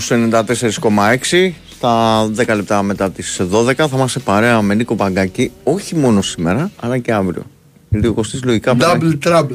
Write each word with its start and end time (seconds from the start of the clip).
FM 0.00 0.28
στου 0.70 0.90
94,6 1.30 1.50
στα 1.70 2.24
10 2.36 2.46
λεπτά 2.56 2.82
μετά 2.82 3.10
τις 3.10 3.40
12 3.52 3.74
θα 3.76 3.88
είμαστε 3.92 4.18
παρέα 4.18 4.62
με 4.62 4.74
Νίκο 4.74 4.94
Παγκάκη 4.96 5.50
όχι 5.64 5.94
μόνο 5.96 6.22
σήμερα 6.22 6.70
αλλά 6.80 6.98
και 6.98 7.12
αύριο. 7.12 7.42
Γιατί 7.88 8.06
ο 8.06 8.12
Κωστής 8.12 8.42
λογικά 8.44 8.76
πρέπει 8.76 9.18
Double 9.22 9.28
trouble. 9.28 9.48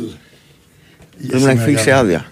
να- 1.17 1.27
πρέπει 1.27 1.43
να 1.43 1.51
έχει 1.51 1.59
φύγει 1.63 1.77
σε 1.77 1.91
άδεια. 1.91 2.25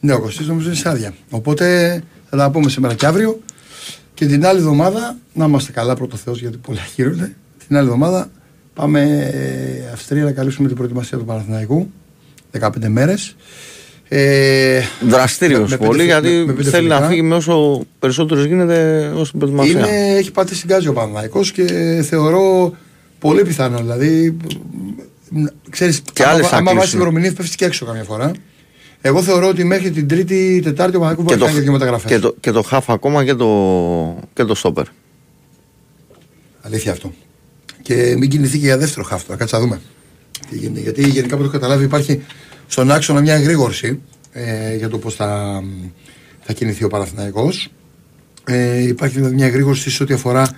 Ναι, 0.00 0.12
ο 0.12 0.20
Κωστής 0.20 0.46
νομίζω 0.46 0.66
είναι 0.66 0.76
σε 0.76 0.88
άδεια. 0.88 1.14
Οπότε 1.30 2.02
θα 2.30 2.36
τα 2.36 2.50
πούμε 2.50 2.70
σήμερα 2.70 2.94
και 2.94 3.06
αύριο. 3.06 3.40
Και 4.14 4.26
την 4.26 4.46
άλλη 4.46 4.58
εβδομάδα, 4.58 5.16
να 5.32 5.44
είμαστε 5.44 5.72
καλά 5.72 5.94
πρώτο 5.96 6.16
Θεός 6.16 6.40
γιατί 6.40 6.56
πολλά 6.56 6.80
χείρονται. 6.94 7.34
Την 7.66 7.76
άλλη 7.76 7.86
εβδομάδα 7.86 8.30
πάμε 8.74 9.00
ε, 9.32 9.92
Αυστρία 9.92 10.24
να 10.24 10.32
καλύψουμε 10.32 10.66
την 10.68 10.76
προετοιμασία 10.76 11.18
του 11.18 11.24
Παναθηναϊκού. 11.24 11.90
15 12.60 12.88
μέρες. 12.88 13.36
Ε, 14.08 14.80
Δραστήριος 15.00 15.70
με- 15.70 15.76
με 15.80 15.86
πολύ 15.86 15.98
πέντε 15.98 16.04
γιατί 16.12 16.28
φι- 16.28 16.38
με- 16.38 16.44
με 16.44 16.52
πέντε 16.52 16.70
θέλει 16.70 16.86
να 16.88 16.94
φιλικά. 16.94 17.10
φύγει 17.10 17.22
με 17.22 17.34
όσο 17.34 17.84
περισσότερος 17.98 18.44
γίνεται 18.44 19.10
ως 19.16 19.30
την 19.30 19.38
προετοιμασία. 19.38 19.78
είναι, 19.78 20.16
έχει 20.16 20.30
πατήσει 20.30 20.56
στην 20.56 20.68
κάζη 20.68 20.88
ο 20.88 20.92
Παναθηναϊκός 20.92 21.52
και 21.52 21.64
θεωρώ 22.08 22.72
πολύ 23.18 23.42
πιθανό. 23.44 23.78
Δηλαδή, 23.78 24.36
μ, 25.30 25.44
ξέρεις, 25.70 26.02
Και 26.12 26.22
άμα, 26.22 26.32
άλλες 26.32 26.46
θα 26.46 26.56
άμα 26.56 26.64
βάζεις 26.64 26.78
κλείσουν. 26.80 26.98
ημερομηνίες 26.98 27.32
πέφτεις 27.32 27.56
και 27.56 27.64
έξω 27.64 27.84
καμιά 27.84 28.04
φορά. 28.04 28.32
Εγώ 29.00 29.22
θεωρώ 29.22 29.48
ότι 29.48 29.64
μέχρι 29.64 29.90
την 29.90 30.08
Τρίτη, 30.08 30.60
Τετάρτη 30.64 30.96
ο 30.96 31.00
Παναθηναϊκός 31.00 31.24
μπορεί 31.24 31.38
να 31.38 31.44
κάνει 31.46 31.56
και 31.58 31.62
δύο 31.62 31.72
μεταγραφές. 31.72 32.10
και, 32.10 32.18
το, 32.18 32.34
και 32.40 32.50
το 32.50 32.62
χάφ 32.62 32.90
ακόμα 32.90 33.24
και 33.24 33.34
το, 33.34 33.48
και 34.34 34.44
το 34.44 34.54
στόπερ. 34.54 34.84
Αλήθεια 36.60 36.92
αυτό. 36.92 37.12
Και 37.82 38.14
μην 38.18 38.28
κινηθεί 38.30 38.58
και 38.58 38.66
για 38.66 38.78
δεύτερο 38.78 39.04
χάφτο. 39.06 39.32
Να 39.32 39.38
κάτσε 39.38 39.56
να 39.56 39.62
δούμε. 39.62 39.80
Τι 40.50 40.56
γίνεται. 40.58 40.80
Γιατί 40.80 41.00
γενικά 41.08 41.34
από 41.34 41.36
το 41.36 41.42
έχω 41.42 41.52
καταλάβει 41.52 41.84
υπάρχει 41.84 42.22
στον 42.66 42.90
άξονα 42.90 43.20
μια 43.20 43.34
εγρήγορση 43.34 44.00
ε, 44.32 44.76
για 44.76 44.88
το 44.88 44.98
πώς 44.98 45.14
θα, 45.14 45.62
θα 46.40 46.52
κινηθεί 46.52 46.84
ο 46.84 46.88
Παναθηναϊκός. 46.88 47.68
Ε, 48.44 48.82
υπάρχει 48.86 49.14
δηλαδή 49.16 49.34
μια 49.34 49.46
εγρήγορση 49.46 49.90
σε 49.90 50.02
ό,τι 50.02 50.14
αφορά 50.14 50.48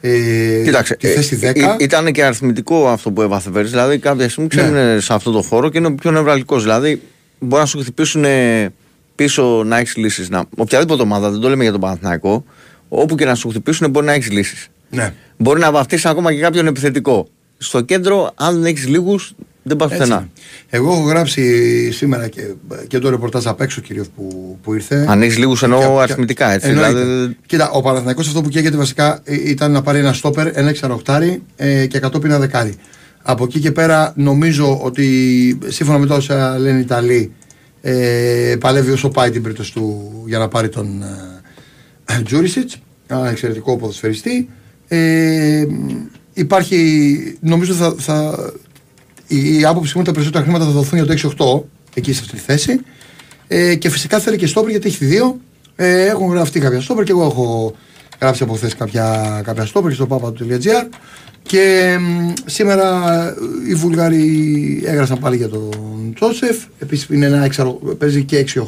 ε, 0.00 0.62
Κοίταξε, 0.64 0.96
τη 0.96 1.06
θέση 1.06 1.38
10. 1.42 1.44
ε, 1.44 1.48
ε, 1.48 1.76
ήταν 1.80 2.12
και 2.12 2.24
αριθμητικό 2.24 2.88
αυτό 2.88 3.10
που 3.10 3.22
έβαθε 3.22 3.50
πέρυσι. 3.50 3.70
Δηλαδή, 3.72 3.98
κάποια 3.98 4.28
στιγμή 4.28 4.48
Ναι. 4.54 4.62
ξέρουν 4.62 5.00
σε 5.00 5.14
αυτό 5.14 5.30
το 5.30 5.42
χώρο 5.42 5.68
και 5.68 5.78
είναι 5.78 5.90
πιο 5.94 6.10
νευραλικός. 6.10 6.62
Δηλαδή, 6.62 7.02
μπορεί 7.38 7.60
να 7.62 7.66
σου 7.68 7.78
χτυπήσουν 7.78 8.24
ε, 8.24 8.72
πίσω 9.14 9.62
να 9.66 9.78
έχεις 9.78 9.96
λύσεις. 9.96 10.28
Να... 10.28 10.44
Οποιαδήποτε 10.56 11.02
ομάδα, 11.02 11.30
δεν 11.30 11.40
το 11.40 11.48
λέμε 11.48 11.62
για 11.62 11.72
τον 11.72 11.80
Παναθηναϊκό, 11.80 12.44
όπου 12.88 13.14
και 13.14 13.24
να 13.24 13.34
σου 13.34 13.48
χτυπήσουν 13.48 13.90
μπορεί 13.90 14.06
να 14.06 14.12
έχεις 14.12 14.30
λύσεις. 14.30 14.68
ναι. 14.90 15.14
Μπορεί 15.36 15.60
να 15.60 15.70
βαφτίσεις 15.72 16.04
ακόμα 16.06 16.34
και 16.34 16.40
κάποιον 16.40 16.66
επιθετικό. 16.66 17.28
Στο 17.58 17.80
κέντρο, 17.80 18.30
αν 18.34 18.54
δεν 18.54 18.64
έχεις 18.64 18.88
λίγους, 18.88 19.34
δεν 19.62 19.76
πα 19.76 19.84
Έτσι. 19.84 19.96
πουθενά. 19.98 20.28
Εγώ 20.70 20.92
έχω 20.92 21.00
γράψει 21.02 21.90
σήμερα 21.90 22.28
και, 22.28 22.42
και 22.86 22.98
το 22.98 23.10
ρεπορτάζ 23.10 23.46
απ' 23.46 23.60
έξω 23.60 23.80
κυρίω 23.80 24.04
που, 24.16 24.58
που 24.62 24.74
ήρθε. 24.74 25.04
Αν 25.08 25.22
έχει 25.22 25.38
λίγου, 25.38 25.56
εννοώ 25.62 25.78
Και- 25.80 25.86
και- 25.86 26.00
αριθμητικά 26.02 26.50
έτσι. 26.52 26.68
Εννοείται. 26.68 27.04
Δηλαδή, 27.04 27.36
Κοίτα, 27.46 27.70
ο 27.70 27.80
Παναθηναϊκός 27.82 28.26
αυτό 28.26 28.40
που 28.42 28.48
καίγεται 28.48 28.76
βασικά 28.76 29.20
ε, 29.24 29.50
ήταν 29.50 29.72
να 29.72 29.82
πάρει 29.82 29.98
ένα 29.98 30.12
στόπερ, 30.12 30.56
ένα 30.58 30.68
εξαροχτάρι 30.68 31.42
ε, 31.56 31.86
και 31.86 31.98
κατόπιν 31.98 32.30
ένα 32.30 32.38
δεκάρι. 32.38 32.74
Από 33.22 33.44
εκεί 33.44 33.60
και 33.60 33.72
πέρα 33.72 34.12
νομίζω 34.16 34.80
ότι 34.82 35.58
σύμφωνα 35.66 35.98
με 35.98 36.06
τα 36.06 36.14
όσα 36.14 36.58
λένε 36.58 36.78
οι 36.78 36.80
Ιταλοί 36.80 37.32
ε, 37.80 38.56
παλεύει 38.60 38.90
όσο 38.90 39.08
πάει 39.08 39.30
την 39.30 39.42
περίπτωση 39.42 39.72
του 39.72 40.12
για 40.26 40.38
να 40.38 40.48
πάρει 40.48 40.68
τον 40.68 41.02
ε, 42.06 42.22
Τζούρισιτς, 42.22 42.76
ένα 43.06 43.28
εξαιρετικό 43.30 43.76
ποδοσφαιριστή. 43.76 44.48
Ε, 44.88 45.66
υπάρχει, 46.32 47.36
νομίζω 47.40 47.72
θα, 47.74 47.94
θα, 47.98 48.34
η, 49.32 49.58
η 49.58 49.64
άποψη 49.64 49.92
μου 49.94 50.00
είναι 50.00 50.04
τα 50.04 50.12
περισσότερα 50.12 50.44
χρήματα 50.44 50.64
θα 50.64 50.70
δοθούν 50.70 51.04
για 51.04 51.16
το 51.16 51.64
6-8 51.64 51.68
εκεί 51.94 52.12
σε 52.12 52.20
αυτή 52.20 52.36
τη 52.36 52.42
θέση. 52.42 52.80
Ε, 53.48 53.74
και 53.74 53.88
φυσικά 53.88 54.18
θέλει 54.18 54.36
και 54.36 54.46
στόπερ 54.46 54.70
γιατί 54.70 54.88
έχει 54.88 55.04
δύο. 55.04 55.40
Ε, 55.76 56.06
έχουν 56.06 56.30
γραφτεί 56.30 56.60
κάποια 56.60 56.80
στόπερ 56.80 57.04
και 57.04 57.10
εγώ 57.10 57.24
έχω 57.24 57.74
γράψει 58.20 58.42
από 58.42 58.54
χθες 58.54 58.74
κάποια, 58.74 59.40
κάποια 59.44 59.66
στόπερ 59.66 59.92
στο 59.92 60.06
papa.gr. 60.10 60.88
Και 61.42 61.96
μ, 62.00 62.32
σήμερα 62.44 63.28
ε, 63.28 63.34
οι 63.68 63.74
Βουλγαροί 63.74 64.82
έγραψαν 64.86 65.18
πάλι 65.18 65.36
για 65.36 65.48
τον 65.48 66.12
Τζόσεφ. 66.14 66.56
Επίσης 66.78 67.06
είναι 67.10 67.26
ένα 67.26 67.44
έξαρο, 67.44 67.72
παίζει 67.72 68.24
και 68.24 68.44
6-8. 68.54 68.60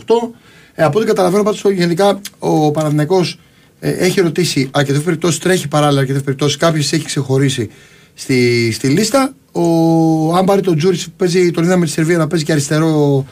Ε, 0.75 0.83
από 0.85 0.99
ό,τι 0.99 1.07
καταλαβαίνω 1.07 1.43
πάντως 1.43 1.65
γενικά 1.73 2.21
ο 2.39 2.71
Παναθηναϊκός 2.71 3.39
ε, 3.81 3.91
έχει 3.91 4.21
ρωτήσει 4.21 4.69
αρκετές 4.73 5.03
περιπτώσεις, 5.03 5.39
τρέχει 5.39 5.69
παράλληλα 5.69 6.01
αρκετές 6.01 6.23
περιπτώσεις. 6.23 6.57
Κάποιες 6.57 6.81
έχει 6.81 7.05
ξεχωρίσει 7.05 7.71
στη, 8.15 8.71
στη 8.73 8.89
λίστα. 8.89 9.35
Ο, 9.57 10.35
αν 10.35 10.45
πάρει 10.45 10.61
τον 10.61 10.77
Τζούρι, 10.77 11.03
παίζει 11.17 11.51
τον 11.51 11.65
είδαμε 11.65 11.79
με 11.79 11.87
τη 11.87 11.91
Σερβία 11.91 12.19
να 12.19 12.27
παίζει 12.27 12.45
και 12.45 12.53
αριστερό, 12.53 13.27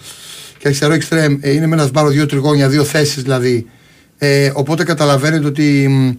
και 0.58 0.68
αριστερό 0.68 0.92
εξτρέμ. 0.92 1.38
Ε, 1.40 1.50
είναι 1.50 1.66
με 1.66 1.74
ένα 1.74 1.86
σμπάρο 1.86 2.08
δυο 2.08 2.26
τρυγόνια, 2.26 2.68
δύο 2.68 2.84
θέσεις 2.84 3.22
δηλαδή. 3.22 3.66
Ε, 4.18 4.50
οπότε 4.54 4.84
καταλαβαίνετε 4.84 5.46
ότι 5.46 5.88
μ, 5.88 6.10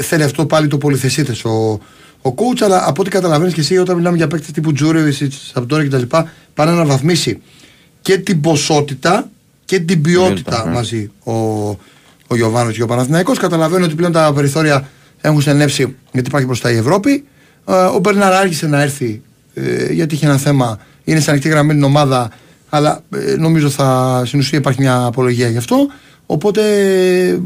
θέλει 0.00 0.22
αυτό 0.22 0.46
πάλι 0.46 0.68
το 0.68 0.78
πολυθεσίτες 0.78 1.44
ο, 1.44 1.80
ο 2.22 2.34
coach, 2.36 2.62
αλλά 2.62 2.88
από 2.88 3.00
ό,τι 3.00 3.10
καταλαβαίνεις 3.10 3.54
και 3.54 3.60
εσύ, 3.60 3.78
όταν 3.78 3.96
μιλάμε 3.96 4.16
για 4.16 4.26
παίκτε 4.26 4.52
τύπου 4.52 4.72
Τζούρι, 4.72 5.12
Σαπτόρη 5.52 5.88
κτλ., 5.88 6.02
πάνε 6.54 6.70
να 6.70 6.76
αναβαθμίσει 6.76 7.38
και 8.00 8.18
την 8.18 8.40
ποσότητα 8.40 9.30
και 9.64 9.80
την 9.80 10.02
ποιότητα 10.02 10.34
Ποιότητα, 10.34 10.66
ναι. 10.66 10.72
μαζί 10.72 11.10
ο, 11.24 11.32
ο 12.26 12.34
Γιωβάνος 12.34 12.74
και 12.74 12.82
ο 12.82 12.86
Παναθηναϊκός. 12.86 13.38
Καταλαβαίνω 13.38 13.84
ότι 13.84 13.94
πλέον 13.94 14.12
τα 14.12 14.32
περιθώρια 14.34 14.88
έχουν 15.20 15.40
στενέψει 15.40 15.94
γιατί 16.12 16.28
υπάρχει 16.28 16.46
μπροστά 16.46 16.70
η 16.70 16.76
Ευρώπη. 16.76 17.24
Ε, 17.68 17.72
ο 17.72 17.98
Μπερνάρ 17.98 18.32
άρχισε 18.32 18.66
να 18.66 18.82
έρθει 18.82 19.22
ε, 19.56 19.92
γιατί 19.92 20.14
είχε 20.14 20.26
ένα 20.26 20.36
θέμα. 20.36 20.78
Είναι 21.04 21.20
σε 21.20 21.30
ανοιχτή 21.30 21.48
γραμμή 21.48 21.72
την 21.72 21.82
ομάδα, 21.82 22.30
αλλά 22.68 23.02
ε, 23.14 23.34
νομίζω 23.36 23.70
θα 23.70 24.22
στην 24.26 24.38
ουσία 24.38 24.58
υπάρχει 24.58 24.80
μια 24.80 25.04
απολογία 25.04 25.48
γι' 25.48 25.56
αυτό. 25.58 25.76
Οπότε 26.26 26.62
ε, 27.30 27.38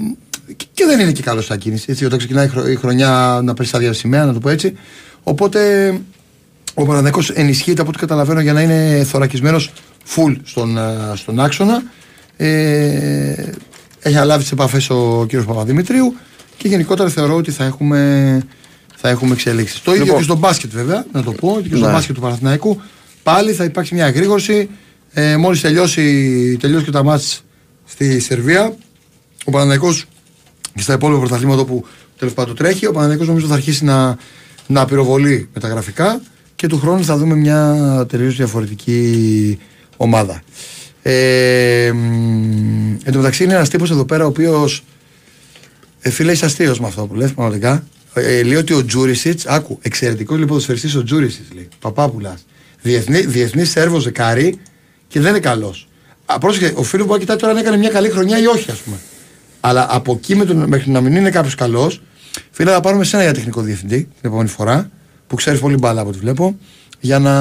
και- 0.56 0.66
και 0.72 0.84
δεν 0.86 1.00
είναι 1.00 1.12
και 1.12 1.22
καλός 1.22 1.44
στα 1.44 1.56
κίνηση. 1.56 1.86
Έτσι, 1.88 2.04
όταν 2.04 2.18
ξεκινάει 2.18 2.44
η, 2.46 2.48
χρονιά, 2.48 2.70
η 2.72 2.76
χρονιά 2.76 3.40
να 3.44 3.54
πέσει 3.54 3.72
άδεια 3.76 3.92
σημαία, 3.92 4.24
να 4.24 4.32
το 4.32 4.38
πω 4.38 4.48
έτσι. 4.48 4.74
Οπότε 5.22 5.92
ο 6.74 6.84
Παναδέκος 6.84 7.30
ενισχύεται 7.30 7.80
από 7.80 7.90
ό,τι 7.90 7.98
καταλαβαίνω 7.98 8.40
για 8.40 8.52
να 8.52 8.60
είναι 8.62 9.04
θωρακισμένος 9.04 9.72
full 10.16 10.36
στον, 10.44 10.78
ε, 10.78 10.82
στον 11.14 11.40
άξονα. 11.40 11.82
Ε, 12.36 13.34
έχει 14.00 14.16
αλάβει 14.16 14.42
τις 14.42 14.52
επαφές 14.52 14.90
ο 14.90 15.24
κύριος 15.28 15.46
Παπαδημητρίου 15.46 16.14
και 16.56 16.68
γενικότερα 16.68 17.08
θεωρώ 17.08 17.34
ότι 17.36 17.50
θα 17.50 17.64
έχουμε, 17.64 18.40
θα 19.00 19.08
έχουμε 19.08 19.32
εξελίξεις. 19.32 19.80
Το 19.82 19.90
ίδιο 19.90 20.04
Λοιπόν. 20.04 20.18
και 20.18 20.24
στο 20.24 20.36
μπάσκετ 20.36 20.70
βέβαια, 20.72 21.04
να 21.12 21.22
το 21.22 21.32
πω, 21.32 21.60
και 21.62 21.76
στο 21.76 21.86
Ναι. 21.86 21.92
μπάσκετ 21.92 22.14
του 22.14 22.20
Παναθηναϊκού. 22.20 22.80
Πάλι 23.22 23.52
θα 23.52 23.64
υπάρξει 23.64 23.94
μια 23.94 24.06
εγρήγορση. 24.06 24.68
Ε, 25.12 25.36
μόλις 25.36 25.60
τελειώσει, 25.60 26.56
τελειώσει 26.60 26.84
και 26.84 26.90
τα 26.90 27.02
μάτς 27.02 27.44
στη 27.84 28.20
Σερβία, 28.20 28.74
ο 29.44 29.50
Παναθηναϊκός 29.50 30.04
και 30.74 30.82
στα 30.82 30.92
υπόλοιπα 30.92 31.20
πρωταθλήματα 31.20 31.64
που 31.64 31.84
τέλος 32.18 32.34
πάντων 32.34 32.56
τρέχει, 32.56 32.86
ο 32.86 32.90
Παναθηναϊκός 32.92 33.26
νομίζω 33.26 33.46
θα 33.46 33.54
αρχίσει 33.54 33.84
να, 33.84 34.16
να 34.66 34.84
πυροβολεί 34.84 35.48
με 35.54 35.60
τα 35.60 35.68
γραφικά 35.68 36.20
και 36.56 36.66
του 36.66 36.78
χρόνου 36.78 37.04
θα 37.04 37.16
δούμε 37.16 37.34
μια 37.34 37.76
τελείως 38.08 38.36
διαφορετική 38.36 39.58
ομάδα. 39.96 40.42
Ε, 41.02 41.90
μ, 41.94 42.96
εν 43.04 43.12
τω 43.12 43.18
μεταξύ 43.18 43.44
είναι 43.44 43.54
ένας 43.54 43.68
τύπος 43.68 43.90
εδώ 43.90 44.04
πέρα 44.04 44.24
ο 44.24 44.28
οποίος. 44.28 44.84
Ε, 46.00 46.10
φίλε, 46.10 46.32
είσαι 46.32 46.44
αστείος 46.44 46.80
με 46.80 46.86
αυτό 46.86 47.06
που 47.06 47.14
λες, 47.14 47.32
πραγματικά. 47.32 47.84
Ε, 48.14 48.42
λέει 48.42 48.56
ότι 48.56 48.72
ο 48.72 48.84
Τζούρισιτς, 48.84 49.46
άκου, 49.46 49.78
εξαιρετικό 49.82 50.32
λοιπόν 50.34 50.48
ποδοσφαιριστή 50.48 50.98
ο 50.98 51.02
Τζούρισιτς, 51.02 51.48
λέει. 51.54 51.68
Παπάπουλα. 51.80 52.38
Διεθνή, 52.82 53.20
διεθνής 53.20 53.70
Σέρβος 53.70 54.04
δεκάρι 54.04 54.58
και 55.08 55.20
δεν 55.20 55.30
είναι 55.30 55.40
καλός. 55.40 55.88
Πρόσεχε, 56.40 56.72
ο 56.76 56.82
φίλος 56.82 57.06
που 57.06 57.16
κοιτάει 57.18 57.36
τώρα 57.36 57.52
αν 57.52 57.58
έκανε 57.58 57.76
μια 57.76 57.88
καλή 57.88 58.10
χρονιά 58.10 58.38
ή 58.40 58.46
όχι, 58.46 58.70
ας 58.70 58.78
πούμε. 58.78 58.96
Αλλά 59.60 59.86
από 59.90 60.12
εκεί 60.12 60.36
με 60.36 60.44
τον, 60.44 60.56
μέχρι 60.68 60.90
να 60.90 61.00
μην 61.00 61.16
είναι 61.16 61.30
κάποιος 61.30 61.54
καλός, 61.54 62.02
φίλε, 62.50 62.70
θα 62.70 62.80
πάρουμε 62.80 63.04
σένα 63.04 63.22
για 63.22 63.32
τεχνικό 63.32 63.60
διευθυντή 63.60 63.96
την 63.96 64.08
επόμενη 64.22 64.48
φορά, 64.48 64.90
που 65.26 65.34
ξέρεις 65.36 65.60
πολύ 65.60 65.76
μπάλα 65.76 66.00
από 66.00 66.10
ό,τι 66.10 66.18
βλέπω, 66.18 66.58
για 67.00 67.18
να, 67.18 67.32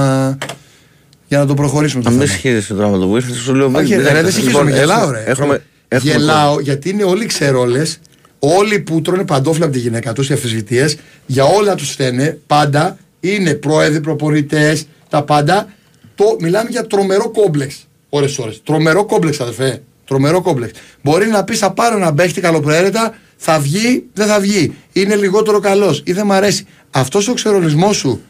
για 1.27 1.37
να 1.39 1.45
το 1.45 1.53
προχωρήσουμε 1.53 2.03
το 2.03 2.09
Αν 2.09 2.15
θέμα. 2.15 2.25
δεν 2.25 2.35
συγχύζεσαι 2.35 2.73
τώρα 2.73 2.87
με 2.89 2.97
το 2.97 3.13
Wilson, 3.15 3.35
σου 3.43 3.53
λέω. 3.55 3.71
Όχι, 3.75 3.95
ρε, 3.95 4.01
δεν- 4.01 4.13
δεν 4.23 4.31
συγχύζομαι, 4.31 4.63
λοιπόν, 4.63 4.79
γελάω, 4.79 5.01
έχουμε- 5.01 5.17
ρε. 5.25 5.31
Έχουμε, 5.31 5.61
έχουμε 5.87 6.11
γελάω 6.11 6.59
γιατί 6.59 6.89
είναι 6.89 7.03
όλοι 7.03 7.25
ξερόλες. 7.25 7.99
Όλοι 8.39 8.79
που 8.79 9.01
τρώνε 9.01 9.25
παντόφλα 9.25 9.65
από 9.65 9.73
τη 9.73 9.79
γυναίκα 9.79 10.13
τους 10.13 10.29
οι 10.29 10.33
αφισβητίες, 10.33 10.97
για 11.25 11.43
όλα 11.43 11.75
τους 11.75 11.91
φταίνε 11.91 12.39
πάντα. 12.47 12.97
Είναι 13.19 13.53
πρόεδροι, 13.53 14.01
προπονητές, 14.01 14.87
τα 15.09 15.23
πάντα. 15.23 15.73
Το, 16.15 16.37
μιλάμε 16.39 16.69
για 16.69 16.87
τρομερό 16.87 17.29
κόμπλεξ. 17.29 17.87
Ωρε-ώρε. 18.09 18.51
Τρομερό 18.63 19.05
κόμπλεξ, 19.05 19.39
αδερφέ. 19.39 19.81
Τρομερό 20.05 20.41
κόμπλεξ. 20.41 20.71
Μπορεί 21.01 21.27
να 21.27 21.43
πεις 21.43 21.59
θα 21.59 21.71
πάρω 21.71 21.95
ένα 21.95 22.13
παίχτη 22.13 22.41
καλοπροαίρετα, 22.41 23.17
θα 23.37 23.59
βγει, 23.59 24.05
δεν 24.13 24.27
θα 24.27 24.39
βγει. 24.39 24.75
Είναι 24.93 25.15
λιγότερο 25.15 25.59
καλός 25.59 26.01
ή 26.05 26.11
δεν 26.13 26.25
μ' 26.25 26.31
αρέσει. 26.31 26.65
Αυτός 26.91 27.27
ο 27.27 27.33
ξερολισμό 27.33 27.93
σου 27.93 28.21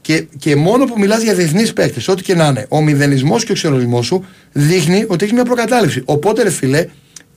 και, 0.00 0.26
και 0.38 0.56
μόνο 0.56 0.84
που 0.84 0.98
μιλάς 0.98 1.22
για 1.22 1.34
διεθνείς 1.34 1.72
παίκτες, 1.72 2.08
ό,τι 2.08 2.22
και 2.22 2.34
να 2.34 2.46
είναι, 2.46 2.66
ο 2.68 2.82
μηδενισμός 2.82 3.44
και 3.44 3.52
ο 3.52 3.54
ξερολισμό 3.54 4.02
σου 4.02 4.24
δείχνει 4.52 5.04
ότι 5.08 5.24
έχεις 5.24 5.34
μια 5.34 5.44
προκατάληψη. 5.44 6.02
Οπότε, 6.04 6.42
ρε 6.42 6.50
φιλέ, 6.50 6.86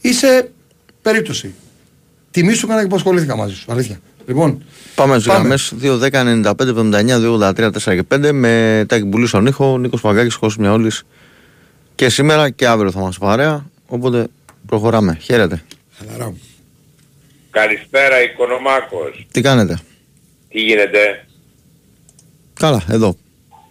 είσαι 0.02 0.52
περίπτωση. 1.02 1.54
Τιμή 2.32 2.54
σου 2.54 2.66
έκανα 2.66 2.82
και 2.82 2.88
που 2.88 2.96
ασχολήθηκα 2.96 3.36
μαζί 3.36 3.56
σου. 3.56 3.72
Αλήθεια. 3.72 4.00
Λοιπόν, 4.28 4.64
Πάμε 4.96 5.14
στις 5.14 5.26
Πάμε. 5.28 5.40
γραμμές 5.40 5.74
2-10-95-79-2-83-4 5.82 7.72
και 7.96 8.04
5 8.16 8.32
με 8.32 8.86
Τάκη 8.88 9.04
Μπουλή 9.06 9.28
στον 9.28 9.46
ήχο, 9.46 9.78
Νίκος 9.78 10.02
Παγκάκης, 10.02 10.36
Κώσο 10.36 10.56
Μιαόλης 10.60 11.04
και 11.96 12.10
σήμερα 12.10 12.50
και 12.50 12.68
αύριο 12.68 12.92
θα 12.92 13.00
μα 13.00 13.12
παρέα. 13.20 13.66
Οπότε 13.88 14.28
προχωράμε. 14.66 15.18
Χαίρετε. 15.22 15.64
χαλαρά 15.98 16.26
μου. 16.26 16.42
Καλησπέρα 17.50 18.24
Οικονομάκος. 18.24 19.28
Τι 19.32 19.42
κάνετε; 19.42 19.80
Τι 20.50 20.60
γίνεται; 20.62 21.26
Καλά, 22.54 22.84
εδώ. 22.90 23.16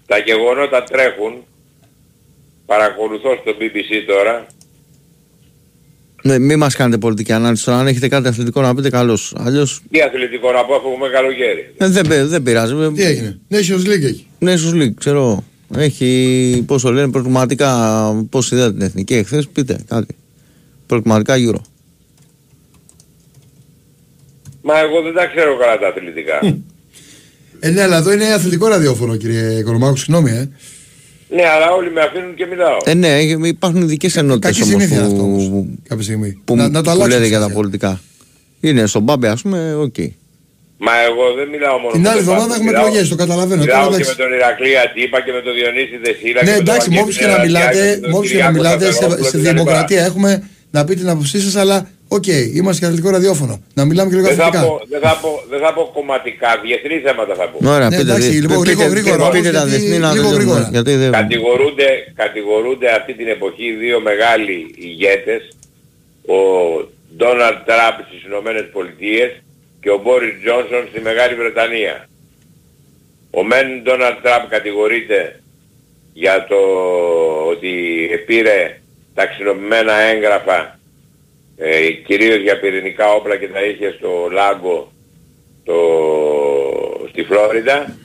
Τα 0.07 0.19
γεγονότα 0.19 0.83
τρέχουν. 0.85 1.33
Παρακολουθώ 2.67 3.37
στο 3.41 3.53
BBC 3.59 4.05
τώρα. 4.07 4.47
Ναι, 6.23 6.39
μην 6.39 6.59
μας 6.59 6.75
κάνετε 6.77 6.99
πολιτική 6.99 7.33
ανάλυση 7.33 7.65
τώρα. 7.65 7.79
Αν 7.79 7.87
έχετε 7.87 8.09
κάτι 8.09 8.29
αθλητικό 8.29 8.61
να 8.61 8.75
πείτε, 8.75 8.91
καλώς. 8.91 9.35
Αλλιώ 9.39 9.67
Τι 9.91 10.01
αθλητικό 10.01 10.53
να 10.53 10.65
πω 10.65 10.75
αφού 10.75 10.89
έχουμε 10.89 11.09
καλοκαίρι. 11.09 11.75
δεν, 11.79 12.07
παι- 12.09 12.25
δεν 12.27 12.43
πειράζει. 12.43 12.75
Τι 12.95 13.03
έγινε; 13.03 13.39
Nations 13.51 13.87
League 13.87 14.03
έχει. 14.03 14.27
Ναι, 14.39 14.53
ίσω 14.53 14.71
League, 14.75 14.95
ξέρω. 14.99 15.45
Έχει, 15.77 16.63
πώς 16.67 16.81
το 16.81 16.93
λένε, 16.93 17.11
προκριματικά. 17.11 17.73
Πώς 18.31 18.51
είδατε 18.51 18.73
την 18.73 18.83
εθνική 18.83 19.15
εχθές, 19.15 19.49
πείτε 19.49 19.79
κάτι. 19.89 20.17
Προκριματικά 20.87 21.37
γύρω. 21.37 21.63
Μα 24.63 24.79
εγώ 24.79 25.03
δεν 25.03 25.15
τα 25.15 25.27
ξέρω 25.27 25.57
καλά 25.59 25.79
τα 25.79 25.89
αθλητικά. 25.89 26.57
Ε, 27.61 27.71
ναι, 27.71 27.83
αλλά 27.83 27.97
εδώ 27.97 28.13
είναι 28.13 28.33
αθλητικό 28.33 28.67
ραδιόφωνο, 28.69 29.17
κύριε 29.17 29.59
Οικονομάκου, 29.59 29.97
συγγνώμη, 29.97 30.31
ε. 30.31 30.49
Ναι, 31.29 31.43
αλλά 31.55 31.71
όλοι 31.71 31.91
με 31.93 32.01
αφήνουν 32.01 32.35
και 32.35 32.47
μιλάω. 32.47 32.77
Ε, 32.85 32.95
ναι, 32.95 33.17
έχει- 33.19 33.41
υπάρχουν 33.45 33.83
ειδικές 33.83 34.17
ενότητες 34.17 34.51
Κακή 34.59 34.63
όμως 34.71 34.83
συνήθεια 34.83 35.03
αυτό 35.07 35.15
που, 35.15 35.21
όμως, 35.23 35.67
κάποια 35.89 36.05
στιγμή. 36.05 36.41
που, 36.45 36.57
να, 36.57 36.69
να 36.69 36.73
το 36.73 36.81
που 36.83 36.91
αλλάξουμε. 36.91 37.15
λέτε 37.15 37.27
για 37.29 37.37
τα 37.39 37.43
συνήθεια. 37.45 37.55
πολιτικά. 37.63 38.01
Είναι 38.61 38.87
στον 38.87 39.03
Μπάμπε, 39.03 39.29
ας 39.29 39.43
πούμε, 39.43 39.75
οκ. 39.75 39.95
Μα 40.81 40.93
εγώ 41.09 41.25
δεν 41.39 41.49
μιλάω 41.49 41.79
μόνο 41.79 41.93
Την 41.93 42.01
με 42.01 42.09
άλλη 42.09 42.17
τον 42.19 42.25
εβδομάδα 42.27 42.45
Πάπα, 42.47 42.55
έχουμε 42.55 42.71
μιλάω- 42.71 42.87
εκλογές, 42.87 43.09
το 43.09 43.17
καταλαβαίνω. 43.23 43.61
Μιλάω 43.63 43.85
Τώρα, 43.85 43.89
και 43.97 44.03
εντάξει. 44.03 44.15
με 44.19 44.23
τον 44.25 44.33
Ηρακλή 44.39 44.73
Αντίπα 44.85 45.19
και 45.25 45.33
με 45.37 45.41
τον 45.47 45.53
Διονύση 45.59 45.97
Δεσίλα. 46.05 46.41
Ναι, 46.43 46.51
και 46.51 46.57
με 46.59 46.65
τον 46.65 46.67
εντάξει, 46.67 46.87
με 46.89 46.95
Βαγγέλη 46.97 47.03
όποιους 47.05 47.17
και 47.21 47.27
να 47.27 47.37
Νερατιάκη 47.37 47.53
μιλάτε, 47.53 47.83
και 47.95 48.01
τον 48.01 48.11
με 48.11 48.17
όποιους 48.19 48.33
και 48.33 48.39
να 48.39 48.47
Κυριάκο 48.51 48.57
μιλάτε, 48.59 48.85
σε, 48.85 48.93
Σταθερόπουλο 48.99 49.29
σε 49.31 49.37
κτλ. 49.39 49.49
δημοκρατία 49.51 50.01
έχουμε 50.11 50.31
να 50.75 50.81
πείτε 50.87 51.01
την 51.05 51.11
άποψή 51.15 51.39
σας, 51.47 51.55
αλλά 51.63 51.77
οκ, 52.09 52.27
είμαστε 52.27 52.81
και 52.81 52.87
αθλητικό 52.87 53.11
ραδιόφωνο. 53.11 53.61
Να 53.75 53.85
μιλάμε 53.85 54.11
και 54.11 54.17
λίγο 54.17 54.29
Δεν 54.29 54.37
θα, 54.37 54.45
αθλητικά. 54.45 54.67
πω, 54.71 54.81
δεν, 54.89 55.01
θα 55.01 55.19
πω, 55.23 55.43
δεν 55.51 55.61
θα 55.61 55.73
πω 55.75 55.91
κομματικά, 55.95 56.61
διεθνή 56.63 56.99
θέματα 57.07 57.35
θα 57.35 57.49
πω. 57.49 57.59
Ωραία, 57.71 57.79
Ναι, 57.79 57.97
πείτε, 57.97 58.01
εντάξει, 58.01 58.29
δι- 58.29 58.41
λίγο 58.41 58.61
πείτε- 58.61 58.75
γρήγορα, 58.75 58.89
πείτε- 58.89 59.11
γρήγορα, 59.11 59.31
πείτε 59.31 59.51
τα 59.51 59.59
γιατί- 59.65 59.71
διεθνή 59.71 59.99
να 59.99 60.13
λίγο 60.13 60.25
τελειώνουμε, 60.25 60.37
γρήγορα. 60.53 60.69
Γιατί 60.73 60.93
δεν. 60.97 61.13
Κατηγορούνται, 61.13 61.89
κατηγορούνται 62.15 62.89
αυτή 62.99 63.13
την 63.15 63.29
εποχή 63.29 63.71
δύο 63.85 64.01
μεγάλοι 64.01 64.75
ηγέτες, 64.79 65.43
ο 66.37 66.39
Ντόναλτ 67.17 67.59
Τραμπ 67.69 67.97
στις 68.09 68.21
Ηνωμένες 68.29 68.67
Πολιτείες 68.73 69.31
και 69.83 69.91
ο 69.91 69.99
Μπόρις 70.03 70.35
Τζόνσον 70.43 70.83
στη 70.91 71.01
Μεγάλη 71.01 71.35
Βρετανία. 71.35 72.09
Ο 73.31 73.45
μεν 73.45 73.67
Ντόναλτ 73.83 74.19
Τραμπ 74.23 74.45
κατηγορείται 74.49 75.41
για 76.13 76.47
το 76.49 76.57
ότι 77.53 77.73
πήρε 78.27 78.81
ταξινομημένα 79.15 79.93
έγγραφα 80.13 80.78
ε, 81.59 81.91
κυρίως 81.91 82.37
για 82.43 82.61
πυρηνικά 82.61 83.13
όπλα 83.13 83.37
και 83.37 83.49
τα 83.49 83.65
είχε 83.65 83.95
στο 83.99 84.29
Λάγκο 84.33 84.93
το, 85.65 85.77
στη 87.09 87.23
Φλόριντα. 87.25 87.97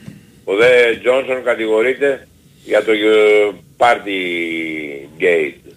Ο 0.45 0.55
δε 0.55 0.95
Τζόνσον 1.01 1.43
κατηγορείται 1.43 2.27
για 2.65 2.83
το 2.83 2.91
ε, 2.91 3.51
Party 3.77 4.19
Gate. 5.19 5.71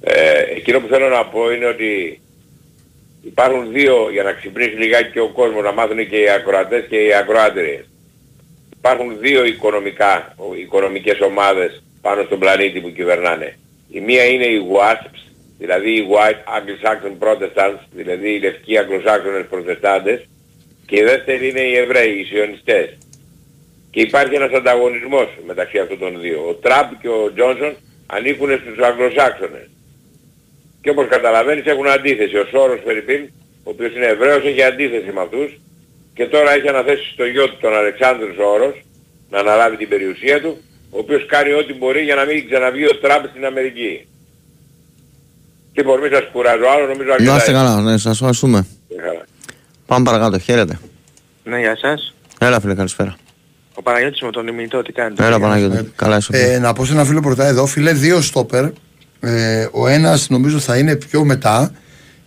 Ε, 0.00 0.42
εκείνο 0.56 0.80
που 0.80 0.86
θέλω 0.88 1.08
να 1.08 1.24
πω 1.26 1.50
είναι 1.52 1.66
ότι 1.66 2.20
υπάρχουν 3.22 3.72
δύο, 3.72 4.08
για 4.12 4.22
να 4.22 4.32
ξυπνήσει 4.32 4.76
λιγάκι 4.76 5.12
και 5.12 5.20
ο 5.20 5.28
κόσμος, 5.28 5.62
να 5.62 5.72
μάθουν 5.72 6.08
και 6.08 6.16
οι 6.20 6.30
ακροατές 6.30 6.84
και 6.88 6.96
οι 6.96 7.14
ακροάτριες. 7.14 7.84
Υπάρχουν 8.76 9.18
δύο 9.20 9.44
οικονομικά, 9.44 10.34
ο- 10.36 10.54
οικονομικές 10.54 11.20
ομάδες 11.20 11.82
πάνω 12.00 12.22
στον 12.22 12.38
πλανήτη 12.38 12.80
που 12.80 12.92
κυβερνάνε. 12.92 13.56
Η 13.90 14.00
μία 14.00 14.24
είναι 14.24 14.46
οι 14.46 14.60
WASPs, 14.72 15.29
δηλαδή 15.60 15.90
οι 15.90 16.06
White 16.12 16.42
Anglo-Saxon 16.56 17.14
Protestants, 17.24 17.82
δηλαδή 17.92 18.28
οι 18.34 18.40
λευκοί 18.40 18.78
Αγγλοσάξονες 18.78 19.46
προτεστάντες, 19.50 20.20
και 20.86 20.96
η 20.98 21.02
δεύτερη 21.02 21.48
είναι 21.48 21.60
οι 21.60 21.76
Εβραίοι, 21.76 22.12
οι 22.18 22.24
Σιωνιστές. 22.24 22.98
Και 23.90 24.00
υπάρχει 24.00 24.34
ένας 24.34 24.52
ανταγωνισμός 24.52 25.28
μεταξύ 25.46 25.78
αυτών 25.78 25.98
των 25.98 26.20
δύο. 26.20 26.46
Ο 26.48 26.54
Τραμπ 26.54 26.88
και 27.00 27.08
ο 27.08 27.32
Τζόνσον 27.34 27.76
ανήκουν 28.06 28.50
στους 28.58 28.78
Αγγλοσάξονες. 28.78 29.68
Και 30.82 30.90
όπως 30.90 31.06
καταλαβαίνεις 31.08 31.64
έχουν 31.64 31.88
αντίθεση. 31.88 32.36
Ο 32.36 32.46
Σόρος 32.50 32.80
Φερρυπίν, 32.84 33.30
ο 33.64 33.70
οποίος 33.70 33.94
είναι 33.94 34.06
Εβραίος, 34.06 34.44
έχει 34.44 34.62
αντίθεση 34.62 35.12
με 35.12 35.20
αυτούς 35.20 35.60
και 36.14 36.26
τώρα 36.26 36.52
έχει 36.52 36.68
αναθέσει 36.68 37.10
στο 37.12 37.24
γιο 37.24 37.48
του 37.48 37.56
τον 37.60 37.74
Αλεξάνδρου 37.74 38.34
Σόρος 38.34 38.74
να 39.30 39.38
αναλάβει 39.38 39.76
την 39.76 39.88
περιουσία 39.88 40.40
του, 40.40 40.62
ο 40.90 40.98
οποίος 40.98 41.26
κάνει 41.26 41.52
ό,τι 41.52 41.74
μπορεί 41.74 42.02
για 42.02 42.14
να 42.14 42.24
μην 42.24 42.46
ξαναβγεί 42.46 42.84
ο 42.84 42.96
Τραμπ 42.96 43.24
στην 43.30 43.44
Αμερική. 43.44 44.06
Λοιπόν, 45.80 46.00
μη 46.00 46.08
σας 46.08 46.28
κουράζω 46.32 46.66
άλλο, 46.74 46.86
νομίζω 46.86 47.12
αρκετά. 47.12 47.30
Να 47.30 47.36
είστε 47.36 47.50
είναι. 47.50 47.60
καλά, 47.60 47.80
ναι, 47.80 47.98
σας 47.98 48.12
ευχαριστούμε. 48.12 48.66
Μια 48.88 49.02
χαρά. 49.02 49.24
Πάμε 49.86 50.04
παρακάτω, 50.04 50.38
χαίρετε. 50.38 50.78
Ναι, 51.44 51.58
γεια 51.58 51.76
σας. 51.76 52.14
Έλα, 52.38 52.60
φίλε, 52.60 52.74
καλησπέρα. 52.74 53.16
Ο 53.74 53.82
Παναγιώτης 53.82 54.20
με 54.20 54.30
τον 54.30 54.46
ημιτό, 54.46 54.82
τι 54.82 54.92
κάνετε. 54.92 55.22
Έλα, 55.22 55.32
παιδιά; 55.32 55.48
Παναγιώτη. 55.48 55.92
Καλά, 55.96 56.16
είσαι. 56.16 56.32
Ε, 56.32 56.58
να 56.58 56.72
πω 56.72 56.84
σε 56.84 56.92
ένα 56.92 57.04
φίλο 57.04 57.20
πρωτά 57.20 57.46
εδώ, 57.46 57.66
φίλε, 57.66 57.92
δύο 57.92 58.20
στόπερ 58.20 58.64
Ε, 59.20 59.66
ο 59.70 59.86
ένας 59.88 60.28
νομίζω 60.28 60.58
θα 60.58 60.76
είναι 60.76 60.96
πιο 60.96 61.24
μετά. 61.24 61.72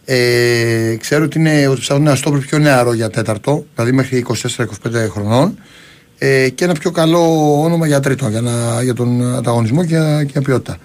Ε, 0.05 0.95
ξέρω 0.99 1.23
ότι, 1.23 1.39
είναι, 1.39 1.67
ότι 1.67 1.79
ψάχνουν 1.79 2.07
ένα 2.07 2.15
στόπερ 2.15 2.39
πιο 2.39 2.57
νεαρό 2.57 2.93
για 2.93 3.09
τέταρτο, 3.09 3.65
δηλαδή 3.75 3.91
μέχρι 3.91 4.25
24-25 4.27 5.09
χρονών. 5.09 5.59
Ε, 6.17 6.49
και 6.49 6.63
ένα 6.63 6.73
πιο 6.73 6.91
καλό 6.91 7.21
όνομα 7.61 7.87
για 7.87 7.99
τρίτο, 7.99 8.27
για, 8.27 8.41
να, 8.41 8.81
για 8.83 8.93
τον 8.93 9.35
ανταγωνισμό 9.35 9.81
και 9.81 9.87
για, 9.87 10.23
και 10.23 10.31
για 10.31 10.41
ποιότητα. 10.41 10.77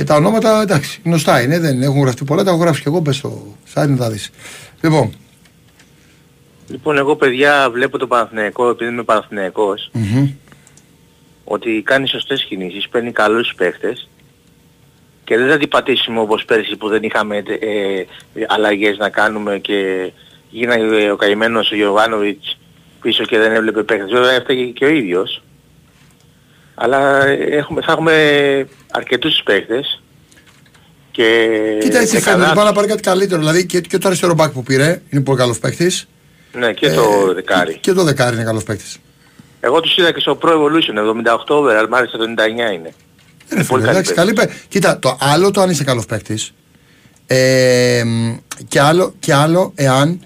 Ε, 0.00 0.04
τα 0.04 0.14
ονόματα 0.14 0.60
εντάξει, 0.62 1.00
γνωστά 1.04 1.42
είναι, 1.42 1.58
δεν 1.58 1.82
έχουν 1.82 2.00
γραφτεί 2.00 2.24
πολλά, 2.24 2.44
τα 2.44 2.50
έχω 2.50 2.60
γράψει 2.60 2.82
και 2.82 2.88
εγώ. 2.88 3.02
Πες 3.02 3.20
το 3.20 3.56
site 3.74 3.88
να 3.88 3.96
τα 3.96 4.10
δεις. 4.10 4.30
Λοιπόν, 4.82 5.12
Λοιπόν, 6.68 6.96
εγώ 6.96 7.16
παιδιά 7.16 7.70
βλέπω 7.72 7.98
το 7.98 8.06
Παναθηναϊκό, 8.06 8.68
επειδή 8.68 8.90
είμαι 8.90 9.02
Παναθηναϊκός, 9.02 9.90
μμμ. 9.92 10.30
ότι 11.44 11.82
κάνει 11.84 12.08
σωστές 12.08 12.44
κινήσεις, 12.44 12.88
παίρνει 12.88 13.12
καλούς 13.12 13.54
παίχτες 13.56 14.08
και 15.24 15.36
δεν 15.36 15.48
θα 15.48 15.58
την 15.58 15.68
πατήσουμε 15.68 16.20
όπως 16.20 16.44
πέρσι 16.44 16.76
που 16.76 16.88
δεν 16.88 17.02
είχαμε 17.02 17.36
ε, 17.36 18.04
αλλαγές 18.48 18.96
να 18.96 19.08
κάνουμε 19.08 19.58
και 19.58 20.10
γίνανε 20.50 21.10
ο 21.10 21.16
καημένος 21.16 21.70
ο 21.70 21.74
Γιωβάνοβιτς 21.74 22.58
πίσω 23.00 23.24
και 23.24 23.38
δεν 23.38 23.52
έβλεπε 23.52 23.82
παίχτες. 23.82 24.10
Βέβαια 24.10 24.32
έφταγε 24.32 24.64
και 24.64 24.84
ο 24.84 24.88
ίδιος. 24.88 25.42
Αλλά 26.74 27.26
έχουμε, 27.28 27.80
θα 27.80 27.92
έχουμε 27.92 28.14
αρκετούς 28.90 29.40
παίχτες 29.44 30.02
και 31.10 31.48
Κοίτα 31.80 31.98
έτσι 31.98 32.14
και 32.16 32.20
φαίνεται 32.22 32.30
καλά- 32.30 32.46
ότι 32.46 32.56
πάει 32.56 32.64
να 32.66 32.72
πάρει 32.72 32.86
κάτι 32.86 33.02
καλύτερο. 33.02 33.40
Δηλαδή 33.40 33.66
και, 33.66 33.80
και 33.80 33.98
το 33.98 34.08
αριστερό 34.08 34.34
μπακ 34.34 34.52
που 34.52 34.62
πήρε 34.62 35.02
είναι 35.08 35.22
πολύ 35.22 35.38
καλός 35.38 35.58
παίκτης. 35.58 36.08
Ναι, 36.52 36.72
και 36.72 36.90
το 36.90 37.32
δεκάρι. 37.34 37.78
Και 37.80 37.92
το 37.92 38.02
δεκάρι 38.04 38.34
είναι 38.36 38.44
καλός 38.44 38.62
παίκτης. 38.62 38.98
Εγώ 39.60 39.80
τους 39.80 39.96
είδα 39.96 40.12
και 40.12 40.20
στο 40.20 40.38
Pro 40.42 40.48
Evolution, 40.48 40.98
78 40.98 41.56
over, 41.56 41.74
αλλά 41.76 41.88
μάλιστα 41.88 42.18
το 42.18 42.24
99 42.24 42.72
είναι. 42.74 42.92
Είναι 43.52 43.64
πολύ 43.64 43.80
φίλε, 43.82 43.92
εντάξει, 43.92 44.12
καλή 44.14 44.32
καλή 44.32 44.48
παίκτη. 44.48 44.62
Κοίτα, 44.68 44.98
το 44.98 45.18
άλλο 45.20 45.50
το 45.50 45.60
αν 45.60 45.70
είσαι 45.70 45.84
καλός 45.84 46.06
παίκτης. 46.06 46.52
Ε, 47.26 48.02
μ, 48.04 48.36
και, 48.68 48.80
άλλο, 48.80 49.14
και 49.18 49.34
άλλο 49.34 49.72
εάν 49.74 50.20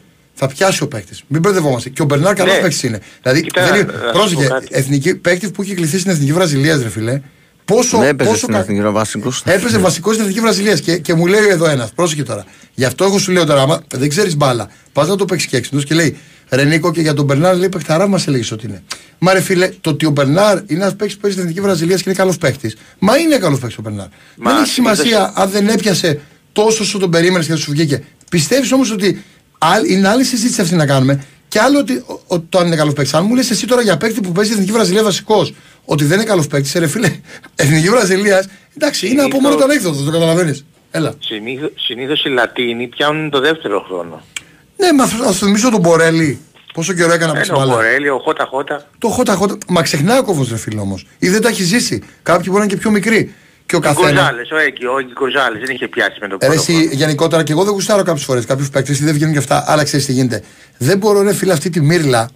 θα 0.49 0.55
πιάσει 0.55 0.83
ο 0.83 0.89
παίκτης. 0.89 1.23
Μην 1.27 1.41
μπερδευόμαστε. 1.41 1.89
Και 1.89 2.03
ο 2.03 2.05
Μπερνάρ 2.05 2.35
καλό 2.35 2.53
Ναι. 2.53 2.59
παίκτης 2.59 2.83
είναι. 2.83 3.01
Δηλαδή, 3.23 3.41
Κοίτα, 3.43 3.65
δεν 3.65 3.75
είναι, 3.75 3.85
να 3.85 3.93
σου 3.93 3.99
πω 4.05 4.11
πρόσεχε, 4.13 4.47
κάτι. 4.47 4.67
εθνική, 4.71 5.15
παίκτη 5.15 5.51
που 5.51 5.63
έχει 5.63 5.75
κληθεί 5.75 5.99
στην 5.99 6.11
εθνική 6.11 6.33
Βραζιλίας, 6.33 6.83
ρε 6.83 6.89
φιλέ. 6.89 7.21
Πόσο, 7.65 7.99
Δεν 7.99 8.09
έπαιζε 8.09 8.29
πόσο 8.31 8.43
στην 8.43 8.55
κα- 8.55 8.61
εθνική 8.61 8.81
βασικός. 8.83 9.43
Έπαιζε 9.47 9.79
βασικός 9.79 10.13
στην 10.15 10.27
εθνική 10.27 10.43
Βραζιλίας 10.45 10.81
και, 10.81 10.97
και 10.99 11.15
μου 11.15 11.27
λέει 11.27 11.47
εδώ 11.51 11.69
ένας, 11.69 11.93
πρόσεχε 11.93 12.23
τώρα. 12.23 12.45
Γι' 12.75 12.85
αυτό 12.85 13.05
εγώ 13.05 13.19
σου 13.19 13.33
λέω 13.33 13.45
τώρα, 13.45 13.63
άμα 13.63 13.83
δεν 13.95 14.09
ξέρεις 14.09 14.37
μπάλα, 14.37 14.69
πας 14.93 15.09
να 15.09 15.17
το 15.17 15.25
παίξεις 15.25 15.49
και 15.49 15.57
έξυπνος 15.57 15.85
και 15.85 15.95
λέει 15.95 16.17
Ρενίκο 16.49 16.93
και 16.93 17.01
για 17.01 17.15
τον 17.15 17.25
Μπερνάρ 17.25 17.57
λέει 17.57 17.69
παιχταρά 17.69 18.07
μα 18.07 18.23
έλεγε 18.29 18.55
ότι 18.55 18.67
είναι. 18.67 18.83
Μα 19.19 19.33
ρε 19.33 19.41
φίλε, 19.41 19.71
το 19.81 19.91
ότι 19.91 20.07
ο 20.07 20.11
Μπερνάρ 20.11 20.57
είναι 20.57 20.65
ένας 20.81 20.95
παίκτης 20.97 21.15
που 21.15 21.21
παίζει 21.21 21.37
στην 21.37 21.49
εθνική 21.49 21.61
Βραζιλίας 21.67 22.03
και 22.03 22.09
είναι 22.09 22.19
καλός 22.19 22.39
παίκτης. 22.39 22.77
Μα 22.99 23.17
είναι 23.17 23.37
καλός 23.39 23.59
παίκτης 23.59 23.79
ο 23.79 23.83
Μπερνάρ. 23.83 24.07
Μα 24.37 24.53
δεν 24.53 24.63
έχει 24.63 24.73
σημασία 24.73 25.05
είδες- 25.05 25.31
αν 25.35 25.51
δεν 25.51 25.69
έπιασε 25.69 26.21
τόσο 26.53 26.83
όσο 26.83 26.99
τον 26.99 27.11
περίμενες 27.11 27.47
και 27.47 27.53
δεν 27.53 27.61
σου 27.63 27.71
βγήκε. 27.71 28.03
Πιστεύεις 28.31 28.73
όμως 28.73 28.91
ότι 28.91 29.07
άλλ- 29.07 29.17
είναι 29.89 30.09
άλλη 30.09 30.25
συζήτηση 30.25 30.61
αυτή 30.61 30.75
να 30.75 30.87
κάνουμε 30.87 31.25
και 31.49 31.59
άλλο 31.61 31.79
ότι 31.79 31.93
ο- 32.07 32.21
ο- 32.27 32.41
το 32.41 32.59
αν 32.59 32.67
είναι 32.67 32.77
καλός 32.77 32.93
παίκτης. 32.93 33.15
Αν 33.15 33.25
μου 33.29 33.35
λες 33.35 33.51
εσύ 33.51 33.67
τώρα 33.67 33.83
για 33.83 33.97
παίκτη 33.97 34.21
που 34.21 34.33
παίζεις 34.33 34.47
στην 34.53 34.63
εθνική 34.63 34.73
Βραζιλία 34.79 35.03
βασικός 35.03 35.55
ότι 35.85 36.05
δεν 36.05 36.17
είναι 36.19 36.27
καλός 36.27 36.47
παίκτης, 36.47 36.73
ρε 36.75 36.87
φίλε, 36.87 37.09
εθνική 37.57 37.89
Βραζιλίας, 37.89 38.49
εντάξει, 38.77 39.09
είναι 39.09 39.23
από 39.23 39.41
μόνο 39.41 39.55
το 39.57 39.65
ανέκδοτο, 39.65 40.03
το 40.03 40.11
καταλαβαίνεις. 40.11 40.65
Έλα. 40.91 41.15
Συνήθως, 41.19 41.71
συνήθως 41.77 42.25
οι 42.25 42.29
Λατίνοι 42.29 42.87
πιάνουν 42.87 43.31
το 43.31 43.41
δεύτερο 43.41 43.81
χρόνο. 43.89 44.23
Ναι, 44.77 44.93
μα 44.93 45.07
θα 45.07 45.33
σου 45.33 45.45
θυμίσω 45.45 45.71
τον 45.71 45.81
Μπορέλη. 45.81 46.39
Πόσο 46.75 46.93
καιρό 46.93 47.13
έκανα 47.13 47.33
από 47.33 47.41
Ένα 47.41 47.65
ο 47.65 47.69
Μπορέλη, 47.69 48.09
ο 48.09 48.19
Χώτα 48.25 48.45
Χώτα. 48.51 48.89
Το 48.99 49.09
χώτα 49.09 49.35
χώτα. 49.35 49.59
Μα 49.69 49.83
ξεχνάει 49.83 50.19
ο 50.19 50.23
κόβος 50.23 50.49
ρε 50.51 50.57
φίλο 50.57 50.81
όμως. 50.81 51.07
Ή 51.19 51.29
δεν 51.29 51.41
τα 51.43 51.49
έχει 51.49 51.63
ζήσει. 51.63 52.03
Κάποιοι 52.23 52.45
μπορεί 52.47 52.59
να 52.59 52.65
είναι 52.65 52.73
και 52.75 52.81
πιο 52.81 52.91
μικροί. 52.91 53.35
Και 53.67 53.75
ο 53.75 53.79
Ο 53.79 53.81
καθένας. 53.81 54.11
Γκοζάλες, 54.13 54.51
ο 54.51 54.57
Έκη, 54.59 54.87
ο 54.87 54.99
Έκη 54.99 55.13
Γκοζάλες 55.19 55.61
δεν 55.65 55.75
είχε 55.75 55.89
πιάσει 55.89 56.19
με 56.21 56.29
το 56.29 56.37
Ρε, 56.41 56.47
πρώτο 56.47 56.61
εσύ, 56.61 56.73
χρόνο. 56.73 56.91
γενικότερα 56.93 57.43
και 57.43 57.53
εγώ 57.53 57.65
δεν 57.65 57.73
γουστάρω 57.73 58.03
κάποιε 58.03 58.25
φορές 58.25 58.45
κάποιους 58.45 58.71
παίκτες 58.71 59.01
ή 59.01 59.05
δεν 59.05 59.15
βγαίνουν 59.15 59.33
και 59.33 59.39
αυτά. 59.39 59.65
Αλλά 59.67 59.85
ξέρεις 59.85 60.07
τι 60.07 60.13
γίνεται. 60.13 60.43
Δεν 60.79 60.99
μπορώ, 60.99 61.23
ρε 61.23 61.35
φίλε, 61.35 61.53
αυτή 61.53 61.71
τη 61.71 61.81
μύρλα. 61.81 62.31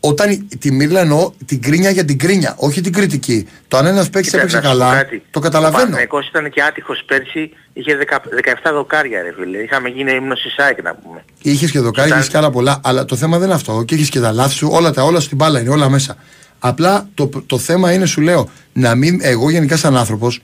Όταν 0.00 0.30
η- 0.30 0.48
τη 0.58 0.72
μύρλα 0.72 1.00
εννοώ 1.00 1.32
την 1.46 1.62
κρίνια 1.62 1.90
για 1.90 2.04
την 2.04 2.18
κρίνια, 2.18 2.54
όχι 2.58 2.80
την 2.80 2.92
κριτική. 2.92 3.48
Το 3.68 3.76
αν 3.76 3.86
ένας 3.86 4.10
παίκτης 4.10 4.30
Κοίτα, 4.30 4.36
έπαιξε 4.42 4.56
να 4.56 4.62
σου 4.62 4.68
πω 4.78 4.78
καλά, 4.78 4.94
κάτι. 4.96 5.22
το 5.30 5.38
Ο 5.38 5.42
καταλαβαίνω. 5.42 5.78
Παναθηναϊκός 5.78 6.28
ήταν 6.28 6.50
και 6.50 6.62
άτυχος 6.62 7.02
πέρσι, 7.06 7.50
είχε 7.72 7.96
10 7.96 8.20
17 8.30 8.72
δοκάρια 8.72 9.22
ρε 9.22 9.32
φίλε. 9.38 9.58
Είχαμε 9.58 9.88
γίνει 9.88 10.12
ύμνος 10.12 10.38
στη 10.38 10.48
ΣΑΕΚ 10.48 10.82
να 10.82 10.94
πούμε. 10.94 11.24
Είχες 11.42 11.70
και 11.70 11.78
δοκάρι, 11.80 12.08
Ήταν- 12.08 12.20
είχε 12.20 12.30
και 12.30 12.36
άλλα 12.36 12.50
πολλά. 12.50 12.80
Αλλά 12.84 13.04
το 13.04 13.16
θέμα 13.16 13.36
δεν 13.38 13.46
είναι 13.46 13.54
αυτό. 13.56 13.82
Και 13.86 13.94
έχει 13.94 14.08
και 14.08 14.20
τα 14.20 14.32
λάθη 14.32 14.54
σου, 14.54 14.68
όλα 14.72 14.90
τα 14.92 15.02
όλα 15.02 15.20
στην 15.20 15.36
μπάλα 15.36 15.60
είναι, 15.60 15.70
όλα 15.70 15.88
μέσα. 15.88 16.16
Απλά 16.68 17.08
το, 17.14 17.30
το 17.46 17.58
θέμα 17.58 17.92
είναι, 17.92 18.06
σου 18.06 18.20
λέω, 18.20 18.48
να 18.72 18.94
μην. 18.94 19.18
Εγώ 19.22 19.50
γενικά 19.50 19.76
σαν 19.76 19.96
άνθρωπος, 19.96 20.40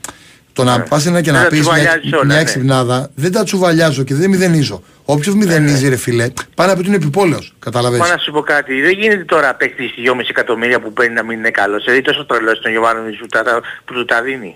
το 0.53 0.63
να 0.63 0.77
Ναι. 0.77 0.83
πας 0.83 1.05
ένα 1.05 1.21
και 1.21 1.31
Δεν 1.31 1.39
να 1.39 1.43
τα 1.45 1.49
πεις 1.49 1.59
μια, 1.59 1.69
τσουβαλιάζεις 1.73 2.13
όλα, 2.13 2.25
μια 2.25 2.35
ναι. 2.35 2.41
εξυπνάδα, 2.41 3.09
δεν 3.15 3.31
τα 3.31 3.43
τσουβαλιάζω 3.43 4.03
και 4.03 4.15
δεν 4.15 4.29
μηδενίζω. 4.29 4.83
Όποιος 5.05 5.35
μηδενίζει, 5.35 5.89
ρε 5.89 5.95
φίλε, 5.95 6.27
πάει 6.55 6.67
να 6.67 6.73
πει 6.73 6.79
ότι 6.79 6.87
είναι 6.87 6.95
επιπόλαιος. 6.97 7.53
Καταλαβαίνεις. 7.59 8.07
Μα 8.07 8.13
να 8.13 8.17
σου 8.21 8.31
πω 8.31 8.41
κάτι, 8.41 8.81
δεν 8.81 8.91
γίνεται 8.91 9.23
τώρα 9.23 9.55
παίχτης 9.55 9.91
2,5 9.97 10.29
εκατομμύρια 10.29 10.79
που 10.79 10.93
παίρνει 10.93 11.13
να 11.13 11.23
μην 11.23 11.37
είναι 11.37 11.49
καλός. 11.49 11.83
Δηλαδή 11.83 12.01
τόσο 12.01 12.25
τρελός 12.25 12.61
τον 12.61 12.71
Γιωβάνοβιτς 12.71 13.17
που, 13.17 13.25
τα- 13.25 13.61
που 13.85 13.93
του 13.93 14.05
τα 14.05 14.21
δίνει. 14.21 14.55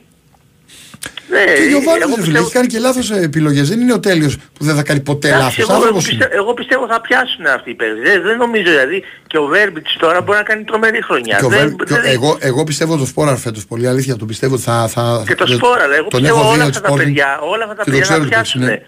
Ναι, 1.29 1.43
Και 1.43 1.61
ο 1.63 1.67
Γιωβάνο, 1.67 1.97
εγώ 2.01 2.15
ρε 2.15 2.21
φίλε, 2.21 2.23
πιστεύω- 2.23 2.43
έχει 2.45 2.53
κάνει 2.53 2.67
και 2.67 2.79
λάθος 2.79 3.11
επιλογές. 3.11 3.69
Δεν 3.69 3.79
είναι 3.81 3.93
ο 3.93 3.99
τέλειος 3.99 4.37
που 4.37 4.63
δεν 4.67 4.75
θα 4.75 4.83
κάνει 4.83 4.99
ποτέ 4.99 5.27
Εντάξει, 5.27 5.43
λάθος. 5.43 5.57
εγώ, 5.57 5.71
εγώ, 5.71 5.79
Άνθρωπος 5.81 6.05
πιστεύω, 6.07 6.31
εγώ 6.35 6.53
πιστεύω 6.53 6.87
θα 6.87 7.01
πιάσουν 7.01 7.45
αυτοί 7.45 7.69
οι 7.69 7.73
παίκτες. 7.73 8.01
Δεν, 8.09 8.21
δεν 8.21 8.37
νομίζω 8.37 8.69
δηλαδή 8.71 9.03
και 9.27 9.37
ο 9.37 9.45
Βέρμπιτς 9.45 9.95
τώρα 9.99 10.21
μπορεί 10.21 10.37
να 10.37 10.43
κάνει 10.43 10.63
τρομερή 10.63 11.01
χρονιά. 11.03 11.37
Και 11.37 11.45
ο 11.45 11.49
Δεν- 11.49 11.59
Βέρ- 11.59 11.87
και 11.87 11.93
ο- 11.93 12.01
δεν- 12.01 12.11
εγώ, 12.11 12.37
εγώ 12.39 12.63
πιστεύω 12.63 12.97
το 12.97 13.05
Σπόραρ 13.05 13.37
φέτος 13.37 13.65
πολύ 13.65 13.87
αλήθεια. 13.87 14.15
Το 14.15 14.25
πιστεύω 14.25 14.53
ότι 14.53 14.63
θα. 14.63 14.87
θα 14.87 15.23
Και 15.27 15.35
το 15.35 15.45
δεν- 15.45 15.55
σπόρα, 15.57 15.83
αλλά 15.83 15.95
εγώ 15.95 16.07
τον 16.07 16.21
πιστεύω 16.21 16.39
έχω 16.39 16.49
δει 16.51 16.55
όλα 16.55 16.65
ο 16.65 16.67
αυτά 16.67 16.81
τα 16.81 16.89
Sporting 16.93 16.97
παιδιά, 16.97 17.39
όλα 17.39 17.63
αυτά 17.63 17.75
τα 17.75 17.83
και 17.83 17.89
το 17.91 17.97
παιδιά 17.97 18.01
ξέρω 18.01 18.19
θα 18.19 18.25
ότι 18.25 18.35
παίξει, 18.35 18.57
πιάσουν. 18.57 18.73
ναι. 18.73 18.81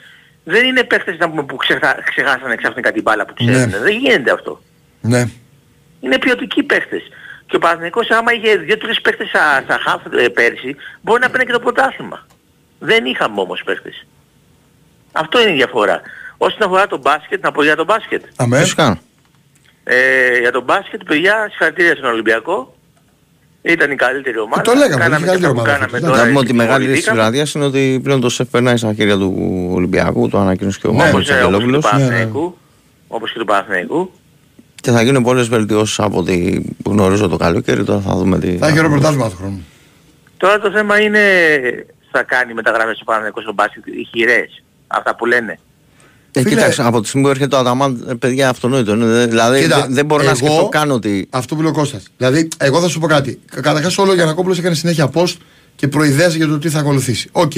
Δεν 0.53 0.65
είναι 0.65 0.83
παίχτες 0.83 1.15
να 1.19 1.29
πούμε, 1.29 1.43
που 1.43 1.55
ξεχά, 1.55 1.95
ξεχάσανε 2.11 2.55
ξαφνικά 2.55 2.91
την 2.91 3.01
μπάλα 3.01 3.25
που 3.25 3.33
Ναι. 3.43 3.51
ξέρουν. 3.51 3.73
Δεν 3.83 3.97
γίνεται 3.97 4.31
αυτό. 4.31 4.61
Ναι. 5.01 5.25
Είναι 6.01 6.17
ποιοτικοί 6.17 6.63
παίχτες. 6.63 7.01
Και 7.49 7.55
ο 7.55 7.59
Παναθηναϊκός 7.59 8.09
άμα 8.09 8.33
είχε 8.33 8.55
δύο-τρεις 8.57 9.01
παίχτες 9.01 9.27
στα, 9.29 9.61
στα 9.63 9.79
χαφ 9.83 10.01
ε, 10.19 10.27
πέρσι, 10.27 10.75
μπορεί 11.01 11.21
να 11.21 11.29
παίρνει 11.29 11.45
και 11.45 11.51
το 11.51 11.59
πρωτάθλημα. 11.59 12.25
Δεν 12.79 13.05
είχαμε 13.05 13.41
όμως 13.41 13.61
παίχτες. 13.65 14.05
Αυτό 15.11 15.41
είναι 15.41 15.51
η 15.51 15.53
διαφορά. 15.53 16.01
Όσον 16.37 16.63
αφορά 16.63 16.87
το 16.87 16.97
μπάσκετ, 16.97 17.43
να 17.43 17.51
πω 17.51 17.63
για 17.63 17.75
το 17.75 17.83
μπάσκετ. 17.83 18.23
Αμέ. 18.35 18.59
Φυσικά. 18.59 18.99
Ε, 19.83 20.37
για 20.39 20.51
τον 20.51 20.63
μπάσκετ, 20.63 21.03
παιδιά, 21.03 21.47
συγχαρητήρια 21.49 21.95
στον 21.95 22.09
Ολυμπιακό. 22.09 22.73
Ήταν 23.61 23.91
η 23.91 23.95
καλύτερη 23.95 24.39
ομάδα. 24.39 24.61
Ε, 24.61 24.63
το 24.63 24.73
λέγαμε, 24.73 25.03
Κάναμε 25.03 25.25
είχε 25.25 25.25
και 25.25 25.29
καλύτερη 25.31 25.45
αυτά 25.45 25.53
που 25.53 25.59
ομάδα 25.59 25.71
κάναμε 25.71 25.89
φέτος. 25.91 26.09
τώρα, 26.09 26.21
Να 26.21 26.27
πούμε 26.27 26.39
ότι 26.39 26.51
η 26.51 26.53
μεγάλη 26.53 26.83
είδηση 26.83 26.95
της 26.97 27.03
τιμωρηθήκαμε. 27.09 27.21
βραδιάς 27.21 27.53
είναι 27.53 27.65
ότι 27.65 27.99
πλέον 28.03 28.21
το 28.21 28.29
σεφ 28.29 28.47
περνάει 28.49 28.77
στα 28.77 28.93
χέρια 28.93 29.17
του 29.17 29.35
Ολυμπιακού, 29.73 30.29
το 30.29 30.37
ανακοίνωσε 30.39 30.79
και 30.81 30.87
ο 30.87 30.91
Ναι, 30.91 30.97
Μάρκος 30.97 31.29
Όπως, 31.29 31.29
ε, 31.29 31.43
όπως 31.43 31.45
και 31.45 31.49
του 31.49 31.55
Αγγελόπουλος. 31.55 31.83
Ναι, 31.83 31.91
ναι. 31.91 32.05
Παναθηναϊκού. 32.05 32.57
Όπως 33.07 33.31
και 33.31 33.39
του 33.39 33.45
Παναθηναϊκού. 33.45 34.11
Και 34.81 34.91
θα 34.91 35.01
γίνουν 35.01 35.23
πολλές 35.23 35.47
βελτιώσεις 35.47 35.99
από 35.99 36.17
ό,τι 36.19 36.61
γνωρίζω 36.85 37.27
το 37.27 37.37
καλοκαίρι. 37.37 37.83
Τώρα 37.83 37.99
θα 37.99 38.15
δούμε 38.15 38.39
τι. 38.39 38.57
Θα 38.57 38.67
έχει 38.67 38.77
ωραίο 38.79 38.89
πρωτάθλημα 38.91 39.29
του 39.29 39.35
χρόνου. 39.35 39.65
Τώρα 40.37 40.59
το 40.59 40.71
θέμα 40.71 40.99
είναι 41.01 41.19
θα 42.11 42.23
κάνει 42.23 42.53
μεταγραφές 42.53 42.95
στο 42.95 43.03
Παναθηναϊκό 43.05 43.41
στο 43.41 43.53
μπάσκετ 43.53 43.87
οι 43.87 44.07
χειρές. 44.11 44.63
Αυτά 44.87 45.15
που 45.15 45.25
λένε. 45.25 45.59
Ε, 46.31 46.39
Φίλε- 46.41 46.55
κοίταξε, 46.55 46.81
από 46.85 47.01
τη 47.01 47.07
στιγμή 47.07 47.25
που 47.25 47.31
έρχεται 47.31 47.55
ο 47.55 47.59
Αταμάν, 47.59 48.05
ε, 48.09 48.13
παιδιά, 48.13 48.49
αυτονόητο 48.49 48.93
είναι. 48.93 49.05
δε- 49.05 49.25
Δηλαδή 49.27 49.61
Κοίτα, 49.61 49.79
δεν- 49.81 49.93
δεν 49.93 50.05
μπορώ 50.05 50.23
να 50.23 50.29
εγώ- 50.29 50.37
σκεφτώ 50.37 50.69
καν 50.69 50.91
ότι. 50.91 51.27
Αυτό 51.29 51.55
που 51.55 51.61
λέει 51.61 51.71
ο 51.71 51.73
Κώστας. 51.73 52.03
Δηλαδή, 52.17 52.47
εγώ 52.57 52.81
θα 52.81 52.87
σου 52.87 52.99
πω 52.99 53.07
κάτι. 53.07 53.39
Καταρχάς, 53.61 53.97
όλο 53.97 54.11
ο 54.11 54.13
Γιανακόπουλος 54.13 54.57
έκανε 54.57 54.75
συνέχεια 54.75 55.09
post 55.13 55.35
και 55.75 55.87
προϊδέασε 55.87 56.37
για 56.37 56.47
το 56.47 56.57
τι 56.59 56.69
θα 56.69 56.79
ακολουθήσει. 56.79 57.29
Οκ. 57.31 57.51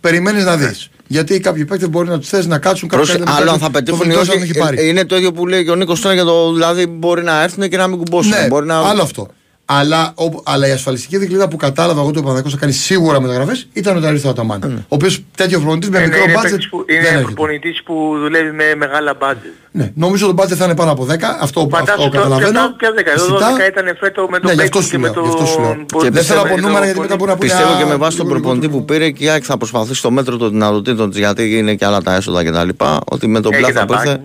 Περιμένεις 0.00 0.44
να 0.44 0.56
δεις. 0.56 0.88
Γιατί 1.06 1.40
κάποιοι 1.40 1.64
παίκτες 1.64 1.88
μπορεί 1.88 2.08
να 2.08 2.18
τους 2.18 2.28
θες 2.28 2.46
να 2.46 2.58
κάτσουν 2.58 2.88
κάποιοι 2.88 3.04
Πρόσεχε, 3.04 3.24
να 3.24 3.30
άλλο 3.34 3.40
αν 3.40 3.46
κάτσουν, 3.46 3.60
θα 3.60 3.66
το 3.66 3.72
πετύχουν 3.78 4.00
ή 4.00 4.04
βελτιώσει 4.04 4.30
αν 4.30 4.36
όχι. 4.42 4.50
έχει 4.50 4.58
πάρει. 4.58 4.78
ε, 4.80 4.86
Είναι 4.86 5.04
το 5.04 5.16
ίδιο 5.16 5.32
που 5.32 5.46
λέει 5.46 5.64
και 5.64 5.70
ο 5.70 5.74
Νίκος 5.74 6.00
τώρα 6.00 6.14
για 6.14 6.24
το. 6.24 6.52
Δηλαδή 6.52 6.86
μπορεί 6.86 7.22
να 7.22 7.42
έρθουν 7.42 7.68
και 7.68 7.76
να 7.76 7.86
μην 7.86 7.98
κουμπώσουν. 7.98 8.30
Ναι, 8.30 8.46
μπορεί 8.48 8.66
να... 8.66 8.78
άλλο 8.78 9.02
αυτό. 9.02 9.28
Αλλά, 9.68 10.12
ο, 10.16 10.24
αλλά 10.44 10.68
η 10.68 10.70
ασφαλιστική 10.70 11.16
δικλίδα 11.18 11.48
που 11.48 11.56
κατάλαβα 11.56 12.00
εγώ 12.00 12.08
ότι 12.08 12.18
ο 12.18 12.22
Παναγιώτος 12.22 12.52
θα 12.52 12.58
κάνει 12.58 12.72
σίγουρα 12.72 13.20
μεταγραφές 13.20 13.68
ήταν 13.72 13.96
ότι 13.96 14.06
έρθει 14.06 14.26
ο 14.26 14.30
Αταμάν. 14.30 14.60
Ναι. 14.66 14.74
Ο 14.74 14.86
οποίος 14.88 15.22
τέτοιο 15.36 15.58
προπονητή 15.58 15.90
με 15.90 15.98
Είναι, 15.98 16.06
μικρό 16.06 16.22
είναι, 16.22 16.32
budget 16.32 16.50
παίκτης 16.50 16.68
που, 16.68 16.84
δεν 16.86 16.96
είναι 16.96 17.06
έρχεται. 17.06 17.22
προπονητής 17.24 17.82
που 17.82 18.14
δουλεύει 18.18 18.50
με 18.50 18.64
μεγάλα 18.76 19.14
budget. 19.20 19.52
Ναι, 19.70 19.90
νομίζω 19.94 20.26
το 20.26 20.32
budget 20.32 20.56
θα 20.60 20.64
είναι 20.64 20.74
πάνω 20.74 20.90
από 20.90 21.04
10. 21.04 21.06
Αυτό, 21.06 21.60
αυτό 21.60 21.68
Φαντάσου 21.76 21.96
τώρα 21.98 22.10
καταλαβαίνω. 22.10 22.60
ποια 22.78 22.90
10, 22.90 23.10
εδώ 23.16 23.24
Αισθητά. 23.36 23.56
12 23.56 23.68
ήταν 23.70 23.96
φέτος 24.00 24.26
με 24.30 24.38
τον 24.38 24.46
Ναι, 24.50 24.52
γι' 24.54 24.60
αυτό 24.62 24.78
Μπέκον 24.78 24.82
σου 24.82 24.90
και 24.90 24.98
με 24.98 25.08
λέω, 25.08 25.22
γι' 25.22 25.28
αυτό 25.28 25.46
σου 25.46 25.60
λέω. 25.60 25.68
τον... 25.70 26.00
Και 26.02 26.10
δεν 26.10 26.22
θέλω 26.24 26.40
πιστεύω- 26.42 26.46
από 26.46 26.56
νούμερα 26.66 26.84
γιατί 26.84 27.00
μετά 27.00 27.16
μπορεί 27.16 27.30
να 27.30 27.36
πούνε. 27.36 27.48
Πιστεύω 27.50 27.72
«Α, 27.72 27.78
και 27.78 27.84
με 27.84 27.96
βάση 27.96 28.16
τον 28.16 28.26
λίγο 28.26 28.38
προπονητή 28.38 28.66
λιγότερο». 28.66 28.84
που 28.86 28.92
πήρε 28.92 29.10
και 29.10 29.24
η 29.24 29.28
ΑΕΚ 29.28 29.42
θα 29.46 29.56
προσπαθήσει 29.56 29.94
στο 29.94 30.10
μέτρο 30.10 30.36
των 30.36 30.50
δυνατοτήτων 30.50 31.10
της, 31.10 31.18
γιατί 31.18 31.56
είναι 31.58 31.74
και 31.74 31.84
άλλα 31.84 32.00
τα 32.02 32.14
έσοδα 32.14 32.44
κτλ. 32.44 32.68
Ότι 33.04 33.26
με 33.26 33.40
τον 33.40 33.52
Έχει 33.52 33.72
πλάθο 33.86 34.20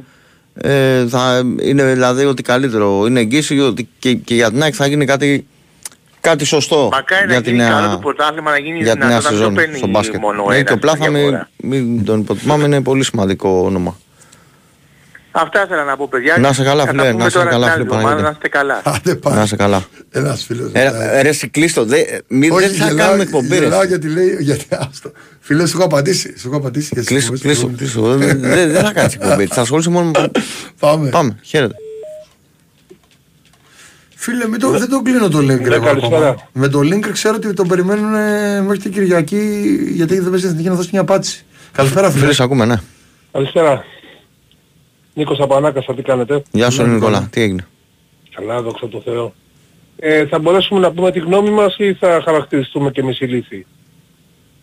τα 0.55 0.62
που 0.62 0.67
ήρθε. 0.67 1.00
μπάνια. 1.00 1.01
Ε, 1.01 1.08
θα 1.08 1.41
είναι 1.62 1.93
δηλαδή 1.93 2.25
ότι 2.25 2.43
καλύτερο 2.43 3.05
είναι 3.05 3.20
εγγύηση 3.20 3.60
ότι 3.60 3.89
και, 4.00 4.13
και 4.13 4.36
για 4.36 4.50
την 4.51 4.62
ΑΕΚ 4.62 4.74
θα 4.77 4.88
γίνει 4.88 5.05
κάτι, 5.05 5.48
κάτι 6.22 6.46
σωστό 6.46 6.89
Μακάρι 6.91 7.25
να 7.25 7.31
για 7.31 7.41
τη 7.41 7.50
γίνει 7.50 7.63
καλό 7.63 7.81
νέα, 7.81 7.91
το 7.91 7.98
πρωτάθλημα, 7.98 8.51
να 8.51 8.58
γίνει 8.58 8.79
για 8.79 8.93
τη 8.93 9.00
νέα 9.00 9.08
δυνατό, 9.08 9.24
να 9.24 9.29
μην 9.31 9.38
το 9.38 9.38
σεζόν 9.38 9.53
παίρνει 9.53 9.77
στο 9.77 9.88
μπάσκετ. 9.88 10.20
μόνο 10.20 10.46
Ναι, 10.48 10.55
ένας 10.55 10.67
και 10.67 10.74
ο 10.74 10.77
Πλάθα, 10.77 11.10
διαφορά. 11.10 11.50
μην, 11.58 11.86
μην 11.86 12.05
τον 12.05 12.20
υποτιμάμε, 12.20 12.65
είναι 12.65 12.81
πολύ 12.81 13.03
σημαντικό 13.03 13.62
όνομα. 13.65 13.98
Αυτά 15.31 15.63
ήθελα 15.63 15.83
να 15.83 15.97
πω 15.97 16.07
παιδιά. 16.07 16.38
Να 16.38 16.50
είσαι 16.50 16.63
καλά, 16.63 16.85
Θα 16.85 16.91
τα 16.93 17.01
φίλε, 17.01 17.11
πούμε 17.11 17.17
να 17.21 17.25
είσαι 17.25 17.38
τώρα 17.38 17.50
καλά, 17.50 17.65
την 17.65 17.73
άλλη 17.73 17.83
φίλε 17.83 17.95
εβδομάδα, 17.95 18.15
Παναγιώτη. 18.15 18.23
Να 18.23 18.29
είστε 18.31 18.47
καλά. 18.47 18.81
Άντε 18.83 19.15
πάει. 19.15 19.35
Να 19.35 19.43
είσαι 19.43 19.55
καλά. 19.55 19.83
Ένας 20.11 20.43
φίλος. 20.43 20.71
Ε, 20.73 20.81
ε, 20.81 21.17
ε, 21.17 21.21
Ρε, 21.21 21.31
σε 21.31 21.47
κλείστο. 21.47 21.85
Δεν 21.85 22.03
μη- 22.27 22.51
όχι, 22.51 22.67
δεν 22.67 22.75
θα 22.75 22.85
γελάω- 22.88 23.05
κάνουμε 23.05 23.23
εκπομπή. 23.23 23.47
ρε. 23.57 23.63
Γελάω 23.63 23.83
γιατί 23.83 24.07
λέει, 24.07 24.38
γιατί 24.39 24.65
άστο. 24.69 25.11
Φίλε, 25.39 25.65
σου 25.67 25.77
έχω 25.77 25.85
απαντήσει. 25.85 26.33
Σου 26.39 26.47
έχω 26.47 26.57
απαντήσει. 26.57 26.89
για 26.91 27.01
τις 27.01 27.09
Κλείσου, 27.09 27.33
εκπομπές 27.33 27.41
κλείσου, 27.57 27.69
που- 27.69 27.75
κλείσου. 27.77 28.17
Δεν 28.17 28.39
δεν- 28.41 28.71
δεν 28.71 28.83
θα 28.83 28.93
κάνεις 28.93 29.13
εκπομπή. 29.13 29.45
Θα 29.45 29.61
ασχολείσαι 29.61 29.89
μόνο 29.89 30.11
με... 30.11 30.31
Πάμε. 30.79 31.09
Πάμε, 31.09 31.35
χαίρετε. 31.41 31.75
Φίλε, 34.15 34.47
μην 34.47 34.59
το, 34.59 34.69
δεν 34.69 34.89
τον 34.89 35.03
κλείνω 35.03 35.29
το 35.29 35.38
link. 35.38 35.45
Ναι, 35.45 35.53
εγώ 35.53 35.85
καλησπέρα. 35.85 36.27
ακόμα. 36.27 36.47
Με 36.53 36.67
το 36.67 36.79
link 36.79 37.07
ξέρω 37.11 37.35
ότι 37.35 37.53
τον 37.53 37.67
περιμένουν 37.67 38.13
ε, 38.15 38.61
μέχρι 38.61 38.77
την 38.77 38.91
Κυριακή 38.91 39.39
γιατί 39.93 40.19
δεν 40.19 40.29
παίζει 40.31 40.45
εθνική 40.47 40.67
να 40.69 40.75
δώσει 40.75 40.89
μια 40.91 41.01
απάντηση. 41.01 41.45
Καλησπέρα, 41.71 42.09
φίλε. 42.09 42.21
Φίλε, 42.21 42.33
σε 42.33 42.43
ακούμε, 42.43 42.65
ναι. 42.65 42.75
Καλησπέρα. 43.31 43.83
Νίκος 45.13 45.39
Απανάκασα, 45.39 45.94
τι 45.94 46.01
κάνετε; 46.01 46.44
Γεια 46.51 46.70
σου, 46.70 46.82
Ναι, 46.82 46.88
ρε 46.88 46.94
Νικόλα. 46.94 47.12
Νικόλα. 47.12 47.30
Τι 47.32 47.41
έγινε; 47.41 47.68
Καλά, 48.36 48.62
δόξα 48.62 48.88
τω 48.88 49.01
Θεώ. 49.06 49.34
Ε, 50.03 50.25
θα 50.25 50.39
μπορέσουμε 50.39 50.80
να 50.80 50.91
πούμε 50.91 51.12
τη 51.12 51.20
γνώμη 51.20 51.50
μας 51.50 51.75
ή 51.77 51.94
θα 51.94 52.22
χαρακτηριστούμε 52.25 52.91
και 52.91 53.01
εμείς 53.01 53.20
ηλίθιοι. 53.20 53.65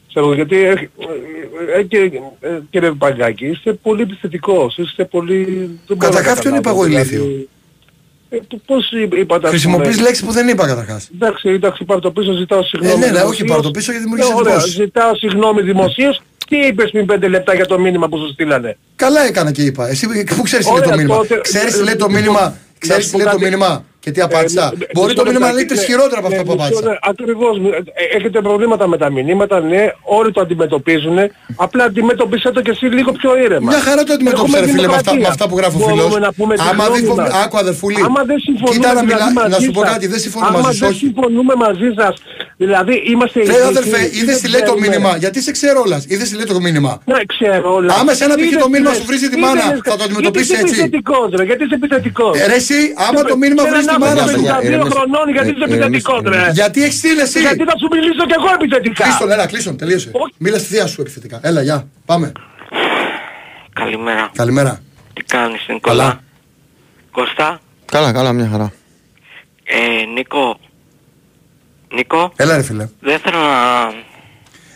Ξέρω, 0.09 0.35
γιατί 0.35 0.57
ε, 0.57 0.71
ε, 0.71 1.79
ε, 1.79 1.83
και, 1.83 1.99
ε, 2.41 2.59
κύριε 2.71 2.91
Παγκάκη, 2.91 3.47
είστε 3.47 3.73
πολύ 3.73 4.03
επιθετικός, 4.03 4.77
είστε 4.79 5.05
πολύ... 5.05 5.45
δεν 5.45 5.97
μπορώ 5.97 5.97
να 5.97 6.07
Καταρχάς, 6.07 6.39
ποιον 6.39 6.55
είπα 6.55 6.71
εγώ 6.71 6.79
καταλάβω, 6.81 7.01
ηλίθιο; 7.03 7.23
δηλαδή, 7.23 7.49
Ε, 8.29 8.37
π- 8.37 8.61
πώς 8.67 8.91
είπ- 8.93 9.15
είπατε 9.17 9.45
ας 9.47 9.51
Χρησιμοποιείς 9.51 9.91
πούμε- 9.95 10.07
λέξη 10.07 10.25
που 10.25 10.33
δεν 10.33 10.49
είπα 10.49 10.67
καταρχάς. 10.67 11.11
Εντάξει, 11.15 11.49
εντάξει, 11.49 11.85
πάρ' 11.85 12.01
το 12.01 12.11
πίσω, 12.11 12.33
ζητάω 12.33 12.63
συγγνώμη. 12.63 12.95
Ε, 13.03 13.07
ναι, 13.07 13.13
ναι, 13.13 13.19
όχι, 13.19 13.21
δημοσίως. 13.43 13.49
πάρ' 13.51 13.61
το 13.61 13.71
πίσω 13.71 13.91
γιατί 13.93 14.07
δημιουργείς 14.07 14.31
Ε, 14.31 14.35
ωραία, 14.35 14.53
εντυπώσεις. 14.53 14.75
Ζητάω 14.75 15.15
συγγνώμη 15.17 15.63
δημοσίως. 15.63 16.21
Τι 16.49 16.57
είπες 16.67 16.91
πριν 16.91 17.07
πέντε 17.07 17.29
λεπτά 17.29 17.55
για 17.55 17.67
το 17.67 17.79
μήνυμα 17.79 18.09
που 18.09 18.19
σου 18.19 18.33
στείλανε; 18.33 18.77
Καλά 18.97 19.21
έκανα 19.27 19.53
και 19.53 19.63
είπα. 19.63 19.89
Εσύ 19.89 20.07
πού 20.37 20.43
ξέρεις 20.43 20.67
τι 20.67 20.73
λέει 20.73 20.81
Ωραία, 20.81 20.91
το 20.91 20.97
μήνυμα. 20.97 21.17
τότε- 21.17 21.41
Ξέρεις 21.41 21.75
τι 21.75 21.81
ε, 21.81 21.83
λέει 21.83 21.97
το 21.97 22.07
ε, 22.11 22.13
μήνυμα. 22.13 22.41
να 22.41 22.55
Ξέρεις 22.79 23.05
σου 23.05 23.11
τι 23.11 23.17
πω 23.17 23.19
λέει 23.23 23.27
το 23.33 23.39
κάτι. 23.39 23.45
μήνυμα 23.45 23.85
και 24.01 24.11
τι 24.11 24.21
απάντησα. 24.21 24.65
Ε, 24.65 24.87
Μπορεί 24.95 25.11
μισό 25.13 25.17
το 25.21 25.25
μήνυμα 25.29 25.47
να 25.47 25.53
λεπτάκι, 25.53 25.55
λέει 25.57 25.65
τρεις 25.65 25.81
ναι, 25.81 25.87
χειρότερα 25.87 26.19
από 26.23 26.29
ναι, 26.29 26.37
αυτά 26.37 26.47
που 26.49 26.53
μισό 26.53 26.65
απάντησα. 26.65 26.91
λεπτό. 26.91 27.09
Ακριβώς. 27.13 27.55
Ε, 28.13 28.17
Έχετε 28.17 28.39
προβλήματα 28.49 28.87
με 28.93 28.97
τα 29.03 29.11
μηνύματα, 29.11 29.61
ναι, 29.61 29.83
όλοι 30.19 30.31
το 30.33 30.41
αντιμετωπίζουν. 30.41 31.19
Απλά 31.57 31.85
αντιμετωπίσε 31.85 32.51
το 32.51 32.61
και 32.61 32.71
εσύ 32.71 32.87
λίγο 32.87 33.13
πιο 33.13 33.31
ήρεμα. 33.45 33.67
Μια 33.73 33.81
χαρά 33.81 34.03
το 34.05 34.13
αντιμετώπισα, 34.13 34.57
Έχουμε 34.59 34.67
ρε 34.67 34.73
φίλε, 34.73 34.87
με 34.87 34.95
αυτά, 34.95 35.13
δημοκρατία. 35.13 35.23
με 35.23 35.29
αυτά 35.35 35.45
που 35.49 35.57
γράφει 35.61 35.77
ο 35.77 35.79
Μπορούμε 35.79 36.03
φίλος. 36.03 36.19
να 36.27 36.33
πούμε 36.39 36.53
τη 36.55 36.63
Άμα 36.71 36.85
γνώμη 36.85 37.01
δει 37.01 37.07
φο- 37.07 37.15
μας. 37.17 37.31
Άκου 37.45 37.57
αδερφούλη. 37.65 38.01
Άμα 38.09 38.23
δεν 38.31 38.39
συμφωνούμε 38.47 38.75
Κοίτα 38.77 38.93
να 38.93 39.01
δηλαδή 39.01 39.13
μιλά, 39.13 39.33
μαζί 39.41 39.51
να 39.55 39.59
σου 39.65 39.71
πω 39.77 39.81
σας, 39.83 39.91
κάτι, 39.93 40.07
δεν 40.13 40.21
συμφωνώ 40.27 40.47
άμα 40.47 40.59
μαζί 40.67 40.77
σου. 40.77 40.83
δεν 40.85 40.91
όχι. 40.93 40.99
συμφωνούμε 41.05 41.55
μαζί 41.67 41.89
σας, 42.01 42.15
δηλαδή 42.63 42.95
είμαστε 43.13 43.39
Ρε 43.39 43.45
ηλίθιοι, 43.47 43.69
αδερφέ, 43.73 44.01
ή 44.05 44.11
είδες 44.21 44.35
δεν 44.35 44.43
τι 44.43 44.49
λέει 44.55 44.63
το 44.71 44.73
ξέρουμε. 44.75 44.87
μήνυμα; 44.87 45.11
Γιατί 45.25 45.39
σε 45.47 45.51
ξέρω 45.59 45.79
όλας. 45.87 46.01
Είδες 46.13 46.27
τι 46.31 46.35
λέει 46.39 46.49
το 46.55 46.61
μήνυμα; 46.67 46.93
Ναι, 47.13 47.21
ξέρω 47.35 47.69
όλας. 47.79 47.91
Άμα 47.99 48.11
εσένα 48.17 48.35
π.χ. 48.39 48.45
Είδες 48.47 48.59
το 48.65 48.69
μήνυμα 48.75 48.91
τι 48.93 48.97
σου 48.99 49.03
λες. 49.03 49.09
βρίζει 49.11 49.29
τη 49.33 49.37
Είδες 49.39 49.49
μάνα, 49.55 49.65
λες. 49.71 49.81
θα 49.89 49.95
το 49.99 50.05
αντιμετωπίσεις 50.07 50.49
Γιατί 50.49 50.63
έτσι. 50.63 50.75
είσαι 50.75 50.83
επιθετικός 50.89 51.29
ρε, 51.39 51.45
γιατί 51.51 51.63
είσαι 51.67 51.77
επιθετικός. 51.81 52.33
Ε, 52.41 52.47
Ρε 52.53 52.59
εσύ, 52.63 52.79
άμα 53.07 53.21
το 53.31 53.35
μήνυμα 53.43 53.63
Και 53.65 53.71
βρίζει 53.73 53.88
τη 53.89 53.95
έναν 53.95 54.01
μάνα 54.09 54.23
άνθρωπο 54.23 54.31
σου. 54.31 54.37
παιδιά, 54.37 54.57
52 54.59 54.65
ηρεμήστε. 54.67 54.91
χρονών, 54.95 55.27
γιατί 55.33 55.49
Ε, 55.49 55.53
είσαι 55.53 55.59
ηρεμήστε, 55.65 55.85
επιθετικός 55.85 56.21
ρε. 56.23 56.29
ηρεμήστε. 56.29 56.53
Γιατί 56.61 56.79
έχεις 56.87 56.99
στείλει 56.99 57.21
εσύ; 57.21 57.39
Γιατί 57.41 57.65
θα 57.71 57.75
σου 57.81 57.89
μιλήσω 57.95 58.23
κι 58.31 58.35
εγώ 58.41 58.49
επιθετικά. 58.59 59.03
Κλείστον, 59.05 59.31
έλα, 59.35 59.47
κλείστον, 59.47 59.75
τελείωσε. 59.77 60.11
Όχι. 60.23 60.35
Μίλα 60.39 60.59
στη 60.59 60.67
θεία 60.73 60.87
σου 60.87 61.01
επιθετικά. 61.01 61.37
Έλα, 61.43 61.61
γεια. 61.63 61.79
Πάμε. 62.11 62.33
Καλημέρα. 63.73 64.31
Καλημέρα. 64.35 64.81
Τι 65.15 65.23
κάνεις 65.23 65.67
Νικόλα; 65.69 65.97
Καλά. 66.03 66.21
Κώστα; 67.11 67.61
Καλά, 67.85 68.13
καλά, 68.13 68.33
μια 68.33 68.49
χαρά. 68.53 68.73
Ε, 69.65 70.05
Νίκο. 70.15 70.59
Νίκο; 71.95 72.33
Έλα, 72.37 72.57
ρε 72.57 72.63
φίλε. 72.63 72.89
Δεν 73.01 73.19
θέλω 73.19 73.39
να... 73.39 73.87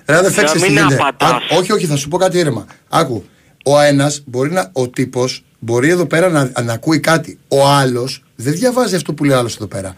Ρε 0.07 0.17
αδερφέ, 0.17 0.41
Να 0.41 0.47
ξέρεις 0.47 0.63
τι 0.63 0.71
μην 0.73 0.79
γίνεται. 0.79 1.03
απαντάς. 1.03 1.31
Α, 1.31 1.57
όχι, 1.59 1.73
όχι, 1.73 1.87
θα 1.87 1.97
σου 1.97 2.09
πω 2.09 2.17
κάτι 2.17 2.39
ήρεμα. 2.39 2.67
Άκου. 2.89 3.25
Ο 3.65 3.81
ένας 3.81 4.23
μπορεί 4.27 4.51
να. 4.51 4.71
Ο 4.73 4.89
τύπος 4.89 5.45
μπορεί 5.65 5.89
εδώ 5.89 6.07
πέρα 6.07 6.29
να, 6.29 6.63
να 6.63 6.73
ακούει 6.73 7.01
κάτι. 7.01 7.39
Ο 7.49 7.67
άλλος 7.67 8.23
δεν 8.37 8.53
διαβάζει 8.53 8.95
αυτό 8.95 9.15
που 9.15 9.25
λέει 9.25 9.37
ο 9.37 9.39
άλλος 9.39 9.55
εδώ 9.55 9.67
πέρα. 9.67 9.97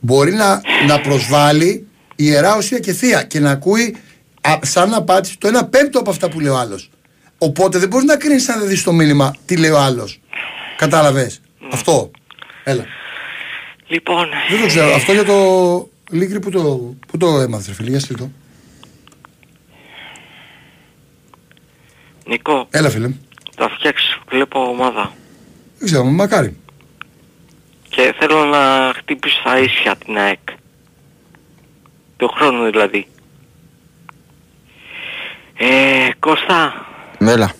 Μπορεί 0.00 0.32
να, 0.32 0.60
να 0.86 1.00
προσβάλλει 1.00 1.86
ιερά 2.16 2.56
ουσία 2.56 2.78
και 2.78 2.92
θεία 2.92 3.22
και 3.22 3.40
να 3.40 3.50
ακούει 3.50 3.96
α, 4.40 4.58
σαν 4.62 4.94
απάντηση 4.94 5.38
το 5.38 5.48
ένα 5.48 5.64
πέμπτο 5.66 5.98
από 5.98 6.10
αυτά 6.10 6.28
που 6.28 6.40
λέει 6.40 6.50
ο 6.50 6.56
άλλος. 6.56 6.90
Οπότε 7.38 7.78
δεν 7.78 7.88
μπορείς 7.88 8.06
να 8.06 8.16
κρίνεις 8.16 8.48
αν 8.48 8.58
δεν 8.58 8.68
δεις 8.68 8.82
το 8.82 8.92
μήνυμα 8.92 9.34
τι 9.46 9.56
λέει 9.56 9.70
ο 9.70 9.78
άλλος. 9.78 10.20
Κατάλαβες; 10.76 11.40
Αυτό. 11.72 12.10
Έλα. 12.64 12.84
Λοιπόν, 13.86 14.26
Δεν 14.50 14.60
το 14.60 14.66
ξέρω. 14.66 14.94
Αυτό 14.94 15.12
για 15.12 15.24
το. 15.24 15.90
Λίγκρι 16.10 16.40
που 16.40 16.50
το, 16.50 16.94
που 17.06 17.16
το 17.16 17.40
έμαθε, 17.40 17.64
ρε 17.68 17.74
φίλε. 17.74 17.90
Για 17.90 18.00
στείλ' 18.00 18.16
το. 18.16 18.30
Νίκο, 22.26 22.66
Έλα, 22.70 22.90
φίλε. 22.90 23.10
Θα 23.56 23.68
φτιάξεις, 23.68 24.18
βλέπω 24.28 24.60
ομάδα. 24.68 25.12
Δεν 25.78 25.86
ξέρω, 25.86 26.04
μακάρι. 26.04 26.56
Και 27.88 28.14
θέλω 28.18 28.44
να 28.44 28.92
χτύπεις 28.96 29.40
τα 29.44 29.58
ίσια 29.58 29.96
την 29.96 30.18
ΑΕΚ. 30.18 30.38
Το 32.16 32.28
χρόνο 32.28 32.70
δηλαδή. 32.70 33.06
Ε, 35.56 36.08
Κώστα, 36.18 36.86
Έλα. 37.18 37.52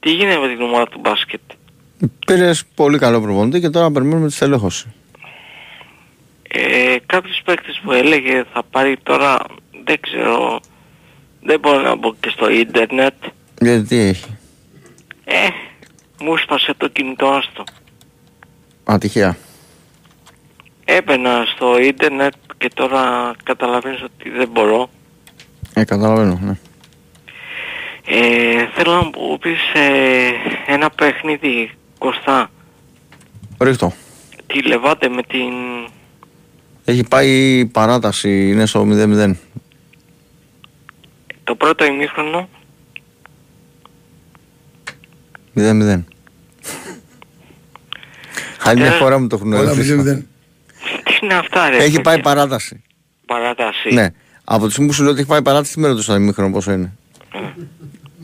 τι 0.00 0.10
γίνεται 0.10 0.38
με 0.38 0.48
την 0.48 0.62
ομάδα 0.62 0.86
του 0.86 0.98
μπάσκετ; 1.02 1.40
Πήρε 2.26 2.50
πολύ 2.74 2.98
καλό 2.98 3.20
προπονητή 3.20 3.60
και 3.60 3.70
τώρα 3.70 3.90
περιμένουμε 3.90 4.26
τη 4.28 4.32
στελέχωση. 4.34 4.92
Ε, 6.48 6.96
κάποιος 7.06 7.40
παίκτης 7.44 7.80
που 7.84 7.92
έλεγε 7.92 8.44
θα 8.52 8.62
πάρει 8.70 8.96
τώρα, 9.02 9.38
δεν 9.84 10.00
ξέρω, 10.00 10.60
δεν 11.42 11.60
μπορώ 11.60 11.80
να 11.80 11.96
μπω 11.96 12.14
και 12.20 12.28
στο 12.28 12.50
ίντερνετ. 12.50 13.14
Γιατί 13.60 13.86
τι 13.86 13.96
έχει; 13.98 14.36
Ε, 15.24 15.48
μου 16.20 16.36
σπάσε 16.36 16.74
το 16.76 16.88
κινητό 16.88 17.26
άστο. 17.26 17.64
Ατυχία. 18.84 19.36
Έμπαινα 20.84 21.44
στο 21.54 21.78
ίντερνετ 21.78 22.34
και 22.58 22.70
τώρα 22.74 23.34
καταλαβαίνεις 23.42 24.02
ότι 24.02 24.30
δεν 24.30 24.48
μπορώ. 24.48 24.90
Ε, 25.74 25.84
καταλαβαίνω, 25.84 26.40
ναι. 26.42 26.56
Ε, 28.06 28.66
θέλω 28.74 28.92
να 28.92 29.02
μου 29.02 29.38
πεις 29.38 29.60
ε, 29.74 30.30
ένα 30.66 30.90
παιχνίδι, 30.90 31.70
Κωστά. 31.98 32.50
Ρίχτω. 33.60 33.92
Τη 34.46 34.62
Λεβάτε 34.62 35.08
με 35.08 35.22
την... 35.22 35.52
Έχει 36.84 37.04
πάει 37.08 37.64
παράταση, 37.66 38.50
είναι 38.50 38.66
στο 38.66 38.86
0-0. 38.90 39.34
Το 41.44 41.54
πρώτο 41.54 41.84
ημίχρονο 41.84 42.48
0-0. 45.56 46.04
Άλλη 48.66 48.80
μια 48.80 48.86
Ε, 48.94 48.98
φορά 48.98 49.18
μου 49.18 49.26
το 49.26 49.36
έχουν 49.36 49.52
Όλα 49.52 49.62
ερωτήσει. 49.62 49.94
0-0. 50.00 50.02
Τι 51.04 51.18
είναι 51.22 51.34
αυτά 51.34 51.68
ρε 51.70 51.76
Έχει 51.76 51.84
παιδιά; 51.84 52.00
πάει 52.00 52.20
παράταση. 52.20 52.82
Παράταση. 53.26 53.94
Ναι. 53.94 54.08
Από 54.44 54.64
τη 54.64 54.70
στιγμή 54.70 54.88
που 54.88 54.94
σου 54.94 55.02
λέω 55.02 55.10
ότι 55.10 55.20
έχει 55.20 55.28
πάει 55.28 55.42
παράταση, 55.42 55.72
τι 55.72 55.80
με 55.80 55.88
ρωτήσω 55.88 56.12
το 56.12 56.18
ημίχρονο 56.18 56.50
πόσο 56.52 56.72
είναι. 56.72 56.92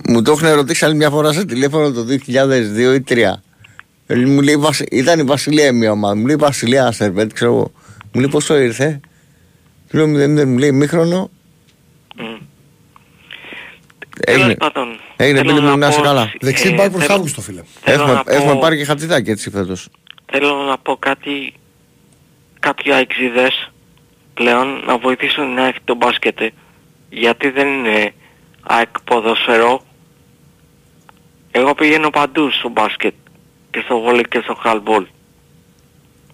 Μου 0.08 0.22
το 0.22 0.32
έχουν 0.32 0.46
ερωτήσει 0.46 0.84
άλλη 0.84 0.94
μια 0.94 1.10
φορά 1.10 1.32
σε 1.32 1.44
τηλέφωνο 1.44 1.90
το 1.90 2.04
2002 2.04 2.94
ή 2.94 3.00
2003. 3.00 3.42
Μου 4.26 4.40
λέει, 4.42 4.56
«Βασι- 4.56 4.92
ήταν 4.92 5.18
η 5.18 5.22
Βασιλεία 5.22 5.72
μια 5.72 5.90
ομάδα. 5.90 6.14
Μου 6.16 6.26
λέει 6.26 6.36
Βασιλεία 6.36 6.92
Σερβέτ, 6.92 7.32
ξέρω 7.32 7.50
εγώ. 7.52 7.72
Μου 8.12 8.20
λέει 8.20 8.30
πόσο 8.30 8.56
ήρθε; 8.58 9.00
Του 9.88 9.96
λέω 9.96 10.06
0-0, 10.06 10.46
μου 10.46 10.58
λέει 10.58 10.68
ημίχρονο. 10.68 11.30
Μμ. 14.28 14.32
Έγινε. 14.34 14.54
Τέλος 14.54 14.72
πάντων, 14.72 14.98
Έγινε, 15.16 15.38
θέλω 15.38 15.52
πήρε 15.54 15.66
μου, 15.70 15.76
να 15.78 15.88
είσαι 15.88 15.98
πω- 15.98 16.04
καλά. 16.04 16.22
ε, 16.22 16.32
Δεξί 16.40 16.72
μπακ 16.74 16.90
προς 16.90 17.02
θέλω- 17.02 17.14
Αύγουστο, 17.14 17.40
φίλε. 17.40 17.62
θέλω 17.80 18.02
Έχουμε, 18.02 18.14
να 18.14 18.24
πω- 18.24 18.32
έχουμε 18.34 18.58
πάρει 18.60 18.76
και 18.76 18.84
χαρτιδάκι 18.84 19.30
έτσι 19.30 19.50
φέτος. 19.50 19.88
Θέλω 20.32 20.54
να 20.54 20.78
πω 20.78 20.96
κάτι, 20.96 21.52
κάποιοι 22.60 22.92
αεξίδες 22.92 23.70
πλέον 24.34 24.82
να 24.86 24.98
βοηθήσουν 24.98 25.54
να 25.54 25.66
έχει 25.66 25.78
το 25.84 25.94
μπάσκετ. 25.94 26.40
ε. 26.40 26.50
Γιατί 27.10 27.50
δεν 27.50 27.68
είναι 27.68 28.14
ΑΕΚ 28.62 28.88
ποδοσφαιρό. 29.04 29.82
Εγώ 31.50 31.74
πηγαίνω 31.74 32.10
παντού 32.10 32.50
στο 32.50 32.68
μπάσκετ 32.68 33.14
και 33.70 33.80
στο 33.84 33.98
βόλι 34.00 34.22
και 34.28 34.40
στο 34.42 34.54
χαλμπόλ. 34.54 35.06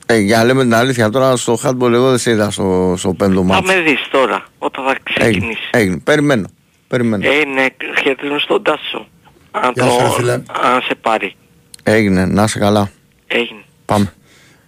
Ε, 0.06 0.16
για 0.18 0.36
να 0.36 0.44
λέμε 0.44 0.62
την 0.62 0.74
αλήθεια, 0.74 1.10
τώρα 1.10 1.36
στο 1.36 1.58
handball 1.64 1.92
εγώ 1.92 2.08
δεν 2.10 2.18
σε 2.18 2.30
είδα 2.30 2.50
στο, 2.50 2.94
στο 2.96 3.14
πέμπτο 3.14 3.40
Θα 3.40 3.44
μάτσο. 3.46 3.62
με 3.72 3.80
δεις 3.80 4.08
τώρα 4.10 4.44
όταν 4.58 4.84
θα 4.84 4.90
Έγινε, 4.90 5.30
ξεκινήσει. 5.30 5.68
έγινε. 5.70 5.98
Περιμένω. 5.98 6.48
Περιμένω. 6.88 7.26
Ε, 7.28 7.44
ναι, 7.44 7.66
χαιρετίζουν 8.02 8.38
στον 8.40 8.62
Τάσο. 8.62 9.06
Αν, 9.50 9.72
Γεια 9.74 9.84
σου, 9.88 9.96
ρε 9.98 10.04
το, 10.06 10.10
φίλε. 10.10 10.32
αν 10.32 10.82
σε 10.82 10.94
πάρει. 11.00 11.34
Έγινε. 11.82 12.24
Να 12.26 12.42
είσαι 12.42 12.58
καλά. 12.58 12.90
Έγινε. 13.26 13.60
Πάμε. 13.84 14.12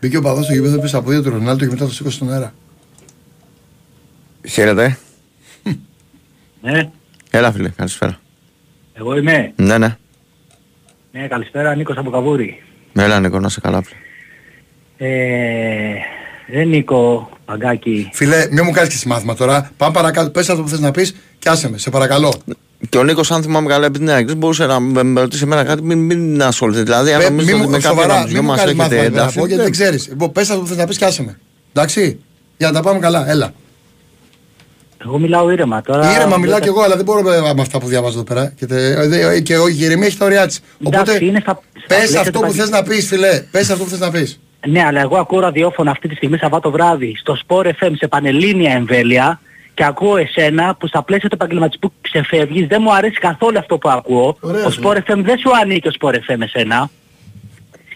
Μπήκε 0.00 0.16
ο 0.16 0.22
παδός 0.22 0.44
στο 0.44 0.54
γήπεδο, 0.54 0.80
πέσε 0.80 0.96
από 0.96 1.10
δύο 1.10 1.22
του 1.22 1.30
Ρονάλτο 1.30 1.64
και 1.64 1.70
μετά 1.70 1.84
το 1.86 1.92
σήκωσε 1.92 2.16
στον 2.16 2.32
αέρα. 2.32 2.54
Χαίρετε. 4.48 4.98
Ναι, 6.60 6.90
Έλα 7.30 7.52
φίλε, 7.52 7.68
καλησπέρα. 7.68 8.20
εγώ 8.94 9.16
είμαι. 9.16 9.52
Ναι, 9.56 9.78
ναι. 9.78 9.96
Ναι, 11.12 11.28
καλησπέρα, 11.28 11.74
Νίκος 11.74 11.96
από 11.96 12.10
Καβούρη. 12.10 12.62
Έλα 12.98 13.20
Νίκο, 13.20 13.40
να 13.40 13.46
είσαι 13.46 13.60
καλά 13.60 13.82
φίλε. 13.82 13.98
Ε, 14.96 15.94
ρε 16.52 16.64
Νίκο, 16.64 17.28
Παγκάκη, 17.44 18.10
Φίλε, 18.12 18.46
μην 18.50 18.64
μου 18.64 18.70
κάνεις 18.70 18.88
και 18.88 18.94
εσύ 18.94 19.08
μάθημα 19.08 19.34
τώρα. 19.34 19.70
Πάμε 19.76 19.92
παρακάτω. 19.92 20.30
Πες 20.30 20.48
αυτό 20.48 20.62
που 20.62 20.68
θες 20.68 20.80
να 20.80 20.90
πεις 20.90 21.14
και 21.38 21.48
άσε 21.48 21.70
με, 21.70 21.78
σε 21.78 21.90
παρακαλώ. 21.90 22.34
Και 22.88 22.98
ο 22.98 23.02
Νίκος, 23.04 23.30
αν 23.30 23.42
θυμάμαι 23.42 23.68
καλά, 23.68 23.86
επειδή 23.86 24.04
είναι 24.04 24.12
Αγγλής, 24.12 24.36
μπορούσε 24.36 24.66
να 24.66 24.80
με 24.80 25.02
με 25.02 25.20
ρωτήσει 25.20 25.42
εμένα 25.42 25.64
κάτι, 25.64 25.82
μην, 25.82 25.98
μην 25.98 26.42
ασχολείται. 26.42 26.82
Δηλαδή, 26.82 27.12
αν 27.12 27.20
Ε, 27.20 27.24
νομίζετε 27.28 27.52
μη 27.52 27.58
ότι 27.58 27.66
μου 27.68 27.70
με 27.74 27.78
κάποιον 27.78 27.92
σοβαρά, 28.00 28.14
από 28.14 28.22
τους 28.24 28.32
μην 28.32 28.40
δυο 28.40 28.42
μου 28.42 28.48
μας 28.48 28.58
κάνεις 28.64 28.72
έχετε 28.80 28.94
μάθημα 28.96 29.02
να 29.16 29.20
ένταση. 29.20 29.38
πω, 29.38 29.46
γιατί 29.46 29.54
δεν 29.54 29.62
δεν- 29.62 29.72
ξέρεις. 29.72 30.08
Λοιπόν, 30.08 30.32
πες 30.32 30.48
αυτό 30.50 30.60
που 30.62 30.66
θες 30.66 30.76
να 30.76 30.86
πεις 30.86 30.96
και 30.98 31.04
άσε 31.04 31.22
με. 31.22 31.38
Εντάξει, 31.72 32.18
για 32.56 32.66
να 32.66 32.72
τα 32.72 32.80
πάμε 32.82 32.98
καλά, 32.98 33.30
έλα. 33.30 33.52
Εγώ 35.04 35.18
μιλάω 35.18 35.50
ήρεμα 35.50 35.80
τώρα. 35.82 36.14
Ήρεμα 36.14 36.36
μιλάω 36.36 36.58
κι 36.60 36.68
εγώ, 36.68 36.82
αλλά 36.82 36.96
δεν 36.96 37.04
μπορώ 37.04 37.22
με, 37.22 37.40
με 37.54 37.60
αυτά 37.60 37.78
που 37.78 37.86
διαβάζω 37.86 38.14
εδώ 38.14 38.24
πέρα. 38.24 38.52
Και, 38.56 38.66
τε- 38.66 39.08
δε- 39.08 39.40
και 39.40 39.56
ο 39.58 39.68
Γερεμία 39.68 40.06
έχει 40.06 40.16
τα 40.16 40.24
ωριά 40.24 40.46
της. 40.46 40.60
Εντάξει, 40.86 41.10
Οπότε, 41.10 41.24
είναι 41.24 41.40
στα- 41.40 41.52
στα 41.52 41.86
πες 41.86 41.96
πλαίσια 41.98 42.18
αυτό 42.20 42.32
του 42.32 42.38
που 42.38 42.44
παγι- 42.46 42.60
θες 42.60 42.70
να 42.70 42.82
πεις, 42.82 43.06
φιλέ. 43.06 43.40
Πες 43.50 43.70
αυτό 43.70 43.84
που 43.84 43.90
θες 43.90 43.98
να 43.98 44.10
πεις. 44.10 44.40
Ναι, 44.66 44.84
αλλά 44.84 45.00
εγώ 45.00 45.16
ακούω 45.16 45.40
ραδιόφωνο 45.40 45.90
αυτή 45.90 46.08
τη 46.08 46.14
στιγμή 46.14 46.38
Σαββάτο 46.38 46.70
βράδυ 46.70 47.14
στο 47.18 47.36
Sport 47.46 47.64
FM 47.66 47.90
σε 47.96 48.08
πανελλήνια 48.08 48.72
εμβέλεια 48.72 49.40
και 49.74 49.84
ακούω 49.84 50.16
εσένα 50.16 50.74
που 50.74 50.86
στα 50.86 51.02
πλαίσια 51.02 51.28
του 51.28 51.34
επαγγελματικού 51.34 51.92
ξεφεύγεις. 52.00 52.66
Δεν 52.66 52.78
μου 52.82 52.94
αρέσει 52.94 53.18
καθόλου 53.18 53.58
αυτό 53.58 53.78
που 53.78 53.88
ακούω. 53.88 54.36
Ωραία, 54.40 54.64
ο 54.64 54.70
φίλε. 54.70 54.86
Sport 54.88 54.96
FM 55.10 55.18
δεν 55.24 55.38
σου 55.38 55.50
ανήκει 55.62 55.88
ο 55.88 55.90
Sport 56.00 56.14
FM 56.14 56.40
εσένα. 56.40 56.90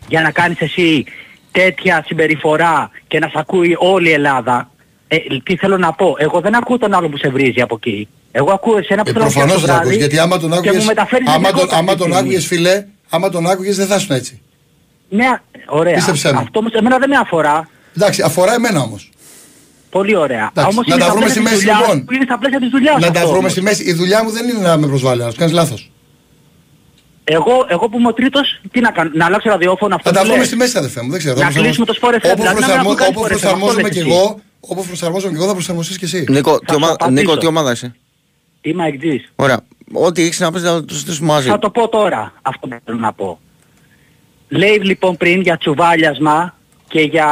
Για 0.08 0.20
να 0.22 0.30
κάνεις 0.30 0.60
εσύ 0.60 1.04
τέτοια 1.52 2.02
συμπεριφορά 2.06 2.90
και 3.08 3.18
να 3.18 3.28
σ' 3.28 3.36
ακούει 3.36 3.76
όλη 3.78 4.08
η 4.08 4.12
Ελλάδα. 4.12 4.70
Ε, 5.08 5.16
τι 5.42 5.56
θέλω 5.56 5.76
να 5.78 5.92
πω. 5.92 6.14
Εγώ 6.18 6.40
δεν 6.40 6.54
ακούω 6.54 6.78
τον 6.78 6.94
άλλο 6.94 7.08
που 7.08 7.16
σε 7.16 7.28
βρίζει 7.28 7.60
από 7.60 7.74
εκεί. 7.80 8.08
Εγώ 8.32 8.52
ακούω 8.52 8.76
εσένα 8.78 9.02
που 9.02 9.08
Ε, 9.08 9.12
θέλω 9.12 9.24
να 9.24 9.30
προφανώς 9.30 9.54
πιάσω 9.62 9.66
δεν 9.66 9.74
ακούς, 9.76 9.88
βράδυ 9.88 10.00
γιατί 10.00 10.18
άμα 10.18 10.38
τον 10.38 10.50
και 10.50 10.56
άκουγες, 10.56 10.76
μου 10.76 10.84
μεταφέρεις 10.84 11.28
άμα 11.28 11.48
εγώ 11.48 11.58
τον, 11.58 11.64
αυτή 11.64 11.74
άμα 11.74 11.92
τη 11.92 11.98
τον 11.98 12.06
στιγμή. 12.08 12.16
άκουγες 12.18 12.46
φιλέ, 12.46 12.84
άμα 13.08 13.28
τον 13.30 13.46
άκουγες 13.46 13.76
δεν 13.76 13.86
θα 13.86 13.94
ήσουν 13.94 14.16
έτσι. 14.16 14.40
Ναι, 15.14 15.30
ωραία. 15.66 15.94
Πίστεψέ 15.94 16.32
με. 16.32 16.38
Αυτό 16.38 16.58
όμως 16.58 16.72
εμένα 16.72 16.98
δεν 16.98 17.08
με 17.08 17.16
αφορά. 17.16 17.68
Εντάξει, 17.96 18.22
αφορά 18.22 18.54
εμένα 18.54 18.80
όμως. 18.80 19.10
Πολύ 19.90 20.16
ωραία. 20.16 20.50
Εντάξει, 20.56 20.70
Όμως 20.74 20.86
να 20.86 20.94
είναι 20.94 21.04
τα 21.04 21.10
στα 21.10 21.14
βρούμε 21.18 21.24
πλαίσια 21.32 21.42
στη 21.46 21.56
της 21.56 21.64
μέση, 21.64 21.64
δουλειάς, 21.64 21.80
λοιπόν. 21.80 22.04
που 22.04 22.12
Είναι 22.14 22.24
στα 22.24 22.38
πλαίσια 22.38 22.58
της 22.60 22.68
δουλειάς 22.70 22.94
Να 22.94 23.00
τα 23.00 23.06
αυτό 23.08 23.20
βρούμε 23.22 23.38
όμως. 23.38 23.50
στη 23.52 23.62
μέση. 23.62 23.82
Η 23.84 23.92
δουλειά 23.92 24.24
μου 24.24 24.30
δεν 24.30 24.48
είναι 24.48 24.58
να 24.68 24.76
με 24.76 24.86
προσβάλλει, 24.86 25.22
αλλά 25.22 25.32
κάνεις 25.36 25.54
λάθος. 25.54 25.90
Εγώ, 27.24 27.66
εγώ 27.68 27.88
που 27.88 27.98
είμαι 27.98 28.08
ο 28.08 28.12
τρίτος, 28.12 28.60
τι 28.72 28.80
να 28.80 28.90
κάνω, 28.90 29.10
να 29.14 29.24
αλλάξω 29.26 29.48
ραδιόφωνο 29.48 29.94
αυτό 29.94 30.08
Θα 30.08 30.14
τα 30.14 30.20
που 30.20 30.24
βρούμε 30.26 30.38
λες. 30.40 30.48
στη 30.48 30.56
μέση, 30.56 30.78
αδερφέ 30.78 31.02
μου. 31.02 31.10
Δεν 31.10 31.18
ξέρω. 31.18 31.34
Να 31.34 31.40
θα 31.40 31.46
προσαρμόσω- 31.46 31.84
κλείσουμε 31.84 31.86
το 31.86 31.94
Sport 32.00 32.14
FM, 32.26 32.32
Όπως 32.32 32.42
δηλαδή 32.42 32.60
να 32.60 32.66
προσαρμο- 32.66 32.90
μην 32.94 33.02
ακούς 33.02 33.16
όπως 33.16 33.22
Sport 33.22 33.26
FM, 33.26 33.28
προσαρμόζομαι 33.40 33.82
αυτό 33.82 33.94
κι 33.98 34.04
λες 34.08 34.16
εγώ, 34.16 34.40
όπως 34.60 34.86
προσαρμόζομαι 34.86 35.32
κι 35.32 35.38
εγώ 35.38 35.46
θα 35.48 35.52
προσαρμοστείς 35.54 35.98
κι 35.98 36.04
εσύ. 36.04 36.24
Νίκο, 36.28 36.58
τι 36.58 36.64
σου 36.70 36.76
ομάδα- 36.76 36.92
απαντήσω. 36.92 37.22
Νίκο, 37.22 37.36
τι 37.36 37.46
ομάδα 37.46 37.70
είσαι; 37.72 37.94
Είμαι 38.60 38.86
εκτζής. 38.86 39.32
Ωραία. 39.36 39.60
Ό,τι 39.92 40.22
έχεις 40.22 40.40
να 40.40 40.52
πεις 40.52 40.62
να 40.62 40.84
το 40.84 40.94
συζητήσουμε 40.94 41.26
μαζί. 41.32 41.48
Θα 41.48 41.58
το 41.58 41.70
πω 41.70 41.88
τώρα, 41.88 42.32
αυτό 42.42 42.68
που 42.68 42.78
θέλω 42.84 42.98
να 42.98 43.12
πω. 43.12 43.38
Λέει 44.54 44.78
λοιπόν 44.82 45.16
πριν 45.16 45.40
για 45.40 45.56
τσουβάλιασμα 45.56 46.54
και 46.88 47.00
για, 47.00 47.28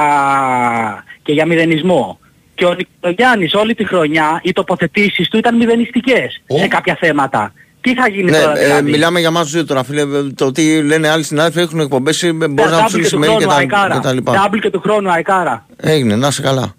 και 1.23 1.33
για 1.33 1.47
μηδενισμό. 1.47 2.19
Και 2.55 2.65
ο 2.65 2.75
Νικογιάννης 2.75 3.55
όλη 3.55 3.75
τη 3.75 3.85
χρονιά 3.87 4.41
οι 4.43 4.53
τοποθετήσεις 4.53 5.29
του 5.29 5.37
ήταν 5.37 5.57
μηδενιστικές 5.57 6.43
Ω. 6.47 6.59
σε 6.59 6.67
κάποια 6.69 6.97
θέματα. 7.01 7.53
Τι 7.81 7.95
θα 7.95 8.09
γίνει 8.09 8.31
Ναι, 8.31 8.39
τώρα 8.39 8.59
ε, 8.59 8.65
δηλαδή; 8.65 8.91
μιλάμε 8.91 9.21
για 9.21 9.31
μας 9.31 9.51
δύο 9.51 9.65
τώρα, 9.65 9.83
φίλε. 9.83 10.01
ε, 10.01 10.23
Το 10.35 10.53
τι 10.53 10.83
λένε 10.83 11.09
άλλοι 11.09 11.23
συνάδελφοι 11.25 11.59
έχουν 11.61 11.81
εκπομπές, 11.81 12.23
ε, 12.23 12.33
μπορείς 12.33 12.71
να 12.73 12.85
τους 12.85 12.85
Double 12.85 12.89
στείλεις 12.89 13.09
και 13.11 13.17
του 13.17 13.23
email 13.23 13.39
και 13.39 13.45
χρόνου 13.45 13.47
τα, 13.49 13.55
Αϊκάρα. 13.57 13.95
και 13.95 14.01
τα 14.01 14.13
λοιπά. 14.13 14.33
Double 14.49 14.59
και 14.61 14.71
του 14.71 14.81
χρόνου 14.81 15.11
Αϊκάρα. 15.11 15.67
Έγινε, 15.77 16.17
να 16.17 16.29
είσαι 16.29 16.43
καλά. 16.43 16.75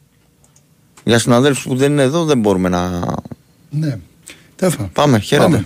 Για 1.03 1.19
συναδέλφους 1.19 1.63
που 1.63 1.75
δεν 1.75 1.91
είναι 1.91 2.01
εδώ 2.01 2.23
δεν 2.25 2.37
μπορούμε 2.39 2.69
να... 2.69 2.89
Ναι. 3.69 3.97
Τέλος 4.55 4.75
πάντων. 4.75 4.91
Πάμε, 4.91 5.19
χαίρετε. 5.19 5.49
Πάμε. 5.49 5.65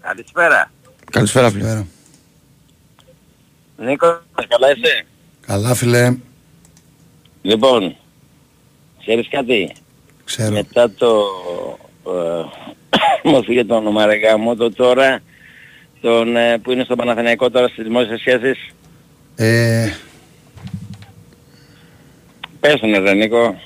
Καλησπέρα. 0.00 0.70
Καλησπέρα, 1.10 1.50
φίλε. 1.50 1.62
Καλησπέρα. 1.62 1.86
Νίκο, 3.80 4.20
καλά 4.48 4.70
είσαι; 4.70 5.06
Καλά 5.46 5.74
φίλε, 5.74 6.16
Λοιπόν, 7.42 7.96
ξέρεις 9.00 9.28
κάτι; 9.30 9.72
ξέρω. 10.24 10.52
Μετά 10.52 10.90
το... 10.90 11.24
Ε, 12.06 12.44
μου 13.28 13.42
φύγε 13.44 13.64
το 13.64 13.74
όνομα 13.76 14.06
ρε 14.06 14.16
γάμο, 14.16 14.54
το 14.56 14.72
τώρα, 14.72 15.20
τον, 16.00 16.36
ε, 16.36 16.58
που 16.58 16.72
είναι 16.72 16.84
στο 16.84 16.96
Παναθηναϊκό 16.96 17.50
τώρα 17.50 17.68
στις 17.68 17.84
δημόσιες 17.84 18.20
σχέσεις. 18.20 18.58
Ε, 19.36 19.88
Πες 22.60 22.80
τον 22.80 23.02
ρε 23.02 23.12
Νίκο. 23.14 23.60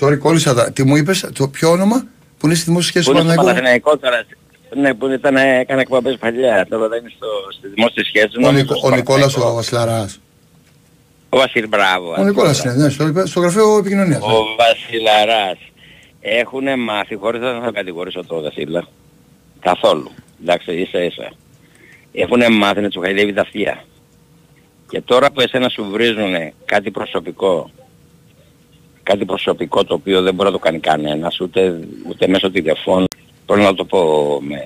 sorry, 0.00 0.18
κόλλησα 0.18 0.54
τα. 0.54 0.72
Τι 0.72 0.84
μου 0.84 0.96
είπες, 0.96 1.30
το 1.34 1.48
ποιο 1.48 1.70
όνομα 1.70 2.06
που 2.38 2.46
είναι 2.46 2.54
στη 2.54 2.64
δημόσια 2.64 2.88
σχέση 2.90 3.06
Που 3.06 3.12
του 3.12 3.18
είναι 3.22 3.32
στο 3.32 3.42
Παναγικού. 3.42 3.60
Παναθηναϊκό 3.60 3.98
τώρα. 3.98 4.24
Ναι, 4.76 4.94
που 4.94 5.06
ήταν, 5.08 5.36
ε, 5.36 5.58
έκανε 5.58 5.80
εκπομπές 5.80 6.16
παλιά. 6.16 6.66
Τώρα 6.68 6.88
δεν 6.88 6.98
είναι 7.00 7.12
στο, 7.16 7.26
στις 7.58 7.70
δημόσιες 7.74 8.06
σχέσεις. 8.06 8.36
Ο, 8.36 8.40
νομίζω 8.40 8.62
Νικο, 8.62 8.74
στο 8.76 8.86
ο 8.86 8.90
Νικόλας 8.90 9.34
ο 9.36 9.40
Παναθηναϊκό. 9.40 9.54
Βασιλαράς. 9.54 10.20
Ο 11.28 11.36
Βασίλ, 11.36 11.68
μπράβο. 11.68 12.14
Ο 12.18 12.22
Νικόλας 12.24 12.64
είναι, 12.64 12.74
ναι, 12.74 12.88
στο, 12.88 13.12
στο 13.26 13.40
γραφείο 13.40 13.78
επικοινωνίας. 13.78 14.18
ναι. 14.20 14.32
Ο 14.32 14.44
Βασιλαράς. 14.56 15.58
Έχουνε 16.20 16.76
μάθει, 16.76 17.14
χωρίς 17.16 17.40
να 17.40 17.60
θα 17.60 17.70
κατηγορήσω 17.74 18.24
το 18.24 18.40
Βασίλα, 18.40 18.86
καθόλου. 19.60 20.10
Εντάξει, 20.42 20.72
ίσα 20.74 21.02
ίσα. 21.02 21.32
Έχουνε 22.12 22.48
μάθει 22.48 22.80
να 22.80 22.88
του 22.88 23.00
χαϊδεύει 23.00 23.32
τα 23.32 23.40
αυτιά. 23.40 23.84
Και 24.90 25.00
τώρα 25.00 25.30
που 25.30 25.40
εσένα 25.40 25.68
σου 25.68 25.86
βρίζουνε 25.90 26.52
κάτι 26.64 26.90
προσωπικό, 26.90 27.70
κάτι 29.02 29.24
προσωπικό 29.24 29.84
το 29.84 29.94
οποίο 29.94 30.22
δεν 30.22 30.34
μπορεί 30.34 30.48
να 30.48 30.54
το 30.54 30.62
κάνει 30.62 30.78
κανένας, 30.78 31.40
ούτε, 31.40 31.80
ούτε 32.08 32.28
μέσω 32.28 32.50
τηλεφώνου, 32.50 33.04
πρέπει 33.54 33.62
να 33.66 33.74
το 33.74 33.84
πω 33.84 33.98
με, 34.48 34.56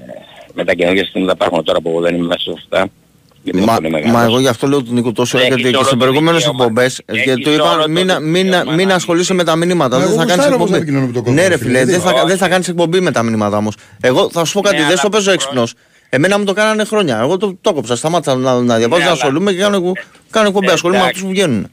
με 0.54 0.64
τα 0.64 0.74
καινούργια 0.74 1.02
συστήματα 1.04 1.32
που 1.36 1.38
υπάρχουν 1.44 1.64
τώρα 1.64 1.80
που 1.80 1.88
εγώ 1.88 2.00
δεν 2.00 2.14
είμαι 2.14 2.26
μέσα 2.26 2.40
σε 2.40 2.50
αυτά. 2.56 2.88
γιατί 3.42 3.60
Μα, 3.60 3.74
δεν 3.74 3.84
είμαι 3.84 3.90
μεγάλος. 3.98 4.16
μα 4.16 4.24
εγώ 4.24 4.38
γι' 4.40 4.48
αυτό 4.48 4.66
λέω 4.66 4.82
του 4.82 4.92
Νίκο 4.94 5.12
τόσο 5.12 5.38
Έχεις 5.38 5.48
γιατί 5.48 5.62
και 5.70 5.76
όλο 5.76 5.84
σε 5.84 5.90
το 5.90 5.96
προηγούμενες 5.96 6.40
δικαίωμα. 6.42 6.64
εκπομπές 6.64 7.00
Έχεις 7.04 7.22
γιατί 7.24 7.42
του 7.42 7.50
όλο 7.54 7.64
είπα 7.64 7.82
το 7.82 7.88
μην, 7.88 8.06
μην, 8.30 8.44
δικαίωμα 8.44 8.72
μην 8.72 8.88
να 8.88 8.94
ασχολείσαι 8.94 9.34
με 9.34 9.44
τα 9.44 9.56
μηνύματα. 9.56 9.96
Μα 9.96 10.02
Δεν 10.02 10.10
εγώ 10.12 10.18
θα 10.20 10.24
κάνεις 10.26 10.34
γουστάρω 10.34 10.54
όμως 10.56 10.70
να 10.70 10.76
εκπομπή. 10.76 10.76
επικοινωνώ 10.76 11.06
με 11.06 11.12
τον 11.12 11.22
κόσμο, 11.22 11.40
Ναι 11.40 11.46
ρε 11.48 11.56
φίλε, 11.56 11.66
φίλε, 11.68 11.76
γιατί- 11.78 11.90
δεν 11.92 12.00
θα, 12.00 12.12
Όχι. 12.12 12.26
δεν 12.26 12.36
θα 12.36 12.48
κάνεις 12.48 12.68
εκπομπή 12.68 13.00
με 13.00 13.10
τα 13.10 13.22
μηνύματα 13.22 13.56
όμως. 13.56 13.74
Εγώ 14.00 14.30
θα 14.30 14.44
σου 14.44 14.52
πω 14.52 14.60
κάτι, 14.60 14.76
Ναι, 14.76 14.82
δεν 14.82 14.90
στο 14.96 15.00
αλλά 15.00 15.10
παίζω 15.10 15.24
προ- 15.24 15.34
έξυπνος. 15.34 15.74
Εμένα 16.08 16.38
μου 16.38 16.44
το 16.44 16.52
κάνανε 16.52 16.84
χρόνια. 16.84 17.18
Εγώ 17.20 17.36
το, 17.36 17.56
το 17.60 17.72
κόψα. 17.72 17.96
Σταμάτησα 17.96 18.36
να, 18.36 18.60
να 18.60 18.76
διαβάζω, 18.76 18.86
Ναι, 18.88 18.88
να 18.98 19.04
αλλά- 19.04 19.10
ασχολούμαι 19.12 19.52
και 19.52 19.58
κάνω, 19.58 19.92
κάνω 20.30 20.46
εκπομπή. 20.48 20.66
Ε, 20.68 20.72
Ασχολούμαι 20.72 21.00
με 21.02 21.06
εντάξει. 21.08 21.24
αυτούς 21.24 21.36
που 21.40 21.46
βγαίνουν. 21.46 21.70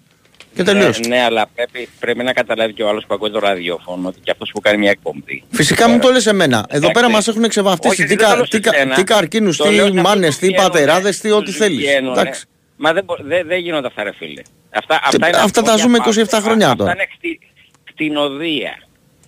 Και 0.56 0.64
τελείωσε. 0.64 1.00
Ναι, 1.02 1.08
ναι, 1.08 1.22
αλλά 1.24 1.50
πρέπει, 1.56 1.90
πρέπει 2.00 2.24
να 2.24 2.34
καταλάβει 2.34 2.74
και 2.74 2.84
ο 2.84 2.90
άλλος 2.90 3.06
που 3.08 3.14
ακούει 3.14 3.32
το 3.32 3.40
ραδιόφωνο 3.40 4.08
ότι 4.08 4.20
και 4.24 4.32
αυτός 4.32 4.52
που 4.54 4.60
κάνει 4.62 4.78
μια 4.78 4.90
εκπομπή. 4.92 5.44
Φυσικά 5.52 5.90
μου 5.90 6.00
το 6.00 6.10
λες 6.12 6.26
εμένα. 6.26 6.58
Εδώ 6.58 6.78
Εντάξει. 6.78 6.92
πέρα 6.92 7.10
μας 7.10 7.28
έχουν 7.28 7.48
ξεβαφτίσει 7.48 7.94
Όχι, 7.94 8.02
τι, 8.02 8.08
δεν 8.08 8.18
το 8.18 8.24
κα, 8.24 8.36
λέω 8.36 8.44
τι, 8.44 8.50
σε 8.56 8.60
κα- 8.60 8.74
σένα. 8.74 8.96
τι 8.96 9.04
καρκίνους, 9.04 9.58
Το 9.58 9.64
λέω 9.64 9.74
σε 9.74 9.78
τι 9.78 9.88
αυτούς 9.88 10.02
μάνες, 10.02 10.34
που 10.34 10.40
τι 10.40 10.46
βγαίνουνε, 10.48 10.70
πατεράδες, 10.70 11.20
τι 11.20 11.32
ό,τι 11.32 11.46
τους 11.46 11.56
θέλεις. 11.58 11.78
βγαίνουνε. 11.78 12.20
Εντάξει. 12.22 12.46
Μα 12.78 12.94
δεν, 12.94 13.04
μπο- 13.04 13.18
δεν, 13.22 13.48
δεν 13.48 13.60
γίνονται 13.60 13.88
αυτά 13.88 14.04
ρε 14.04 14.14
φίλε. 14.14 14.42
Αυτά, 14.70 15.00
αυτά, 15.04 15.28
είναι 15.28 15.38
αυτά 15.38 15.62
τα 15.62 15.72
αγχώδια 15.74 16.02
ζούμε 16.02 16.26
πάντα. 16.28 16.40
27 16.40 16.44
χρόνια 16.44 16.66
Αυτά 16.66 16.78
τώρα. 16.78 16.92
είναι 16.92 17.06
χτι, 17.18 17.40
κτηνοδία. 17.84 18.78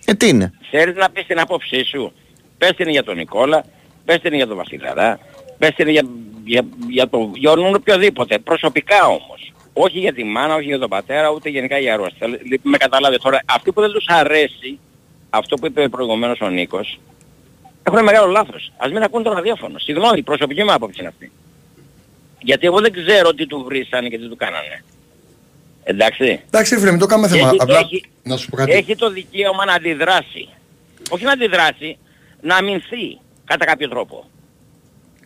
Ε, 0.04 0.14
τι 0.14 0.28
είναι; 0.28 0.52
Θέλεις 0.70 0.94
να 0.96 1.10
πεις 1.10 1.26
την 1.26 1.40
άποψή 1.40 1.84
σου. 1.84 2.12
Πες 2.58 2.70
την 2.76 2.88
για 2.88 3.02
τον 3.04 3.16
Νικόλα, 3.16 3.64
πες 4.04 4.18
την 4.20 4.34
για 4.34 4.46
τον 4.46 4.56
Βασιλαρά, 4.56 5.18
πες 5.58 5.70
την 5.74 5.88
για, 5.88 6.02
για, 6.44 6.62
για, 6.88 7.08
το, 7.08 7.30
για 7.34 7.50
τον 7.54 7.74
οποιοδήποτε. 7.74 8.38
Προσωπικά 8.38 9.04
όμως. 9.06 9.51
Όχι 9.72 9.98
για 9.98 10.12
τη 10.12 10.24
μάνα, 10.24 10.54
όχι 10.54 10.64
για 10.66 10.78
τον 10.78 10.88
πατέρα, 10.88 11.30
ούτε 11.30 11.48
γενικά 11.48 11.78
για 11.78 11.94
αρρώστια. 11.94 12.26
Λ- 12.28 12.60
Με 12.62 12.76
καταλάβει 12.76 13.18
τώρα. 13.18 13.40
Αυτοί 13.44 13.72
που 13.72 13.80
δεν 13.80 13.90
τους 13.90 14.04
αρέσει, 14.08 14.78
αυτό 15.30 15.56
που 15.56 15.66
είπε 15.66 15.88
προηγουμένως 15.88 16.40
ο 16.40 16.48
Νίκος, 16.48 17.00
έχουν 17.82 18.02
μεγάλο 18.02 18.30
λάθος. 18.30 18.72
Ας 18.76 18.92
μην 18.92 19.02
ακούν 19.02 19.22
το 19.22 19.32
ραδιόφωνο. 19.32 19.78
Συγγνώμη, 19.78 20.18
η 20.18 20.22
προσωπική 20.22 20.64
μου 20.64 20.72
άποψη 20.72 20.96
είναι 20.98 21.08
αυτή. 21.08 21.32
Γιατί 22.38 22.66
εγώ 22.66 22.80
δεν 22.80 22.92
ξέρω 22.92 23.34
τι 23.34 23.46
του 23.46 23.64
βρίσανε 23.68 24.08
και 24.08 24.18
τι 24.18 24.28
του 24.28 24.36
κάνανε. 24.36 24.84
Εντάξει. 25.84 26.40
Εντάξει, 26.46 26.74
ρε 26.74 26.80
φίλε, 26.80 26.90
μην 26.90 27.00
το 27.00 27.06
κάνουμε 27.06 27.28
θέμα. 27.28 27.48
Έχει- 27.48 27.56
Απλά 27.60 27.78
έχει- 27.78 28.04
να 28.22 28.36
σου 28.36 28.48
πω 28.50 28.56
κάτι. 28.56 28.72
Έχει 28.72 28.96
το 28.96 29.10
δικαίωμα 29.10 29.64
να 29.64 29.72
αντιδράσει. 29.72 30.48
Όχι 31.10 31.24
να 31.24 31.32
αντιδράσει, 31.32 31.98
να 32.40 32.56
αμυνθεί 32.56 33.18
κατά 33.44 33.64
κάποιο 33.64 33.88
τρόπο. 33.88 34.24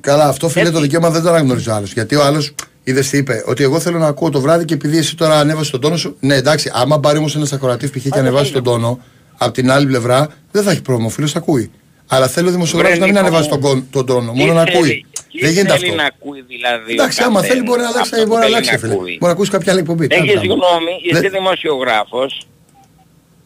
Καλά, 0.00 0.28
αυτό 0.28 0.48
φίλε 0.48 0.61
Έτσι. 0.61 0.72
το 0.74 0.80
δικαίωμα 0.80 1.11
δεν 1.11 1.22
το 1.22 1.28
αναγνωρίζει 1.28 1.68
ο 1.70 1.74
άλλος. 1.74 1.92
Γιατί 1.92 2.14
ο 2.14 2.22
άλλος 2.24 2.54
είδες 2.88 3.09
τι 3.09 3.16
είπε, 3.18 3.42
ότι 3.46 3.62
εγώ 3.62 3.81
θέλω 3.81 3.99
να 3.99 4.07
ακούω 4.07 4.31
το 4.31 4.40
βράδυ 4.40 4.64
και 4.64 4.75
επειδή 4.75 4.99
εσύ 4.99 5.16
τώρα 5.16 5.38
ανέβασες 5.38 5.70
τον 5.70 5.81
τόνο 5.81 5.96
σου. 5.96 6.16
Ναι, 6.20 6.35
εντάξει, 6.35 6.70
άμα 6.75 7.01
πάρει 7.01 7.18
όμως 7.18 7.37
ένα 7.37 7.46
ακροατή 7.53 7.87
π.χ. 7.87 7.92
και 7.92 8.01
δεν 8.09 8.18
ανεβάσεις 8.18 8.51
είναι. 8.51 8.61
τον 8.61 8.72
τόνο, 8.72 9.01
από 9.38 9.53
την 9.53 9.70
άλλη 9.70 9.87
πλευρά 9.87 10.29
δεν 10.53 10.62
θα 10.62 10.70
έχει 10.70 10.83
πρόβλημα. 10.83 11.09
Ο 11.09 11.12
φίλος 11.12 11.37
ακούει. 11.37 11.70
Αλλά 12.09 12.29
θέλω 12.29 12.49
ο 12.49 12.51
δημοσιογράφος 12.51 12.99
Βρε, 12.99 13.07
να 13.07 13.12
μην 13.12 13.22
Νίκο 13.22 13.27
ανεβάσει 13.37 13.49
μου. 13.55 13.61
τον, 13.61 13.70
κον- 13.70 13.87
τον 13.90 14.07
τόνο, 14.07 14.33
Τι 14.33 14.38
μόνο 14.38 14.53
να 14.53 14.61
θέλει- 14.64 14.77
ακούει. 14.77 15.07
τι 15.31 15.38
Δεν 15.40 15.51
γίνεται 15.53 15.72
θέλει 15.77 15.85
αυτό. 15.90 15.96
να 16.03 16.05
ακούει 16.12 16.40
δηλαδή. 16.42 16.90
ο 16.90 16.94
Εντάξει, 16.94 17.22
άμα 17.22 17.33
καθένας; 17.35 17.46
θέλει 17.51 17.62
μπορεί 17.68 17.81
να 17.81 17.87
αλλάξει, 17.88 18.11
Αυτό 18.14 18.16
που 18.22 18.27
μπορεί 18.29 18.38
να 18.40 18.44
θέλει 18.46 18.57
αλλάξει, 18.57 18.79
φίλε. 18.79 18.92
ακούει. 18.92 19.12
Μπορεί 19.20 19.25
να 19.33 19.37
ακούσει 19.37 19.51
κάποια 19.51 19.70
άλλη 19.72 19.81
εκπομπή. 19.81 20.07
Έχεις 20.11 20.16
Κάνε 20.18 20.33
πράγμα. 20.46 20.55
γνώμη, 20.55 20.92
είσαι 21.07 21.20
Δεν- 21.20 21.31
δημοσιογράφος, 21.38 22.31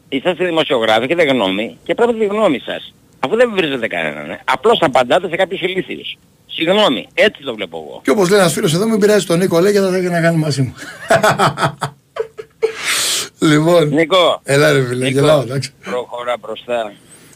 είσαστε 0.09 0.45
δημοσιογράφοι 0.45 1.07
και 1.07 1.15
δεν 1.21 1.27
γνώμη 1.29 1.67
και 1.87 1.95
πρέπει 1.95 2.15
τη 2.19 2.25
γνώμη 2.35 2.59
σας. 2.69 2.83
Αφού 3.21 3.37
δεν 3.37 3.53
βρίζετε 3.55 3.87
κανέναν. 3.87 4.31
ε. 4.31 4.41
Απλώς 4.45 4.79
απαντάτε 4.83 5.29
σε 5.29 5.37
κάποιους 5.37 5.61
ηλίθιους. 5.61 6.17
Συγγνώμη, 6.47 7.09
έτσι 7.15 7.43
το 7.43 7.55
βλέπω 7.55 7.85
εγώ. 7.89 8.01
Και 8.05 8.11
όπως 8.11 8.29
λέει 8.31 8.39
ένας 8.39 8.53
φίλος 8.53 8.75
εδώ, 8.75 8.87
μην 8.87 8.99
πειράζει 9.01 9.27
τον 9.27 9.39
Νίκο, 9.39 9.61
λέει 9.61 9.73
και 9.73 9.79
θα 9.81 9.97
έχει 9.97 10.09
να 10.09 10.21
κάνει 10.21 10.37
μαζί 10.37 10.63
μου. 10.63 10.75
λοιπόν, 13.51 13.89
Νίκο, 13.89 14.41
έλα 14.43 14.73
ρε 14.73 14.87
φίλε, 14.87 15.05
Νίκο, 15.05 15.21
γελάω, 15.21 15.41
εντάξει. 15.41 15.73
προχώρα 15.85 16.37
μπροστά. 16.41 16.93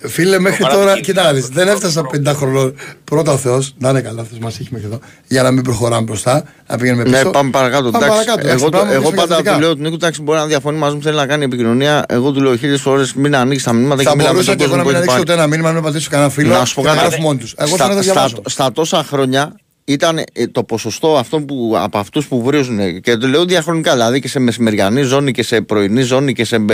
Φίλε, 0.09 0.39
μέχρι 0.39 0.59
Το 0.59 0.65
τώρα, 0.65 0.79
παράδειγμα 0.79 1.07
κοίτα 1.07 1.23
να 1.23 1.33
δεις, 1.33 1.45
είναι 1.45 1.55
δεν 1.55 1.67
το- 1.67 1.73
έφτασα 1.73 2.03
50 2.03 2.35
χρονών. 2.35 2.75
Πρώτα 3.05 3.33
ο 3.33 3.37
Θεός, 3.37 3.75
να 3.79 3.89
είναι 3.89 4.01
καλά, 4.01 4.21
αυτό 4.21 4.37
μας 4.41 4.59
έχει 4.59 4.69
μέχρι 4.71 4.87
εδώ. 4.87 4.99
Για 5.29 5.43
να 5.43 5.51
μην 5.51 5.63
προχωράμε 5.63 6.03
μπροστά, 6.03 6.45
να 6.67 6.77
πηγαίνουμε 6.77 7.03
πίσω. 7.03 7.17
Ναι, 7.25 7.31
πάμε 7.31 7.51
παρακάτω. 7.51 7.91
Πάμε 7.91 8.05
εντάξει. 8.07 8.25
παρακάτω. 8.25 8.49
εγώ, 8.49 8.67
εντάξει, 8.67 8.81
πάμε 8.81 8.93
εγώ 8.93 9.03
πίσω 9.11 9.15
πάντα 9.23 9.35
θετικά. 9.35 9.55
του 9.55 9.61
λέω 9.61 9.75
του 9.75 9.81
Νίκου, 9.83 9.95
εντάξει, 9.95 10.23
μπορεί 10.23 10.39
να 10.39 10.47
διαφωνεί 10.47 10.79
μαζί 10.79 10.95
μου, 10.95 11.03
θέλει 11.03 11.17
να 11.17 11.27
κάνει 11.27 11.45
επικοινωνία. 11.45 12.05
Εγώ 12.09 12.33
του 12.33 12.41
λέω 12.41 12.57
χίλιες 12.57 12.81
φορές 12.81 13.15
μην 13.15 13.37
ανοίξεις 13.37 13.65
τα 13.67 13.73
μηνύματα 13.73 14.03
Θα 14.03 14.11
και 14.11 14.17
μιλάμε 14.17 14.39
με 14.39 14.45
μπορούσα 14.45 14.51
τον 14.51 14.59
και 14.59 14.65
εγώ 14.65 14.73
κόσμο 14.73 14.77
να 14.77 14.83
που 14.83 14.89
μην 14.89 14.97
έχει 14.97 15.11
ανοίξω 15.13 15.17
πάρει. 15.17 15.21
ούτε 15.23 15.33
ένα 15.33 15.47
μήνυμα, 15.47 15.69
να 15.69 15.75
μην 15.75 15.83
πατήσω 15.83 16.11
κανένα 16.11 16.31
φίλο. 16.31 16.55
Να 16.59 16.65
σου 16.65 16.75
πω 16.75 16.81
και 16.83 16.87
κάτι. 16.89 16.99
γράφω 16.99 17.21
μόνοι 17.21 17.39
τους. 17.39 17.55
Εγώ 17.57 17.77
στα, 17.77 17.85
θέλω 17.85 17.97
να 17.97 18.03
στα, 18.03 18.13
διαβάσω. 18.13 18.43
στα 18.47 18.73
τόσα 18.73 19.05
χρόνια 19.05 19.55
ήταν 19.85 20.19
ε, 20.33 20.47
το 20.47 20.65
ποσοστό 20.65 21.17
αυτό 21.19 21.41
που, 21.41 21.75
από 21.77 21.99
αυτούς 21.99 22.27
που 22.27 22.43
βρίζουν 22.43 23.01
και 23.01 23.17
το 23.17 23.27
λέω 23.27 23.45
διαχρονικά, 23.45 23.93
δηλαδή 23.93 24.21
και 24.21 24.29
σε 24.29 24.39
μεσημεριανή 24.39 25.03
ζώνη 25.03 25.33
και 25.33 25.43
σε 25.43 25.61
πρωινή 25.61 26.03
ζώνη 26.03 26.33
και 26.33 26.45
σε 26.45 26.65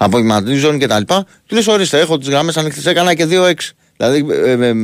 ε, 0.00 0.04
απογευματινή 0.04 0.56
ζώνη 0.56 0.78
κτλ. 0.78 1.02
Του 1.46 1.54
λες, 1.54 1.66
ορίστε, 1.66 1.98
έχω 2.00 2.18
τις 2.18 2.28
γραμμές 2.28 2.56
ανοιχτές, 2.56 2.86
έκανα 2.86 3.14
και 3.14 3.24
2-6. 3.24 3.52
Δηλαδή 3.96 4.26
ε, 4.30 4.50
ε, 4.50 4.66
ε, 4.68 4.74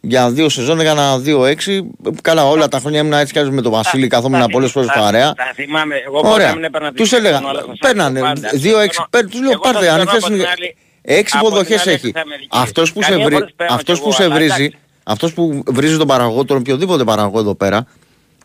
για 0.00 0.30
δύο 0.30 0.48
σεζόν 0.48 0.80
έκανα 0.80 1.18
2-6. 1.18 1.80
Καλά, 2.22 2.48
όλα 2.48 2.68
τα 2.68 2.78
χρόνια 2.78 3.00
ήμουν 3.00 3.12
έτσι 3.12 3.32
κι 3.32 3.38
αλλιώς 3.38 3.54
με 3.54 3.62
τον 3.62 3.72
Βασίλη, 3.72 4.06
καθόμουν 4.06 4.46
πολλές 4.50 4.70
φορές 4.70 4.88
Θα- 4.94 5.00
παρέα. 5.00 5.26
Θα 5.36 5.52
θυμάμαι, 5.54 5.94
εγώ 6.06 6.18
Ωραία. 6.18 6.32
ποτέ 6.46 6.54
μην 6.54 6.64
έπαιρνα 6.64 6.92
Τους 6.92 7.08
τη 7.08 7.16
έλεγα, 7.16 7.36
τηλέφωνο, 7.38 7.58
αλλά 7.58 7.60
θα 7.60 7.66
σας 7.66 7.78
παίρνανε 7.78 8.20
πω 8.20 8.26
πάντα. 8.26 8.48
2-6. 8.52 9.06
παίρνουν, 9.10 9.30
Τους 9.30 9.40
λέω, 9.40 9.50
Εγώ 9.50 9.60
πάρτε, 9.60 9.78
σας 9.78 9.86
λέω 9.86 9.94
ανοιχτέ 9.94 10.16
από 10.16 10.26
την 10.26 10.34
είναι. 10.34 10.46
άλλη- 10.56 10.76
Έξι 11.02 11.36
από 11.36 11.46
την 11.48 11.56
υποδοχέ 11.56 11.80
άλλη 11.80 11.90
έχει. 11.96 12.12
της 12.12 12.22
Αμερικής. 12.22 12.48
Αυτός 12.50 12.92
που, 12.92 13.02
σε 13.02 13.10
Καμία 13.10 13.24
βρει, 13.24 13.34
φορές 13.34 13.52
παίρνω 13.56 13.74
αυτός 13.74 13.96
κι 13.96 14.02
που 14.02 14.08
εγώ, 14.08 14.16
σε 14.16 14.24
αλλά 14.24 14.34
βρίζει, 14.34 14.52
εντάξει. 14.64 14.76
αυτός 15.02 15.32
που 15.32 15.62
βρίζει 15.66 15.96
τον 15.96 16.06
παραγωγό, 16.06 16.44
τον 16.44 16.56
οποιοδήποτε 16.56 17.04
παραγωγό 17.04 17.38
εδώ 17.38 17.54
πέρα, 17.54 17.86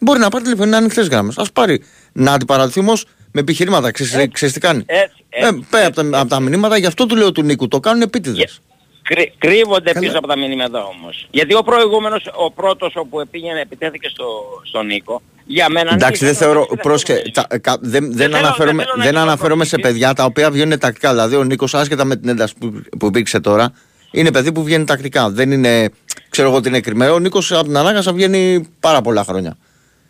μπορεί 0.01 0.19
να 0.19 0.29
πάρει 0.29 0.43
τηλέφωνο, 0.43 0.67
είναι 0.67 0.77
ανοιχτές 0.77 1.07
γράμμε. 1.07 1.33
Α 1.35 1.43
πάρει 1.53 1.83
να 2.13 2.31
αντιπαρατηθεί 2.33 2.79
όμω 2.79 2.93
με 3.37 3.43
επιχειρήματα. 3.43 3.91
Ξέρεις 3.91 4.53
τι 4.53 4.59
κάνει. 4.59 4.83
Έτσι, 4.85 5.23
Ε, 5.29 5.47
έτσι, 5.47 5.65
πέρα 5.69 5.85
από 5.87 5.95
τα, 6.09 6.19
από 6.19 6.29
τα 6.29 6.39
μηνύματα, 6.39 6.77
γι' 6.77 6.85
αυτό 6.85 7.05
του 7.05 7.15
λέω 7.15 7.31
του 7.31 7.43
Νίκου. 7.43 7.67
Το 7.67 7.79
κάνουν 7.79 8.01
επίτηδες. 8.01 8.59
Κρύ- 9.01 9.31
κρύβονται 9.37 9.91
Καλά. 9.91 10.05
πίσω 10.05 10.17
από 10.17 10.27
τα 10.27 10.37
μηνύματα 10.37 10.83
όμως. 10.83 11.27
Γιατί 11.31 11.53
ο 11.55 11.61
προηγούμενος, 11.63 12.23
ο 12.35 12.51
πρώτος 12.51 12.93
όπου 12.95 13.19
επήγαινε, 13.19 13.59
επιτέθηκε 13.61 14.09
στο, 14.09 14.25
στον 14.63 14.85
Νίκο, 14.85 15.21
για 15.45 15.69
μένα... 15.69 15.93
Εντάξει, 15.93 16.23
ναι, 16.23 16.29
δεν 16.29 16.37
θεωρώ. 16.39 16.65
δεν 16.69 16.77
Πρόσεχε, 16.81 17.13
θέλω- 17.13 17.31
τα- 17.33 17.57
κα- 17.59 17.77
δεν, 17.81 18.05
δεν, 18.13 18.17
θέλω- 18.17 18.37
αναφέρομαι, 18.37 18.75
δεν 18.75 18.85
θέλω 18.85 18.97
να 18.97 19.03
δεν 19.03 19.11
γίνω 19.11 19.23
αναφέρομαι 19.23 19.63
σε 19.65 19.69
προπονητής. 19.69 20.01
παιδιά 20.01 20.13
τα 20.15 20.23
οποία 20.25 20.51
βγαίνουν 20.51 20.79
τακτικά. 20.79 21.09
Δηλαδή, 21.09 21.35
ο 21.35 21.43
Νίκος, 21.43 21.73
άσχετα 21.73 22.05
με 22.05 22.15
την 22.15 22.29
ένταση 22.29 22.53
που, 22.59 22.81
που 22.99 23.05
υπήρξε 23.05 23.39
τώρα, 23.39 23.71
είναι 24.11 24.31
παιδί 24.31 24.51
που 24.51 24.63
βγαίνει 24.63 24.83
τακτικά. 24.85 25.29
Δεν 25.29 25.51
είναι, 25.51 25.89
ξέρω 26.29 26.47
εγώ, 26.47 26.57
ότι 26.57 26.67
είναι 26.67 26.79
κρυμμένο. 26.79 27.13
Ο 27.13 27.19
Νίκος 27.19 27.51
από 27.51 27.63
την 27.63 27.77
ανάγκασα 27.77 28.13
βγαίνει 28.13 28.67
πάρα 28.79 29.01
πολλά 29.01 29.23
χρόνια. 29.23 29.57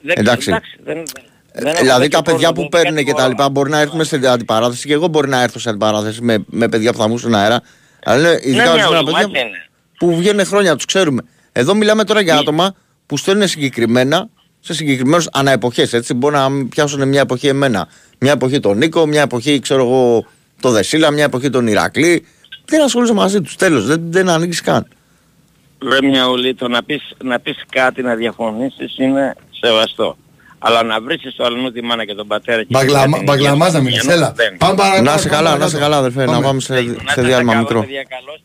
Δεν- 0.02 0.16
εντάξει. 0.18 0.52
δεν, 0.84 0.98
Ε, 0.98 1.04
δεν 1.60 1.68
έχω 1.68 1.82
δηλαδή 1.82 2.02
τέτοιο 2.02 2.18
τα 2.18 2.24
παιδιά 2.24 2.48
πρόβλημα. 2.52 2.70
που 2.70 2.70
παίρνουν 2.78 2.94
Κάτι 2.96 3.06
και 3.06 3.14
τα 3.14 3.22
άλλο. 3.22 3.30
λοιπά 3.30 3.50
μπορεί 3.50 3.70
να 3.70 3.80
έρθουν 3.80 4.06
σε 4.06 4.20
αντιπαράθεση 4.28 4.88
και 4.88 4.94
εγώ 4.94 5.08
μπορεί 5.08 5.30
να 5.30 5.42
έρθω 5.42 5.60
σε 5.60 5.70
αντιπαράθεση 5.70 6.22
με, 6.22 6.44
με 6.48 6.68
παιδιά 6.68 6.92
που 6.92 6.98
θα 6.98 7.08
μου 7.08 7.18
στον 7.18 7.36
αέρα. 7.36 7.62
Αλλά 8.04 8.28
είναι 8.30 8.40
ειδικά 8.44 8.64
Ναι, 8.64 8.70
ορισμένα 8.70 8.90
μια 8.90 9.04
παιδιά 9.04 9.20
ουλουμάτια 9.20 9.42
είναι. 9.42 9.66
που 9.98 10.16
βγαίνουν 10.16 10.46
χρόνια, 10.46 10.76
τους 10.76 10.86
ξέρουμε. 10.86 11.22
Εδώ 11.52 11.74
μιλάμε 11.74 12.04
τώρα 12.04 12.22
για 12.22 12.38
άτομα 12.38 12.76
που 13.06 13.18
στέλνουν 13.18 13.48
συγκεκριμένα 13.48 14.30
σε 14.60 14.74
συγκεκριμένους 14.74 15.28
αναεποχές. 15.32 15.94
Έτσι, 15.94 16.14
μπορεί 16.14 16.36
να 16.36 16.50
πιάσουν 16.70 17.08
μια 17.08 17.22
εποχή 17.22 17.48
εμένα, 17.48 17.88
μια 18.20 18.32
εποχή 18.32 18.60
τον 18.60 18.78
Νίκο, 18.78 19.06
μια 19.06 19.22
εποχή, 19.22 19.60
ξέρω 19.60 19.82
εγώ, 19.84 20.26
το 20.62 20.70
Δεσίλα, 20.70 21.12
μια 21.12 21.24
εποχή 21.24 21.50
τον 21.50 21.68
Ηρακλή. 21.68 22.26
Δεν 22.66 22.82
ασχολείσαι 22.84 23.14
μαζί 23.14 23.42
τους. 23.42 23.56
Τέλος. 23.56 23.86
Δεν, 23.86 24.02
δεν 24.10 24.30
ανοίγει 24.30 24.62
καν. 24.62 24.88
Ρε 25.90 26.08
μια 26.08 26.28
ουλή, 26.30 26.56
το 26.56 26.68
να 26.68 26.84
πεις, 26.84 27.02
να 27.24 27.40
πεις 27.40 27.64
κάτι 27.70 28.02
να 28.02 28.16
διαφωνήσεις 28.16 28.98
είναι 28.98 29.36
σεβαστό. 29.60 30.18
Αλλά 30.60 30.84
να 30.84 31.02
βρίσκεις 31.02 31.36
το 31.36 31.44
αλλού 31.44 31.72
τη 31.72 31.82
μάνα 31.84 32.06
και 32.06 32.14
τον 32.14 32.28
πατέρα 32.28 32.62
και 32.62 32.68
Μπαγλαμα- 32.72 33.18
την 33.18 33.26
Μπαγλαμάς 33.26 33.60
να 33.74 33.80
οικογένεια, 33.80 33.82
μιλήσει. 33.82 34.10
Έλα. 34.10 34.32
δεν. 34.36 34.58
Πάμε 34.58 34.76
παρακάτω. 34.76 35.04
Να 35.04 35.14
είσαι 35.14 35.28
πάμε 35.28 35.36
καλά, 35.36 35.50
να 35.50 35.56
παρακάτω. 35.58 35.68
είσαι 35.78 35.78
καλά, 35.86 35.98
αδερφέ. 35.98 36.26
Να 36.26 36.42
πάμε 36.42 36.60
σε, 36.60 36.74
Να 36.74 36.80
σε 36.80 36.86
είστε 37.08 37.22
διάλειμμα 37.22 37.52
καλά, 37.52 37.58
μικρό. 37.64 37.80
παιδιά, 37.80 38.04
καλώς. 38.16 38.44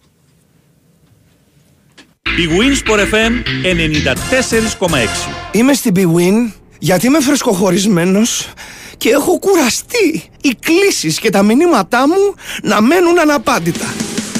Η 2.36 2.48
Winsport 2.58 3.00
FM 3.14 3.32
94,6. 3.62 5.28
Είμαι 5.52 5.72
στην 5.74 5.94
BWIN 5.96 6.52
γιατί 6.78 7.06
είμαι 7.06 7.20
φρεσκοχωρισμένος 7.20 8.48
και 8.96 9.08
έχω 9.08 9.38
κουραστεί 9.38 10.30
οι 10.40 10.54
κλήσεις 10.60 11.18
και 11.18 11.30
τα 11.30 11.42
μηνύματά 11.42 12.08
μου 12.08 12.34
να 12.62 12.80
μένουν 12.80 13.18
αναπάντητα. 13.20 13.86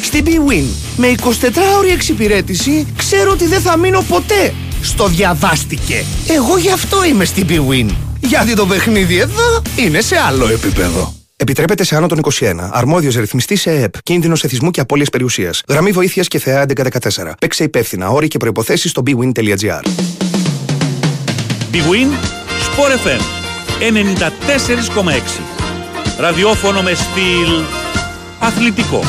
Στην 0.03 0.25
BWIN 0.27 0.65
με 0.97 1.15
24ωρη 1.23 1.91
εξυπηρέτηση 1.93 2.93
ξέρω 2.97 3.31
ότι 3.31 3.47
δεν 3.47 3.61
θα 3.61 3.77
μείνω 3.77 4.03
ποτέ 4.09 4.53
στο 4.83 5.07
διαβάστηκε. 5.07 6.05
Εγώ 6.29 6.59
γι' 6.59 6.71
αυτό 6.71 7.05
είμαι 7.05 7.25
στην 7.25 7.47
BWIN. 7.49 7.87
Γιατί 8.21 8.55
το 8.55 8.67
παιχνίδι 8.67 9.19
εδώ 9.19 9.63
είναι 9.77 10.01
σε 10.01 10.17
άλλο 10.17 10.49
επίπεδο. 10.49 11.15
Επιτρέπεται 11.37 11.85
σε 11.85 11.97
άνω 11.97 12.07
των 12.07 12.21
21. 12.41 12.55
Αρμόδιος 12.71 13.15
ρυθμιστής 13.15 13.61
σε 13.61 13.71
ΕΕΠ. 13.71 14.03
Κίνδυνος 14.03 14.45
εθισμού 14.45 14.71
και 14.71 14.81
απώλειας 14.81 15.11
περιουσίας. 15.11 15.63
Γραμμή 15.69 15.91
βοήθειας 15.91 16.29
και 16.29 16.39
ΘΕΑ 16.39 16.67
1114. 16.67 17.35
Παίξε 17.41 17.65
υπεύθυνα. 17.65 18.09
Όροι 18.09 18.29
και 18.29 18.39
προϋποθέσεις 18.39 18.91
στο 18.91 19.03
bwin.gr. 19.07 19.83
Η 21.73 21.79
Win 21.79 22.13
Sport 22.67 23.07
FM 23.07 23.21
94,6. 23.81 25.41
Ραδιόφωνο 26.19 26.83
με 26.83 26.95
στυλ 26.95 27.63
αθλητικό. 28.39 29.01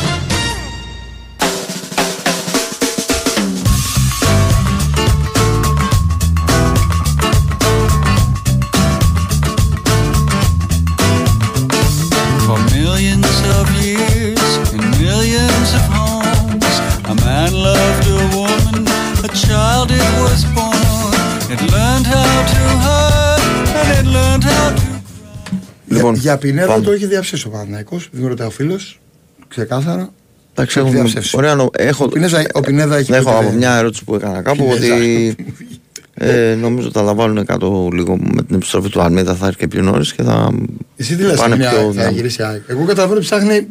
Λοιπόν, 26.03 26.13
για, 26.21 26.31
για 26.31 26.37
Πινέδα 26.37 26.67
πάμε. 26.67 26.83
το 26.85 26.91
έχει 26.91 27.05
διαψεύσει 27.05 27.47
ο 27.47 27.49
Παναθηναϊκός, 27.49 28.09
δεν 28.11 28.27
ρωτάει 28.27 28.47
ο 28.47 28.51
φίλος. 28.51 28.99
Ξεκάθαρα. 29.47 30.09
Εντάξει, 30.55 30.75
Το 30.75 30.79
έχει 30.79 30.79
έχω, 30.79 30.89
διαψεύσει. 31.03 31.37
ωραία, 31.37 31.55
νο- 31.55 31.69
έχω, 31.77 32.03
Ο 32.03 32.07
Πινέδα, 32.07 32.45
ο 32.53 32.59
Πινέδα 32.59 32.95
έχει. 32.97 33.13
έχω 33.13 33.29
πει 33.29 33.35
από 33.37 33.47
ότι- 33.47 33.55
μια 33.57 33.75
ερώτηση 33.77 34.03
που 34.03 34.15
έκανα 34.15 34.41
κάπου 34.41 34.63
Πινέδα. 34.73 34.95
ότι 34.95 35.35
ε, 36.13 36.55
νομίζω 36.61 36.87
ότι 36.87 36.97
θα 36.97 37.05
τα 37.05 37.13
βάλουν 37.13 37.45
κάτω 37.45 37.89
λίγο 37.93 38.17
με 38.17 38.43
την 38.43 38.55
επιστροφή 38.55 38.89
του 38.89 39.01
Αλμίδα 39.01 39.35
θα 39.35 39.45
έρθει 39.47 39.57
και 39.59 39.67
πιο 39.67 39.81
νωρίς 39.81 40.13
και 40.13 40.23
θα 40.23 40.51
Εσύ 40.95 41.15
τι 41.15 41.23
λες, 41.23 41.37
πάνε 41.39 41.55
μια, 41.55 41.69
πιο 41.69 41.79
θα 41.79 41.89
δυνατά. 41.89 42.09
γυρίσει 42.11 42.41
η 42.41 42.45
ΑΕΚ. 42.45 42.61
Εγώ 42.67 42.85
καταλαβαίνω 42.85 43.17
ότι 43.19 43.25
ψάχνει 43.25 43.67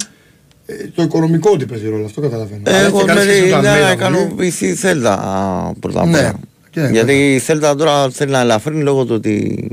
ε, 0.66 0.74
το 0.94 1.02
οικονομικό 1.02 1.50
ότι 1.50 1.66
παίζει 1.66 1.88
ρόλο. 1.88 2.04
Αυτό 2.04 2.20
καταλαβαίνω. 2.20 2.62
Αλλά 2.66 2.76
Εγώ 2.78 2.96
έχει 2.98 3.06
κάνει 3.06 3.18
ναι, 3.18 3.24
σχέση 3.32 3.42
με 3.42 3.48
το 3.50 3.56
είναι 3.58 3.68
Αλμέιδα 3.68 3.88
να 3.88 3.96
πολύ. 3.96 4.16
ικανοποιηθεί 4.16 4.66
η 4.66 4.74
Θέλτα 4.74 5.72
πρώτα 5.80 6.00
απ' 6.00 6.06
Ναι. 6.08 6.18
όλα. 6.18 6.34
Και- 6.70 6.88
Γιατί 6.92 7.34
η 7.34 7.38
Θέλτα 7.38 7.74
τώρα 7.74 8.10
θέλει 8.10 8.30
να 8.30 8.40
ελαφρύνει 8.40 8.82
λόγω 8.82 9.04
του 9.04 9.14
ότι 9.14 9.68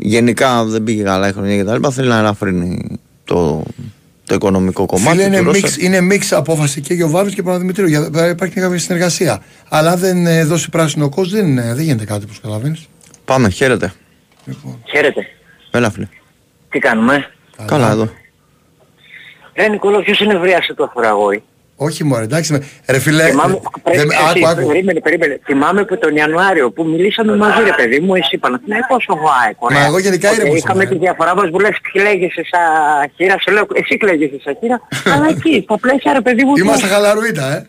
γενικά 0.00 0.64
δεν 0.64 0.84
πήγε 0.84 1.02
καλά 1.02 1.28
η 1.28 1.32
χρονιά 1.32 1.56
και 1.56 1.64
τα 1.64 1.74
λοιπά. 1.74 1.90
Θέλει 1.90 2.08
να 2.08 2.18
ελαφρύνει 2.18 2.98
το, 3.24 3.62
το 4.26 4.34
οικονομικό 4.34 4.86
κομμάτι. 4.86 5.16
Φίλε, 5.16 5.24
είναι 5.24 5.38
του 5.38 5.44
μίξ, 5.44 5.60
ρόστερ. 5.60 5.82
είναι 5.82 6.00
μίξ 6.00 6.32
απόφαση 6.32 6.80
και 6.80 6.94
για 6.94 7.04
ο 7.04 7.08
Βάρος 7.08 7.34
και 7.34 7.42
Παπαδημητρίου. 7.42 7.86
Για, 7.86 8.28
υπάρχει 8.30 8.54
και 8.54 8.60
κάποια 8.60 8.78
συνεργασία. 8.78 9.42
Αλλά 9.68 9.90
αν 9.90 9.98
δεν 9.98 10.26
ε, 10.26 10.44
δώσει 10.44 10.70
πράσινο 10.70 11.08
κόστ 11.08 11.32
δεν, 11.32 11.58
ε, 11.58 11.74
δεν 11.74 11.84
γίνεται 11.84 12.04
κάτι 12.04 12.26
που 12.26 12.32
καταλαβαίνεις. 12.34 12.88
Πάμε, 13.24 13.48
χαίρετε. 13.48 13.92
Λοιπόν, 14.44 14.82
Χαίρετε. 14.90 15.26
Έλα 15.70 15.90
φίλε. 15.90 16.08
Τι 16.70 16.78
κάνουμε; 16.78 17.30
Καλά 17.66 17.90
εδώ. 17.90 18.10
Ρε 19.54 19.68
Νικόλο, 19.68 20.02
ποιος 20.02 20.20
είναι 20.20 20.38
βρίασε 20.38 20.74
το 20.74 20.90
φοραγόη. 20.92 21.42
Όχι 21.86 22.04
μωρέ, 22.04 22.22
εντάξει. 22.24 22.52
με- 22.52 22.62
Ρε 22.88 22.98
φίλε, 22.98 23.24
Θυμάμαι, 23.24 23.60
Ε, 23.82 23.96
δεν- 23.96 24.08
εσύ, 24.10 24.44
άκου, 24.44 24.48
άκου. 24.48 24.66
περίμενε, 24.66 25.00
περίμενε. 25.00 25.40
Θυμάμαι 25.44 25.84
που 25.84 25.98
τον 25.98 26.16
Ιανουάριο 26.16 26.70
που 26.70 26.84
μιλήσαμε 26.84 27.36
μαζί 27.36 27.62
ρε 27.62 27.72
παιδί 27.76 27.98
μου, 28.00 28.14
εσύ 28.14 28.38
Παναθηναϊκός 28.38 29.06
ο 29.08 29.14
ΑΕΚ. 29.44 29.56
ωραία. 29.58 29.78
Μα 29.78 29.84
εγώ 29.86 29.98
γενικά 29.98 30.30
Οκ, 30.30 30.36
ήρεμος 30.36 30.56
Είχαμε 30.58 30.82
είμαι. 30.82 30.92
τη 30.92 30.98
διαφορά 30.98 31.34
μας, 31.34 31.50
μου 31.50 31.58
λες 31.58 31.76
κλαίγεσαι 31.92 32.42
σαν 32.50 33.10
χήρα, 33.16 33.36
σου 33.40 33.50
λέω 33.52 33.66
εσύ 33.74 33.96
κλαίγεσαι 33.96 34.38
σαν 34.44 34.56
χήρα, 34.60 34.80
αλλά 35.14 35.26
εκεί, 35.28 35.60
στα 35.64 35.78
πλαίσια 35.78 36.12
ρε 36.12 36.20
παιδί 36.20 36.44
μου. 36.44 36.56
Είμαστε 36.56 36.86
του- 36.86 36.92
χαλαρουίτα, 36.92 37.52
ε. 37.56 37.66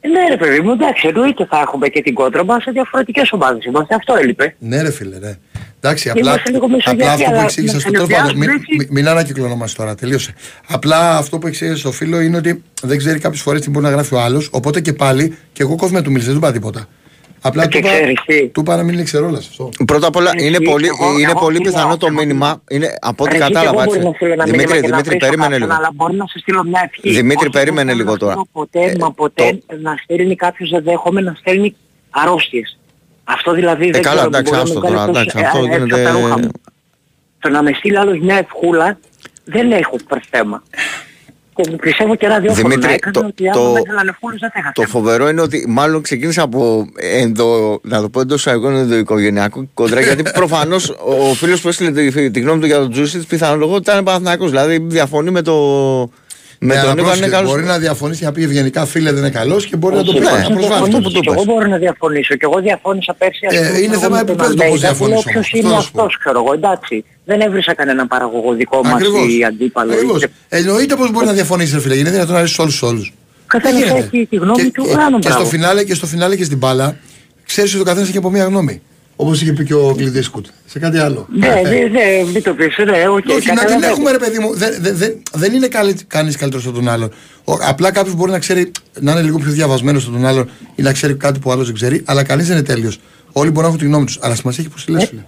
Ε, 0.00 0.08
Ναι 0.08 0.28
ρε 0.28 0.36
παιδί 0.36 0.60
μου, 0.60 0.70
εντάξει, 0.70 1.08
εννοείται 1.08 1.46
θα 1.50 1.58
έχουμε 1.58 1.88
και 1.88 2.02
την 2.02 2.14
κόντρα 2.14 2.44
μας 2.44 2.62
σε 2.62 2.70
διαφορετικές 2.70 3.32
ομάδες 3.32 3.64
είμαστε, 3.64 3.94
αυτό 3.94 4.14
έλειπε. 4.14 4.54
Ναι, 4.58 4.82
ρε 4.82 4.90
φίλε, 4.90 5.18
ναι. 5.18 5.36
Εντάξει, 5.82 6.10
απλά, 6.10 6.30
Είμαστε 6.30 6.50
λίγο 6.50 6.64
απλά 6.64 6.76
μεσογειακοί, 6.76 7.10
αυτό 7.10 7.24
που 7.24 7.30
αλλά 7.30 7.42
εξήγησα 7.42 7.74
με 7.74 7.80
στο 7.80 7.90
τέλος 7.90 8.02
ενδιαφέρον, 8.02 8.32
πάντων, 8.32 8.48
μην, 8.48 8.60
έτσι. 8.60 8.76
μην, 8.76 8.88
μην 8.90 9.08
ανακυκλωνόμαστε 9.08 9.82
τώρα, 9.82 9.94
τελείωσε. 9.94 10.34
Απλά 10.68 11.16
αυτό 11.16 11.38
που 11.38 11.46
εξήγησε 11.46 11.76
στο 11.76 11.92
φίλο 11.92 12.20
είναι 12.20 12.36
ότι 12.36 12.62
δεν 12.82 12.98
ξέρει 12.98 13.18
κάποιες 13.18 13.42
φορές 13.42 13.60
τι 13.60 13.70
μπορεί 13.70 13.84
να 13.84 13.90
γράφει 13.90 14.14
ο 14.14 14.20
άλλος, 14.20 14.48
οπότε 14.52 14.80
και 14.80 14.92
πάλι, 14.92 15.36
και 15.52 15.62
εγώ 15.62 15.76
κόβουμε 15.76 16.02
του 16.02 16.10
μίλησε, 16.10 16.30
δεν 16.30 16.40
του 16.40 16.46
είπα 16.46 16.52
τίποτα. 16.52 16.88
Απλά 17.42 17.62
Ε, 17.62 17.66
του 17.66 17.70
και 17.72 17.78
είπα, 17.78 17.88
ξέρεις 17.88 18.20
τι. 18.26 18.48
του 18.48 18.60
είπα 18.60 18.76
να 18.76 18.82
μην 18.82 18.94
είναι 18.94 19.02
ξερόλας 19.02 19.46
αυτό. 19.48 19.68
Πρώτα 19.86 20.06
απ' 20.06 20.16
όλα 20.16 20.30
Εσύ, 20.34 20.46
είναι 20.46 20.60
πολύ, 20.60 20.86
εγώ- 20.86 21.12
είναι 21.18 21.30
εγώ 21.30 21.40
πολύ 21.40 21.56
φίλε, 21.56 21.68
πιθανό 21.70 21.96
το 21.96 22.06
εγώ- 22.06 22.18
μήνυμα. 22.18 22.62
Είναι, 22.70 22.94
από 23.00 23.24
ό,τι 23.24 23.36
Ρε, 23.36 23.42
εσύ, 23.44 23.52
κατάλαβα. 23.52 23.82
εγώ 23.82 23.82
έτσι. 23.82 23.96
μπορεί 23.98 24.08
να 24.08 24.14
στείλω 24.14 24.32
ένα 24.32 24.44
Δημήτρη, 24.44 24.66
μήνυμα 24.66 24.80
και 24.86 24.90
να 24.90 24.96
Δημήτρη, 24.96 25.16
βρίσω 25.16 25.26
περίμενε 25.26 25.50
κάποιον, 25.52 25.68
λίγο. 25.68 25.78
Αλλά 25.80 25.90
μπορεί 25.94 26.14
να 26.16 26.26
σε 26.26 26.38
στείλω 26.38 26.64
μια 26.64 26.80
ευχή. 26.84 27.10
Δημήτρη, 27.10 27.46
Όχι, 27.46 27.56
περίμενε 27.58 27.86
δεν 27.94 27.96
λίγο 27.96 28.16
θέλω 28.16 28.30
να 28.30 28.34
τώρα. 28.36 28.46
στείλω 28.46 28.48
Ποτέ, 28.52 28.90
Ε, 28.90 28.96
μα 28.98 29.12
ποτέ 29.12 29.58
το- 29.66 29.76
να 29.80 29.94
στέλνει 30.02 30.36
κάποιος 30.36 30.70
δεν 30.70 30.82
δέχομαι 30.82 31.20
να 31.20 31.34
στέλνει 31.38 31.76
αρρώστιες. 32.10 32.78
Αυτό 33.24 33.52
δηλαδή 33.52 33.90
δεν 33.90 34.00
Ε, 34.00 34.04
καλά, 34.04 34.14
ξέρω, 34.14 34.26
εντάξει, 34.28 34.44
μπορεί 34.52 34.56
να 34.56 34.62
άστο 34.62 34.80
με 34.80 34.86
κάνει 34.86 34.94
τώρα, 34.96 35.06
τόσο- 35.06 35.20
εντάξει, 35.20 35.38
ε, 35.38 35.46
αυτό 35.46 35.58
ε, 35.58 35.60
έξω 35.64 35.76
γίνεται- 35.78 36.06
από 36.06 36.12
τα 36.18 36.20
ρούχα 36.20 36.38
μου. 36.38 36.50
Το 37.38 37.48
να 37.48 37.62
με 37.62 37.72
στείλει 37.72 37.98
άλλος 37.98 38.18
μια 38.18 38.36
ευχούλα 38.36 38.98
δεν 39.44 39.72
έχω 39.72 39.96
θέμα. 40.30 40.62
Και 41.54 41.76
πιστεύω 41.80 42.14
και 42.16 42.26
ραδιόφωνο 42.28 42.68
Δημήτρη, 42.68 42.88
να 42.88 42.92
έκανε 42.94 43.12
το- 43.12 43.24
ότι 43.26 43.48
άμα 43.48 43.54
το- 43.64 43.72
δεν 43.72 43.82
θέλανε 43.86 44.12
φούλους 44.20 44.40
δεν 44.40 44.50
θα 44.50 44.58
είχα 44.58 44.72
Το 44.74 44.82
θέμα. 44.82 44.92
φοβερό 44.94 45.28
είναι 45.28 45.40
ότι 45.40 45.64
μάλλον 45.68 46.02
ξεκίνησε 46.02 46.40
από 46.40 46.86
ενδο, 46.96 47.80
να 47.82 48.00
το 48.00 48.08
πω 48.08 48.20
εντός 48.20 48.38
εισαγωγικών 48.40 48.76
ενδοοικογενειακό 48.76 49.68
κόντρα. 49.74 50.00
γιατί 50.00 50.22
προφανώς 50.40 50.88
ο 50.90 51.34
φίλος 51.34 51.60
που 51.60 51.68
έστειλε 51.68 51.90
τη, 52.10 52.30
τη 52.30 52.40
γνώμη 52.40 52.60
του 52.60 52.66
για 52.66 52.76
τον 52.78 52.90
Τζούσιτς 52.90 53.26
πιθανολογώ 53.26 53.76
ήταν 53.76 54.04
Παναθυνακό. 54.04 54.48
Δηλαδή 54.48 54.78
διαφωνεί 54.78 55.30
με, 55.30 55.42
το, 55.42 55.54
με 56.62 56.74
Ναι, 56.74 56.80
τον 56.80 56.90
αλλά 56.90 56.94
Νίκο 56.94 57.08
αν 57.08 57.16
είναι 57.16 57.26
πρόσεχε, 57.26 57.36
καλός. 57.36 57.50
Μπορεί 57.50 57.64
να 57.64 57.78
διαφωνήσει 57.78 58.24
να 58.24 58.32
πει 58.32 58.42
ευγενικά 58.42 58.86
φίλε 58.86 59.10
δεν 59.12 59.18
είναι 59.18 59.30
καλός 59.30 59.66
και 59.66 59.76
μπορεί 59.76 59.94
να 59.96 60.04
το 60.04 60.12
πει. 60.12 60.18
Όχι, 60.18 60.26
ναι, 60.26 60.30
να 60.30 60.48
να 60.48 60.54
προσβάλλει. 60.54 60.72
αυτό 60.72 60.84
διαφωνήσω. 60.86 61.08
που 61.08 61.12
το 61.14 61.20
Και 61.20 61.28
εγώ 61.30 61.36
πες. 61.36 61.44
μπορώ 61.54 61.66
να 61.66 61.78
διαφωνήσω. 61.78 62.34
Και 62.34 62.46
εγώ 62.48 62.60
διαφώνησα 62.60 63.14
πέρσι. 63.18 63.46
ας 63.46 63.54
Ε, 63.54 63.58
πούμε, 63.66 63.78
είναι 63.78 63.92
εγώ 63.94 64.00
θέμα 64.02 64.16
με 64.16 64.24
τον 64.24 64.28
επίπεδου 64.34 64.54
το 64.54 64.62
πώς 64.62 64.64
Αλμέιδα, 64.64 64.74
που 64.74 64.78
διαφωνείς 64.86 65.08
λέω, 65.12 65.18
όμως. 65.18 65.24
Ποιος 65.32 65.46
Αυτό 65.46 65.56
είναι 65.58 65.68
να 65.76 65.80
σου 65.80 65.90
πω. 65.92 65.98
αυτός, 66.02 66.18
ξέρω 66.22 66.38
εγώ. 66.42 66.52
Εντάξει. 66.52 67.04
Δεν 67.24 67.40
έβρισα 67.40 67.72
κανέναν 67.74 68.06
παραγωγό 68.08 68.52
δικό 68.54 68.78
μας 68.84 68.92
Ακριβώς. 68.92 69.34
ή 69.38 69.44
αντίπαλο. 69.44 69.92
Ακριβώς. 69.92 70.22
είτε- 70.22 70.32
Εννοείται 70.48 70.94
πως 70.96 71.08
μπορεί 71.08 71.26
να 71.26 71.32
διαφωνήσεις, 71.40 71.74
ρε 71.74 71.80
φίλε. 71.80 71.94
Είναι 71.96 72.10
δυνατόν 72.10 72.34
να 72.34 72.40
ρίξει 72.40 72.60
όλους 72.60 72.78
του 72.78 72.86
όλου. 72.90 73.04
Καθένας 73.46 73.82
έχει 73.82 74.26
τη 74.30 74.36
γνώμη 74.36 74.70
του. 74.70 74.82
Άλλο 75.06 75.18
και, 75.18 75.28
στο 75.28 75.34
μπράβο. 75.36 75.44
φινάλε, 75.50 75.84
και 75.84 75.94
στο 75.94 76.06
φινάλε 76.06 76.36
και 76.36 76.44
στην 76.44 76.58
μπάλα, 76.58 76.96
ξέρεις 77.46 77.72
ότι 77.72 77.82
ο 77.82 77.84
καθένας 77.84 78.08
έχει 78.08 78.16
από 78.18 78.30
μία 78.30 78.44
γνώμη. 78.44 78.82
Όπως 79.22 79.42
είχε 79.42 79.52
πει 79.52 79.64
και 79.64 79.74
ο 79.74 79.94
Κλιντ 79.96 80.22
Ίστγουντ. 80.22 80.46
Σε 80.66 80.78
κάτι 80.78 80.98
άλλο. 80.98 81.26
Ναι, 81.30 81.46
Ε, 81.46 81.62
δεν 81.62 81.92
δε, 81.92 82.32
μην 82.32 82.42
το 82.42 82.54
πεις, 82.54 82.76
ναι, 82.78 83.08
οκ, 83.08 83.14
όχι, 83.14 83.26
να 83.28 83.34
την 83.36 83.44
καταλαβαίνω. 83.54 83.86
έχουμε 83.86 84.10
ρε 84.10 84.18
παιδί 84.18 84.38
μου. 84.38 84.54
Δεν, 84.54 84.76
δεν, 84.80 84.96
δεν, 84.96 85.22
δεν 85.32 85.52
είναι 85.52 85.68
κανείς 86.06 86.36
καλύτερος 86.36 86.66
από 86.66 86.74
τον 86.74 86.88
άλλον. 86.88 87.08
Ο, 87.44 87.52
απλά 87.68 87.90
κάποιος 87.92 88.14
μπορεί 88.14 88.30
να 88.30 88.38
ξέρει 88.38 88.70
να 89.00 89.12
είναι 89.12 89.22
λίγο 89.22 89.38
πιο 89.38 89.50
διαβασμένος 89.50 90.04
από 90.04 90.12
τον 90.12 90.26
άλλον 90.26 90.50
ή 90.74 90.82
να 90.82 90.92
ξέρει 90.92 91.14
κάτι 91.14 91.38
που 91.38 91.50
ο 91.50 91.52
άλλος 91.52 91.66
δεν 91.66 91.74
ξέρει, 91.74 92.02
αλλά 92.06 92.22
κανείς 92.24 92.46
δεν 92.46 92.56
είναι 92.56 92.66
τέλειος. 92.66 92.98
Όλοι 93.32 93.48
μπορούν 93.50 93.62
να 93.62 93.66
έχουν 93.66 93.78
τη 93.78 93.84
γνώμη 93.86 94.04
τους. 94.04 94.18
Αλλά 94.22 94.34
σημασία 94.34 94.64
έχει 94.66 94.72
πώς 94.76 94.84
τη 94.84 94.90
λες, 94.92 95.02
Ε, 95.02 95.06
φίλε. 95.06 95.20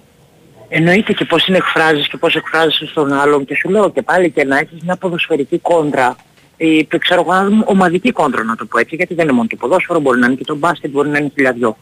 Εννοείται 0.69 1.13
και 1.13 1.25
πώς 1.25 1.47
είναι 1.47 1.57
εκφράζεις 1.57 2.09
και 2.09 2.17
πώς 2.17 2.35
εκφράζεις 2.35 2.89
στον 2.91 3.13
άλλον 3.13 3.45
και 3.45 3.55
σου 3.55 3.69
λέω 3.71 3.91
και 3.91 4.03
πάλι 4.03 4.31
και 4.31 4.45
να 4.45 4.59
έχεις 4.59 4.83
μια 4.83 4.97
ποδοσφαιρική 4.97 5.59
κόντρα 5.59 6.17
ή 6.57 6.87
ξέρω 6.99 7.21
εγώ 7.21 7.35
ένα 7.35 7.63
ομαδική 7.65 8.13
κόντρα 8.13 8.43
να 8.45 8.57
το 8.57 8.65
πω 8.65 8.79
έτσι 8.79 8.95
γιατί 8.97 9.15
δεν 9.15 9.25
είναι 9.25 9.33
μόνο 9.35 9.47
το 9.51 9.57
ποδόσφαιρο 9.57 10.01
μπορεί 10.01 10.19
να 10.21 10.27
είναι 10.27 10.35
και 10.35 10.45
το 10.45 10.57
μπάσκετ 10.57 10.91
μπορεί 10.91 11.09
να 11.09 11.19
είναι 11.19 11.31
χιλιαδιό. 11.35 11.77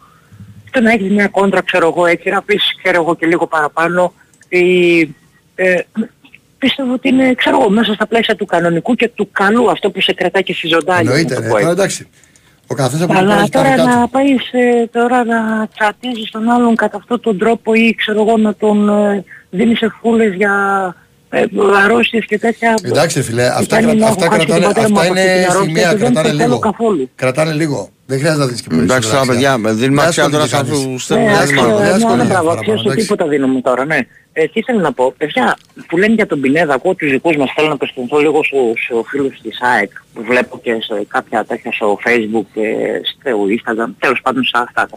Το 0.70 0.80
να 0.80 0.92
έχεις 0.92 1.11
μια 1.11 1.26
κόντρα 1.28 1.62
ξέρω 1.62 1.87
εγώ 1.87 2.06
έτσι 2.06 2.28
να 2.28 2.42
πεις 2.42 2.62
ξέρω 2.83 3.02
εγώ 3.02 3.16
και 3.16 3.26
λίγο 3.26 3.46
παραπάνω 3.46 4.12
ή, 4.48 5.00
ε, 5.54 5.74
πιστεύω 6.59 6.92
ότι 6.92 7.09
είναι 7.09 7.35
ξέρω 7.35 7.59
εγώ 7.61 7.70
μέσα 7.70 7.92
στα 7.94 8.06
πλαίσια 8.06 8.37
του 8.37 8.46
κανονικού 8.46 8.94
και 8.94 9.09
του 9.09 9.28
καλού 9.33 9.70
αυτό 9.70 9.90
που 9.90 10.00
σε 10.00 10.12
κρατάει 10.12 10.42
και 10.42 10.54
στη 10.54 10.66
ζωντάνια. 10.68 11.02
να 11.11 11.16
Εννοείται, 11.16 11.35
το 11.35 11.40
ρε. 11.40 11.46
πω 11.48 11.52
έτσι. 11.56 11.61
Τώρα 11.62 11.72
εντάξει. 11.72 12.09
Ο 12.66 12.74
καθένας 12.74 13.02
από 13.02 13.18
Αλλά 13.18 13.37
τον 13.40 13.50
τώρα 13.50 13.68
κάνει 13.68 13.83
να 13.85 13.94
κάτι. 13.94 14.11
πάει 14.11 14.87
τώρα 14.92 15.24
να 15.24 15.68
τσατίζεις 15.74 16.30
τον 16.30 16.48
άλλον 16.50 16.74
κατά 16.76 16.96
αυτόν 16.96 17.20
τον 17.20 17.38
τρόπο 17.38 17.74
ή 17.74 17.94
ξέρω 17.94 18.20
εγώ 18.20 18.37
να 18.37 18.54
τον 18.54 18.88
ε, 18.88 19.24
δίνεις 19.50 19.80
ευχούλες 19.83 20.35
για 20.35 20.54
ε, 21.30 21.44
αρρώστιες 21.85 22.24
και 22.26 22.38
τέτοια. 22.38 22.74
Εντάξει, 22.83 23.18
ρε 23.18 23.24
φίλε, 23.24 23.46
αυτά, 23.46 23.62
Ήταν 23.78 23.83
κρα- 23.85 23.94
να 23.94 24.06
αυτά 24.06 24.24
έχω 24.24 24.35
χάσει 24.35 24.46
κρατάνε, 24.46 24.64
τον 24.64 24.72
πατέρα 24.74 24.88
μου 24.88 24.98
αυτά 24.98 25.11
από 25.11 25.18
αυτή 25.20 25.26
την 25.26 25.37
είναι 25.37 25.46
αρρώστια 25.46 25.62
σημεία, 25.62 25.83
και 25.90 25.96
δεν 25.96 25.98
κρατάνε 26.12 26.28
το 26.28 26.37
θέλω 26.37 26.48
λίγο. 26.48 26.59
καθόλου. 26.59 27.11
Κρατάνε 27.14 27.52
λίγο. 27.52 27.90
Δεν 28.11 28.18
χρειάζεται 28.18 28.44
να 28.44 28.51
δεις 28.51 28.61
και 28.62 28.68
περισσότερα. 28.68 28.96
Εντάξει 28.96 29.11
τώρα, 29.11 29.27
παιδιά, 29.27 29.75
δίνουμε 29.75 30.03
αξία 30.03 30.29
τώρα 30.31 30.46
σε 30.46 30.57
αυτού 30.57 30.83
που 30.83 30.90
Ναι, 30.90 30.99
στέλνουν 30.99 31.27
δεν 31.27 31.35
αυτό, 31.35 31.55
ασχολείται, 31.55 31.77
δεν 31.77 31.85
ναι, 31.85 31.90
ασχολείται 31.90 32.23
ναι, 32.23 32.29
μπράβο, 32.29 32.46
παραπάνω, 32.46 32.59
αξία 32.59 32.77
στο 32.77 32.88
εντάξει. 32.90 33.07
τίποτα 33.07 33.29
δίνουμε 33.29 33.61
τώρα, 33.61 33.85
ναι. 33.85 33.99
Ε, 34.33 34.44
τι 34.44 34.59
ήθελα 34.61 34.81
να 34.81 34.92
πω, 34.92 35.14
παιδιά 35.16 35.57
που 35.88 35.96
λένε 35.99 36.14
για 36.14 36.27
τον 36.27 36.40
Πινέδα, 36.40 36.75
ακούω 36.75 36.94
τους 36.94 37.11
δικούς 37.11 37.37
μας, 37.37 37.53
θέλω 37.55 37.68
να 37.68 37.75
απευθυνθώ 37.75 38.18
λίγο 38.18 38.44
στους 38.44 38.85
στους 38.85 39.07
φίλους 39.09 39.40
της 39.42 39.61
ΑΕΚ 39.61 39.90
που 40.14 40.23
βλέπω 40.23 40.61
και 40.62 40.73
σε 40.81 41.05
κάποια 41.09 41.44
τέτοια 41.44 41.73
στο 41.73 41.99
Facebook 42.05 42.46
και 42.55 42.64
στο 43.03 43.31
Instagram, 43.57 43.90
τέλος 43.99 44.20
πάντων 44.23 44.44
σε 44.44 44.53
αυτά. 44.55 44.88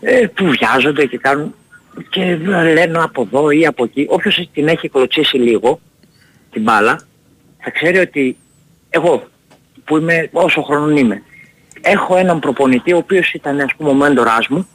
Ε, 0.00 0.26
που 0.26 0.44
βιάζονται 0.44 1.06
και 1.06 1.18
κάνουν 1.18 1.54
και 2.08 2.38
λένε 2.72 2.98
από 3.02 3.22
εδώ 3.22 3.50
ή 3.50 3.66
από 3.66 3.84
εκεί. 3.84 4.06
Όποιος 4.08 4.48
την 4.52 4.68
έχει 4.68 4.88
κλωτσίσει 4.88 5.36
λίγο, 5.36 5.80
την 6.52 6.62
μπάλα, 6.62 7.00
θα 7.58 7.70
ξέρει 7.70 7.98
ότι 7.98 8.36
εγώ 8.90 9.28
που 9.84 9.96
είμαι 9.96 10.28
όσο 10.32 10.62
χρονών 10.62 10.96
είμαι, 10.96 11.22
έχω 11.80 12.16
έναν 12.16 12.38
προπονητή 12.38 12.92
ο 12.92 12.96
οποίος 12.96 13.32
ήταν 13.32 13.60
ας 13.60 13.74
πούμε 13.76 13.90
ο 13.90 13.94
μέντοράς 13.94 14.48
μου 14.48 14.68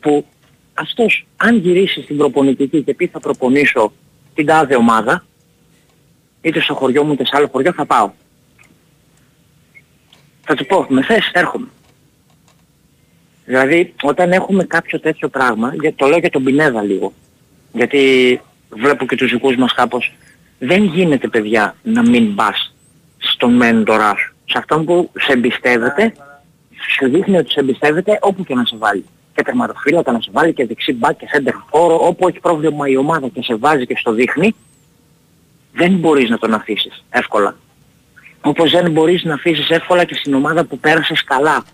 που 0.00 0.26
αυτός 0.74 1.26
αν 1.36 1.56
γυρίσει 1.56 2.02
στην 2.02 2.16
προπονητική 2.16 2.82
και 2.82 2.94
πει 2.94 3.06
θα 3.06 3.20
προπονήσω 3.20 3.92
την 4.34 4.46
τάδε 4.46 4.76
ομάδα 4.76 5.24
είτε 6.40 6.60
στο 6.60 6.74
χωριό 6.74 7.04
μου 7.04 7.12
είτε 7.12 7.24
σε 7.24 7.32
άλλο 7.36 7.48
χωριό 7.52 7.72
θα 7.72 7.86
πάω. 7.86 8.10
Θα 10.46 10.54
του 10.54 10.66
πω, 10.66 10.86
με 10.88 11.02
θες 11.02 11.30
έρχομαι. 11.32 11.66
Δηλαδή 13.44 13.94
όταν 14.02 14.32
έχουμε 14.32 14.64
κάποιο 14.64 15.00
τέτοιο 15.00 15.28
πράγμα, 15.28 15.74
για, 15.74 15.94
το 15.94 16.06
λέω 16.06 16.18
για 16.18 16.30
τον 16.30 16.44
Πινέδα 16.44 16.82
λίγο, 16.82 17.12
γιατί 17.72 18.40
βλέπω 18.68 19.06
και 19.06 19.16
τους 19.16 19.30
δικούς 19.30 19.56
μας 19.56 19.72
κάπως, 19.72 20.14
δεν 20.58 20.84
γίνεται 20.84 21.28
παιδιά 21.28 21.76
να 21.82 22.02
μην 22.02 22.34
πας 22.34 22.74
στον 23.18 23.52
μέντορά 23.52 24.16
σου. 24.16 24.33
Σε 24.44 24.58
αυτόν 24.58 24.84
που 24.84 25.10
σε 25.18 25.32
εμπιστεύεται, 25.32 26.14
σου 26.98 27.08
δείχνει 27.08 27.36
ότι 27.36 27.50
σε 27.50 27.60
εμπιστεύεται 27.60 28.18
όπου 28.20 28.44
και 28.44 28.54
να 28.54 28.64
σε 28.64 28.76
βάλει. 28.76 29.04
Και 29.34 29.42
τερματοφύλακα 29.42 30.12
να 30.12 30.20
σε 30.20 30.30
βάλει 30.32 30.52
και 30.52 30.66
δεξί 30.66 30.92
μπακ 30.92 31.16
και 31.16 31.26
center 31.34 31.52
φόρο, 31.70 32.06
όπου 32.06 32.28
έχει 32.28 32.40
πρόβλημα 32.40 32.88
η 32.88 32.96
ομάδα 32.96 33.28
και 33.28 33.42
σε 33.42 33.54
βάζει 33.54 33.86
και 33.86 33.96
στο 33.96 34.12
δείχνει, 34.12 34.54
δεν 35.72 35.92
μπορείς 35.92 36.28
να 36.28 36.38
τον 36.38 36.54
αφήσεις 36.54 37.04
εύκολα. 37.10 37.56
Όπως 38.40 38.70
δεν 38.70 38.90
μπορείς 38.90 39.24
να 39.24 39.34
αφήσεις 39.34 39.68
εύκολα 39.70 40.04
και 40.04 40.14
στην 40.14 40.34
ομάδα 40.34 40.64
που 40.64 40.78
πέρασες 40.78 41.24
καλά. 41.24 41.64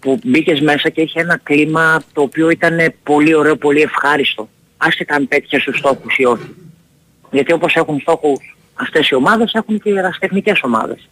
Που 0.00 0.18
μπήκες 0.24 0.60
μέσα 0.60 0.88
και 0.88 1.00
είχε 1.00 1.20
ένα 1.20 1.40
κλίμα 1.42 2.02
το 2.12 2.22
οποίο 2.22 2.50
ήταν 2.50 2.94
πολύ 3.02 3.34
ωραίο, 3.34 3.56
πολύ 3.56 3.80
ευχάριστο. 3.80 4.48
Άσχετα 4.76 5.14
αν 5.14 5.28
πέτυχες 5.28 5.62
τους 5.62 5.78
στόχους 5.78 6.16
ή 6.16 6.24
όχι. 6.24 6.54
Γιατί 7.30 7.52
όπως 7.52 7.74
έχουν 7.74 8.00
στόχους 8.00 8.56
αυτές 8.74 9.08
οι 9.08 9.14
ομάδες 9.14 9.52
έχουν 9.52 9.80
και 9.80 9.90
οι 9.90 9.98
ερασιτεχνικές 9.98 10.62
ομάδες. 10.62 11.08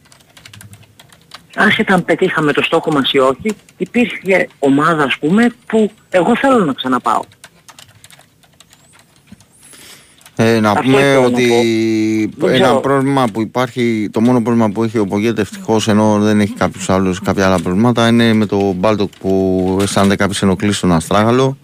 Άσχετα 1.56 1.94
αν 1.94 2.04
πετύχαμε 2.04 2.52
το 2.52 2.62
στόχο 2.62 2.92
μας 2.92 3.12
ή 3.12 3.18
όχι, 3.18 3.56
υπήρχε 3.76 4.48
ομάδα 4.58 5.02
ας 5.02 5.18
πούμε 5.18 5.46
που 5.66 5.90
εγώ 6.10 6.36
θέλω 6.36 6.64
να 6.64 6.72
ξαναπάω. 6.72 7.20
Ε, 10.36 10.60
να 10.60 10.70
Αυτό 10.70 10.82
πούμε 10.82 10.98
ήθελα 10.98 11.20
να 11.20 11.26
ότι 11.26 11.46
πω. 12.38 12.46
Δεν 12.46 12.54
ένα 12.54 12.64
ξέρω. 12.64 12.80
πρόβλημα 12.80 13.24
που 13.32 13.40
υπάρχει, 13.40 14.08
το 14.12 14.20
μόνο 14.20 14.42
πρόβλημα 14.42 14.70
που 14.70 14.84
έχει 14.84 14.98
ο 14.98 15.06
Πογέτε 15.06 15.40
ευτυχώς 15.40 15.88
ενώ 15.88 16.18
δεν 16.18 16.40
έχει 16.40 16.52
κάποιους 16.52 16.90
άλλους, 16.90 17.20
κάποια 17.20 17.46
άλλα 17.46 17.58
προβλήματα 17.58 18.08
είναι 18.08 18.32
με 18.32 18.46
το 18.46 18.72
Μπάλτοκ 18.72 19.10
που 19.20 19.78
αισθάνεται 19.80 20.16
κάποιες 20.16 20.42
ενοχλήσεις 20.42 20.76
στον 20.76 20.92
Αστράγαλο. 20.92 21.56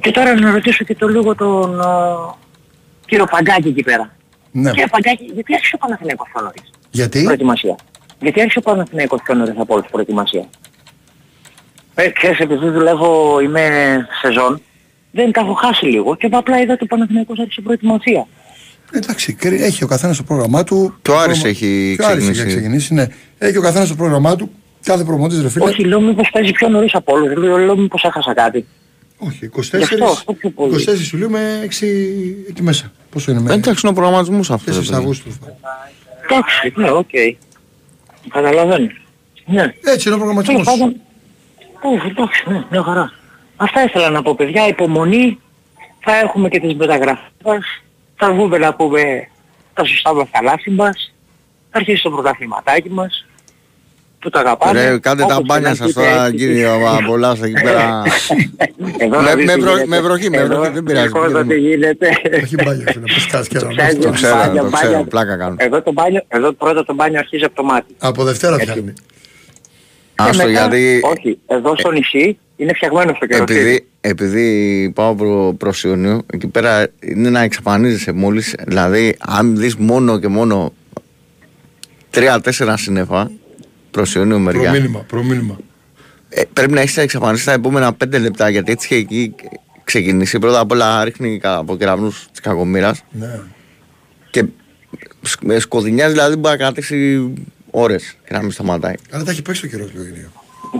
Και 0.00 0.10
τώρα 0.10 0.34
να 0.34 0.50
ρωτήσω 0.50 0.84
και 0.84 0.94
το 0.94 1.08
λίγο 1.08 1.34
τον 1.34 1.80
ε, 1.80 1.84
κύριο 3.06 3.24
Παγκάκη 3.30 3.68
εκεί 3.68 3.82
πέρα. 3.82 4.16
Ναι. 4.52 4.70
Κύριε 4.70 4.86
Παγκάκη, 4.90 5.24
γιατί 5.34 5.54
άρχισε 5.54 5.74
ο 5.74 5.78
Παναθηναϊκός 5.78 6.28
πιο 6.32 6.42
νωρίς 6.42 6.70
Γιατί; 6.90 7.22
προετοιμασία. 7.22 7.76
Γιατί 8.22 8.40
άρχισε 8.40 8.58
ο 8.58 8.62
Παναθηναϊκός 8.62 9.20
πιο 9.24 9.34
νωρίς 9.34 9.54
από 9.58 9.74
όλους 9.74 9.86
προετοιμασία. 9.90 10.44
Ε, 11.94 12.08
ξέρεις, 12.10 12.38
επειδή 12.38 12.68
δουλεύω, 12.68 13.40
είμαι 13.40 13.68
σεζόν, 14.22 14.60
δεν 15.10 15.32
τα 15.32 15.40
έχω 15.40 15.52
χάσει 15.52 15.84
λίγο 15.86 16.16
και 16.16 16.28
απλά 16.32 16.60
είδα 16.60 16.72
ότι 16.72 16.84
ο 16.84 16.86
Παναθηναϊκός 16.86 17.38
άρχισε 17.38 17.60
προετοιμασία. 17.60 18.26
Εντάξει, 18.92 19.32
κρι- 19.32 19.60
έχει 19.60 19.84
ο 19.84 19.86
καθένας 19.86 20.16
το 20.16 20.22
πρόγραμμά 20.22 20.64
του. 20.64 20.94
Και 21.02 21.10
ο 21.10 21.18
Άρης 21.18 21.40
Πρόγραμμα- 21.40 21.48
έχει 21.48 21.94
και 21.96 22.02
ο 22.02 22.06
Άρης 22.06 22.22
ξεκινήσει. 22.22 22.40
έχει 22.40 22.48
ξεκινήσει, 22.56 22.94
ναι. 22.94 23.06
Έχει 23.38 23.56
ο 23.56 23.62
καθένας 23.62 23.88
το 23.88 23.94
πρόγραμμά 23.94 24.36
του. 24.36 24.50
Κάθε 24.84 25.04
προπονητής 25.04 25.42
ρε 25.42 25.48
φίλε. 25.48 25.64
Όχι, 25.64 25.84
λέω 25.84 26.00
μήπως 26.00 26.30
παίζει 26.32 26.52
πιο 26.52 26.68
νωρίς 26.68 26.94
από 26.94 27.12
όλους, 27.12 27.36
λέω, 27.36 27.56
λέω 27.56 27.76
μήπως 27.76 28.04
έχασα 28.04 28.34
κάτι. 28.34 28.66
Όχι, 29.18 29.44
24, 29.44 29.78
Γι' 29.78 29.84
αυτό, 29.84 30.04
αυτό 30.04 30.32
πιο 30.32 30.50
πολύ. 30.50 30.72
24 30.74 31.12
Ιουλίου 31.12 31.30
με 31.30 31.60
6 31.62 31.86
εκεί 32.48 32.62
μέσα. 32.62 32.92
Πόσο 33.10 33.30
είναι 33.30 33.40
με 33.40 33.52
Εντάξει, 33.54 33.80
είναι 33.86 33.92
ο 33.92 34.00
προγραμματισμός 34.00 34.50
αυτός. 34.50 34.76
4 34.76 34.80
ρε 34.80 34.86
παιδί. 34.86 34.98
Αυγούστου. 34.98 35.30
Εντάξει, 36.30 36.72
ναι, 36.74 36.90
οκ. 36.90 37.08
Καταλαβαίνω. 38.28 38.86
Ναι. 39.46 39.62
Έτσι 39.84 40.08
είναι 40.08 40.16
ο 40.16 40.18
Τέλος 40.18 40.18
προγραμματισμός. 40.18 40.64
πάντων, 40.64 41.00
όχι, 41.82 42.06
εντάξει, 42.06 42.44
ναι, 42.48 42.64
μια 42.70 42.82
χαρά. 42.82 43.12
Αυτά 43.56 43.84
ήθελα 43.84 44.10
να 44.10 44.22
πω, 44.22 44.34
παιδιά, 44.34 44.68
υπομονή, 44.68 45.40
θα 46.00 46.16
έχουμε 46.16 46.48
και 46.48 46.60
τις 46.60 46.74
μεταγραφές 46.74 47.30
μας, 47.44 47.64
θα 48.16 48.32
βγούμε 48.32 48.58
να 48.58 48.74
πούμε 48.74 49.28
τα 49.74 49.84
σωστά 49.84 50.14
μας 50.14 50.28
καλάθη 50.30 50.70
μας, 50.70 51.14
θα 51.70 51.78
αρχίσει 51.78 52.02
το 52.02 52.10
πρωταθληματάκι 52.10 52.90
μας, 52.90 53.26
που 54.22 54.30
τα 54.30 54.40
αγαπάμε. 54.40 54.88
Ρε, 54.90 54.98
κάντε 54.98 55.22
τα 55.24 55.34
Όπως 55.34 55.46
μπάνια 55.46 55.70
και 55.70 55.76
σας 55.76 55.94
να 55.94 56.02
τώρα 56.02 56.24
πείτε, 56.24 56.36
κύριε 56.36 56.68
Απολάς 56.98 57.42
εκεί 57.42 57.52
πέρα. 57.62 58.02
Εδώ 58.98 59.20
Με- 59.20 59.22
να 59.28 59.34
δεις 59.34 59.46
με 59.46 59.52
τι 59.54 59.60
βρω- 59.60 59.70
γίνεται. 59.72 59.86
με 59.86 60.00
βροχή, 60.00 60.30
με 60.30 60.36
Εδώ, 60.36 60.54
βροχή, 60.54 60.70
δεν 60.72 60.82
πειράζει, 60.82 61.06
λοιπόν, 61.06 61.22
κύριε 61.22 61.38
εδώ 61.40 61.48
τι 61.48 61.54
μου. 61.60 61.66
γίνεται. 61.66 62.08
Όχι 62.42 62.54
μπάγια 62.64 62.84
φίλε, 62.92 63.04
πώς 63.14 63.26
κάτσε 63.26 63.48
και 63.48 63.58
να 63.64 63.70
Ξέρεις, 63.74 63.98
Το 63.98 64.08
μας- 64.08 64.16
ξέρω, 64.16 64.34
μπάνια, 64.36 64.62
το 64.62 64.70
ξέρω, 64.70 64.90
μπάνια. 64.92 65.06
πλάκα 65.08 65.36
κάνω. 65.36 65.54
Εδώ 65.58 65.82
το 65.82 65.92
μπάνιο, 65.92 66.22
εδώ 66.28 66.52
πρώτα 66.52 66.84
το 66.84 66.94
μπάνιο 66.94 67.18
αρχίζει 67.18 67.44
από 67.44 67.54
το 67.54 67.62
μάτι. 67.64 67.94
Από 67.98 68.24
Δευτέρα 68.24 68.54
Έτσι. 68.54 68.66
πιάνει. 68.72 68.92
Και 70.14 70.28
Άστο 70.28 70.46
μετά- 70.46 70.50
γιατί 70.68 71.00
Όχι, 71.04 71.38
εδώ 71.46 71.76
στο 71.78 71.90
νησί 71.90 72.38
είναι 72.56 72.72
φτιαγμένο 72.74 73.12
στο 73.16 73.26
καιρό. 73.26 73.42
επειδή, 73.42 73.86
επειδή 74.00 74.90
πάω 74.94 75.14
προ, 75.14 75.54
προς 75.58 75.84
Ιωνίου, 75.84 76.26
εκεί 76.32 76.46
πέρα 76.46 76.86
είναι 77.00 77.30
να 77.30 77.40
εξαφανίζεσαι 77.40 78.12
μόλις, 78.12 78.54
δηλαδή 78.66 79.16
αν 79.18 79.56
δεις 79.56 79.76
μόνο 79.76 80.18
και 80.18 80.28
μόνο 80.28 80.72
τρία-τέσσερα 82.10 82.76
σύννεφα 82.76 83.30
προς 83.92 84.14
Ιωνίου 84.14 84.40
μεριά, 84.40 84.62
Προμήνυμα, 84.70 84.98
προμήνυμα. 85.00 85.56
ε, 86.28 86.42
πρέπει 86.52 86.72
να 86.72 86.80
έχεις 86.80 86.96
εξαφανίσει 86.96 87.44
τα 87.44 87.52
επόμενα 87.52 87.92
πέντε 87.92 88.18
λεπτά 88.18 88.48
γιατί 88.48 88.72
έτσι 88.72 88.88
έχει 88.94 89.02
εκεί 89.04 89.34
ξεκινήσει. 89.84 90.38
Πρώτα 90.38 90.60
απ' 90.60 90.70
όλα 90.70 91.04
ρίχνει 91.04 91.38
κα- 91.38 91.56
από 91.56 91.76
κεραυνούς 91.76 92.26
της 92.30 92.40
κακομήρας 92.40 93.04
Ναι. 93.10 93.40
και 94.30 94.44
σκ- 95.22 95.60
σκοτεινιάς 95.60 96.10
δηλαδή 96.10 96.36
μπορεί 96.36 96.56
να 96.58 96.64
κρατήσει 96.64 97.32
ώρες 97.70 98.16
και 98.26 98.32
να 98.32 98.42
μην 98.42 98.50
σταματάει. 98.50 98.94
Αλλά 99.10 99.24
τα 99.24 99.30
έχει 99.30 99.42
παίξει 99.42 99.60
το 99.60 99.66
καιρό 99.66 99.84
του 99.84 100.00
Ειρήνιο. 100.00 100.32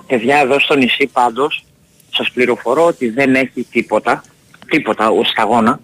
Παιδιά 0.06 0.36
εδώ 0.38 0.60
στο 0.60 0.74
νησί 0.74 1.06
πάντως 1.12 1.64
σας 2.10 2.30
πληροφορώ 2.30 2.84
ότι 2.86 3.08
δεν 3.08 3.34
έχει 3.34 3.66
τίποτα, 3.70 4.24
τίποτα 4.68 5.08
ο 5.10 5.24
σταγόνα, 5.24 5.80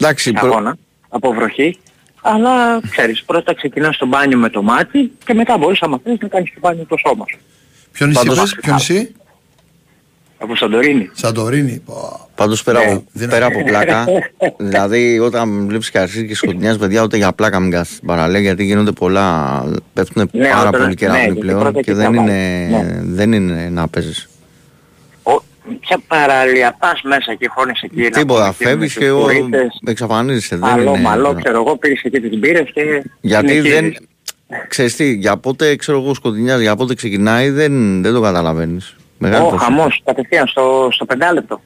Εντάξει, 0.00 0.32
προ- 0.32 0.42
σταγόνα 0.46 0.76
από 1.08 1.32
βροχή. 1.32 1.78
Αλλά 2.34 2.80
ξέρεις, 2.90 3.22
πρώτα 3.24 3.54
ξεκινάς 3.54 3.94
στο 3.94 4.06
μπάνιο 4.06 4.38
με 4.38 4.48
το 4.48 4.62
μάτι 4.62 5.12
και 5.24 5.34
μετά 5.34 5.58
μπορείς 5.58 5.82
άμα 5.82 6.00
θέλεις 6.04 6.18
να 6.20 6.28
κάνεις 6.28 6.50
το 6.54 6.58
μπάνιο 6.60 6.84
το 6.88 6.96
σώμα 7.06 7.24
σου. 7.30 7.38
Ποιο 7.92 8.06
νησί 8.06 8.18
Πάντως- 8.18 8.40
πες, 8.40 8.56
ποιο 8.62 8.72
νησί. 8.72 9.14
Από 10.38 10.56
Σαντορίνη. 10.56 11.10
Σαντορίνη. 11.14 11.82
Πω. 11.86 12.28
Πάντως 12.34 12.62
πέρα, 12.62 12.78
Ναι. 12.84 12.90
από, 12.92 13.04
Δεν- 13.12 13.28
πέρα 13.28 13.46
από 13.46 13.62
πλάκα, 13.64 14.04
δηλαδή 14.68 15.18
όταν 15.18 15.66
βλέπεις 15.66 15.90
και 15.90 15.98
αρχίζεις 15.98 16.28
και 16.28 16.34
σκοτεινιάς 16.34 16.76
παιδιά 16.78 17.02
ούτε 17.02 17.16
για 17.16 17.32
πλάκα 17.32 17.60
μην 17.60 17.70
κάθεσαι 17.70 17.94
στην 17.94 18.06
παραλία 18.06 18.40
γιατί 18.40 18.64
γίνονται 18.64 18.92
πολλά, 18.92 19.62
πέφτουν 19.92 20.28
Ναι, 20.32 20.48
πάρα 20.48 20.60
όταν- 20.60 20.70
πολύ 20.72 20.84
ναι, 20.86 20.94
κεραυνοί 20.94 21.22
γιατί 21.24 21.38
πλέον 21.38 21.58
πρώτα 21.60 21.72
και 21.72 21.78
εκεί 21.78 21.92
δεν 21.92 22.14
θα 22.14 22.20
είναι, 22.22 22.68
βάλεις. 22.70 22.88
Ναι. 22.92 23.00
δεν 23.04 23.32
είναι 23.32 23.68
να 23.72 23.88
παίζεις. 23.88 24.28
Ο, 25.68 25.72
ποια 25.80 25.98
παραλία, 26.08 26.76
πας 26.78 27.00
μέσα 27.02 27.34
και 27.34 27.48
χώνεις 27.48 27.80
εκεί. 27.82 28.00
να 28.02 28.10
Τίποτα, 28.10 28.40
πούμε, 28.40 28.54
με 28.58 28.66
φεύγεις 28.70 28.92
τους 28.92 28.98
και 29.02 29.04
εγώ 29.08 29.22
τουρίστες. 29.22 29.80
εξαφανίζεσαι. 29.86 30.56
Δεν 30.56 30.68
Άλλο, 30.70 30.90
είναι, 30.90 31.00
μαλό, 31.00 31.34
ξέρω 31.34 31.56
εγώ, 31.66 31.76
πήρες 31.76 32.00
εκεί 32.02 32.20
τις 32.20 32.38
μπύρες 32.38 32.70
και... 32.74 33.02
γιατί 33.20 33.56
είναι 33.56 33.58
εκεί. 33.58 33.68
δεν, 33.68 33.96
ξέρεις 34.68 34.96
τι, 34.96 35.12
για 35.12 35.36
πότε 35.36 35.76
ξέρω 35.76 35.98
εγώ 36.00 36.14
σκοτεινιάζει, 36.14 36.62
για 36.62 36.76
πότε 36.76 36.94
ξεκινάει 36.94 37.50
δεν, 37.50 38.02
δεν 38.02 38.12
το 38.12 38.20
καταλαβαίνεις. 38.20 38.96
Μεγάλη 39.18 39.44
Ω, 39.44 39.48
προσοχή. 39.48 39.70
χαμός, 39.72 40.02
κατευθείαν 40.04 40.46
στο, 40.46 40.88
στο 40.92 41.04
πεντάλεπτο. 41.04 41.60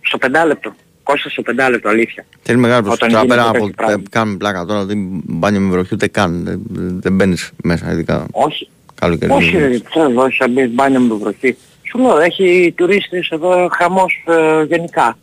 Στο 0.00 0.18
πεντάλεπτο. 0.18 0.74
Κόστα 1.02 1.28
στο 1.28 1.42
πεντάλεπτο, 1.42 1.88
αλήθεια. 1.88 2.24
Θέλει 2.42 2.58
μεγάλη 2.58 2.82
προσοχή. 2.82 3.04
Όταν 3.04 3.14
Τώρα 3.14 3.26
πέρα 3.26 3.42
γίνεται 3.42 3.58
από 3.58 3.66
τέτοιο 3.66 3.84
πράγμα. 3.86 4.02
ε, 4.06 4.08
κάνουμε 4.10 4.36
πλάκα 4.36 4.64
τώρα, 4.64 4.84
δεν 4.84 4.98
μπάνιο 5.24 5.60
με 5.60 5.70
βροχή 5.70 5.88
ούτε 5.92 6.08
καν. 6.08 6.44
Δεν, 6.44 6.60
δεν 7.00 7.12
μπαίνεις 7.14 7.50
μέσα, 7.62 7.92
ειδικά 7.92 8.26
Όχι, 8.30 8.68
καλοκαίρι. 8.94 9.32
όχι 9.32 9.56
ρε, 9.56 9.78
ξέρω, 9.90 10.10
όχι, 10.14 10.36
θα 10.36 10.48
μπεις 10.48 10.70
μπάνιο 10.70 11.00
με 11.00 11.14
βροχή. 11.14 11.56
Σου 11.92 11.98
λέω, 11.98 12.18
έχει 12.20 12.74
τουρίστες 12.76 13.28
εδώ 13.28 13.68
χαμός 13.78 14.24
ε, 14.28 14.62
γενικά. 14.64 15.18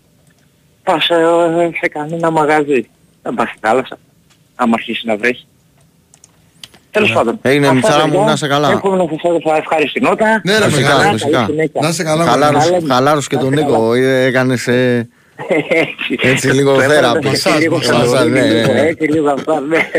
Πας 0.83 1.09
ε, 1.09 1.69
σε 1.81 1.87
κανένα 1.87 2.29
μαγαζί. 2.31 2.87
Δεν 3.21 3.33
πας 3.33 3.49
στη 3.49 3.57
θάλασσα, 3.61 3.97
άμα 4.55 4.73
αρχίσεις 4.77 5.03
να 5.03 5.17
βρέχεις. 5.17 5.47
Τέλος 6.91 7.11
πάντων. 7.13 7.39
Έγινε, 7.41 7.65
Αυτά, 7.67 7.75
Μιτσάρα 7.75 8.05
μου, 8.05 8.11
παιδιά. 8.11 8.25
να 8.25 8.31
είσαι 8.31 8.47
καλά. 8.47 8.71
Εύχομαι 8.71 8.97
να 8.97 9.05
σας 9.09 9.21
έδωσα 9.23 9.55
ευχάριστη 9.57 9.99
νότα. 9.99 10.41
Ναι, 10.43 10.57
ρε, 10.57 10.63
Φυσικά, 10.65 10.87
μεγάλη. 10.87 11.03
Καλή 11.03 11.17
φυσικά. 11.19 11.45
συνέχεια. 11.45 11.81
Να 11.81 11.87
είσαι 11.87 12.03
καλά, 12.03 12.25
Χαλάρωσε, 12.25 12.65
Καλά, 12.69 12.79
λέμε. 12.79 12.93
χαλάρωσε 12.93 13.27
και 13.29 13.35
Να 13.35 13.41
τον 13.41 13.53
είστε 13.53 13.65
Νίκο. 13.65 13.93
ε, 13.93 14.23
Έκανες 14.23 14.67
ε, 14.67 15.09
Έτσι. 15.69 16.17
Έτσι, 16.21 16.47
λίγο 16.47 16.73
Το 16.75 16.81
έβαλα 16.81 16.93
θέραπη. 16.95 17.19
και 17.19 17.27
Μασάζ, 17.27 17.57
λίγο 17.59 17.75
μασάζ, 17.75 17.95
χαλαρή, 18.07 18.29
ναι, 18.29 18.39
ναι, 18.41 18.47
λίγο 18.53 18.73
ναι. 18.73 18.79
Έτσι, 18.79 19.03
λίγο 19.07 19.29
αυτά, 19.29 19.59
ναι. 19.59 19.89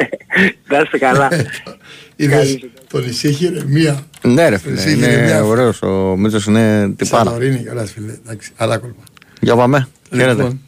Να 0.68 0.78
είστε 0.80 0.98
καλά. 0.98 1.28
Είδες, 2.16 2.58
το 2.90 2.98
νησί 2.98 3.28
έχει 3.28 3.44
ηρεμία. 3.44 4.06
Ναι 4.22 4.48
ρε 4.48 4.58
φίλε, 4.58 4.74
Εσύ, 4.80 4.94
κύριε 4.94 5.12
είναι 5.12 5.24
Μιάφ. 5.24 5.46
ωραίος. 5.46 5.82
Ο 5.82 6.16
Μίτσος 6.16 6.44
είναι 6.46 6.88
τυπάρα. 6.96 7.24
Σαντορίνη, 7.24 7.58
καλά 7.62 7.84
φίλε. 7.86 8.12
Εντάξει, 8.24 8.50
άλλα 8.56 8.76
κόλπα. 8.78 9.02
Για 9.40 9.56
πάμε. 9.56 9.88
Χαίρετε. 10.14 10.32
Λοιπόν, 10.32 10.60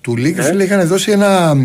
Του 0.00 0.16
Λίγκ 0.16 0.42
φίλε 0.42 0.64
είχαν 0.64 0.86
δώσει 0.86 1.10
ένα. 1.10 1.56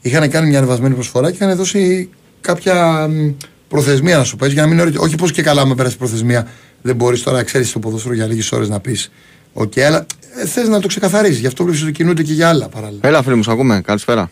Είχαν 0.00 0.30
κάνει 0.30 0.48
μια 0.48 0.58
ανεβασμένη 0.58 0.94
προσφορά 0.94 1.30
και 1.30 1.36
είχαν 1.44 1.56
δώσει 1.56 2.10
κάποια 2.40 3.06
μ, 3.08 3.28
προθεσμία 3.68 4.16
να 4.16 4.24
σου 4.24 4.36
πει 4.36 4.46
για 4.48 4.62
να 4.62 4.68
μην 4.68 4.78
είναι 4.78 4.82
ωραίο. 4.88 5.02
Όχι 5.02 5.14
πως 5.16 5.28
και 5.28 5.42
καλά 5.42 5.66
με 5.66 5.74
πέρασε 5.74 5.96
προθεσμία. 5.96 6.48
Δεν 6.82 6.96
μπορείς 6.96 7.22
τώρα 7.22 7.36
να 7.36 7.42
ξέρεις 7.42 7.72
το 7.72 7.78
ποδόσφαιρο 7.78 8.14
για 8.14 8.26
λίγες 8.26 8.52
ώρες 8.52 8.68
να 8.68 8.80
πεις. 8.80 9.10
Οκ, 9.52 9.78
αλλά 9.78 10.06
ε, 10.42 10.46
θες 10.46 10.68
να 10.68 10.80
το 10.80 10.88
ξεκαθαρίσει. 10.88 11.40
Γι' 11.40 11.46
αυτό 11.46 11.64
βλέπεις 11.64 11.82
ότι 11.82 11.92
κινούνται 11.92 12.22
και 12.22 12.32
για 12.32 12.48
άλλα 12.48 12.68
παράλληλα. 12.68 13.00
Έλα 13.02 13.22
φίλε 13.22 13.34
μου, 13.34 13.42
σ' 13.42 13.48
ακούμε. 13.48 13.80
Καλησπέρα. 13.80 14.30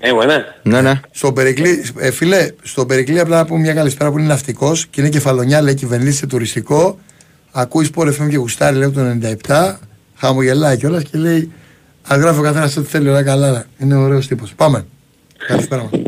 Εγώ 0.00 0.24
ναι. 0.24 0.44
Ναι, 0.62 0.80
ναι. 0.80 1.00
Στον 1.10 1.34
Περικλή, 1.34 1.84
ε, 1.98 2.10
φίλε, 2.10 2.50
στον 2.62 2.86
Περικλή 2.86 3.20
απλά 3.20 3.36
να 3.36 3.44
πούμε 3.44 3.60
μια 3.60 3.74
καλησπέρα 3.74 4.10
που 4.10 4.18
είναι 4.18 4.26
ναυτικός 4.26 4.86
και 4.86 5.00
είναι 5.00 5.10
κεφαλονιά, 5.10 5.62
λέει 5.62 5.74
κυβερνήτης 5.74 6.17
σε 6.17 6.26
τουριστικό. 6.26 6.98
Ακούει 7.52 7.84
Sport 7.84 8.08
FM 8.08 8.28
και 8.28 8.36
γουστάρει, 8.36 8.76
λέει 8.76 8.88
από 8.88 8.94
το 8.94 9.18
97. 9.46 9.78
Χαμογελάει 10.14 10.76
κιόλας 10.76 11.02
και 11.02 11.18
λέει 11.18 11.52
Α 12.12 12.16
γράφει 12.16 12.38
ο 12.38 12.42
καθένας 12.42 12.76
ό,τι 12.76 12.88
θέλει, 12.88 13.08
ωραία 13.08 13.22
καλά. 13.22 13.66
Είναι 13.78 13.94
ωραίος 13.94 14.26
τύπος. 14.26 14.54
Πάμε. 14.54 14.86
Καλησπέρα 15.46 15.82
μας. 15.82 16.02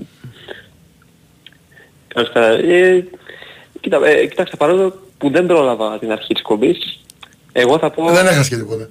Καλησπέρα. 2.08 2.46
Ε, 2.46 3.04
κοίτα, 3.80 4.06
ε, 4.06 4.26
κοιτάξτε, 4.26 4.56
παρόλο 4.56 5.00
που 5.18 5.30
δεν 5.30 5.46
πρόλαβα 5.46 5.98
την 5.98 6.12
αρχή 6.12 6.34
της 6.34 6.42
κομπής, 6.42 7.00
εγώ 7.52 7.78
θα 7.78 7.90
πω 7.90 8.04
Δεν 8.04 8.26
έχασε 8.26 8.48
και 8.48 8.56
τίποτα. 8.56 8.88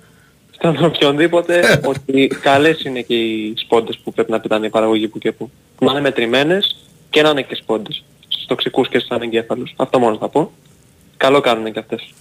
στον 0.52 0.86
οποιονδήποτε 0.86 1.82
ότι 1.86 2.28
καλές 2.42 2.82
είναι 2.84 3.02
και 3.02 3.16
οι 3.16 3.54
σπόντες 3.58 3.98
που 4.04 4.14
πρέπει 4.14 4.32
να 4.32 4.40
πετάνε 4.40 4.66
η 4.66 4.70
παραγωγή 4.70 5.08
που 5.08 5.18
και 5.18 5.32
που. 5.32 5.50
Να 5.80 5.92
είναι 5.92 6.02
μετρημένες 6.02 6.76
και 7.10 7.22
να 7.22 7.30
είναι 7.30 7.42
και 7.42 7.56
σπόντες. 7.56 8.04
Στους 8.28 8.46
τοξικούς 8.46 8.88
και 8.90 8.98
στους 9.00 9.12
ανεγκέφαλους. 9.12 9.74
Αυτό 9.76 10.00
μόνο 10.00 10.18
θα 10.18 10.30
πω. 10.30 10.52
Καλό 11.18 11.40
κάνουν 11.42 11.72
και 11.72 11.80
αυτές. 11.80 12.14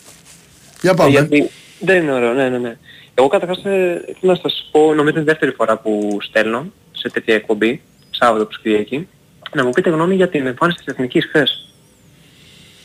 Για 0.80 0.90
Ε, 0.90 0.94
πάμε. 0.94 1.10
γιατί 1.10 1.50
δεν 1.80 2.02
είναι 2.02 2.12
ωραίο, 2.12 2.32
ναι, 2.32 2.48
ναι, 2.48 2.58
ναι. 2.58 2.76
Εγώ 3.14 3.28
καταρχάς 3.28 3.58
ε, 3.64 4.02
θέλω 4.20 4.32
να 4.32 4.34
σας 4.42 4.68
πω, 4.70 4.80
νομίζω 4.94 5.08
είναι 5.08 5.20
η 5.20 5.22
δεύτερη 5.22 5.52
φορά 5.52 5.76
που 5.78 6.18
στέλνω 6.20 6.66
σε 6.92 7.10
τέτοια 7.10 7.34
εκπομπή, 7.34 7.80
Σάββατο 8.10 8.44
προς 8.44 8.60
Κυριακή, 8.60 9.08
να 9.54 9.64
μου 9.64 9.70
πείτε 9.70 9.90
γνώμη 9.90 10.14
για 10.14 10.28
την 10.28 10.46
εμφάνιση 10.46 10.78
της 10.78 10.86
Εθνικής 10.86 11.26
χθες. 11.26 11.68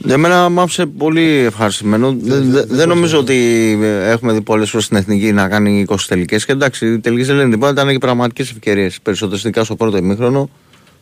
Για 0.04 0.18
μένα 0.18 0.50
μ' 0.50 0.60
άφησε 0.60 0.86
πολύ 0.86 1.22
ευχαριστημένο. 1.22 2.16
Δεν- 2.20 2.52
δεν- 2.52 2.66
Δεν 2.68 2.88
νομίζω 2.88 3.20
ότι 3.20 3.34
ε, 3.82 4.10
έχουμε 4.10 4.34
δει 4.34 4.42
πολλές 4.42 4.70
φορές 4.70 4.86
στην 4.86 4.98
εθνική 4.98 5.32
να 5.32 5.48
κάνει 5.48 5.86
20 5.90 5.96
τελικές. 6.08 6.46
Και 6.46 6.52
εντάξει, 6.52 6.94
οι 6.94 7.00
τελικές 7.00 7.28
δεν 7.28 7.36
λένε 7.36 7.50
τίποτα, 7.50 7.72
ήταν 7.72 7.90
και 7.90 7.98
πραγματικές 7.98 8.50
ευκαιρίες. 8.52 9.00
Περισσότερες 9.04 9.44
ειδικά 9.44 9.64
στο 9.64 9.76
πρώτο 9.76 9.98
ημίχρονο. 9.98 10.50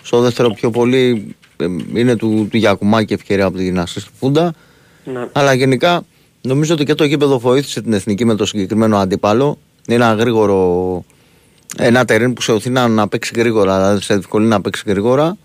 Στο 0.03 0.19
δεύτερο 0.21 0.49
πιο 0.49 0.69
πολύ 0.69 1.35
ε, 1.57 1.65
είναι 1.93 2.15
του, 2.15 2.47
του 2.51 2.57
Γιακουμάκη 2.57 3.13
ευκαιρία 3.13 3.45
από 3.45 3.57
την 3.57 3.79
Ασίστη 3.79 4.09
Φούντα. 4.19 4.53
Ναι. 5.13 5.27
Αλλά 5.31 5.53
γενικά 5.53 6.03
νομίζω 6.41 6.73
ότι 6.73 6.83
και 6.83 6.93
το 6.95 7.03
γήπεδο 7.03 7.39
βοήθησε 7.39 7.81
την 7.81 7.93
εθνική 7.93 8.25
με 8.25 8.35
το 8.35 8.45
συγκεκριμένο 8.45 8.97
αντίπαλο. 8.97 9.57
Είναι 9.87 10.03
ένα 10.03 10.13
γρήγορο. 10.13 11.03
Ένα 11.77 12.05
τερέν 12.05 12.33
που 12.33 12.41
σε 12.41 12.51
οθεί 12.51 12.69
να, 12.69 12.87
να 12.87 13.07
παίξει 13.07 13.33
γρήγορα, 13.35 13.77
δηλαδή 13.79 14.01
σε 14.01 14.13
ευκολύνει 14.13 14.49
να 14.49 14.61
παίξει 14.61 14.83
γρήγορα. 14.87 15.37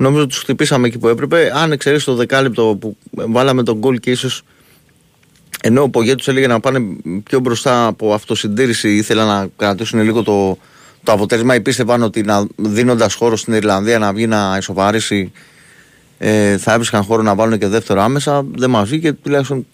Νομίζω 0.00 0.22
ότι 0.22 0.30
τους 0.30 0.38
χτυπήσαμε 0.38 0.86
εκεί 0.86 0.98
που 0.98 1.08
έπρεπε. 1.08 1.52
Αν 1.54 1.72
εξαιρέσει 1.72 2.04
το 2.04 2.14
δεκάλεπτο 2.14 2.76
που 2.80 2.96
βάλαμε 3.10 3.62
τον 3.62 3.78
γκολ 3.78 3.98
και 3.98 4.10
ίσως 4.10 4.42
ενώ 5.62 5.82
ο 5.82 5.88
Πογέτου 5.88 6.30
έλεγε 6.30 6.46
να 6.46 6.60
πάνε 6.60 6.80
πιο 7.22 7.40
μπροστά 7.40 7.86
από 7.86 8.12
αυτοσυντήρηση, 8.14 8.94
ήθελα 8.96 9.24
να 9.24 9.48
κρατήσουν 9.56 10.02
λίγο 10.02 10.22
το, 10.22 10.58
το 11.02 11.12
αποτέλεσμα. 11.12 11.54
Ή 11.54 11.60
πίστευαν 11.60 12.02
ότι 12.02 12.24
δίνοντας 12.56 13.14
χώρο 13.14 13.36
στην 13.36 13.52
Ιρλανδία 13.52 13.98
να 13.98 14.12
βγει 14.12 14.26
να 14.26 14.56
ισοπαρίσει, 14.58 15.32
ε, 16.18 16.56
θα 16.58 16.72
έβρισκαν 16.72 17.02
χώρο 17.02 17.22
να 17.22 17.34
βάλουν 17.34 17.58
και 17.58 17.66
δεύτερο 17.66 18.00
άμεσα. 18.02 18.46
Δεν 18.54 18.70
μας 18.70 18.88
βγήκε, 18.88 19.12
τουλάχιστον 19.12 19.66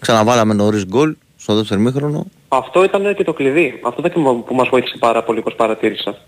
ξαναβάλαμε 0.00 0.54
νωρίς 0.54 0.84
γκολ 0.86 1.14
στο 1.36 1.54
δεύτερο 1.54 1.80
μήχρονο. 1.80 2.26
Αυτό 2.48 2.84
ήταν 2.84 3.14
και 3.16 3.24
το 3.24 3.32
κλειδί. 3.32 3.80
Αυτό 3.84 4.00
ήταν 4.00 4.12
και 4.12 4.18
μου- 4.18 4.44
που 4.44 4.54
μας 4.54 4.68
βοήθησε 4.68 4.96
πάρα 4.98 5.22
πολύ 5.24 5.38
όπως 5.38 5.54
παρατήρησα. 5.54 6.18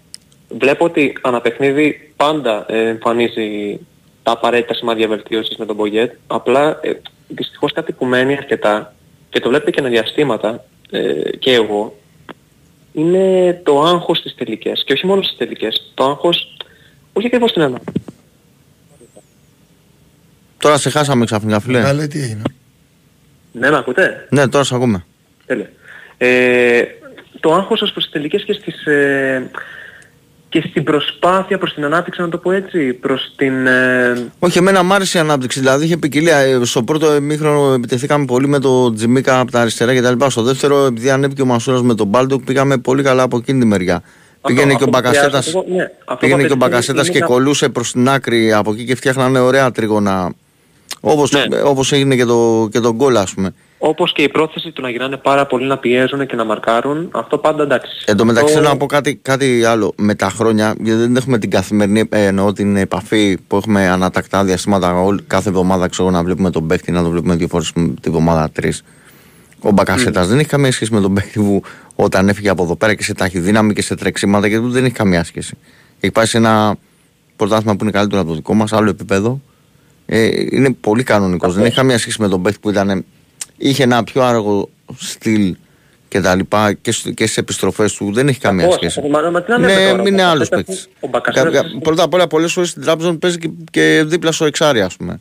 Βλέπω 0.49 0.85
ότι 0.85 1.19
ανά 1.21 1.41
παιχνίδι 1.41 2.13
πάντα 2.17 2.67
ε, 2.69 2.89
εμφανίζει 2.89 3.81
τα 4.23 4.33
απαραίτητα 4.33 4.75
σημάδια 4.75 5.09
βελτίωσης 5.09 5.57
με 5.57 5.67
τον 5.67 5.77
Μπογκέτ. 5.77 6.15
Απλά 6.27 6.79
ε, 6.83 6.93
δυστυχώς 7.29 7.73
κάτι 7.73 7.93
που 7.93 8.05
μένει 8.05 8.37
αρκετά 8.37 8.95
και 9.29 9.41
το 9.41 9.49
βλέπετε 9.49 9.71
και 9.71 9.83
με 9.83 9.89
διαστήματα 9.89 10.65
ε, 10.91 11.37
και 11.39 11.53
εγώ 11.53 11.97
είναι 12.93 13.61
το 13.65 13.83
άγχος 13.83 14.19
στις 14.19 14.35
τελικές. 14.35 14.85
Και 14.85 14.93
όχι 14.93 15.07
μόνο 15.07 15.23
στις 15.23 15.37
τελικές. 15.37 15.93
Το 15.95 16.05
άγχος 16.05 16.57
όχι 17.13 17.27
ακριβώς 17.27 17.51
στην 17.51 17.63
ανάγκη. 17.63 17.85
Τώρα 20.59 20.79
σε 20.79 20.91
χάσαμε 20.91 21.25
ξαφνικά, 21.25 21.61
φίλε. 21.61 21.81
Καλέ, 21.81 22.07
τι 22.07 22.19
έγινε. 22.19 22.43
Ναι, 23.53 23.71
με 23.71 23.77
ακούτε; 23.77 24.27
Ναι, 24.31 24.49
τώρα 24.49 24.65
σε 24.65 24.75
ακούμε. 24.75 25.05
Τέλεια. 25.47 25.71
Ε, 26.19 26.83
το 27.41 27.55
άγχος 27.55 27.83
ως 27.83 27.93
προς 27.93 28.05
τις 28.05 28.13
τελικές 28.13 28.45
και 28.45 28.53
στις, 28.53 28.87
ε, 28.87 29.51
και 30.49 30.65
στην 30.71 30.85
προσπάθεια 30.85 31.59
προς 31.59 31.75
την 31.75 31.85
ανάπτυξη, 31.85 32.21
να 32.21 32.29
το 32.29 32.39
πω 32.39 32.51
έτσι, 32.53 32.93
προς 32.93 33.33
την... 33.37 33.67
Ε, 33.67 34.31
Όχι, 34.39 34.59
εμένα 34.59 34.83
μου 34.83 34.95
άρεσε 34.95 35.19
η 35.19 35.21
ανάπτυξη. 35.21 35.59
Δηλαδή 35.61 35.85
είχε 35.85 35.97
ποικιλία. 35.97 36.37
Ε, 36.39 36.65
Στο 36.65 36.83
πρώτο 36.83 37.15
ημίχρονο 37.15 37.73
επιτεθήκαμε 37.73 38.25
πολύ 38.25 38.49
με 38.49 38.59
το 38.59 38.93
Τζιμίκα 38.93 39.39
από 39.41 39.51
τα 39.51 39.61
αριστερά 39.61 39.95
κτλ. 40.01 40.27
Στο 40.29 40.43
δεύτερο, 40.43 40.85
επειδή 40.85 41.11
ανέβηκε 41.11 41.43
ο 41.43 41.47
Μασούρας 41.47 41.83
με 41.83 41.95
τον 41.95 42.07
Μπάλτοκ, 42.07 42.43
πήγαμε 42.45 42.77
πολύ 42.79 43.03
καλά 43.03 43.23
από 43.23 43.37
εκείνη 43.37 43.61
τη 43.61 43.67
μεριά. 43.67 44.03
Πήγαινε 44.47 44.65
και 44.67 44.73
ο 44.73 44.75
αυτό 44.75 44.85
που 44.85 44.91
Μπακασέτα. 44.91 45.29
χρειάζεται, 45.29 45.59
εγώ- 45.59 45.77
ναι, 45.77 45.83
αυτό 46.05 46.17
Πήγαινε 46.27 46.41
που 46.43 46.47
και 46.47 46.53
ο 46.53 46.57
απαιτεί 46.57 46.71
Μπακασέτας 46.71 47.05
είναι 47.07 47.15
και 47.15 47.21
να- 47.21 47.27
κολούσε 47.27 47.69
προς 47.69 47.93
την 47.93 48.09
άκρη 48.09 48.53
από 48.53 48.73
εκεί 48.73 48.85
και 48.85 48.95
φτιάχνανε 48.95 49.39
ωραία 49.39 49.71
τρίγωνα. 49.71 50.33
Όπως, 51.01 51.31
Ναι. 51.33 51.61
όπως 51.65 51.93
έγινε 51.93 52.17
και 52.17 52.25
το, 52.25 52.69
και 52.73 52.81
το 52.81 52.95
γκολ, 52.95 53.17
ας 53.17 53.35
πούμε. 53.35 53.55
Όπως 53.79 54.13
και 54.13 54.23
η 54.23 54.29
πρόθεση 54.29 54.71
του 54.71 54.83
να 54.83 54.91
γυρνάνε 54.91 55.17
πάρα 55.17 55.47
πολύ 55.47 55.67
να 55.67 55.79
πιέζουν 55.79 56.27
και 56.27 56.37
να 56.37 56.45
μαρκάρουν, 56.45 57.09
αυτό 57.13 57.39
πάντα 57.39 57.63
εντάξει. 57.63 58.05
Εν 58.07 58.17
τω 58.17 58.25
μεταξύ 58.25 58.49
Αυτό- 58.49 58.59
θέλω 58.61 58.73
να 58.73 58.79
πω 58.79 58.87
κάτι, 58.87 59.17
κάτι 59.17 59.65
άλλο. 59.65 59.93
Με 59.97 60.15
τα 60.15 60.31
χρόνια, 60.31 60.75
γιατί 60.81 61.01
δεν 61.01 61.17
έχουμε 61.17 61.39
την 61.39 61.51
καθημερινή 61.51 62.05
ε, 62.09 62.25
εννοώ 62.27 62.53
την 62.53 62.77
επαφή 62.77 63.39
που 63.47 63.57
έχουμε 63.57 63.89
ανατακτά 63.89 64.45
διαστήματα 64.45 65.01
όλη- 65.03 65.23
κάθε 65.27 65.49
εβδομάδα 65.49 65.89
ξέρω, 65.89 66.11
να 66.11 66.23
βλέπουμε 66.23 66.51
τον 66.51 66.67
παίχτη, 66.67 66.93
να 66.93 67.03
τον 67.03 67.11
βλέπουμε 67.11 67.35
δύο 67.35 67.49
φορές 67.49 67.73
την 67.73 67.97
εβδομάδα 68.07 68.51
τρεις. 68.53 68.83
Ο 69.61 69.71
Μπακασέτας 69.71 70.29
δεν 70.29 70.39
έχει 70.39 70.49
καμία 70.49 70.73
σχέση 70.73 70.93
με 70.95 71.01
τον 71.01 71.15
παίκτη 71.15 71.39
που 71.41 71.63
όταν 71.95 72.29
έφυγε 72.29 72.49
από 72.49 72.63
εδώ 72.63 72.77
πέρα 72.77 72.95
και 72.95 73.03
σε 73.03 73.15
ταχυδύναμη 73.15 73.73
και 73.75 73.83
σε 73.83 73.95
τρεξίματα 73.95 74.49
και 74.49 74.59
του 74.59 74.71
δεν 74.71 74.85
έχει 74.85 74.95
καμία 74.95 75.25
σχέση. 75.25 75.57
Έχει 76.01 76.13
πάει 76.13 76.27
σε 76.27 76.37
ένα 76.37 76.77
πρωτάθλημα 77.37 77.77
που 77.77 77.83
είναι 77.83 77.93
καλύτερο 77.93 78.21
από 78.21 78.31
το 78.31 78.37
δικό 78.37 78.55
μας, 78.55 78.73
άλλο 78.73 78.91
επίπεδο. 78.91 79.41
Ε, 80.07 80.29
είναι 80.51 80.73
πολύ 80.81 81.03
κανονικός. 81.03 81.55
Δεν 81.55 81.65
έχει 81.65 81.75
καμία 81.75 81.99
σχέση 81.99 82.21
με 82.23 82.29
τον 82.29 82.43
παίκτη 82.43 82.59
που 82.61 82.71
ήταν, 82.71 83.05
είχε 83.57 83.83
ένα 83.83 84.05
πιο 84.05 84.23
άργο 84.23 84.69
στυλ 84.97 85.57
και 86.09 86.21
τα 86.21 86.35
λοιπά 86.35 86.73
και, 86.73 86.93
σ- 86.93 87.15
και 87.15 87.25
στις 87.25 87.37
επιστροφές 87.37 87.95
του. 87.95 88.13
Δεν 88.13 88.29
έχει 88.29 88.39
καμία 88.41 88.67
Πώς, 88.67 88.75
σχέση. 88.75 89.01
μα- 89.11 89.31
μα 89.31 89.43
τι 89.43 89.51
να 89.51 89.59
λέμε 89.59 89.75
Ναι, 89.75 89.91
τώρα, 89.91 90.09
είναι 90.09 90.23
ο 90.25 90.29
άλλος 90.29 90.49
Μπακασέτας- 90.49 90.65
παίκτης. 90.67 90.89
ο 91.01 91.07
Μπακασέτας- 91.09 91.79
Πρώτα 91.83 92.03
απ' 92.03 92.15
όλα, 92.15 92.27
πολλές 92.27 92.53
φορές 92.53 92.69
στην 92.71 92.83
τράπεζα 92.83 93.15
παίζει 93.17 93.39
και, 93.39 93.51
και 93.71 94.03
δίπλα 94.07 94.33
στο 94.33 94.45
εξάρι, 94.45 94.81
ας 94.81 94.97
πούμε. 94.97 95.21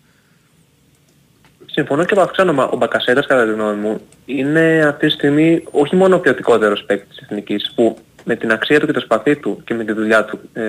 Συμφωνώ 1.66 2.06
και 2.06 2.20
αυξάνω, 2.20 2.54
μα 2.54 2.64
ο 2.64 2.78
Μπακασέτας 2.78 3.26
κατά 3.28 3.46
τη 3.46 3.52
γνώμη 3.52 3.76
μου 3.76 4.02
είναι 4.26 4.86
αυτή 4.88 5.08
τη 5.08 5.14
στιγμή 5.14 5.64
όχι 5.72 5.96
μόνο 5.96 6.16
ο 6.16 6.20
ποιοτικότερος 6.20 6.84
παίκτης 6.84 7.08
της 7.18 7.26
Εθνικής 7.28 7.72
που 7.76 7.98
με 8.24 8.36
την 8.36 8.52
αξία 8.52 8.80
του 8.80 8.86
και 8.86 8.92
το 8.92 9.00
σπαθί 9.00 9.36
του 9.36 9.62
και 9.66 9.74
με 9.74 9.84
τη 9.84 9.92
δουλειά 9.94 10.26
του 10.26 10.40
ε, 10.54 10.62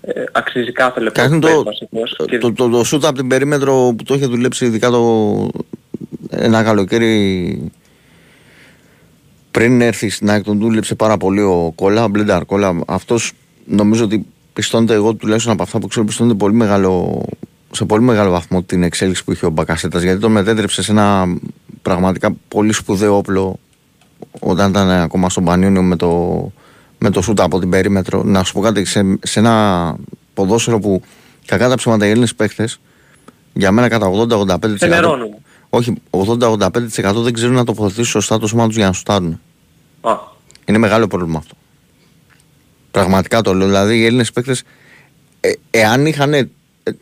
ε, 0.00 0.24
αξίζει 0.32 0.72
κάθε 0.72 1.00
λεπτό 1.00 1.20
Κάνει 1.20 1.34
που 1.34 1.40
το, 1.40 1.46
παίζει 1.46 1.62
βασικός 1.64 2.16
και 2.26 2.38
το, 2.38 2.52
το, 2.52 2.68
το, 2.68 2.84
σούτ 2.84 3.04
από 3.04 3.14
την 3.16 3.28
περίμετρο 3.28 3.94
που 3.96 4.02
το 4.04 4.14
είχε 4.14 4.26
δουλέψει 4.26 4.64
ειδικά 4.64 4.90
το, 4.90 5.48
ένα 6.30 6.62
καλοκαίρι 6.62 7.70
πριν 9.50 9.80
έρθει 9.80 10.08
στην 10.08 10.30
ΑΕΚ 10.30 10.44
τον 10.44 10.58
δούλεψε 10.58 10.94
πάρα 10.94 11.16
πολύ 11.16 11.40
ο 11.40 11.72
Κόλλα, 11.74 12.08
Μπλενταρ 12.08 12.44
Κόλλα. 12.44 12.80
Αυτός 12.86 13.32
νομίζω 13.66 14.04
ότι 14.04 14.26
πιστώνεται 14.52 14.94
εγώ 14.94 15.14
τουλάχιστον 15.14 15.52
από 15.52 15.62
αυτά 15.62 15.78
που 15.78 15.86
ξέρω 15.86 16.06
πιστώνεται 16.06 16.36
πολύ 16.36 16.54
μεγάλο, 16.54 17.22
σε 17.70 17.84
πολύ 17.84 18.02
μεγάλο 18.02 18.30
βαθμό 18.30 18.62
την 18.62 18.82
εξέλιξη 18.82 19.24
που 19.24 19.32
είχε 19.32 19.46
ο 19.46 19.50
Μπακασέτας 19.50 20.02
γιατί 20.02 20.20
τον 20.20 20.32
μετέτρεψε 20.32 20.82
σε 20.82 20.90
ένα 20.92 21.36
πραγματικά 21.82 22.36
πολύ 22.48 22.72
σπουδαίο 22.72 23.16
όπλο 23.16 23.58
όταν 24.40 24.70
ήταν 24.70 24.90
ακόμα 24.90 25.28
στον 25.30 25.44
Πανιόνιο 25.44 25.82
με 25.82 25.96
το, 25.96 26.52
με 26.98 27.10
το 27.10 27.22
σούτα 27.22 27.44
από 27.44 27.58
την 27.58 27.70
περίμετρο. 27.70 28.22
Να 28.22 28.44
σου 28.44 28.52
πω 28.52 28.60
κάτι, 28.60 28.84
σε, 28.84 29.18
σε 29.22 29.38
ένα 29.38 29.96
ποδόσφαιρο 30.34 30.78
που 30.78 31.02
κακά 31.46 31.68
τα 31.68 31.74
ψέματα 31.74 32.06
οι 32.06 32.10
Έλληνες 32.10 32.34
παίχτες 32.34 32.80
για 33.52 33.72
μένα 33.72 33.88
κατά 33.88 34.10
80-85% 34.10 34.74
ξενερώνουν. 34.74 35.34
Όχι, 35.70 35.94
80-85% 36.10 37.12
δεν 37.14 37.32
ξέρουν 37.32 37.54
να 37.54 37.64
τοποθετήσουν 37.64 38.04
σωστά 38.04 38.38
το 38.38 38.46
σώμα 38.46 38.66
τους 38.66 38.76
για 38.76 38.86
να 38.86 38.92
σουτάρουν. 38.92 39.40
Α, 40.00 40.12
Είναι 40.64 40.78
μεγάλο 40.78 41.06
πρόβλημα 41.06 41.38
αυτό. 41.38 41.54
Πραγματικά 42.90 43.40
το 43.42 43.54
λέω. 43.54 43.66
Δηλαδή 43.66 43.98
οι 43.98 44.04
Έλληνες 44.04 44.32
παίκτες 44.32 44.62
ε, 45.40 45.50
εάν 45.70 46.06
είχαν 46.06 46.34
ε, 46.34 46.50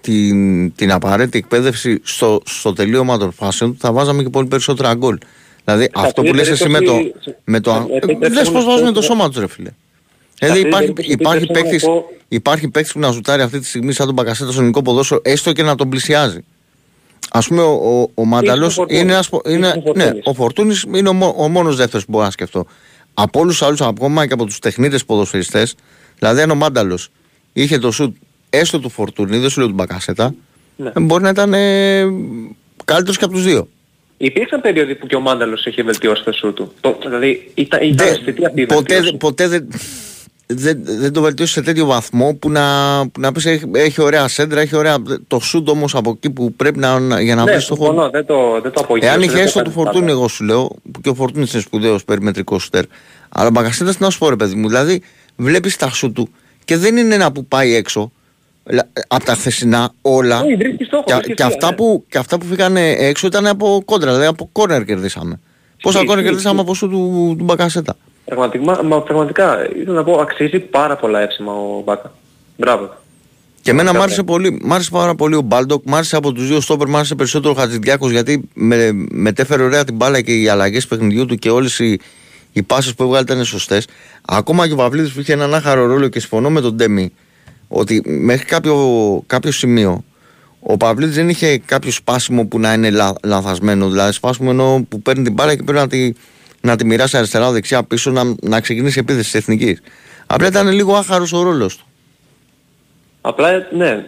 την, 0.00 0.74
την 0.74 0.92
απαραίτητη 0.92 1.38
εκπαίδευση 1.38 2.00
στο, 2.02 2.40
στο 2.44 2.72
τελείωμα 2.72 3.18
των 3.18 3.32
φάσεων 3.32 3.76
θα 3.78 3.92
βάζαμε 3.92 4.22
και 4.22 4.28
πολύ 4.28 4.46
περισσότερα 4.46 4.94
γκολ. 4.94 5.18
Δηλαδή 5.64 5.82
Σε 5.84 5.90
αυτό 5.94 6.06
αυτή 6.06 6.20
που 6.20 6.26
την 6.26 6.34
λες 6.34 6.48
εσύ 6.48 6.68
με 6.68 6.80
το, 6.80 6.92
περίπτωση, 6.92 7.34
με 7.44 7.60
το 7.60 7.70
ε, 7.90 7.96
επιτρέψτε 7.96 8.28
δες 8.28 8.48
μου 8.48 8.52
πως 8.54 8.64
να 8.64 8.70
βάζουν 8.70 8.86
πω- 8.86 8.92
το 8.94 9.02
σώμα 9.02 9.28
τους 9.28 9.38
ρε 9.38 9.46
φίλε. 9.48 9.68
Σε 9.68 10.46
Δηλαδή 10.46 10.60
αυτή 10.60 10.62
την 10.62 10.68
υπάρχει, 10.68 10.92
περίπτωση 10.92 11.12
υπάρχει, 11.12 11.42
επιτρέψτε 11.42 11.52
μου 11.52 11.64
να 11.64 11.70
παίκτης, 11.70 11.84
πω- 11.84 12.24
υπάρχει 12.28 12.68
παίκτης 12.68 12.92
που 12.92 12.98
να 12.98 13.10
ζουτάρει 13.10 13.42
αυτή 13.42 13.58
τη 13.58 13.66
στιγμή 13.66 13.92
σαν 13.92 14.06
τον 14.06 14.14
Μπακασέτα 14.14 14.50
στο 14.50 14.58
ελληνικό 14.60 14.82
ποδόσφαιρο 14.82 15.20
έστω 15.24 15.52
και 15.52 15.62
να 15.62 15.74
τον 15.74 15.88
πλησιάζει. 15.88 16.38
Α 17.30 17.40
πούμε, 17.40 17.62
ο, 17.62 18.00
ο, 18.00 18.10
ο 18.14 18.24
Μανταλό 18.24 18.66
ο 18.66 18.70
Φορτούνης. 18.70 19.02
είναι 19.02 19.12
ένας, 19.12 19.28
πο- 19.28 19.42
είναι, 19.48 19.66
Ίσως 19.66 19.82
ο 19.86 19.92
ναι, 19.94 20.02
Φορτούνης. 20.04 20.22
ο 20.26 20.34
Φορτούνης 20.34 20.84
είναι 20.94 21.08
ο, 21.08 21.12
μό- 21.12 21.34
ο 21.38 21.48
μόνος 21.48 21.76
δεύτερος 21.76 22.04
που 22.04 22.10
μπορώ 22.10 22.24
να 22.24 22.30
σκεφτώ. 22.30 22.66
Από 23.14 23.40
όλους 23.40 23.58
τους 23.58 23.66
άλλους, 23.66 23.80
ακόμα 23.80 24.26
και 24.26 24.32
από 24.32 24.44
τους 24.44 24.58
τεχνίτες 24.58 25.04
ποδοσφαιριστές, 25.04 25.74
δηλαδή 26.18 26.40
αν 26.40 26.50
ο 26.50 26.54
Μάνταλος 26.54 27.08
είχε 27.52 27.78
το 27.78 27.90
σουτ 27.90 28.16
έστω 28.50 28.78
του 28.80 28.88
Φορτούνη, 28.88 29.38
δεν 29.38 29.50
σου 29.50 29.58
λέω 29.60 29.68
του 29.68 29.74
Μπακασέτα, 29.74 30.34
Ναι. 30.76 30.90
ε, 30.94 31.00
μπορεί 31.00 31.22
να 31.22 31.28
ήταν 31.28 31.54
ε, 31.54 32.04
καλύτερος 32.84 33.18
και 33.18 33.24
από 33.24 33.32
τους 33.32 33.42
δύο. 33.44 33.68
Υπήρξαν 34.18 34.60
περίοδοι 34.60 34.94
που 34.94 35.06
και 35.06 35.16
ο 35.16 35.20
Μάνταλος 35.20 35.66
είχε 35.66 35.82
βελτιώσει 35.82 36.24
το 36.24 36.32
σου 36.32 36.52
του. 36.52 36.72
Το, 36.80 36.98
δηλαδή 37.04 37.50
ήταν, 37.54 37.80
ήταν 37.82 38.06
Δεν- 38.06 38.14
αισθητή 38.16 38.46
αυτή 38.46 38.60
η 38.60 38.66
ποτέ, 38.66 38.94
βελτίωση. 38.94 39.16
ποτέ 39.16 39.48
δεν, 39.48 39.68
δεν, 40.46 40.78
δεν 40.84 41.12
το 41.12 41.20
βελτίωσε 41.20 41.52
σε 41.52 41.62
τέτοιο 41.62 41.86
βαθμό 41.86 42.34
που 42.34 42.50
να, 42.50 42.62
που 43.12 43.20
να 43.20 43.32
πεις 43.32 43.46
έχει, 43.46 43.64
έχει 43.72 44.02
ωραία 44.02 44.28
σέντρα, 44.28 44.60
έχει 44.60 44.76
ωραία. 44.76 44.96
Το 45.26 45.40
σουτ 45.40 45.68
όμως 45.68 45.94
από 45.94 46.10
εκεί 46.10 46.30
που 46.30 46.52
πρέπει 46.52 46.78
να, 46.78 46.98
να- 46.98 47.20
για 47.20 47.34
να 47.34 47.44
ναι, 47.44 47.52
βρεις 47.52 47.66
το 47.66 47.74
χώρο. 47.74 47.88
συμφωνώ, 47.90 48.10
δεν 48.10 48.26
το, 48.26 48.60
δεν 48.62 48.72
το 48.72 48.80
απογείωσε. 48.80 49.08
Εάν 49.08 49.20
είχε 49.22 49.30
δεν 49.30 49.38
το 49.40 49.44
έστω 49.46 49.58
έκανε 49.60 49.74
του 49.74 49.80
Φορτούνη, 49.80 50.00
πάντα. 50.06 50.12
εγώ 50.18 50.28
σου 50.28 50.44
λέω, 50.44 50.68
που 50.92 51.00
και 51.00 51.08
ο 51.08 51.14
Φορτούνης 51.14 51.46
είναι 51.52 51.60
σπουδαίος 51.62 52.04
περιμετρικός 52.04 52.62
σουτέρ. 52.62 52.84
Αλλά 53.28 53.46
ο 53.46 53.50
Μπακασέτας 53.50 53.90
τι 53.90 53.96
να 54.02 54.10
σου 54.10 54.18
πω, 54.18 54.28
ρε 54.28 54.36
παιδί 54.36 54.54
μου, 54.54 54.68
δηλαδή 54.68 55.02
βλέπεις 55.36 55.76
τα 55.76 55.90
σουτ 55.90 56.12
του 56.12 56.28
και 56.64 56.76
δεν 56.76 56.96
είναι 56.96 57.14
ένα 57.14 57.32
που 57.32 57.44
πάει 57.46 57.74
έξω 57.74 58.12
από 59.08 59.24
τα 59.24 59.34
χθεσινά 59.34 59.92
όλα. 60.02 60.40
Όχι, 60.40 60.54
βρίσκεις 60.56 60.86
στόχο, 60.86 61.02
Και, 61.06 61.12
βρίσκεις 61.14 61.34
και, 61.34 61.42
ευθεία, 61.42 61.46
αυτά 61.56 61.70
ναι. 61.70 61.76
που, 61.76 62.04
και 62.08 62.18
αυτά 62.18 62.38
που 62.38 62.46
φύγανε 62.46 62.90
έξω 62.90 63.26
ήταν 63.26 63.46
από 63.46 63.82
κόντρα, 63.84 64.10
δηλαδή 64.10 64.26
από 64.26 64.48
κόρνερ 64.52 64.84
κερδίσαμε. 64.84 65.40
Πόσα 65.82 65.96
Ισχύει, 65.98 66.06
κόρνερ 66.06 66.24
ισχύει, 66.24 66.36
κερδίσαμε 66.36 66.60
ισχύει. 66.60 66.70
από 66.70 66.74
σουτ 66.74 66.88
του, 66.88 67.34
του 67.38 67.44
Μπακασέτα. 67.44 67.96
Πραγματικά, 68.26 68.82
μα, 68.84 69.02
πραγματικά, 69.02 69.68
ήθελα 69.76 69.92
να 69.92 70.04
πω, 70.04 70.12
αξίζει 70.20 70.58
πάρα 70.58 70.96
πολλά 70.96 71.20
εύσημα 71.20 71.52
ο 71.52 71.82
Μπάκα. 71.84 72.12
Μπράβο. 72.56 72.90
Και 73.62 73.70
εμένα 73.70 73.90
μ' 73.90 73.92
Πραγματικά. 73.92 74.02
άρεσε, 74.02 74.22
πολύ, 74.22 74.60
μ' 74.62 74.72
άρεσε 74.72 74.90
πάρα 74.90 75.14
πολύ 75.14 75.34
ο 75.34 75.40
Μπάλντοκ, 75.40 75.82
μ' 75.84 75.94
άρεσε 75.94 76.16
από 76.16 76.32
τους 76.32 76.46
δύο 76.46 76.60
στόπερ, 76.60 76.88
μ' 76.88 76.96
άρεσε 76.96 77.14
περισσότερο 77.14 77.54
ο 77.56 77.56
Χατζηδιάκος 77.56 78.10
γιατί 78.10 78.48
με, 78.54 78.92
μετέφερε 79.10 79.62
ωραία 79.62 79.84
την 79.84 79.94
μπάλα 79.94 80.20
και 80.20 80.40
οι 80.40 80.48
αλλαγές 80.48 80.86
παιχνιδιού 80.86 81.26
του 81.26 81.34
και 81.34 81.50
όλες 81.50 81.78
οι, 81.78 82.00
οι 82.52 82.62
πάσει 82.62 82.94
που 82.94 83.02
έβγαλε 83.02 83.22
ήταν 83.22 83.44
σωστές. 83.44 83.86
Ακόμα 84.26 84.66
και 84.66 84.72
ο 84.72 84.76
Παυλίδης 84.76 85.12
που 85.12 85.20
είχε 85.20 85.32
έναν 85.32 85.54
άχαρο 85.54 85.86
ρόλο 85.86 86.08
και 86.08 86.20
συμφωνώ 86.20 86.50
με 86.50 86.60
τον 86.60 86.74
Ντέμι 86.74 87.12
ότι 87.68 88.02
μέχρι 88.06 88.44
κάποιο, 88.44 88.76
κάποιο 89.26 89.50
σημείο 89.52 90.04
ο 90.60 90.76
Παυλίδης 90.76 91.14
δεν 91.14 91.28
είχε 91.28 91.58
κάποιο 91.58 91.90
σπάσιμο 91.90 92.44
που 92.44 92.58
να 92.58 92.72
είναι 92.72 92.90
λα, 92.90 93.12
λαθασμένο. 93.24 93.88
Δηλαδή, 93.88 94.12
σπάσιμο 94.12 94.48
εννοώ 94.50 94.82
που 94.82 95.02
παίρνει 95.02 95.22
την 95.24 95.32
μπάλα 95.32 95.54
και 95.54 95.62
πρέπει 95.62 95.78
να 95.78 95.88
τη, 95.88 96.12
να 96.66 96.76
τη 96.76 96.84
μοιράσει 96.84 97.16
αριστερά-δεξιά 97.16 97.82
πίσω 97.82 98.10
να, 98.10 98.34
να 98.42 98.60
ξεκινήσει 98.60 98.98
η 98.98 99.00
επίθεση 99.00 99.30
της 99.30 99.40
εθνικής. 99.40 99.82
Απλά 100.26 100.46
ήταν 100.46 100.68
λίγο 100.68 100.94
άχαρος 100.94 101.32
ο 101.32 101.42
ρόλος 101.42 101.76
του. 101.76 101.84
Απλά, 103.20 103.66
ναι, 103.76 104.04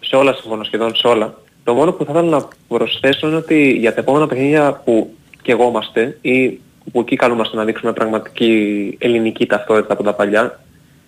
σε 0.00 0.16
όλα 0.16 0.34
συμφωνώ 0.34 0.64
σχεδόν 0.64 0.94
σε 0.96 1.06
όλα. 1.06 1.34
Το 1.64 1.74
μόνο 1.74 1.92
που 1.92 2.04
θα 2.04 2.12
ήθελα 2.12 2.28
να 2.28 2.48
προσθέσω 2.68 3.26
είναι 3.26 3.36
ότι 3.36 3.70
για 3.70 3.94
τα 3.94 4.00
επόμενα 4.00 4.26
παιχνίδια 4.26 4.80
που 4.84 5.14
και 5.42 5.52
εγώ 5.52 5.68
είμαστε 5.68 6.18
ή 6.20 6.60
που 6.92 7.00
εκεί 7.00 7.16
καλούμαστε 7.16 7.56
να 7.56 7.64
δείξουμε 7.64 7.92
πραγματική 7.92 8.94
ελληνική 9.00 9.46
ταυτότητα 9.46 9.92
από 9.92 10.02
τα 10.02 10.14
παλιά, 10.14 10.60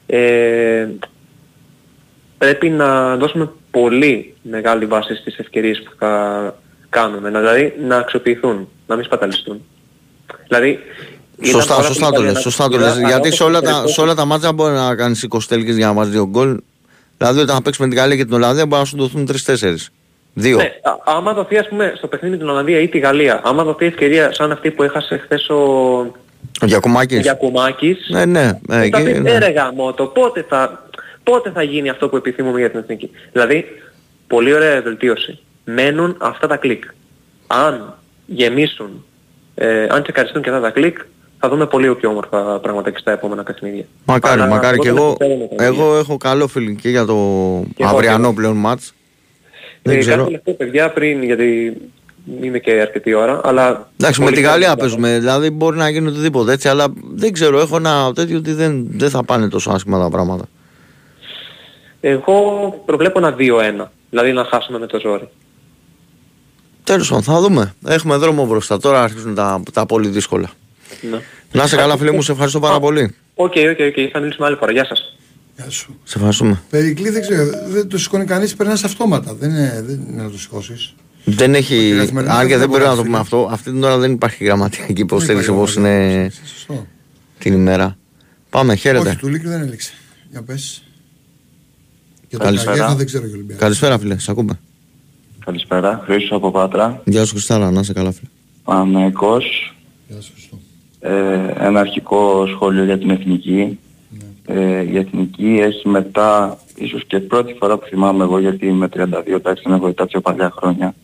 ε, 0.06 0.86
πρέπει 2.38 2.68
να 2.68 3.16
δώσουμε 3.16 3.50
πολύ 3.70 4.34
μεγάλη 4.42 4.86
βάση 4.86 5.14
στις 5.14 5.36
ευκαιρίες 5.38 5.82
που 5.82 5.90
θα 5.98 6.54
κάνουμε. 6.88 7.30
Να- 7.30 7.38
Δηλαδή 7.40 7.74
να 7.86 7.96
αξιοποιηθούν, 7.96 8.68
να 8.86 8.94
μην 8.96 9.04
σπαταλιστούν. 9.04 9.62
Δηλαδή, 10.48 10.78
ήταν 11.38 11.50
Σωστά, 11.60 11.74
πάρα 11.74 11.86
σωστά 11.86 12.04
πολύ 12.04 12.14
το 12.16 12.20
καλή 12.22 12.32
λες, 12.32 12.42
σωστά 12.42 12.68
το 12.68 12.76
αναπτύξια, 12.76 12.94
λες. 12.94 13.04
αλλά 13.04 13.08
Γιατί 13.08 13.26
όπως 13.26 13.36
σε 13.38 13.42
όλα, 13.44 13.60
τα, 13.60 13.64
περιπτώσεις- 13.66 13.94
σε 13.94 14.00
όλα 14.00 14.14
τα 14.14 14.24
μάτια 14.24 14.52
μπορεί 14.52 14.74
να 14.74 14.94
κάνεις 14.94 15.22
20 15.22 15.38
τέλικες 15.48 15.76
για 15.76 15.86
να 15.86 15.92
βάζεις 15.92 16.12
δύο 16.12 16.26
γκολ. 16.26 16.56
Δηλαδή 17.18 17.40
όταν 17.40 17.54
θα 17.54 17.62
παίξεις 17.62 17.82
με 17.82 17.88
την 17.88 17.98
Γαλλία 17.98 18.16
και 18.16 18.24
την 18.24 18.34
Ολλανδία 18.34 18.66
μπορεί 18.66 18.80
να 18.80 18.86
σου 18.86 18.96
δοθούν 18.96 19.26
3-4. 19.26 19.90
Δύο. 20.34 20.56
Ναι, 20.56 20.62
α- 20.82 21.16
άμα 21.16 21.32
δοθεί 21.32 21.58
ας 21.58 21.68
πούμε 21.68 21.92
στο 21.96 22.06
παιχνίδι 22.06 22.34
με 22.34 22.40
την 22.40 22.48
Ολλανδία 22.50 22.80
ή 22.80 22.88
τη 22.88 22.98
Γαλλία, 22.98 23.40
άμα 23.44 23.64
δοθεί 23.64 23.86
ευκαιρία 23.86 24.32
σαν 24.32 24.52
αυτή 24.52 24.70
που 24.70 24.82
έχασε 24.82 25.16
χθες 25.24 25.48
ο 25.48 25.54
Ο 26.60 26.66
Γιακουμάκης. 26.66 27.20
Γιακουμάκης, 27.20 27.98
Ναι, 28.08 28.24
ναι. 28.24 28.40
ε, 28.70 28.76
θα 28.76 28.88
και- 28.88 29.02
πεις 29.04 29.18
ναι. 29.20 29.30
«Ε, 29.30 29.38
ρε 29.38 29.50
γαμώτο, 29.50 30.04
πότε 30.06 30.44
θα, 30.48 30.88
πότε 31.22 31.50
θα 31.50 31.62
γίνει 31.62 31.88
αυτό 31.88 32.08
που 32.08 32.16
επιθυμούμε 32.16 32.58
για 32.58 32.70
την 32.70 32.78
εθνική. 32.78 33.10
Δηλαδή, 33.32 33.64
πολύ 34.26 34.52
ωραία 34.54 34.80
βελτίωση. 34.82 35.38
Μένουν 35.64 36.16
αυτά 36.18 36.46
τα 36.46 36.56
κλικ. 36.56 36.84
Αν 37.46 37.94
γεμίσουν, 38.26 39.04
ε, 39.58 39.86
αν 39.90 40.02
τσεκαριστούν 40.02 40.42
και 40.42 40.48
αυτά 40.48 40.60
τα 40.60 40.70
κλικ, 40.70 40.98
θα 41.38 41.48
δούμε 41.48 41.66
πολύ 41.66 41.94
πιο 41.94 42.08
όμορφα 42.08 42.58
πράγματα 42.60 42.90
και 42.90 42.98
στα 43.00 43.12
επόμενα 43.12 43.42
παιχνίδια. 43.42 43.84
Μακάρι, 44.04 44.40
Αλλά 44.40 44.50
μακάρι 44.50 44.78
και 44.78 44.88
δεν 44.88 44.96
εγώ. 44.96 45.12
πιστεύω 45.16 45.48
με 45.50 45.56
τα 45.56 45.64
Εγώ 45.64 45.96
έχω 45.96 46.16
καλό 46.16 46.48
feeling 46.56 46.74
και 46.80 46.88
για 46.88 47.04
το 47.04 47.14
Και 47.76 47.82
εγώ, 47.82 47.92
αυριανό 47.94 48.28
και 48.28 48.34
πλέον 48.34 48.56
ματς. 48.56 48.94
Δεν 49.82 49.96
Ε, 49.96 49.98
ξέρω. 49.98 50.16
Κάτι 50.16 50.26
τελευταίο 50.28 50.54
παιδιά 50.54 50.90
πριν, 50.90 51.22
γιατί 51.22 51.76
είναι 52.42 52.58
και 52.58 52.70
αρκετή 52.72 53.14
ώρα, 53.14 53.40
αλλά... 53.44 53.88
Εντάξει, 54.00 54.20
με 54.20 54.24
πολύ 54.26 54.36
τη 54.36 54.42
καλή 54.42 54.52
Γαλλία 54.52 54.68
δουλειά. 54.68 54.76
παίζουμε. 54.76 55.18
Δηλαδή 55.18 55.50
μπορεί 55.50 55.76
να 55.76 55.88
γίνει 55.88 56.08
οτιδήποτε 56.08 56.52
έτσι, 56.52 56.68
αλλά 56.68 56.86
δεν 57.14 57.32
ξέρω. 57.32 57.58
Έχω 57.60 57.76
ένα 57.76 58.12
τέτοιο 58.14 58.36
ότι 58.38 58.52
δεν, 58.52 58.86
δεν 58.90 59.10
θα 59.10 59.24
πάνε 59.24 59.48
τόσο 59.48 59.70
άσχημα 59.70 59.98
τα 59.98 60.08
πράγματα. 60.10 60.44
Εγώ 62.00 62.34
προβλέπω 62.86 63.18
ένα 63.18 63.34
2-1. 63.38 63.86
Δηλαδή 64.10 64.32
να 64.32 64.44
χάσουμε 64.44 64.78
με 64.78 64.86
το 64.86 65.00
ζόρι. 65.00 65.28
Τέλος 66.86 67.08
πάντων, 67.08 67.22
θα 67.22 67.40
δούμε. 67.40 67.74
Έχουμε 67.86 68.16
δρόμο 68.16 68.46
μπροστά. 68.46 68.78
Τώρα 68.78 69.02
αρχίζουν 69.02 69.34
τα, 69.34 69.62
τα 69.72 69.86
πολύ 69.86 70.08
δύσκολα. 70.08 70.50
Ναι. 71.10 71.18
Να 71.52 71.64
είσαι 71.64 71.76
καλά, 71.76 71.96
φίλε 71.96 72.10
μου, 72.12 72.22
σε 72.22 72.32
ευχαριστώ 72.32 72.60
πάρα 72.60 72.80
πολύ. 72.80 73.14
OK, 73.34 73.52
OK, 73.70 73.78
OK. 73.96 74.08
Θα 74.12 74.18
μιλήσουμε 74.20 74.46
άλλη 74.46 74.56
φορά. 74.56 74.72
Γεια 74.72 74.84
σας. 74.84 75.16
Γεια 75.56 75.70
σου. 75.70 75.98
Σε 76.04 76.14
ευχαριστούμε. 76.16 76.62
Περικλή 76.70 77.10
δεν 77.10 77.20
ξέρω, 77.20 77.44
δεν 77.68 77.88
το 77.88 77.98
σηκώνει 77.98 78.24
κανείς, 78.24 78.54
περνάς 78.54 78.84
αυτόματα. 78.84 79.34
Δεν 79.34 79.50
είναι, 79.50 79.82
δεν 79.86 80.00
είναι 80.08 80.22
να 80.22 80.30
το 80.30 80.38
σηκώσεις. 80.38 80.94
Δεν 81.24 81.54
έχει. 81.54 81.74
Όχι, 81.74 81.96
καθημερινά 81.98 82.34
Αν 82.34 82.40
και 82.46 82.48
δεν 82.48 82.58
δεν 82.58 82.68
μπορεί 82.68 82.82
πρέπει 82.82 82.84
να 82.84 82.90
να 82.90 82.96
το 82.96 83.02
πούμε 83.02 83.22
φύγει. 83.24 83.36
αυτό, 83.36 83.48
αυτή 83.52 83.70
την 83.70 83.84
ώρα 83.84 83.98
δεν 83.98 84.12
υπάρχει 84.12 84.44
γραμματική 84.44 85.00
υποστήριξη 85.00 85.44
υπάρχει 85.44 85.50
όπως 85.60 85.74
είναι 85.74 85.88
γραμματική 86.06 86.46
Σωστό. 86.46 86.86
την 87.38 87.52
ημέρα. 87.52 87.96
Πάμε, 88.50 88.74
χαίρετε. 88.74 89.08
Όχι, 89.08 89.16
του 89.16 89.28
Λίκρου 89.28 89.48
δεν 89.48 89.60
έλεξε. 89.60 89.92
Για 90.30 90.42
πες. 90.42 90.82
Και 92.28 92.36
το 92.36 92.44
Καλησπέρα. 92.44 92.70
Καγιάχα 92.70 92.94
δεν 92.96 93.06
ξέρω 93.06 93.26
και 93.26 93.32
Ολυμπιακό. 93.32 93.60
Καλησπέρα, 93.60 93.98
φίλε, 93.98 94.18
σε 94.18 94.30
ακούμε. 94.30 94.58
Καλησπέρα, 95.46 96.02
Χρήστος 96.04 96.36
από 96.36 96.50
Πάτρα. 96.50 97.02
Γεια 97.04 97.24
σου, 97.24 97.32
Χριστάρα, 97.32 97.70
να 97.70 97.80
είσαι 97.80 97.92
καλά, 97.92 98.12
φίλε. 98.12 98.28
Παναθηναϊκός. 98.64 99.74
Ε, 101.00 101.52
ένα 101.58 101.80
αρχικό 101.80 102.46
σχόλιο 102.46 102.84
για 102.84 102.98
την 102.98 103.10
Εθνική. 103.10 103.78
Ε, 104.46 104.82
η 104.82 104.96
Εθνική 104.96 105.58
έχει 105.62 105.88
μετά, 105.88 106.58
ίσως 106.74 107.04
και 107.06 107.20
πρώτη 107.20 107.56
φορά 107.58 107.78
που 107.78 107.86
θυμάμαι 107.86 108.24
εγώ 108.24 108.38
γιατί 108.38 108.66
είμαι 108.66 108.88
32, 108.96 108.98
εντάξει 109.26 109.62
δεν 109.66 109.76
έχω 109.76 109.86
δει 109.86 109.94
τα 109.94 110.06
πιο 110.06 110.20
παλιά 110.20 110.52
χρόνια. 110.56 110.94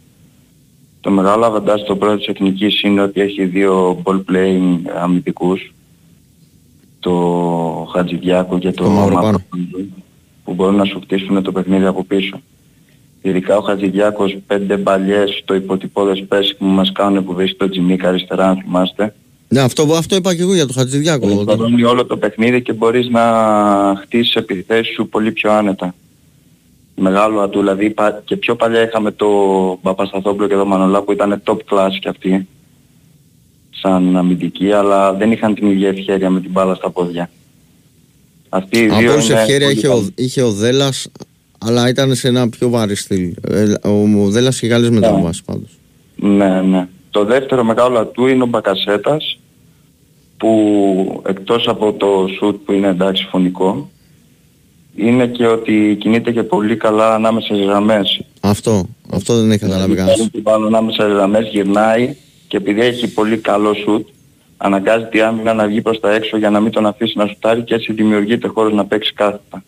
Το 1.01 1.11
μεγάλο 1.11 1.45
αβαντάζ 1.45 1.81
στο 1.81 1.97
πρώτο 1.97 2.17
της 2.17 2.27
Εθνικής 2.27 2.83
είναι 2.83 3.03
ότι 3.03 3.21
έχει 3.21 3.45
δύο 3.45 4.03
ball 4.05 4.23
playing 4.31 4.79
αμυντικούς. 5.03 5.75
Το 7.01 7.13
Χατζηδιάκο 7.93 8.59
και 8.59 8.71
το, 8.73 8.85
Το 8.85 8.91
Μαυροπάνο. 8.91 9.39
που 10.45 10.55
μπορούν 10.55 10.77
να 10.77 10.85
σου 10.85 11.01
χτίσουν 11.01 11.43
το 11.43 11.53
παιχνίδι 11.53 11.85
από 11.85 12.05
πίσω. 12.05 12.41
Ειδικά 13.23 13.57
ο 13.57 13.61
Χατζηδιάκος 13.61 14.37
πέντε 14.47 14.77
μπαλιές 14.77 15.39
στο 15.43 15.55
υποτυπώδες 15.55 16.25
πέσει 16.29 16.57
που 16.57 16.65
μας 16.65 16.93
κάνουν 16.93 17.25
που 17.25 17.35
βρίσκει 17.35 17.57
το 17.57 17.69
Τζιμίκα 17.69 18.09
αριστερά 18.09 18.49
αν 18.49 18.57
θυμάστε. 18.65 19.15
Ναι, 19.49 19.61
αυτό, 19.61 19.83
αυτό 19.83 20.17
είπα 20.17 20.35
και 20.35 20.43
εγώ 20.43 20.55
για 20.55 20.67
τον 20.67 20.75
Χατζηδιάκο. 20.75 21.27
Ολοκληρώνει 21.29 21.83
όλο 21.85 22.07
το 22.07 22.17
παιχνίδι 22.17 22.63
και 22.63 22.73
μπορείς 22.73 23.09
να 23.09 23.23
χτίσεις 24.03 24.35
επιθέσεις 24.35 24.95
σου 24.95 25.09
πολύ 25.09 25.33
πιο 25.33 25.53
άνετα. 25.53 25.95
Μεγάλο 26.97 27.41
ατού, 27.41 27.59
δηλαδή 27.59 27.91
πα- 27.91 28.23
και 28.25 28.37
πιο 28.37 28.57
παλιά 28.57 28.83
είχαμε 28.83 29.11
το 29.11 29.27
Παπασταθόπουλο 29.83 30.49
και 30.49 30.55
το 30.55 30.67
Μανολά 30.67 31.03
που 31.03 31.13
ήταν 31.13 31.43
top 31.45 31.57
class 31.71 31.91
και 32.01 32.09
αυτοί 32.09 32.47
σαν 33.83 34.17
αμυντικοί, 34.17 34.73
αλλά 34.73 35.13
δεν 35.15 35.33
είχαν 35.33 35.55
την 35.55 35.71
ίδια 35.71 35.89
ευχαίρεια 35.89 36.31
με 36.31 36.41
την 36.41 36.51
μπάλα 36.51 36.75
στα 36.75 36.91
πόδια. 36.91 37.31
Αυτοί 38.49 38.79
οι 38.79 38.87
δύο 38.87 38.97
Από 38.99 39.13
όλους 39.13 39.29
είναι 39.29 39.41
ευχαίρεια 39.41 39.67
πολύ 39.67 39.79
είχε 39.79 39.89
ο, 39.89 39.91
καλοί. 39.93 40.13
είχε 40.17 40.43
ο 40.43 40.51
Δέλλας, 40.53 41.09
αλλά 41.67 41.89
ήταν 41.89 42.15
σε 42.15 42.29
ένα 42.29 42.49
πιο 42.49 42.69
βαρύ 42.69 42.95
στυλ. 42.95 43.35
Ε, 43.49 43.89
ο, 43.89 44.25
ο 44.25 44.31
Δέλλας 44.31 44.57
είχε 44.57 44.69
καλές 44.69 44.91
μεταβάσεις 44.91 45.43
πάντως. 45.43 45.79
Ναι, 46.17 46.61
ναι. 46.61 46.89
Το 47.11 47.25
δεύτερο 47.25 47.65
μεγάλο 47.65 47.99
ατού 47.99 48.27
είναι 48.27 48.43
ο 48.43 48.47
Μπακασέτας 48.47 49.39
που 50.37 51.23
εκτός 51.27 51.69
από 51.69 51.93
το 51.93 52.29
σουτ 52.39 52.57
που 52.65 52.73
είναι 52.73 52.89
εντάξει 52.89 53.27
φωνικό 53.31 53.91
είναι 54.95 55.27
και 55.27 55.47
ότι 55.47 55.97
κινείται 56.01 56.33
και 56.33 56.43
πολύ 56.43 56.77
καλά 56.77 57.15
ανάμεσα 57.15 57.55
στις 57.55 57.67
γραμμές. 57.67 58.21
Αυτό, 58.41 58.85
αυτό 59.11 59.41
δεν 59.41 59.51
έχει 59.51 59.59
καταλάβει 59.59 59.93
Δηλαδή, 59.93 60.09
κανένας. 60.11 60.31
την 60.31 60.43
πάνω 60.43 60.67
ανάμεσα 60.67 61.03
στις 61.03 61.15
γραμμές 61.15 61.49
γυρνάει 61.49 62.17
και 62.49 62.57
επειδή 62.57 62.81
έχει 62.81 63.09
πολύ 63.09 63.37
καλό 63.37 63.75
σουτ 63.75 64.09
αναγκάζει 64.57 65.05
τη 65.05 65.21
άμυνα 65.21 65.55
να 65.55 65.67
βγει 65.67 65.83
προς 65.83 66.01
τα 66.01 66.13
έξω 66.13 66.37
για 66.37 66.51
να 66.51 66.61
μην 66.61 66.73
τον 66.73 66.87
αφήσει 66.87 67.19
να 67.19 67.27
σουτάρει 67.27 67.63
και 67.63 67.75
έτσι 67.75 67.93
δημιουργείται 67.93 68.49
χώρος 68.49 68.73
να 68.73 68.85
παίξει 68.85 69.13
κάθετα. 69.13 69.65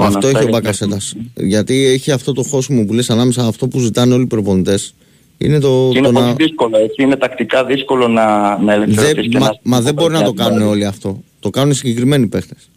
Λοιπόν, 0.00 0.16
Αυτό 0.16 0.26
αυτά 0.26 0.38
έχει 0.38 0.46
ο 0.46 0.50
για 0.50 0.60
την 0.60 0.70
Μπακασέτας. 0.70 1.14
Γιατί 1.34 1.84
έχει 1.84 2.10
αυτό 2.10 2.32
το 2.32 2.42
χώσιμο 2.42 2.84
που 2.84 2.92
λες 2.92 3.10
ανάμεσα 3.10 3.46
αυτό 3.46 3.68
που 3.68 3.78
ζητάνε 3.78 4.14
όλοι 4.14 4.22
οι 4.22 4.26
προπονητές. 4.26 4.94
Είναι 5.38 5.58
το, 5.58 5.88
Και 5.92 5.98
είναι 5.98 6.06
το 6.06 6.12
πολύ 6.12 6.26
να... 6.26 6.34
δύσκολο, 6.34 6.76
έτσι. 6.76 7.02
Είναι 7.02 7.16
τακτικά 7.16 7.64
δύσκολο 7.64 8.08
να, 8.08 8.58
να 8.58 8.72
ελευθερωθείς 8.72 9.14
Δεν, 9.14 9.30
και 9.30 9.38
μα, 9.38 9.46
να... 9.46 9.58
μα 9.62 9.80
δεν 9.80 9.94
μπορεί 9.94 10.12
να 10.12 10.22
το 10.22 10.32
κάνουν 10.32 10.52
Δηλαδή. 10.52 10.72
όλοι 10.72 10.84
αυτό. 10.84 11.22
Το 11.40 11.50
κάνουν 11.50 11.70
οι 11.70 11.74
συγκεκριμένοι 11.74 12.26
παίχτες. 12.26 12.70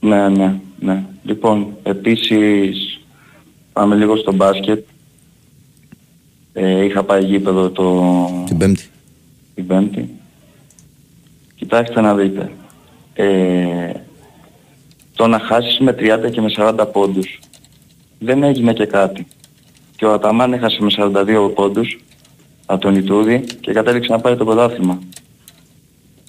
Ναι, 0.00 0.28
ναι, 0.28 0.54
ναι. 0.80 1.04
Λοιπόν, 1.22 1.66
επίσης 1.82 3.00
πάμε 3.72 3.94
λίγο 3.94 4.16
στο 4.16 4.32
μπάσκετ. 4.32 4.84
Ε, 6.52 6.84
είχα 6.84 7.02
πάει 7.04 7.24
γήπεδο 7.24 7.70
το... 7.70 8.26
Την 8.46 8.58
Πέμπτη. 8.58 8.84
την 9.54 9.66
Πέμπτη. 9.66 10.08
Κοιτάξτε 11.56 12.00
να 12.00 12.14
δείτε. 12.14 12.50
Ε, 13.14 13.92
το 15.20 15.26
να 15.26 15.38
χάσεις 15.38 15.78
με 15.78 15.94
30 15.98 16.30
και 16.30 16.40
με 16.40 16.52
40 16.56 16.74
πόντους 16.92 17.38
δεν 18.18 18.42
έγινε 18.42 18.72
και 18.72 18.86
κάτι. 18.86 19.26
Και 19.96 20.04
ο 20.04 20.12
Αταμάν 20.12 20.52
έχασε 20.52 20.78
με 20.82 20.90
42 20.96 21.54
πόντους 21.54 22.00
από 22.66 22.80
τον 22.80 22.94
Ιτούδη 22.96 23.44
και 23.60 23.72
κατέληξε 23.72 24.12
να 24.12 24.20
πάρει 24.20 24.36
το 24.36 24.44
πρωτάθλημα. 24.44 24.98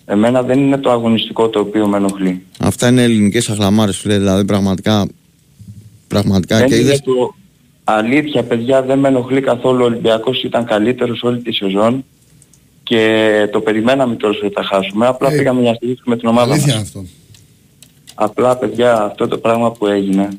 Εμένα 0.05 0.43
δεν 0.43 0.59
είναι 0.59 0.77
το 0.77 0.91
αγωνιστικό 0.91 1.49
το 1.49 1.59
οποίο 1.59 1.87
με 1.87 1.97
ενοχλεί. 1.97 2.43
Αυτά 2.59 2.87
είναι 2.87 3.03
ελληνικές 3.03 3.49
αχλαμάρες 3.49 3.97
φίλε. 3.97 4.17
Δηλαδή 4.17 4.45
πραγματικά... 4.45 5.07
Πραγματικά 6.07 6.57
Δεν 6.57 6.67
και 6.67 6.75
είναι 6.75 6.83
είδες... 6.83 7.01
το... 7.01 7.33
Αλήθεια 7.83 8.43
παιδιά 8.43 8.81
δεν 8.81 8.99
με 8.99 9.07
ενοχλεί 9.07 9.41
καθόλου. 9.41 9.81
Ο 9.81 9.85
Ολυμπιακός 9.85 10.43
ήταν 10.43 10.65
καλύτερος 10.65 11.23
όλη 11.23 11.39
τη 11.39 11.53
σεζόν 11.53 12.05
και 12.83 13.47
το 13.51 13.59
περιμέναμε 13.61 14.15
τώρα 14.15 14.33
ότι 14.43 14.53
θα 14.53 14.63
χάσουμε. 14.63 15.07
Απλά 15.07 15.31
Ε, 15.33 15.37
πήγαμε 15.37 15.61
για 15.61 15.69
να 15.69 15.75
στηρίξουμε 15.75 16.17
την 16.17 16.27
ομάδα 16.27 16.51
Αλήθεια 16.51 16.75
μας. 16.75 16.91
είναι 16.91 16.99
αυτό. 17.01 17.20
Απλά 18.23 18.57
παιδιά 18.57 19.01
αυτό 19.03 19.27
το 19.27 19.37
πράγμα 19.37 19.71
που 19.71 19.87
έγινε 19.87 20.29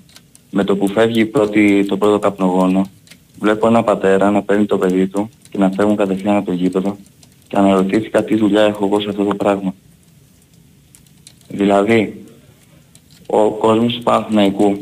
με 0.51 0.65
το 0.65 0.77
που 0.77 0.89
φεύγει 0.89 1.21
η 1.21 1.27
πρώτη, 1.27 1.85
το 1.89 1.97
πρώτο 1.97 2.19
καπνογόνο 2.19 2.91
βλέπω 3.39 3.67
ένα 3.67 3.83
πατέρα 3.83 4.31
να 4.31 4.43
παίρνει 4.43 4.67
το 4.67 4.79
παιδί 4.79 5.07
του 5.07 5.31
και 5.51 5.59
να 5.59 5.71
φεύγουν 5.71 5.97
κατευθείαν 5.97 6.37
από 6.37 6.47
το 6.47 6.53
γήπεδο 6.53 6.97
και 7.49 7.57
αναρωτήθηκα 7.57 8.25
τι 8.25 8.37
δουλειά 8.37 8.63
έχω 8.63 8.85
εγώ 8.85 9.01
σε 9.01 9.09
αυτό 9.09 9.25
το 9.25 9.35
πράγμα. 9.35 9.75
Δηλαδή 11.49 12.25
ο 13.27 13.51
κόσμος 13.51 13.95
του 13.95 14.03
Παναθηναϊκού 14.03 14.79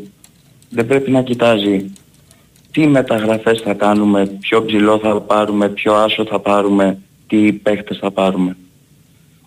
δεν 0.70 0.86
πρέπει 0.86 1.10
να 1.10 1.22
κοιτάζει 1.22 1.90
τι 2.70 2.86
μεταγραφές 2.86 3.60
θα 3.60 3.74
κάνουμε, 3.74 4.26
ποιο 4.26 4.64
ψηλό 4.64 4.98
θα 4.98 5.20
πάρουμε, 5.20 5.68
ποιο 5.68 5.94
άσο 5.94 6.24
θα 6.24 6.40
πάρουμε, 6.40 6.98
τι 7.26 7.52
παίχτες 7.52 7.98
θα 7.98 8.10
πάρουμε. 8.10 8.56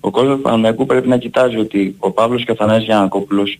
Ο 0.05 0.11
κόσμος 0.11 0.35
του 0.35 0.41
Παναθηναϊκού 0.41 0.85
πρέπει 0.85 1.07
να 1.07 1.17
κοιτάζει 1.17 1.57
ότι 1.57 1.95
ο 1.99 2.11
Παύλος 2.11 2.45
και 2.45 2.51
ο 2.51 2.55
Θανάσης 2.55 2.83
Γιανακόπουλος 2.83 3.59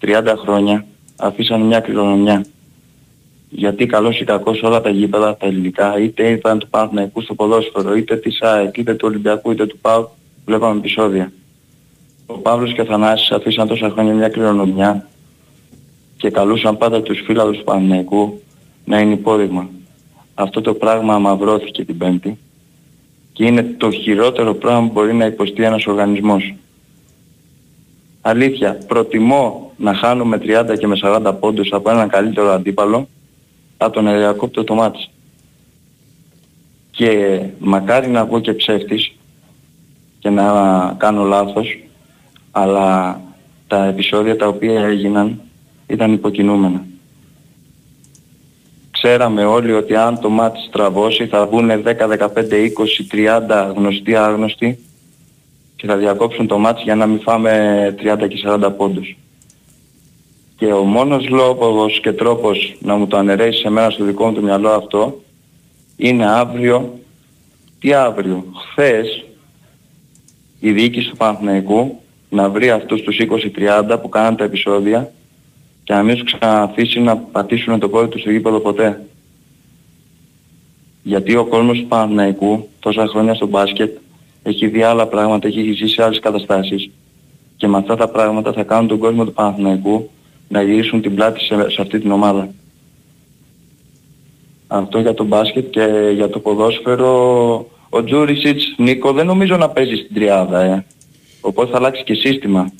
30 0.00 0.34
χρόνια 0.36 0.86
αφήσαν 1.16 1.60
μια 1.60 1.80
κληρονομιά. 1.80 2.46
Γιατί 3.50 3.86
καλός 3.86 4.20
ή 4.20 4.24
κακός 4.24 4.62
όλα 4.62 4.80
τα 4.80 4.90
γήπεδα, 4.90 5.36
τα 5.36 5.46
ελληνικά, 5.46 5.98
είτε 5.98 6.30
ήταν 6.30 6.58
του 6.58 6.68
Παναθηναϊκού 6.68 7.22
στο 7.22 7.34
ποδόσφαιρο, 7.34 7.94
είτε 7.94 8.16
της 8.16 8.40
ΑΕΚ, 8.40 8.76
είτε 8.76 8.94
του 8.94 9.06
Ολυμπιακού, 9.08 9.50
είτε 9.50 9.66
του 9.66 9.78
ΠΑΟ, 9.78 10.08
βλέπαμε 10.44 10.78
επεισόδια. 10.78 11.32
Ο 12.26 12.38
Παύλος 12.38 12.72
και 12.72 12.80
ο 12.80 12.84
Θανάσης 12.84 13.30
αφήσαν 13.30 13.68
τόσα 13.68 13.90
χρόνια 13.90 14.14
μια 14.14 14.28
κληρονομιά 14.28 15.08
και 16.16 16.30
καλούσαν 16.30 16.76
πάντα 16.76 17.02
τους 17.02 17.22
φίλους 17.26 17.58
του 17.58 17.64
Παναθηναϊκού 17.64 18.40
να 18.84 19.00
είναι 19.00 19.12
υπόδειγμα. 19.12 19.68
Αυτό 20.34 20.60
το 20.60 20.74
πράγμα 20.74 21.14
αμαυρώθηκε 21.14 21.84
την 21.84 21.98
Πέμπτη 21.98 22.38
και 23.32 23.44
είναι 23.44 23.62
το 23.62 23.90
χειρότερο 23.90 24.54
πράγμα 24.54 24.86
που 24.86 24.92
μπορεί 24.92 25.14
να 25.14 25.26
υποστεί 25.26 25.64
ένας 25.64 25.86
οργανισμός. 25.86 26.54
Αλήθεια, 28.20 28.78
προτιμώ 28.86 29.72
να 29.76 29.94
χάνουμε 29.94 30.38
30 30.38 30.76
και 30.78 30.86
με 30.86 30.96
40 31.02 31.34
πόντους 31.40 31.72
από 31.72 31.90
έναν 31.90 32.08
καλύτερο 32.08 32.50
αντίπαλο 32.50 33.08
από 33.76 33.92
τον 33.92 34.04
να 34.04 34.16
διακόπτω 34.16 34.64
το 34.64 34.74
μάτς. 34.74 35.10
Και 36.90 37.40
μακάρι 37.58 38.08
να 38.08 38.24
βγω 38.24 38.40
και 38.40 38.52
ψεύτης 38.52 39.12
και 40.18 40.30
να 40.30 40.44
κάνω 40.98 41.24
λάθος, 41.24 41.78
αλλά 42.50 43.20
τα 43.66 43.84
επεισόδια 43.84 44.36
τα 44.36 44.46
οποία 44.48 44.84
έγιναν 44.84 45.40
ήταν 45.86 46.12
υποκινούμενα. 46.12 46.84
Ξέραμε 49.02 49.44
όλοι 49.44 49.72
ότι 49.72 49.96
αν 49.96 50.20
το 50.20 50.28
μάτς 50.28 50.68
τραβώσει 50.72 51.26
θα 51.26 51.46
βγουν 51.46 51.70
10, 51.70 51.82
15, 51.82 52.28
20, 53.10 53.70
30 53.70 53.72
γνωστοί 53.76 54.14
άγνωστοι 54.14 54.78
και 55.76 55.86
θα 55.86 55.96
διακόψουν 55.96 56.46
το 56.46 56.58
μάτς 56.58 56.82
για 56.82 56.94
να 56.94 57.06
μην 57.06 57.20
φάμε 57.20 57.94
30 57.98 58.28
και 58.28 58.42
40 58.44 58.72
πόντους. 58.76 59.16
Και 60.56 60.72
ο 60.72 60.84
μόνος 60.84 61.28
λόγος 61.28 62.00
και 62.00 62.12
τρόπος 62.12 62.76
να 62.80 62.96
μου 62.96 63.06
το 63.06 63.16
αναιρέσει 63.16 63.60
σε 63.60 63.70
μένα 63.70 63.90
στο 63.90 64.04
δικό 64.04 64.26
μου 64.26 64.32
το 64.32 64.42
μυαλό 64.42 64.70
αυτό 64.70 65.20
είναι 65.96 66.26
αύριο, 66.30 66.98
τι 67.80 67.92
αύριο, 67.92 68.44
χθες 68.70 69.24
η 70.60 70.72
διοίκηση 70.72 71.08
του 71.08 71.16
Παναθηναϊκού 71.16 72.00
να 72.28 72.50
βρει 72.50 72.70
αυτούς 72.70 73.02
τους 73.02 73.16
20-30 73.18 73.98
που 74.02 74.08
κάναν 74.08 74.36
τα 74.36 74.44
επεισόδια 74.44 75.12
και 75.92 75.98
να 75.98 76.04
μην 76.04 76.16
τους 76.16 76.34
ξαναφήσει 76.38 77.00
να 77.00 77.16
πατήσουν 77.16 77.78
το 77.78 77.88
πόδι 77.88 78.08
τους 78.08 78.20
στο 78.20 78.30
γήπεδο 78.30 78.60
ποτέ. 78.60 79.06
Γιατί 81.02 81.36
ο 81.36 81.44
κόσμος 81.44 81.78
του 81.78 81.86
Παναθηναϊκού 81.86 82.68
τόσα 82.78 83.06
χρόνια 83.06 83.34
στο 83.34 83.46
μπάσκετ 83.46 83.96
έχει 84.42 84.66
δει 84.66 84.82
άλλα 84.82 85.06
πράγματα, 85.06 85.48
έχει 85.48 85.72
ζήσει 85.72 86.02
άλλες 86.02 86.18
καταστάσεις 86.18 86.90
και 87.56 87.66
με 87.66 87.76
αυτά 87.76 87.96
τα 87.96 88.08
πράγματα 88.08 88.52
θα 88.52 88.62
κάνουν 88.62 88.88
τον 88.88 88.98
κόσμο 88.98 89.24
του 89.24 89.32
Παναθηναϊκού 89.32 90.10
να 90.48 90.62
γυρίσουν 90.62 91.00
την 91.02 91.14
πλάτη 91.14 91.40
σε, 91.40 91.70
σε 91.70 91.80
αυτή 91.82 92.00
την 92.00 92.10
ομάδα. 92.10 92.48
Αυτό 94.66 94.98
για 94.98 95.14
το 95.14 95.24
μπάσκετ 95.24 95.70
και 95.70 96.12
για 96.14 96.28
το 96.28 96.38
ποδόσφαιρο 96.38 97.66
ο 97.88 98.04
Τζούρισιτς 98.04 98.74
Νίκο 98.76 99.12
δεν 99.12 99.26
νομίζω 99.26 99.56
να 99.56 99.68
παίζει 99.68 99.94
στην 99.94 100.14
τριάδα 100.14 100.60
ε. 100.60 100.84
Οπότε 101.40 101.70
θα 101.70 101.76
αλλάξει 101.76 102.04
και 102.04 102.14
σύστημα. 102.14 102.72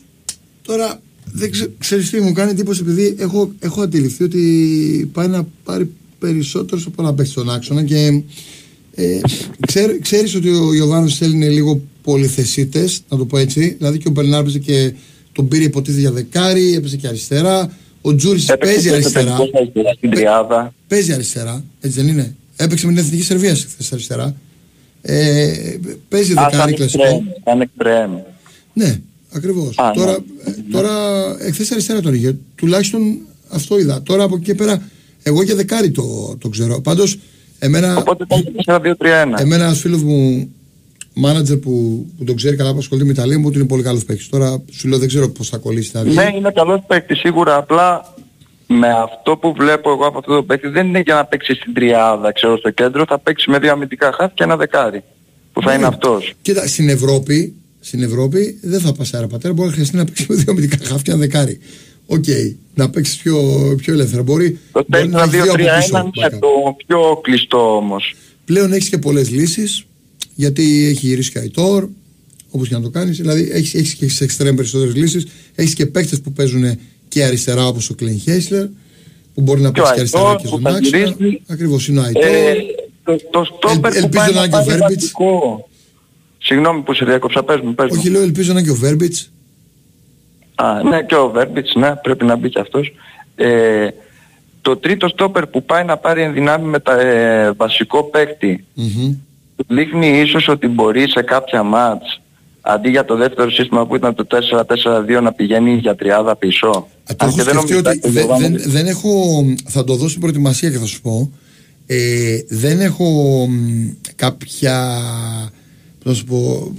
Τώρα 0.66 1.00
δεν 1.24 1.50
ξε, 1.50 1.70
ξέρεις 1.78 2.10
τι 2.10 2.20
μου 2.20 2.32
κάνει 2.32 2.50
εντύπωση 2.50 2.80
επειδή 2.82 3.16
έχω, 3.18 3.52
έχω 3.60 3.82
αντιληφθεί 3.82 4.24
ότι 4.24 5.10
πάει 5.12 5.28
να 5.28 5.46
πάρει 5.64 5.90
περισσότερος 6.18 6.86
από 6.86 7.02
να 7.02 7.14
παίξει 7.14 7.34
τον 7.34 7.50
άξονα 7.50 7.84
και 7.84 8.22
ε, 8.94 9.20
ξέρ, 9.66 9.98
ξέρεις 9.98 10.34
ότι 10.34 10.48
ο 10.48 10.74
Ιωβάνος 10.74 11.16
θέλει 11.16 11.48
λίγο 11.48 11.80
πολυθεσίτες, 12.02 13.02
να 13.08 13.16
το 13.16 13.24
πω 13.24 13.38
έτσι. 13.38 13.74
Δηλαδή 13.78 13.98
και 13.98 14.08
ο 14.08 14.10
Μπερνάρ 14.10 14.40
έπαιζε 14.40 14.58
και 14.58 14.92
τον 15.32 15.48
πήρε 15.48 15.64
υποτίθεται 15.64 16.00
για 16.00 16.12
δεκάρι, 16.12 16.74
έπαιζε 16.74 16.96
και 16.96 17.06
αριστερά. 17.08 17.76
Ο 18.00 18.14
Τζούρις 18.14 18.48
Έπαιξε 18.48 18.72
παίζει 18.74 18.88
και 18.88 18.94
αριστερά. 18.94 19.34
στο 19.34 19.36
τελικό 19.36 19.58
αριστερά 19.58 19.92
στην 19.92 20.10
τριάδα. 20.10 20.74
Παίζει 20.88 21.12
αριστερά, 21.12 21.64
έτσι 21.80 22.00
δεν 22.00 22.08
είναι; 22.08 22.36
Έπαιξε 22.56 22.86
με 22.86 22.92
την 22.92 23.02
Εθνική 23.04 23.22
Σερβίας 23.22 23.64
χθες 23.70 23.92
αριστερά. 23.92 24.34
Ε, 25.02 25.52
παίζει 26.08 26.32
Α, 26.32 26.34
σαν 26.36 26.48
δεκάρι 26.50 26.72
κλασικό. 26.72 27.02
εξτρέμ, 27.04 27.24
σαν 27.44 27.60
εξτρέμ. 27.60 28.10
Ναι, 28.72 29.00
ακριβώς. 29.32 29.78
Α, 29.78 29.86
ναι. 29.86 29.94
τώρα, 29.94 30.12
ε, 30.12 30.50
τώρα 30.70 30.90
εχθές 31.40 31.70
αριστερά 31.72 32.00
τον 32.00 32.14
είχε. 32.14 32.36
Τουλάχιστον 32.54 33.18
αυτό 33.48 33.78
είδα. 33.78 34.02
Τώρα 34.02 34.22
από 34.22 34.34
εκεί 34.34 34.44
και 34.44 34.54
πέρα, 34.54 34.82
εγώ 35.22 35.44
και 35.44 35.54
δεκάρι 35.54 35.90
το, 35.90 36.36
το 36.40 36.48
ξέρω. 36.48 36.80
Πάντως, 36.80 37.18
εμένα, 37.58 37.96
Οπότε 37.96 38.24
πάει 38.24 38.42
4-2-3-1. 38.66 39.38
εμένα 39.38 39.64
ένας 39.64 39.78
φίλος 39.80 40.02
μου, 40.02 40.50
μάνατζερ 41.14 41.56
που, 41.56 42.06
που 42.18 42.24
τον 42.24 42.36
ξέρει 42.36 42.56
καλά 42.56 42.72
που 42.72 42.78
ασχολείται 42.78 43.06
με 43.06 43.12
Ιταλία 43.12 43.38
μου, 43.38 43.44
ότι 43.48 43.58
είναι 43.58 43.66
πολύ 43.66 43.82
καλός 43.82 44.04
παίκτης. 44.04 44.28
Τώρα 44.28 44.62
σου 44.70 44.88
λέω 44.88 44.98
δεν 44.98 45.08
ξέρω 45.08 45.28
πώς 45.28 45.48
θα 45.48 45.56
κολλήσει 45.56 45.92
τα 45.92 46.02
βγει. 46.02 46.14
Ναι, 46.14 46.30
είναι 46.36 46.50
καλός 46.54 46.80
παίκτης 46.86 47.18
σίγουρα, 47.18 47.56
απλά 47.56 48.14
με 48.66 48.88
αυτό 48.88 49.36
που 49.36 49.52
βλέπω 49.58 49.90
εγώ 49.90 50.06
από 50.06 50.18
αυτό 50.18 50.34
το 50.34 50.42
παίκτη 50.42 50.68
δεν 50.68 50.86
είναι 50.86 51.00
για 51.00 51.14
να 51.14 51.24
παίξει 51.24 51.54
στην 51.54 51.74
τριάδα, 51.74 52.32
ξέρω, 52.32 52.56
στο 52.56 52.70
κέντρο, 52.70 53.04
θα 53.08 53.18
παίξει 53.18 53.50
με 53.50 53.58
δύο 53.58 53.72
αμυντικά 53.72 54.12
χαφ 54.12 54.32
και 54.34 54.42
ένα 54.44 54.56
δεκάρι, 54.56 55.02
που 55.52 55.62
θα 55.62 55.70
Ναι. 55.70 55.76
είναι 55.76 55.86
αυτός. 55.86 56.32
Κοίτα, 56.42 56.66
στην 56.66 56.88
Ευρώπη, 56.88 57.54
στην 57.84 58.02
Ευρώπη 58.02 58.58
δεν 58.62 58.80
θα 58.80 58.92
πας 58.92 59.14
άρα 59.14 59.26
πατέρα, 59.26 59.54
μπορεί 59.54 59.68
να 59.68 59.74
χρειαστεί 59.74 59.96
να 59.96 60.04
παίξει 60.04 60.26
με 60.28 60.34
δύο 60.34 60.44
αμυντικά 60.48 60.76
χαφ 60.82 61.02
και 61.02 61.10
ένα 61.10 61.20
δεκάρι. 61.20 61.58
Οκ, 62.06 62.24
να 62.74 62.90
παίξεις 62.90 63.16
πιο, 63.16 63.38
πιο 63.82 63.92
ελεύθερα. 63.92 64.22
Μπορεί, 64.22 64.58
Το 64.72 64.84
μπορεί 64.88 65.08
να 65.08 65.18
έχεις 65.22 65.30
δύο 65.32 65.42
από 65.42 65.52
4-2-3-1 65.52 65.56
πίσω. 65.56 65.98
είναι 65.98 66.26
backup. 66.26 66.38
το 66.40 66.76
πιο 66.86 67.20
κλειστό 67.22 67.76
όμως. 67.76 68.14
Πλέον 68.44 68.72
έχεις 68.72 68.88
και 68.88 68.98
πολλές 68.98 69.30
λύσεις 69.30 69.84
γιατί 70.34 70.86
έχει 70.86 71.06
γυρίσει 71.06 71.30
και 71.30 71.38
Αϊτόρ, 71.38 71.88
όπως 72.50 72.68
και 72.68 72.74
να 72.74 72.80
το 72.80 72.90
κάνεις. 72.90 73.16
Δηλαδή 73.16 73.48
έχεις 73.52 73.74
έχεις 73.74 73.94
και 73.94 74.08
σε 74.08 74.24
εξτρέμ 74.24 74.54
περισσότερες 74.54 74.94
λύσεις. 74.94 75.26
Έχεις 75.54 75.74
και 75.74 75.86
παίκτες 75.86 76.20
που 76.20 76.32
παίζουν 76.32 76.78
και 77.08 77.24
αριστερά 77.24 77.66
όπως 77.66 77.90
ο 77.90 77.94
Κλέιν 77.94 78.18
Χέισλερ, 78.20 78.66
που 79.34 79.40
μπορεί 79.40 79.60
να 79.60 79.70
Και 79.70 79.80
ο 79.80 79.82
παίξει 79.82 79.92
και 79.94 80.00
αριστερά 80.00 80.24
Αϊτόρ 80.28 80.42
και 80.42 80.48
που 80.48 80.58
στον 80.58 80.72
θα 80.72 80.78
άξονα. 80.78 81.14
γυρίζει. 81.16 81.40
Ακριβώς 81.46 81.88
είναι 81.88 81.98
ο 81.98 82.02
Αϊτόρ. 82.02 82.22
Ε, 82.24 82.54
το, 83.04 83.16
το 83.30 83.44
στόπερ 83.44 83.92
Ελ- 83.92 84.00
που 84.00 84.04
ελπίζω 84.04 84.08
πάει 84.22 84.32
να 84.32 84.34
να 84.34 84.44
είναι 84.44 84.48
και 84.48 84.56
ο 84.56 84.64
πάρει 84.64 84.78
Βέρμπιτς. 84.78 85.02
βασικό. 85.02 85.68
Συγγνώμη 86.52 86.80
που 86.80 86.94
σε 86.94 87.04
διακόψα, 87.04 87.42
πες 87.42 87.60
μου, 87.60 87.74
πες 87.74 87.86
μου. 87.90 87.96
Όχι, 87.98 88.08
λέω, 88.10 88.22
ελπίζω 88.22 88.52
να 88.52 88.58
είναι 88.58 88.68
και 88.68 88.74
ο 88.74 88.78
Βέρμπιτς. 88.80 89.30
Α, 90.54 90.82
ναι, 90.82 91.02
και 91.02 91.14
ο 91.14 91.30
Βέρμπιτς, 91.30 91.74
ναι, 91.74 91.94
πρέπει 92.02 92.24
να 92.24 92.36
μπει 92.36 92.48
και 92.48 92.60
αυτός. 92.60 92.92
Ε, 93.36 93.88
το 94.60 94.76
τρίτο 94.76 95.08
στόπερ 95.08 95.46
που 95.46 95.62
πάει 95.64 95.84
να 95.84 95.96
πάρει 95.96 96.22
ενδυνάμει 96.22 96.66
με 96.68 96.80
τα 96.80 97.00
ε, 97.00 97.52
βασικό 97.52 98.02
παίκτη 98.02 98.64
δείχνει 99.68 100.20
ίσως 100.20 100.48
ότι 100.48 100.66
μπορεί 100.68 101.08
σε 101.10 101.22
κάποια 101.22 101.62
μάτς 101.62 102.20
αντί 102.60 102.90
για 102.90 103.04
το 103.04 103.16
δεύτερο 103.16 103.50
σύστημα 103.50 103.86
που 103.86 103.96
ήταν 103.96 104.14
το 104.14 104.26
4-4-2 105.18 105.22
να 105.22 105.32
πηγαίνει 105.32 105.74
για 105.74 105.94
τριάδα 105.94 106.36
πίσω. 106.36 106.70
Το 107.06 107.14
Αν 107.16 107.28
έχω 107.28 107.36
και 107.36 107.42
δεν 107.42 107.54
σκεφτεί 107.60 107.72
νομίζω 107.72 107.78
ότι 107.78 107.88
ότι 107.88 107.98
δεν, 107.98 108.08
ο 108.08 108.12
δεν, 108.12 108.24
Γιωβάνοβιτς- 108.26 108.68
δεν 108.68 108.86
έχω. 108.86 109.44
Θα 109.68 109.84
το 109.84 109.92
δώσω 109.94 110.08
στην 110.08 110.20
προετοιμασία 110.20 110.70
και 110.70 110.78
θα 110.78 110.86
σου 110.86 111.00
πω. 111.00 111.32
Ε, 111.86 112.36
δεν 112.48 112.80
έχω 112.80 113.04
μ, 113.48 113.88
κάποια. 114.16 114.98
Πώς 116.02 116.12
Να 116.12 116.14
σου 116.14 116.24
πω. 116.24 116.72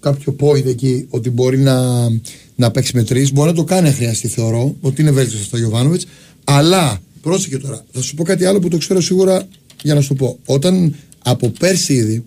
Κάποιο 0.00 0.36
point 0.40 0.64
εκεί 0.66 1.06
ότι 1.10 1.30
μπορεί 1.30 1.58
να, 1.58 2.08
να 2.56 2.70
παίξει 2.70 2.96
με 2.96 3.04
τρεις. 3.04 3.32
Μπορεί 3.32 3.48
να 3.48 3.54
το 3.54 3.64
κάνει 3.64 3.88
αν 3.88 3.94
χρειαστεί, 3.94 4.28
θεωρώ. 4.28 4.76
Ότι 4.80 5.02
είναι 5.02 5.10
βέλτιστος 5.10 5.42
αυτό 5.42 5.56
ο 5.56 5.60
Γιωβάνοβιτ. 5.60 6.00
Αλλά 6.44 7.00
πρόσεχε 7.20 7.58
τώρα. 7.58 7.84
Θα 7.92 8.02
σου 8.02 8.14
πω 8.14 8.22
κάτι 8.22 8.44
άλλο 8.44 8.58
που 8.58 8.68
το 8.68 8.78
ξέρω 8.78 9.00
σίγουρα 9.00 9.48
για 9.82 9.94
να 9.94 10.00
σου 10.00 10.08
το 10.08 10.14
πω. 10.14 10.38
Όταν 10.46 10.94
από 11.22 11.48
πέρσι 11.48 11.94
ήδη 11.94 12.24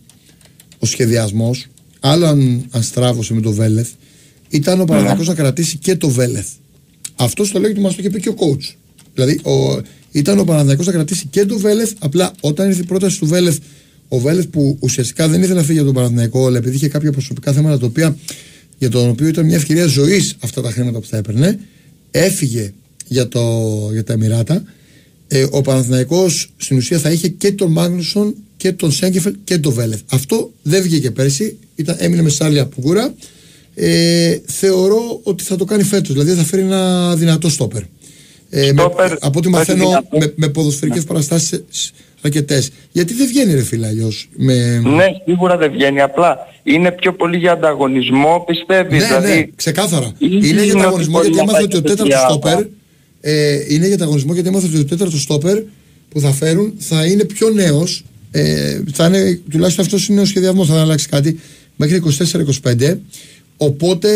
ο 0.79 0.85
σχεδιασμός, 0.85 1.67
άλλο 1.99 2.25
αν, 2.25 2.65
αν 2.69 2.83
στράβωσε 2.83 3.33
με 3.33 3.41
το 3.41 3.51
Βέλεθ, 3.51 3.89
ήταν 4.49 4.81
ο 4.81 4.85
Παναγιακός 4.85 5.27
να 5.27 5.33
κρατήσει 5.33 5.77
και 5.77 5.95
το 5.95 6.09
Βέλεθ. 6.09 6.47
Αυτό 7.15 7.51
το 7.51 7.59
λέει 7.59 7.71
ότι 7.71 7.79
μας 7.79 7.95
το 7.95 7.97
είχε 7.99 8.09
πει 8.09 8.19
και 8.19 8.29
ο 8.29 8.35
coach. 8.37 8.75
Δηλαδή, 9.13 9.39
ο, 9.43 9.81
ήταν 10.11 10.39
ο 10.39 10.43
Παναθηναϊκός 10.43 10.85
να 10.85 10.91
κρατήσει 10.91 11.27
και 11.29 11.45
το 11.45 11.57
Βέλεθ. 11.57 11.91
Απλά 11.99 12.31
όταν 12.41 12.67
ήρθε 12.67 12.81
η 12.81 12.85
πρόταση 12.85 13.19
του 13.19 13.27
Βέλεθ, 13.27 13.57
ο 14.07 14.19
Βέλεθ 14.19 14.45
που 14.45 14.77
ουσιαστικά 14.79 15.27
δεν 15.27 15.41
ήθελε 15.41 15.59
να 15.59 15.63
φύγει 15.63 15.77
από 15.77 15.87
τον 15.87 15.95
Παναθηναϊκό, 15.95 16.47
αλλά 16.47 16.57
επειδή 16.57 16.75
είχε 16.75 16.87
κάποια 16.87 17.11
προσωπικά 17.11 17.53
θέματα 17.53 17.79
τα 17.79 17.85
οποία, 17.85 18.17
για 18.77 18.89
τον 18.89 19.09
οποίο 19.09 19.27
ήταν 19.27 19.45
μια 19.45 19.55
ευκαιρία 19.55 19.85
ζωής 19.85 20.35
αυτά 20.39 20.61
τα 20.61 20.71
χρήματα 20.71 20.99
που 20.99 21.05
θα 21.05 21.17
έπαιρνε, 21.17 21.59
έφυγε 22.11 22.73
για, 23.07 23.27
το, 23.27 23.41
για 23.91 24.03
τα 24.03 24.13
Εμμυράτα. 24.13 24.63
Ε, 25.27 25.45
ο 25.49 25.61
Παναθηναϊκός 25.61 26.49
στην 26.57 26.77
ουσία 26.77 26.99
θα 26.99 27.11
είχε 27.11 27.27
και 27.27 27.51
τον 27.51 27.71
Μάγνουσον 27.71 28.35
και 28.57 28.71
τον 28.71 28.91
Σέγκεφελ 28.91 29.35
και 29.43 29.57
τον 29.57 29.73
Βέλεθ. 29.73 29.99
Αυτό 30.07 30.51
δεν 30.61 30.81
βγήκε 30.81 31.11
πέρσι, 31.11 31.57
ήταν, 31.75 31.95
έμεινε 31.99 32.21
με 32.21 32.29
σάλια 32.29 32.65
πουγκούρα. 32.65 33.13
Ε, 33.75 34.37
θεωρώ 34.45 35.19
ότι 35.23 35.43
θα 35.43 35.55
το 35.55 35.65
κάνει 35.65 35.83
φέτος, 35.83 36.13
δηλαδή 36.13 36.31
θα 36.31 36.43
φέρει 36.43 36.61
ένα 36.61 37.15
δυνατό 37.15 37.49
στόπερ. 37.49 37.81
Ε, 38.49 38.71
με, 38.71 38.81
Στόπερ, 38.81 39.11
από 39.19 39.39
ό,τι 39.39 39.47
όχι 39.47 39.49
μαθαίνω 39.49 39.85
δυνατό. 39.85 40.17
με, 40.17 40.33
με 40.35 40.47
ποδοσφαιρικές 40.47 41.03
παραστάσεις 41.03 41.91
αρκετές. 42.27 42.71
Γιατί 42.91 43.13
δεν 43.13 43.27
βγαίνει 43.27 43.53
ρε 43.53 43.63
φίλε 43.63 43.87
αλλιώς. 43.87 44.29
Με... 44.35 44.79
Ναι, 44.79 45.05
σίγουρα 45.25 45.57
δεν 45.57 45.71
βγαίνει. 45.71 46.01
Απλά 46.01 46.37
είναι 46.63 46.91
πιο 46.91 47.13
πολύ 47.13 47.37
για 47.37 47.51
ανταγωνισμό, 47.51 48.43
πιστεύεις. 48.47 49.01
Ναι, 49.01 49.07
δηλαδή, 49.07 49.33
ναι, 49.33 49.47
ξεκάθαρα. 49.55 50.11
είναι 50.19 50.47
Είναι 50.47 50.63
για 50.63 50.73
ότι 50.73 50.79
ανταγωνισμό 50.79 51.17
μπορεί 51.17 51.27
γιατί 51.27 51.37
να 51.37 51.43
έμαθε 51.43 51.57
πάει 51.57 51.63
ότι 51.63 51.77
ο 51.77 51.81
και 51.81 51.87
τέταρτος 51.87 52.15
τριάδα. 52.15 52.29
στόπερ. 52.29 52.65
Ε, 53.21 53.73
είναι 53.73 53.85
για 53.85 53.95
ανταγωνισμό 53.95 54.33
γιατί 54.33 54.47
έμαθε 54.47 54.67
ότι 54.67 54.79
ο 54.79 54.85
τέταρτος 54.85 55.21
στόπερ 55.21 55.59
που 56.09 56.19
θα 56.19 56.31
φέρουν 56.31 56.73
θα 56.77 57.05
είναι 57.05 57.23
πιο 57.23 57.49
νέος. 57.49 58.05
Ε, 58.31 58.79
θα 58.93 59.05
είναι, 59.05 59.39
τουλάχιστον 59.49 59.85
αυτός 59.85 60.07
είναι 60.07 60.21
ο 60.21 60.25
σχεδιασμός, 60.25 60.67
θα 60.67 60.73
δεν 60.73 60.83
αλλάξει 60.83 61.07
κάτι 61.07 61.39
μέχρι 61.75 62.01
24-25. 62.63 62.97
Οπότε 63.57 64.09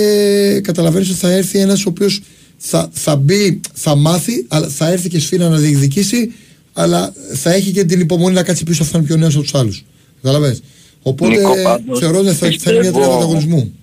καταλαβαίνεις 0.64 1.10
ότι 1.10 1.18
θα 1.18 1.32
έρθει 1.32 1.60
ένας 1.60 1.86
ο 1.86 1.90
οποίος 1.90 2.22
θα, 2.58 2.90
θα 2.94 3.16
μπει, 3.16 3.60
θα 3.74 3.96
μάθει, 3.96 4.46
αλλά 4.48 4.68
θα 4.68 4.88
έρθει 4.88 5.10
και 5.10 5.20
σφύρα 5.20 5.50
να 5.50 5.58
διεκδικήσει, 5.58 6.32
αλλά 6.74 7.14
θα 7.34 7.52
έχει 7.54 7.72
και 7.72 7.84
την 7.84 8.00
υπομονή 8.00 8.36
να 8.36 8.44
κάτσει 8.44 8.64
πίσω, 8.64 8.84
θα 8.84 8.98
είναι 8.98 9.08
πιο 9.08 9.16
νέο 9.16 9.28
από 9.28 9.40
τους 9.42 9.56
άλλους. 9.56 9.84
Καταλαβαίνεις. 10.22 10.64
Οπότε 11.04 11.36
Νίκο, 11.38 11.54
πάντως, 11.64 12.00
θεωρώ 12.00 12.18
ότι 12.20 12.28
θα, 12.28 12.34
θα 12.34 12.46
είναι 12.48 12.56
μια 12.66 12.72
πιστεύω- 12.80 13.00
τριάδα 13.00 13.16
ανταγωνισμού. 13.16 13.74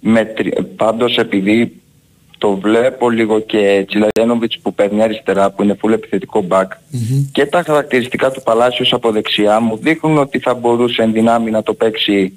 με, 0.00 0.24
τρι- 0.24 0.62
πάντως 0.62 1.16
επειδή 1.16 1.72
το 2.38 2.56
βλέπω 2.56 3.10
λίγο 3.10 3.40
και 3.40 3.84
Τσιλαγένοβιτς 3.88 4.58
που 4.62 4.74
παίρνει 4.74 5.02
αριστερά 5.02 5.50
που 5.50 5.62
είναι 5.62 5.76
full 5.82 5.90
επιθετικό 5.92 6.46
back 6.48 6.66
και 7.32 7.46
τα 7.46 7.62
χαρακτηριστικά 7.66 8.30
του 8.30 8.42
Παλάσιος 8.42 8.92
από 8.92 9.10
δεξιά 9.10 9.60
μου 9.60 9.76
δείχνουν 9.82 10.18
ότι 10.18 10.38
θα 10.38 10.54
μπορούσε 10.54 11.02
εν 11.02 11.12
δυνάμει 11.12 11.50
να 11.50 11.62
το 11.62 11.74
παίξει 11.74 12.32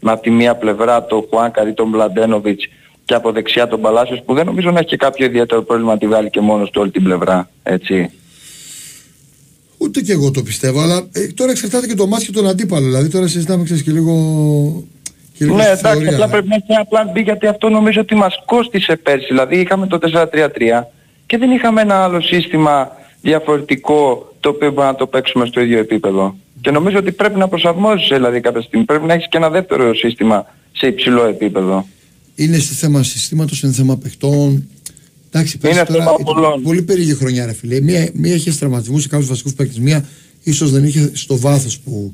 με 0.00 0.10
από 0.12 0.22
τη 0.22 0.30
μία 0.30 0.54
πλευρά 0.56 1.04
το 1.04 1.26
Χουάνκαρ 1.30 1.68
ή 1.68 1.72
τον 1.72 1.88
Μπλαντένοβιτς 1.88 2.64
και 3.04 3.14
από 3.14 3.32
δεξιά 3.32 3.68
τον 3.68 3.80
Παλάσιος 3.80 4.22
που 4.26 4.34
δεν 4.34 4.46
νομίζω 4.46 4.70
να 4.70 4.78
έχει 4.78 4.88
και 4.88 4.96
κάποιο 4.96 5.26
ιδιαίτερο 5.26 5.62
πρόβλημα 5.62 5.92
να 5.92 5.98
τη 5.98 6.06
βγάλει 6.06 6.30
και 6.30 6.40
μόνος 6.40 6.70
του 6.70 6.80
όλη 6.80 6.90
την 6.90 7.02
πλευρά. 7.02 7.50
Έτσι. 7.62 8.10
Ούτε 9.82 10.00
και 10.00 10.12
εγώ 10.12 10.30
το 10.30 10.42
πιστεύω, 10.42 10.80
αλλά 10.80 11.06
ε, 11.12 11.26
τώρα 11.26 11.50
εξαρτάται 11.50 11.86
και 11.86 11.94
το 11.94 12.06
μάτς 12.06 12.24
και 12.24 12.32
τον 12.32 12.48
αντίπαλο. 12.48 12.86
Δηλαδή 12.86 13.08
τώρα 13.08 13.26
συζητάμε 13.26 13.64
ξέρεις, 13.64 13.82
και 13.82 13.90
λίγο. 13.90 14.14
Και 15.38 15.44
λίγο 15.44 15.56
Ναι, 15.56 15.62
στη 15.62 15.70
εντάξει, 15.72 15.88
θεωρία. 16.00 16.12
απλά 16.12 16.28
πρέπει 16.28 16.48
να 16.48 16.54
έχει 16.54 16.64
ένα 16.68 16.86
plan 16.90 17.16
B 17.18 17.22
γιατί 17.22 17.46
αυτό 17.46 17.68
νομίζω 17.68 18.00
ότι 18.00 18.14
μας 18.14 18.34
κόστισε 18.46 18.96
πέρσι. 18.96 19.26
Δηλαδή 19.28 19.60
είχαμε 19.60 19.86
το 19.86 19.98
4-3-3 20.02 20.82
και 21.26 21.38
δεν 21.38 21.50
είχαμε 21.50 21.80
ένα 21.80 21.94
άλλο 22.04 22.20
σύστημα 22.20 22.90
διαφορετικό 23.22 24.32
το 24.40 24.48
οποίο 24.48 24.72
μπορεί 24.72 24.86
να 24.86 24.94
το 24.94 25.06
παίξουμε 25.06 25.46
στο 25.46 25.60
ίδιο 25.60 25.78
επίπεδο. 25.78 26.36
Και 26.60 26.70
νομίζω 26.70 26.98
ότι 26.98 27.12
πρέπει 27.12 27.38
να 27.38 27.48
προσαρμόζεσαι 27.48 28.14
δηλαδή 28.14 28.40
κάποια 28.40 28.60
στιγμή. 28.60 28.84
Πρέπει 28.84 29.06
να 29.06 29.12
έχεις 29.14 29.28
και 29.28 29.36
ένα 29.36 29.50
δεύτερο 29.50 29.94
σύστημα 29.94 30.46
σε 30.72 30.86
υψηλό 30.86 31.24
επίπεδο. 31.24 31.86
Είναι 32.34 32.58
στο 32.58 32.74
θέμα 32.74 33.02
συστήματος, 33.02 33.62
είναι 33.62 33.72
θέμα 33.72 33.96
παιχτών. 33.96 34.68
Εντάξει, 35.34 35.58
πέρσι 35.58 35.76
Είναι 35.78 35.86
τώρα 35.86 36.04
θέμα 36.04 36.16
ήταν 36.20 36.34
πολλών. 36.34 36.62
πολύ 36.62 36.82
περίεργη 36.82 37.14
χρονιά, 37.14 37.46
ρε 37.46 37.52
φίλε. 37.52 37.80
Μία, 37.80 38.10
μία 38.14 38.34
είχε 38.34 38.52
τραυματισμούς 38.52 39.02
σε 39.02 39.08
κάποιους 39.08 39.28
βασικούς 39.28 39.54
παίκτες. 39.54 39.78
Μία 39.78 40.08
ίσως 40.42 40.70
δεν 40.70 40.84
είχε 40.84 41.10
στο 41.12 41.38
βάθος 41.38 41.78
που, 41.78 42.12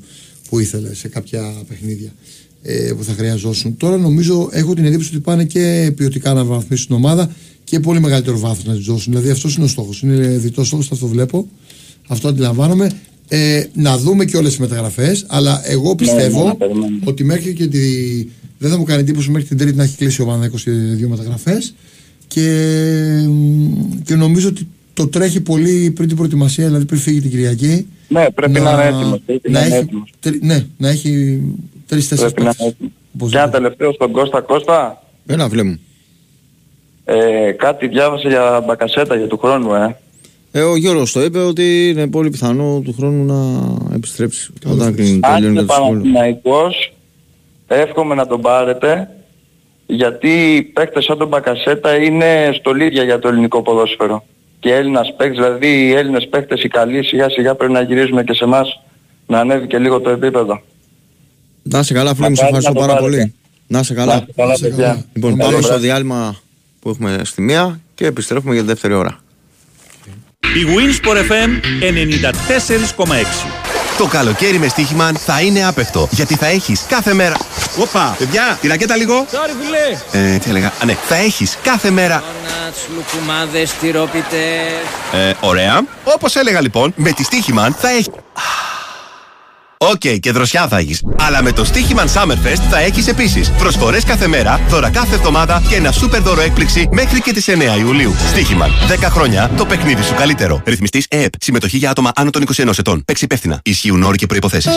που 0.49 0.59
ήθελε 0.59 0.93
σε 0.93 1.07
κάποια 1.07 1.53
παιχνίδια 1.67 2.13
ε, 2.61 2.91
που 2.97 3.03
θα 3.03 3.13
χρειαζόσουν. 3.13 3.77
Τώρα 3.77 3.97
νομίζω 3.97 4.49
έχω 4.51 4.73
την 4.73 4.85
εντύπωση 4.85 5.09
ότι 5.09 5.19
πάνε 5.19 5.43
και 5.43 5.91
ποιοτικά 5.95 6.33
να 6.33 6.43
βαθμίσουν 6.43 6.85
την 6.85 6.95
ομάδα 6.95 7.31
και 7.63 7.79
πολύ 7.79 7.99
μεγαλύτερο 7.99 8.39
βάθος 8.39 8.65
να 8.65 8.73
τη 8.75 8.81
δώσουν. 8.81 9.13
Δηλαδή 9.13 9.29
αυτός 9.29 9.55
είναι 9.55 9.65
ο 9.65 9.67
στόχος. 9.67 10.01
Είναι 10.01 10.27
διτός 10.27 10.67
στόχος, 10.67 10.91
αυτό 10.91 11.07
βλέπω. 11.07 11.47
Αυτό 12.07 12.27
αντιλαμβάνομαι. 12.27 12.91
Ε, 13.27 13.63
να 13.73 13.97
δούμε 13.97 14.25
και 14.25 14.37
όλες 14.37 14.49
τις 14.49 14.59
μεταγραφές. 14.59 15.25
Αλλά 15.27 15.61
εγώ 15.65 15.95
πιστεύω 15.95 16.39
ναι, 16.39 16.47
να 16.47 16.55
περιμένουμε. 16.55 16.99
ότι 17.03 17.23
μέχρι 17.23 17.53
και 17.53 17.67
τη. 17.67 17.79
Δεν 18.57 18.69
θα 18.71 18.77
μου 18.77 18.83
κάνει 18.83 18.99
εντύπωση 19.01 19.29
μέχρι 19.29 19.47
την 19.47 19.57
Τρίτη 19.57 19.75
να 19.75 19.83
έχει 19.83 19.95
κλείσει 19.97 20.21
ο 20.21 20.23
Παναθηναϊκός 20.25 20.63
και 20.63 20.71
δύο 20.71 21.09
μεταγραφές. 21.09 21.73
Και, 22.33 22.47
και 24.05 24.15
νομίζω 24.15 24.47
ότι 24.47 24.67
το 24.93 25.07
τρέχει 25.07 25.41
πολύ 25.41 25.91
πριν 25.95 26.07
την 26.07 26.17
προετοιμασία, 26.17 26.65
δηλαδή 26.65 26.85
πριν 26.85 26.99
φύγει 26.99 27.21
την 27.21 27.29
Κυριακή. 27.29 27.87
Ναι, 28.07 28.25
πρέπει 28.35 28.59
να, 28.59 28.71
είναι 28.71 28.85
έτοιμος. 28.85 29.19
Πρέπει 29.25 29.51
να 29.51 29.59
να 29.59 29.65
είναι 29.65 29.75
έχει, 29.75 29.83
έτοιμος. 29.83 30.13
τρι- 30.19 30.43
ναι, 30.43 30.65
να 30.77 30.89
έχει 30.89 31.41
τρει-τέσσερι 31.87 32.31
Πρέπει 32.33 32.41
να 32.41 32.53
είναι 32.59 32.69
έτοιμος. 32.69 33.31
Και 33.31 33.37
ένα 33.37 33.49
τελευταίο 33.49 33.91
στον 33.93 34.11
Κώστα 34.11 34.41
Κώστα. 34.41 35.03
Ένα 35.25 35.47
βλέπω. 35.47 35.77
Ε, 37.05 37.51
κάτι 37.51 37.87
διάβασε 37.87 38.27
για 38.27 38.63
μπακασέτα 38.67 39.15
για 39.15 39.27
του 39.27 39.37
χρόνου, 39.37 39.73
ε. 39.73 39.97
Ε, 40.51 40.61
ο 40.61 40.75
Γιώργος 40.75 41.11
το 41.11 41.23
είπε 41.23 41.39
ότι 41.39 41.89
είναι 41.89 42.07
πολύ 42.07 42.29
πιθανό 42.29 42.81
του 42.83 42.93
χρόνου 42.97 43.25
να 43.25 43.95
επιστρέψει 43.95 44.51
όταν 44.65 44.95
κλείνει 44.95 45.19
Αν 45.21 45.33
τελειώνει 45.33 45.51
είναι 45.53 45.61
και 45.61 45.65
το 45.67 45.73
σχόλιο. 45.73 46.01
Παναθηναϊκός, 46.01 46.93
εύχομαι 47.67 48.15
να 48.15 48.27
τον 48.27 48.41
πάρετε, 48.41 49.09
γιατί 49.91 50.55
οι 50.55 50.61
παίκτες 50.61 51.03
σαν 51.03 51.17
τον 51.17 51.27
Μπακασέτα 51.27 51.95
είναι 51.95 52.51
στολίδια 52.59 53.03
για 53.03 53.19
το 53.19 53.27
ελληνικό 53.27 53.61
ποδόσφαιρο. 53.61 54.25
Και 54.59 54.73
Έλληνας 54.73 55.13
παίκτες, 55.17 55.37
δηλαδή 55.37 55.87
οι 55.87 55.91
Έλληνες 55.93 56.27
παίκτες 56.29 56.63
οι 56.63 56.67
καλοί 56.67 57.03
σιγά 57.03 57.29
σιγά 57.29 57.55
πρέπει 57.55 57.71
να 57.73 57.81
γυρίζουν 57.81 58.23
και 58.23 58.33
σε 58.33 58.43
εμάς 58.43 58.81
να 59.27 59.39
ανέβει 59.39 59.67
και 59.67 59.77
λίγο 59.77 59.99
το 59.99 60.09
επίπεδο. 60.09 60.61
Να 61.63 61.83
σε 61.83 61.93
καλά, 61.93 62.15
φίλε 62.15 62.29
μου, 62.29 62.35
σε 62.35 62.43
Μακάρι 62.43 62.57
ευχαριστώ 62.65 62.69
να 62.73 62.87
το 62.87 62.93
πάρα 62.93 62.99
πάρετε. 62.99 63.17
πολύ. 63.17 63.33
Να 63.67 63.83
σε 63.83 63.93
Να 63.93 63.99
καλά. 63.99 64.15
είστε 64.15 64.31
καλά, 64.41 64.57
παιδιά. 64.61 65.05
Λοιπόν, 65.13 65.29
Καλό 65.37 65.43
πάμε 65.43 65.57
στο 65.61 65.67
βράδυ. 65.67 65.85
διάλειμμα 65.85 66.35
που 66.79 66.89
έχουμε 66.89 67.21
στη 67.23 67.41
μία 67.41 67.79
και 67.95 68.05
επιστρέφουμε 68.05 68.53
για 68.53 68.61
τη 68.61 68.67
δεύτερη 68.67 68.93
ώρα. 68.93 69.19
Η 70.41 70.63
Winsport 70.75 71.17
FM 71.31 71.49
94,6. 71.81 73.78
Το 73.99 74.05
καλοκαίρι 74.05 74.59
με 74.59 74.67
στοίχημα 74.67 75.11
θα 75.25 75.41
είναι 75.41 75.65
άπαιχτο. 75.67 76.07
Γιατί 76.11 76.35
θα 76.35 76.45
έχεις 76.45 76.85
κάθε 76.87 77.13
μέρα. 77.13 77.35
Όπα, 77.79 78.15
παιδιά, 78.17 78.57
τη 78.61 78.67
ρακέτα 78.67 78.95
λίγο. 78.95 79.25
Sorry 79.31 79.51
φίλε. 79.61 80.23
Ε, 80.25 80.37
τι 80.37 80.49
έλεγα; 80.49 80.67
Α, 80.67 80.85
ναι, 80.85 80.97
θα 81.07 81.15
έχεις 81.15 81.57
κάθε 81.63 81.89
μέρα. 81.89 82.23
Nuts, 82.43 82.77
λουκουμάδες, 82.95 83.71
τυρόπιτες. 83.71 84.39
Ε, 85.13 85.33
ωραία. 85.39 85.81
Όπως 86.03 86.35
έλεγα 86.35 86.61
λοιπόν, 86.61 86.93
με 86.95 87.11
τη 87.11 87.23
Stoiximan 87.23 87.75
θα 87.79 87.89
έχει. 87.89 88.11
Οκ, 89.81 90.19
και 90.19 90.31
δροσιά 90.31 90.67
θα 90.67 90.77
έχεις. 90.77 91.03
Αλλά 91.19 91.43
με 91.43 91.51
το 91.51 91.65
Stoiximan 91.65 92.07
Summerfest 92.07 92.61
θα 92.69 92.79
έχεις 92.79 93.07
επίσης 93.07 93.51
προσφορές 93.51 94.03
κάθε 94.03 94.27
μέρα, 94.27 94.59
δώρα 94.69 94.89
κάθε 94.89 95.15
εβδομάδα 95.15 95.61
και 95.69 95.75
ένα 95.75 95.91
σούπερ 95.91 96.21
δώρο 96.21 96.41
έκπληξη 96.41 96.89
μέχρι 96.91 97.21
και 97.21 97.33
τις 97.33 97.47
9 97.47 97.77
Ιουλίου. 97.79 98.15
Stoiximan. 98.29 98.71
10 99.01 99.07
χρόνια 99.09 99.51
το 99.57 99.65
παιχνίδι 99.65 100.01
σου 100.03 100.13
καλύτερο. 100.13 100.61
Ρυθμιστής 100.65 101.05
ΕΕΠ. 101.09 101.33
Συμμετοχή 101.39 101.77
για 101.77 101.89
άτομα 101.89 102.11
άνω 102.15 102.29
των 102.29 102.41
21 102.41 102.77
ετών. 102.77 103.05
Παίξε 103.05 103.23
υπεύθυνα. 103.23 103.59
Ισχύουν 103.63 104.03
όροι 104.03 104.17
και 104.17 104.25
προϋποθέσεις. 104.25 104.69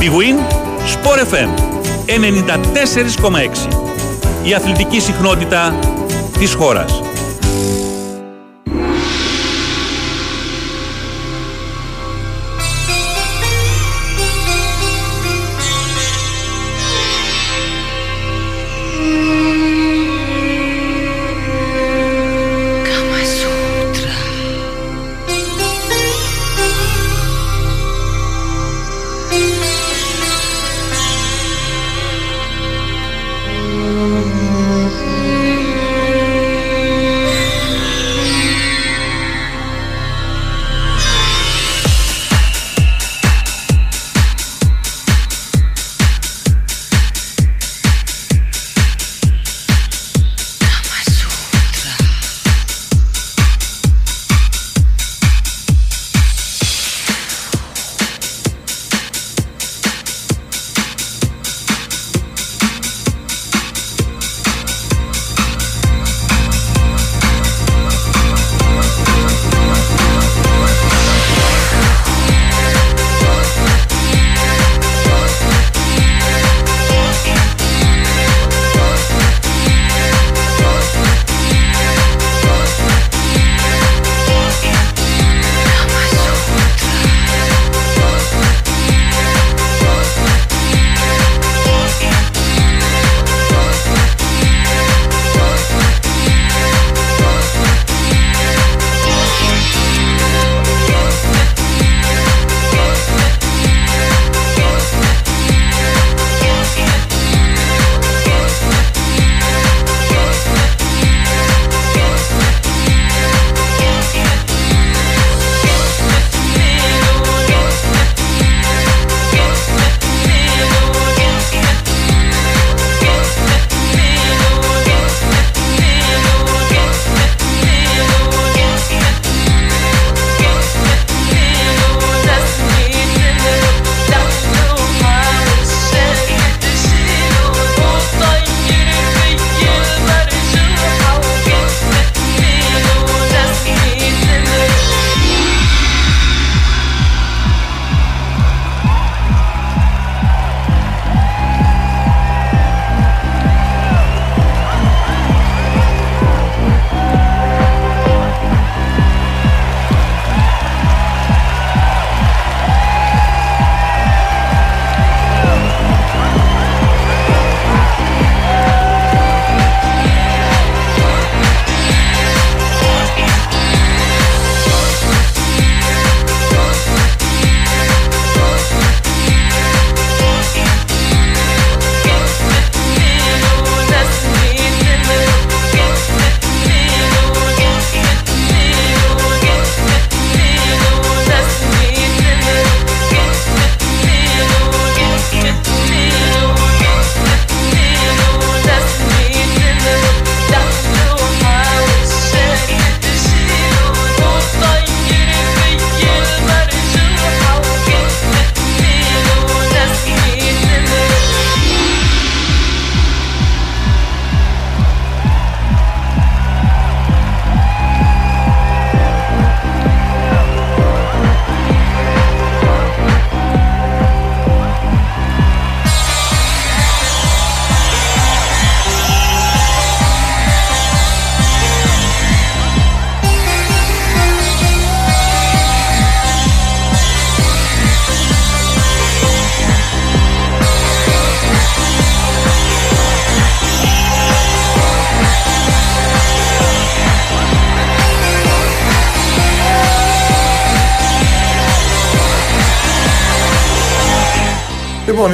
Big 0.00 0.12
Win 0.12 0.36
Sport 0.94 1.20
FM 1.32 1.50
94,6. 2.06 3.95
Η 4.46 4.54
αθλητική 4.54 5.00
συχνότητα 5.00 5.78
της 6.38 6.54
χώρας. 6.54 7.05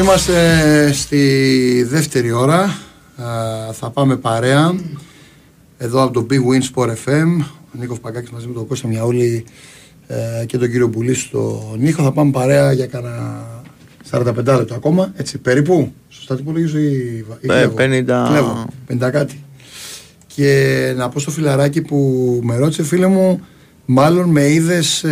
Είμαστε 0.03 0.93
στη 0.93 1.83
δεύτερη 1.89 2.33
ώρα. 2.33 2.61
Α, 3.17 3.73
θα 3.73 3.91
πάμε 3.91 4.17
παρέα. 4.17 4.75
Εδώ 5.79 6.03
από 6.03 6.13
το 6.13 6.27
Big 6.31 6.35
Win 6.35 6.63
Sport 6.75 6.89
FM. 6.89 7.45
Ο 7.75 7.79
Νίκος 7.79 8.01
Παγκάκης 8.01 8.31
μαζί 8.31 8.47
με 8.47 8.55
τον 8.55 8.67
Κώστα 8.67 8.89
Μιαούλη 8.89 9.45
ε, 10.07 10.45
και 10.47 10.59
τον 10.59 10.71
κύριο 10.71 10.87
Μπουλή 10.87 11.15
στο 11.15 11.75
Νίκο. 11.79 12.03
Θα 12.03 12.13
πάμε 12.13 12.31
παρέα 12.31 12.73
για 12.73 12.87
κανένα 12.87 13.47
45 14.11 14.35
λεπτά 14.35 14.75
ακόμα. 14.75 15.13
Έτσι, 15.17 15.39
περίπου. 15.39 15.93
Σωστά 16.09 16.37
τυπολογίζω 16.37 16.79
ή, 16.79 17.25
ή 17.41 17.47
Ε, 17.47 17.47
κλέβω; 17.47 17.75
50. 17.79 18.29
Κλέβω. 18.29 18.67
50 18.89 19.11
κάτι. 19.13 19.45
Και 20.27 20.93
να 20.97 21.09
πω 21.09 21.21
στο 21.21 21.31
φιλαράκι 21.31 21.83
που 21.83 22.41
με 22.43 22.57
ρώτησε 22.57 22.83
φίλε 22.83 23.07
μου, 23.07 23.41
μάλλον 23.85 24.29
με 24.29 24.49
είδες 24.49 25.05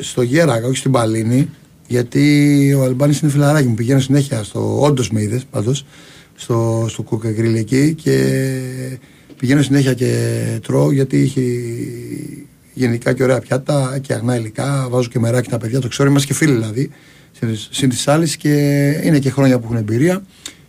στο 0.00 0.22
Γέρακα, 0.22 0.66
όχι 0.66 0.76
στην 0.76 0.90
Παλίνη, 0.90 1.48
γιατί 1.88 2.74
ο 2.78 2.82
Αλμπάνης 2.82 3.20
είναι 3.20 3.30
φιλαράκι 3.30 3.68
μου. 3.68 3.74
Πηγαίνω 3.74 4.00
συνέχεια 4.00 4.42
στο. 4.42 4.80
Όντως 4.82 5.10
με 5.10 5.22
είδες 5.22 5.44
πάντως, 5.50 5.86
στο, 6.34 6.86
στο 6.88 7.02
Κούκα 7.02 7.30
Γκριλ 7.30 7.54
εκεί 7.54 7.94
και 7.94 8.42
πηγαίνω 9.38 9.62
συνέχεια 9.62 9.94
και 9.94 10.60
τρώω 10.62 10.92
γιατί 10.92 11.18
έχει 11.18 12.46
γενικά 12.74 13.12
και 13.12 13.22
ωραία 13.22 13.38
πιάτα 13.38 13.98
και 14.00 14.12
αγνά 14.12 14.36
υλικά. 14.36 14.86
Βάζω 14.90 15.08
και 15.08 15.18
μεράκι 15.18 15.50
τα 15.50 15.58
παιδιά, 15.58 15.80
το 15.80 15.88
ξέρω, 15.88 16.08
είμαστε 16.08 16.26
και 16.28 16.34
φίλοι 16.34 16.52
δηλαδή. 16.52 16.90
Συν 17.70 17.88
της 17.88 18.08
άλλης 18.08 18.36
και 18.36 18.52
είναι 19.04 19.18
και 19.18 19.30
χρόνια 19.30 19.58
που 19.58 19.64
έχουν 19.64 19.76
εμπειρία 19.76 20.22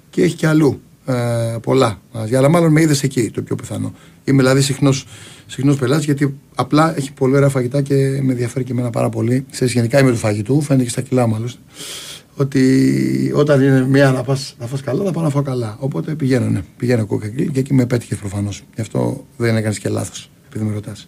και 0.09 0.21
έχει 0.21 0.35
και 0.35 0.47
αλλού 0.47 0.81
ε, 1.05 1.13
πολλά 1.61 2.01
μαζί. 2.11 2.35
Αλλά 2.35 2.49
μάλλον 2.49 2.71
με 2.71 2.81
είδες 2.81 3.03
εκεί 3.03 3.31
το 3.31 3.41
πιο 3.41 3.55
πιθανό. 3.55 3.93
Είμαι 4.23 4.41
δηλαδή 4.41 4.61
συχνός 4.61 5.05
συχνός 5.49 5.75
πελάτης 5.75 6.05
γιατί 6.05 6.37
απλά 6.55 6.97
έχει 6.97 7.13
πολύ 7.13 7.35
ωραία 7.35 7.49
φαγητά 7.49 7.81
και 7.81 7.95
με 7.95 8.31
ενδιαφέρει 8.31 8.65
και 8.65 8.71
εμένα 8.71 8.89
πάρα 8.89 9.09
πολύ. 9.09 9.45
Ξέρεις, 9.51 9.73
γενικά 9.73 9.99
είμαι 9.99 10.11
του 10.11 10.17
φαγητού, 10.17 10.61
φαίνεται 10.61 10.83
και 10.83 10.89
στα 10.89 11.01
κιλά 11.01 11.27
μου 11.27 11.35
άλλωστε. 11.35 11.59
Ότι 12.35 13.31
όταν 13.35 13.61
είναι 13.61 13.85
μία 13.85 14.11
να 14.11 14.23
πας, 14.23 14.55
να 14.59 14.65
φας 14.65 14.81
καλά, 14.81 15.03
θα 15.03 15.11
πάω 15.11 15.23
να 15.23 15.29
φάω 15.29 15.41
καλά. 15.41 15.77
Οπότε 15.79 16.15
πηγαίνω, 16.15 16.49
ναι. 16.49 16.61
Πηγαίνω 16.77 17.05
κόκα 17.05 17.25
εκεί 17.25 17.49
και 17.51 17.59
εκεί 17.59 17.73
με 17.73 17.85
πέτυχες 17.85 18.17
προφανώς. 18.17 18.63
Γι' 18.75 18.81
αυτό 18.81 19.25
δεν 19.37 19.55
έκανες 19.55 19.79
και 19.79 19.89
λάθος, 19.89 20.29
επειδή 20.47 20.65
με 20.65 20.73
ρωτάς. 20.73 21.07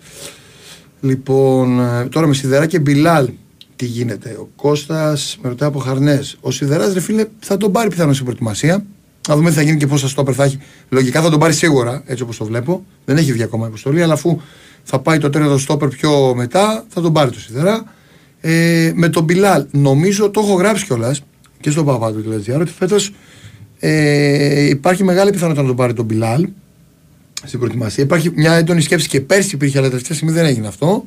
Λοιπόν, 1.02 1.80
ε, 1.80 2.06
τώρα 2.06 2.28
με 2.28 2.34
Σιδερά 2.34 2.66
και 2.66 2.80
Μπιλάλ 2.80 3.30
τι 3.76 3.86
γίνεται. 3.86 4.38
Ο 4.40 4.50
Κώστας 4.56 5.38
με 5.42 5.50
ρωτάει 5.50 5.70
από 5.70 5.80
Χαρνές. 5.80 6.38
Ο 6.42 6.52
Σιδεράς, 6.52 6.94
ρε 6.94 7.00
φίλε, 7.00 7.26
θα 7.40 7.58
τον 7.58 7.72
πάρει 7.72 7.90
πιθανώς 7.90 8.14
στην 8.14 8.26
προετοιμασία. 8.26 8.86
Να 9.28 9.36
δούμε 9.36 9.50
τι 9.50 9.56
θα 9.56 9.62
γίνει 9.62 9.78
και 9.78 9.88
πόσα 9.88 10.08
στόπερ 10.08 10.34
θα 10.38 10.44
έχει. 10.44 10.60
Λογικά 10.90 11.22
θα 11.22 11.30
τον 11.30 11.40
πάρει 11.40 11.54
σίγουρα, 11.54 12.04
έτσι 12.06 12.24
όπως 12.24 12.38
το 12.38 12.46
βλέπω. 12.46 12.86
Δεν 13.06 13.18
έχει 13.18 13.32
βγει 13.32 13.44
ακόμα 13.44 13.68
υποστολή, 13.68 14.04
αλλά 14.04 14.14
αφού 14.14 14.42
θα 14.84 15.00
πάει 15.00 15.18
το 15.18 15.30
τέταρτο 15.30 15.58
στόπερ 15.58 15.88
πιο 15.88 16.34
μετά, 16.36 16.86
θα 16.90 17.02
τον 17.02 17.14
πάρει 17.14 17.32
το 17.32 17.40
Σιδερά. 17.40 17.84
Ε, 18.42 18.92
με 18.96 19.10
τον 19.10 19.24
Μπιλάλ, 19.24 19.66
νομίζω 19.72 20.30
το 20.30 20.42
έχω 20.42 20.54
γράψει 20.54 20.86
κιόλας 20.86 21.22
και 21.60 21.70
στο 21.70 21.84
παπάδο.gr 21.84 22.60
ότι 22.60 22.72
φέτο 22.72 22.96
ε, 23.80 24.70
υπάρχει 24.70 25.04
μεγάλη 25.04 25.32
πιθανότητα 25.32 25.62
να 25.62 25.68
τον 25.68 25.78
πάρει 25.78 25.94
τον 25.94 26.06
Μπιλάλ 26.06 26.48
στην 27.44 27.60
προετοιμασία. 27.60 28.04
Υπάρχει 28.04 28.32
μια 28.36 28.54
έντονη 28.54 28.82
σκέψη 28.82 29.08
και 29.08 29.22
πέρσι 29.22 29.56
υπήρχε, 29.56 29.78
αλλά 29.78 29.88
τελευταία 29.90 30.16
στιγμή 30.16 30.34
δεν 30.34 30.46
έγινε 30.46 30.68
αυτό. 30.68 31.06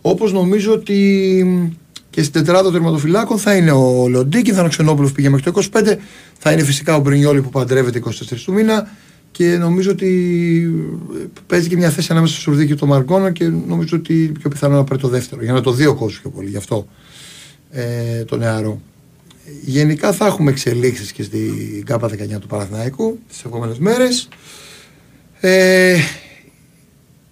Όπω 0.00 0.28
νομίζω 0.28 0.72
ότι 0.72 1.70
και 2.18 2.24
στην 2.24 2.40
τετράδα 2.40 2.62
των 2.62 2.72
τερματοφυλάκων 2.72 3.38
θα 3.38 3.56
είναι 3.56 3.70
ο 3.70 4.08
Λοντίκη, 4.08 4.50
θα 4.50 4.56
είναι 4.56 4.66
ο 4.66 4.70
Ξενόπουλος 4.70 5.10
που 5.10 5.16
πήγε 5.16 5.28
μέχρι 5.28 5.52
το 5.52 5.62
25, 5.72 5.96
θα 6.38 6.52
είναι 6.52 6.62
φυσικά 6.62 6.96
ο 6.96 7.00
Μπρινιόλη 7.00 7.42
που 7.42 7.48
παντρεύεται 7.48 8.02
24 8.04 8.10
του 8.44 8.52
μήνα 8.52 8.90
και 9.30 9.56
νομίζω 9.56 9.90
ότι 9.90 10.08
παίζει 11.46 11.68
και 11.68 11.76
μια 11.76 11.90
θέση 11.90 12.08
ανάμεσα 12.10 12.32
στο 12.32 12.42
Σουρδί 12.42 12.66
και 12.66 12.74
το 12.74 12.86
Μαργκόνα 12.86 13.30
και 13.30 13.48
νομίζω 13.48 13.96
ότι 13.96 14.32
πιο 14.38 14.50
πιθανό 14.50 14.76
να 14.76 14.84
πάρει 14.84 15.00
το 15.00 15.08
δεύτερο. 15.08 15.42
Για 15.42 15.52
να 15.52 15.60
το 15.60 15.72
δει 15.72 15.86
ο 15.86 15.94
κόσμος 15.94 16.20
πιο 16.20 16.30
πολύ, 16.30 16.48
γι' 16.48 16.56
αυτό 16.56 16.86
ε, 17.70 18.24
το 18.24 18.36
νεαρό. 18.36 18.80
Γενικά 19.64 20.12
θα 20.12 20.26
έχουμε 20.26 20.50
εξελίξεις 20.50 21.12
και 21.12 21.22
στην 21.22 21.84
ΚΑΠΑ 21.84 22.08
19 22.08 22.40
του 22.40 22.46
Παναθηναϊκού 22.46 23.18
τις 23.28 23.44
επόμενες 23.44 23.78
μέρες. 23.78 24.28
Ε, 25.40 25.96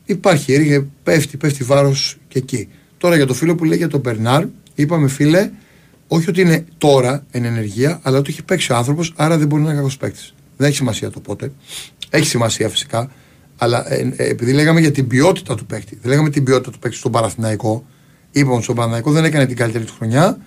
υπάρχει, 0.04 0.52
ε, 0.52 0.86
πέφτει, 1.02 1.36
πέφτει 1.36 1.64
βάρος 1.64 2.16
και 2.28 2.38
εκεί. 2.38 2.68
Τώρα 2.98 3.16
για 3.16 3.26
το 3.26 3.34
φίλο 3.34 3.54
που 3.54 3.64
λέει 3.64 3.78
για 3.78 3.88
τον 3.88 4.00
Μπερνάρ, 4.00 4.44
είπαμε 4.76 5.08
φίλε, 5.08 5.50
όχι 6.08 6.28
ότι 6.28 6.40
είναι 6.40 6.64
τώρα 6.78 7.26
εν 7.30 7.44
ενεργεία, 7.44 8.00
αλλά 8.02 8.18
ότι 8.18 8.30
έχει 8.30 8.42
παίξει 8.42 8.72
ο 8.72 8.76
άνθρωπος, 8.76 9.12
άρα 9.16 9.38
δεν 9.38 9.46
μπορεί 9.46 9.62
να 9.62 9.68
είναι 9.68 9.76
κακός 9.76 9.96
παίκτης. 9.96 10.34
Δεν 10.56 10.66
έχει 10.66 10.76
σημασία 10.76 11.10
το 11.10 11.20
πότε. 11.20 11.52
Έχει 12.10 12.26
σημασία 12.26 12.68
φυσικά, 12.68 13.10
αλλά 13.56 13.92
ε, 13.92 14.12
ε, 14.16 14.28
επειδή 14.28 14.52
λέγαμε 14.52 14.80
για 14.80 14.90
την 14.90 15.06
ποιότητα 15.06 15.54
του 15.54 15.66
παίκτη, 15.66 15.98
δεν 16.00 16.10
λέγαμε 16.10 16.30
την 16.30 16.44
ποιότητα 16.44 16.70
του 16.70 16.78
παίκτη 16.78 16.96
στον 16.96 17.12
Παναθηναϊκό, 17.12 17.86
είπαμε 18.30 18.54
ότι 18.54 18.62
στον 18.62 18.74
Παναθηναϊκό 18.74 19.10
δεν 19.10 19.24
έκανε 19.24 19.46
την 19.46 19.56
καλύτερη 19.56 19.84
του 19.84 19.92
χρονιά, 19.96 20.38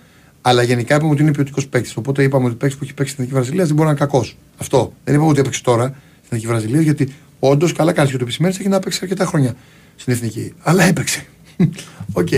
αλλά 0.42 0.62
γενικά 0.62 0.94
είπαμε 0.94 1.12
ότι 1.12 1.22
είναι 1.22 1.32
ποιοτικός 1.32 1.68
παίκτης. 1.68 1.96
Οπότε 1.96 2.22
είπαμε 2.22 2.46
ότι 2.46 2.54
παίκτης 2.54 2.78
που 2.78 2.84
έχει 2.84 2.94
παίξει 2.94 3.12
στην 3.12 3.24
Εθνική 3.24 3.40
Βραζιλίας 3.40 3.66
δεν 3.66 3.76
μπορεί 3.76 3.88
να 3.88 3.94
είναι 3.94 4.04
κακός. 4.04 4.36
Αυτό. 4.56 4.92
Δεν 5.04 5.14
είπαμε 5.14 5.30
ότι 5.30 5.40
έπαιξε 5.40 5.62
τώρα 5.62 5.84
στην 5.84 6.22
Εθνική 6.24 6.46
Βραζιλίας, 6.46 6.82
γιατί 6.82 7.14
όντως 7.38 7.72
καλά 7.72 7.92
κάνει 7.92 8.10
και 8.10 8.16
το 8.16 8.22
επισημαίνει 8.22 8.54
έχει 8.58 8.68
να 8.68 8.78
παίξει 8.78 8.98
αρκετά 9.02 9.24
χρόνια 9.24 9.54
στην 9.96 10.12
Εθνική. 10.12 10.54
Αλλά 10.62 10.84
έπαιξε. 10.84 11.26
Οκ. 12.12 12.28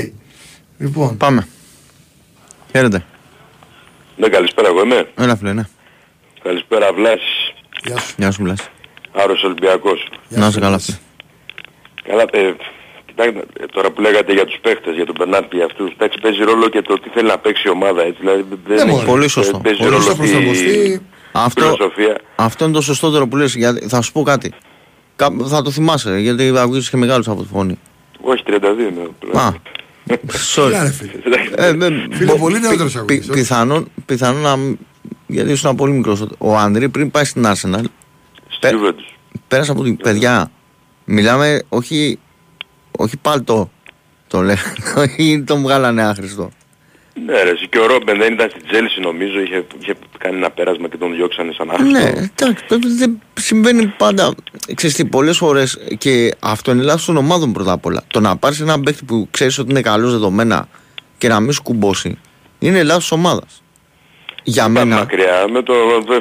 Λοιπόν. 0.78 1.16
Πάμε. 1.16 1.47
Χαίρετε. 2.72 3.04
Ναι, 4.16 4.28
καλησπέρα, 4.28 4.68
εγώ 4.68 4.82
είμαι. 4.84 5.08
Έλα 5.16 5.36
φίλε, 5.36 5.52
ναι. 5.52 5.62
Καλησπέρα, 6.42 6.92
Βλάσης. 6.92 7.52
Γεια 7.84 7.98
σου. 7.98 8.14
Γεια 8.16 8.30
σου, 8.30 8.42
Βλάση. 8.42 8.68
Άρρωστος 9.12 9.42
Ολυμπιακός. 9.42 10.08
Να 10.28 10.46
είσαι 10.46 10.60
καλά 10.60 10.78
φίλε. 10.78 10.96
Καλά, 12.08 12.22
ε, 12.30 12.54
κοιτάξτε, 13.06 13.44
ε, 13.60 13.66
τώρα 13.66 13.90
που 13.90 14.00
λέγατε 14.00 14.32
για 14.32 14.44
τους 14.44 14.58
παίχτες, 14.62 14.94
για 14.94 15.06
τον 15.06 15.14
Μπερνάρ 15.18 15.44
για 15.52 15.64
αυτούς 15.64 15.86
τους 15.86 15.94
παίχτες, 15.98 16.18
παίζει 16.22 16.42
ρόλο 16.42 16.68
και 16.68 16.82
το 16.82 16.94
τι 16.94 17.08
θέλει 17.08 17.28
να 17.28 17.38
παίξει 17.38 17.62
η 17.68 17.70
ομάδα, 17.70 18.02
έτσι, 18.02 18.16
δηλαδή 18.20 18.44
δεν 18.66 18.86
Ναι, 18.86 18.92
έχει- 18.92 19.04
πολύ 19.04 19.24
ε, 19.24 19.28
σωστό. 19.28 19.58
Παίζει 19.58 19.78
Πολύ 19.78 19.90
ρόλο 19.90 20.02
σωστό 20.02 20.22
η 20.22 20.26
προσαρμοστεί. 20.26 21.06
Αυτό, 21.32 21.60
φιλοσοφία. 21.62 22.20
αυτό 22.36 22.64
είναι 22.64 22.72
το 22.72 22.80
σωστότερο 22.80 23.26
που 23.28 23.36
λες. 23.36 23.54
Γιατί, 23.54 23.88
θα 23.88 24.00
σου 24.02 24.12
πω 24.12 24.22
κάτι. 24.22 24.52
Κα- 25.16 25.32
Θα 25.48 25.62
το 25.62 25.70
θυμάσαι, 25.70 26.18
γιατί 26.18 26.52
ακούγεις 26.58 26.90
και 26.90 26.96
μεγάλους 26.96 27.28
από 27.28 27.42
τη 27.42 27.48
φωνή. 27.48 27.78
Όχι, 28.20 28.42
32 28.46 28.88
είμαι. 28.88 29.08
Α, 29.40 29.50
sorry. 30.09 30.16
Φίλε, 30.28 30.82
ρε, 30.82 30.90
φίλε. 30.92 31.12
Ε, 31.57 31.68
ε, 31.68 31.74
Φίλε, 32.11 32.32
μπο- 32.32 32.38
πολύ 32.38 32.55
πι- 32.55 32.62
νεότερος 32.62 32.92
πι- 32.92 32.98
αγωνιστής, 32.98 33.28
όχι. 33.30 33.38
Πιθανόν, 33.40 33.88
πιθανόν 34.07 34.40
να. 34.42 34.57
μ- 34.57 34.74
Γιατί 35.26 35.50
ήσουν 35.50 35.74
πολύ 35.74 35.92
μικρός. 35.92 36.26
Ο 36.38 36.57
Άντρη 36.57 36.88
πριν 36.88 37.11
πάει 37.11 37.24
στην 37.24 37.44
Arsenal. 37.46 37.84
πέ- 38.61 38.74
πέρασε 39.48 39.70
από 39.70 39.82
την 39.82 39.96
παιδιά. 39.96 40.50
Μιλάμε 41.05 41.62
όχι, 41.68 42.18
όχι 42.98 43.16
παλτό. 43.16 43.70
Το 44.28 44.40
λέγανε. 44.40 44.74
Όχι 44.96 45.42
τον 45.46 45.61
βγάλανε 45.62 46.03
άχρηστο. 46.03 46.50
Ναι, 47.26 47.42
ρε, 47.42 47.50
εσύ 47.50 47.68
και 47.68 47.78
ο 47.78 47.86
Ρόμπεν 47.86 48.18
δεν 48.18 48.32
ήταν 48.32 48.50
στην 48.50 48.62
Τζέλση 48.68 49.00
νομίζω, 49.00 49.40
είχε, 49.40 49.64
είχε 49.80 49.94
κάνει 50.18 50.36
ένα 50.36 50.50
πέρασμα 50.50 50.88
και 50.88 50.96
τον 50.96 51.14
διώξανε 51.14 51.52
σαν 51.52 51.70
άχρηστο. 51.70 51.98
Ναι, 51.98 52.08
εντάξει, 52.08 52.64
τότε 52.68 52.88
δεν 52.88 53.22
συμβαίνει 53.34 53.86
πάντα. 53.86 54.34
Ξέρεις 54.74 54.96
τι, 54.96 55.04
πολλές 55.04 55.36
φορές 55.36 55.78
και 55.98 56.34
αυτό 56.40 56.70
είναι 56.72 56.82
λάθος 56.82 57.04
των 57.04 57.16
ομάδων 57.16 57.52
πρώτα 57.52 57.72
απ' 57.72 57.86
όλα. 57.86 58.04
Το 58.08 58.20
να 58.20 58.36
πάρεις 58.36 58.60
έναν 58.60 58.80
παίκτη 58.82 59.04
που 59.04 59.28
ξέρεις 59.30 59.58
ότι 59.58 59.70
είναι 59.70 59.80
καλός 59.80 60.10
δεδομένα 60.10 60.68
και 61.18 61.28
να 61.28 61.40
μην 61.40 61.52
σου 61.52 61.62
κουμπώσει, 61.62 62.18
είναι 62.58 62.82
λάθος 62.82 63.02
της 63.02 63.12
ομάδας. 63.12 63.62
Για 64.44 64.62
Δεν 64.62 64.72
μένα, 64.72 64.96
μακριά. 64.96 65.44
Με 65.52 65.62
το, 65.62 65.74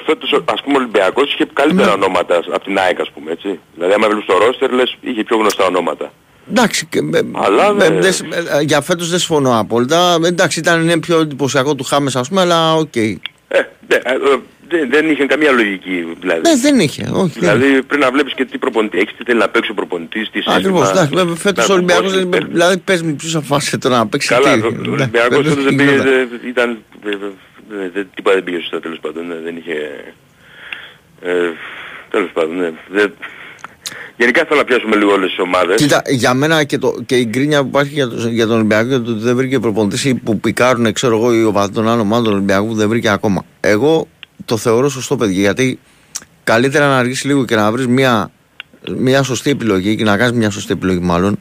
φέτος, 0.06 0.42
ας 0.46 0.62
πούμε, 0.64 0.76
ο 0.78 0.80
Ολυμπιακός 0.80 1.34
είχε 1.34 1.48
καλύτερα 1.54 1.88
Ναι. 1.88 1.94
ονόματα 1.94 2.36
από 2.38 2.60
την 2.64 2.78
ΑΕΚ, 2.78 3.00
ας 3.00 3.12
πούμε, 3.12 3.32
έτσι. 3.32 3.60
Δηλαδή, 3.74 3.94
άμα 3.94 4.08
βλέπεις 4.08 4.26
το 4.26 4.38
ρόστερ, 4.38 4.72
λες, 4.72 4.98
είχε 5.02 5.24
πιο 5.24 5.38
γνωστά 5.38 5.66
ονόματα. 5.66 6.12
Εντάξει, 6.52 6.86
και, 6.86 7.02
με- 7.02 7.22
Αλλά 7.34 7.74
με- 7.74 7.84
δεν- 7.90 8.02
δεν 8.02 8.14
σ- 8.14 8.24
ε, 8.34 8.62
για 8.62 8.82
φέτος 8.82 9.10
δεν 9.10 9.20
συμφωνώ 9.20 9.60
απόλυτα. 9.60 10.18
Εντάξει, 10.26 10.60
ήταν 10.60 10.82
είναι 10.82 11.00
πιο 11.00 11.20
εντυπωσιακό 11.20 11.76
του 11.76 11.84
Χάμες 11.84 12.16
ας 12.16 12.28
πούμε, 12.30 12.42
αλλά 12.42 12.74
οκ. 12.76 12.96
Ε, 12.96 13.12
ναι, 13.88 13.96
ε, 13.96 14.12
ε, 14.14 14.18
δεν, 14.70 14.90
δεν 14.90 15.10
είχε 15.10 15.26
καμία 15.26 15.52
λογική, 15.52 16.16
δηλαδή. 16.20 16.42
Ναι, 16.42 16.56
δεν 16.62 16.80
είχε, 16.80 17.10
όχι. 17.14 17.40
δεν 17.40 17.58
Δηλαδή 17.60 17.84
πρέπει 17.84 18.04
να 18.04 18.12
βλέπεις 18.12 18.34
και 18.34 18.46
τι 18.46 18.58
προπονητή 18.58 18.98
έχεις, 19.00 19.16
τι 19.18 19.24
θέλει 19.24 19.40
να 19.40 19.50
παίξει 19.50 19.72
ο 19.72 19.74
προπονητής, 19.74 20.30
τι 20.30 20.36
σύστημα. 20.38 20.56
Ακριβώς, 20.56 20.90
εντάξει, 20.90 21.16
βέβαια, 21.16 21.36
φέτος 21.36 21.66
ο 21.66 21.68
να 21.68 21.74
Ολυμπιακός, 21.74 22.14
κουμπώσει, 22.14 22.28
δεν- 22.40 22.48
δηλαδή 22.52 22.78
πες 22.78 23.02
μου 23.02 23.16
ποιος 23.16 23.36
αφάσαι 23.36 23.78
τώρα 23.78 23.98
να 23.98 24.08
παίξει 24.08 24.28
Καλά, 24.28 24.54
τι. 24.54 24.60
ο 24.66 24.72
Ναι, 24.72 24.90
Ολυμπιακός 24.90 25.30
δεν- 25.30 25.44
φέτος 25.44 25.54
δεν 25.54 25.64
δεν 25.64 25.76
πήγε, 25.76 25.90
γινόταν. 25.92 26.12
δεν- 26.14 26.50
ήταν, 26.50 26.78
ε, 27.06 27.10
ε, 27.10 27.84
ε, 27.86 27.90
δεν- 27.94 28.08
τίποτα 28.16 28.36
δεν 28.36 28.44
πήγε 28.44 28.58
σωστά 28.60 28.80
τέλος 28.80 29.00
πάντων, 29.02 29.28
ναι, 29.28 29.36
δεν 29.44 29.56
είχε, 29.58 29.78
ε, 31.22 31.32
τέλος 32.10 32.30
πάντων, 32.34 32.56
ναι, 32.58 32.70
δεν- 32.90 33.14
Γενικά 34.22 34.46
θέλω 34.48 34.60
να 34.60 34.66
πιάσουμε 34.66 34.96
λίγο 34.96 35.12
όλες 35.12 35.30
τις 35.30 35.40
ομάδες. 35.40 35.76
Κοίτα, 35.76 36.02
για 36.08 36.34
μένα 36.34 36.64
και, 36.64 36.78
το, 36.78 36.96
και 37.06 37.16
η 37.16 37.26
γκρίνια 37.30 37.62
που 37.62 37.68
υπάρχει 37.68 37.94
για, 37.94 38.08
το, 38.08 38.28
για 38.28 38.48
τον 38.48 38.56
Ολυμπιακό 38.56 38.90
και 38.90 38.98
το 38.98 39.12
ότι 39.12 39.20
δεν 39.20 39.36
βρήκε 39.36 39.60
προπονητή 39.60 40.10
ή 40.10 40.14
που 40.16 40.40
πικάρουν, 40.40 40.94
ξέρω 40.94 41.18
εγώ, 41.18 41.34
οι 41.34 41.44
οπαδοί 41.44 41.74
των 41.74 41.88
άλλων 41.88 42.00
ομάδων 42.00 42.24
του 42.24 42.32
Ολυμπιακού 42.34 42.68
που 42.68 42.74
δεν 42.74 42.90
βρήκε 42.90 43.10
ακόμα. 43.10 43.46
Εγώ 43.60 44.08
το 44.46 44.58
θεωρώ 44.58 44.90
σωστό, 44.90 45.16
παιδί, 45.16 45.34
γιατί 45.34 45.80
καλύτερα 46.44 46.88
να 46.88 46.98
αργήσει 46.98 47.28
λίγο 47.28 47.46
και 47.46 47.56
να 47.56 47.72
βρεις 47.72 47.88
μια, 47.88 48.32
μια 48.98 49.24
σωστή 49.24 49.50
επιλογή 49.50 49.96
και 49.96 50.04
να 50.04 50.18
κάνεις 50.18 50.38
μια 50.38 50.50
σωστή 50.50 50.74
επιλογή, 50.74 51.00
μάλλον, 51.00 51.40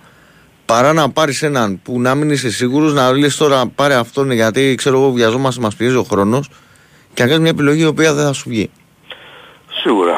παρά 0.65 0.93
να 0.93 1.11
πάρεις 1.11 1.43
έναν 1.43 1.81
που 1.83 2.01
να 2.01 2.15
μην 2.15 2.31
είσαι 2.31 2.51
σίγουρος 2.51 2.93
να 2.93 3.13
λες 3.13 3.37
τώρα 3.37 3.67
πάρε 3.75 3.95
αυτόν 3.95 4.31
γιατί 4.31 4.75
ξέρω 4.75 4.97
εγώ 4.97 5.11
βιαζόμαστε, 5.11 5.61
μας 5.61 5.75
πιέζει 5.75 5.97
ο 5.97 6.03
χρόνος 6.03 6.49
και 7.15 7.23
να 7.23 7.29
κάνεις 7.29 7.43
μια 7.43 7.51
επιλογή 7.51 7.83
η 7.83 7.87
οποία 7.87 8.15
δεν 8.15 8.25
θα 8.25 8.33
σου 8.33 8.49
βγει. 8.49 8.71
Σίγουρα. 9.83 10.15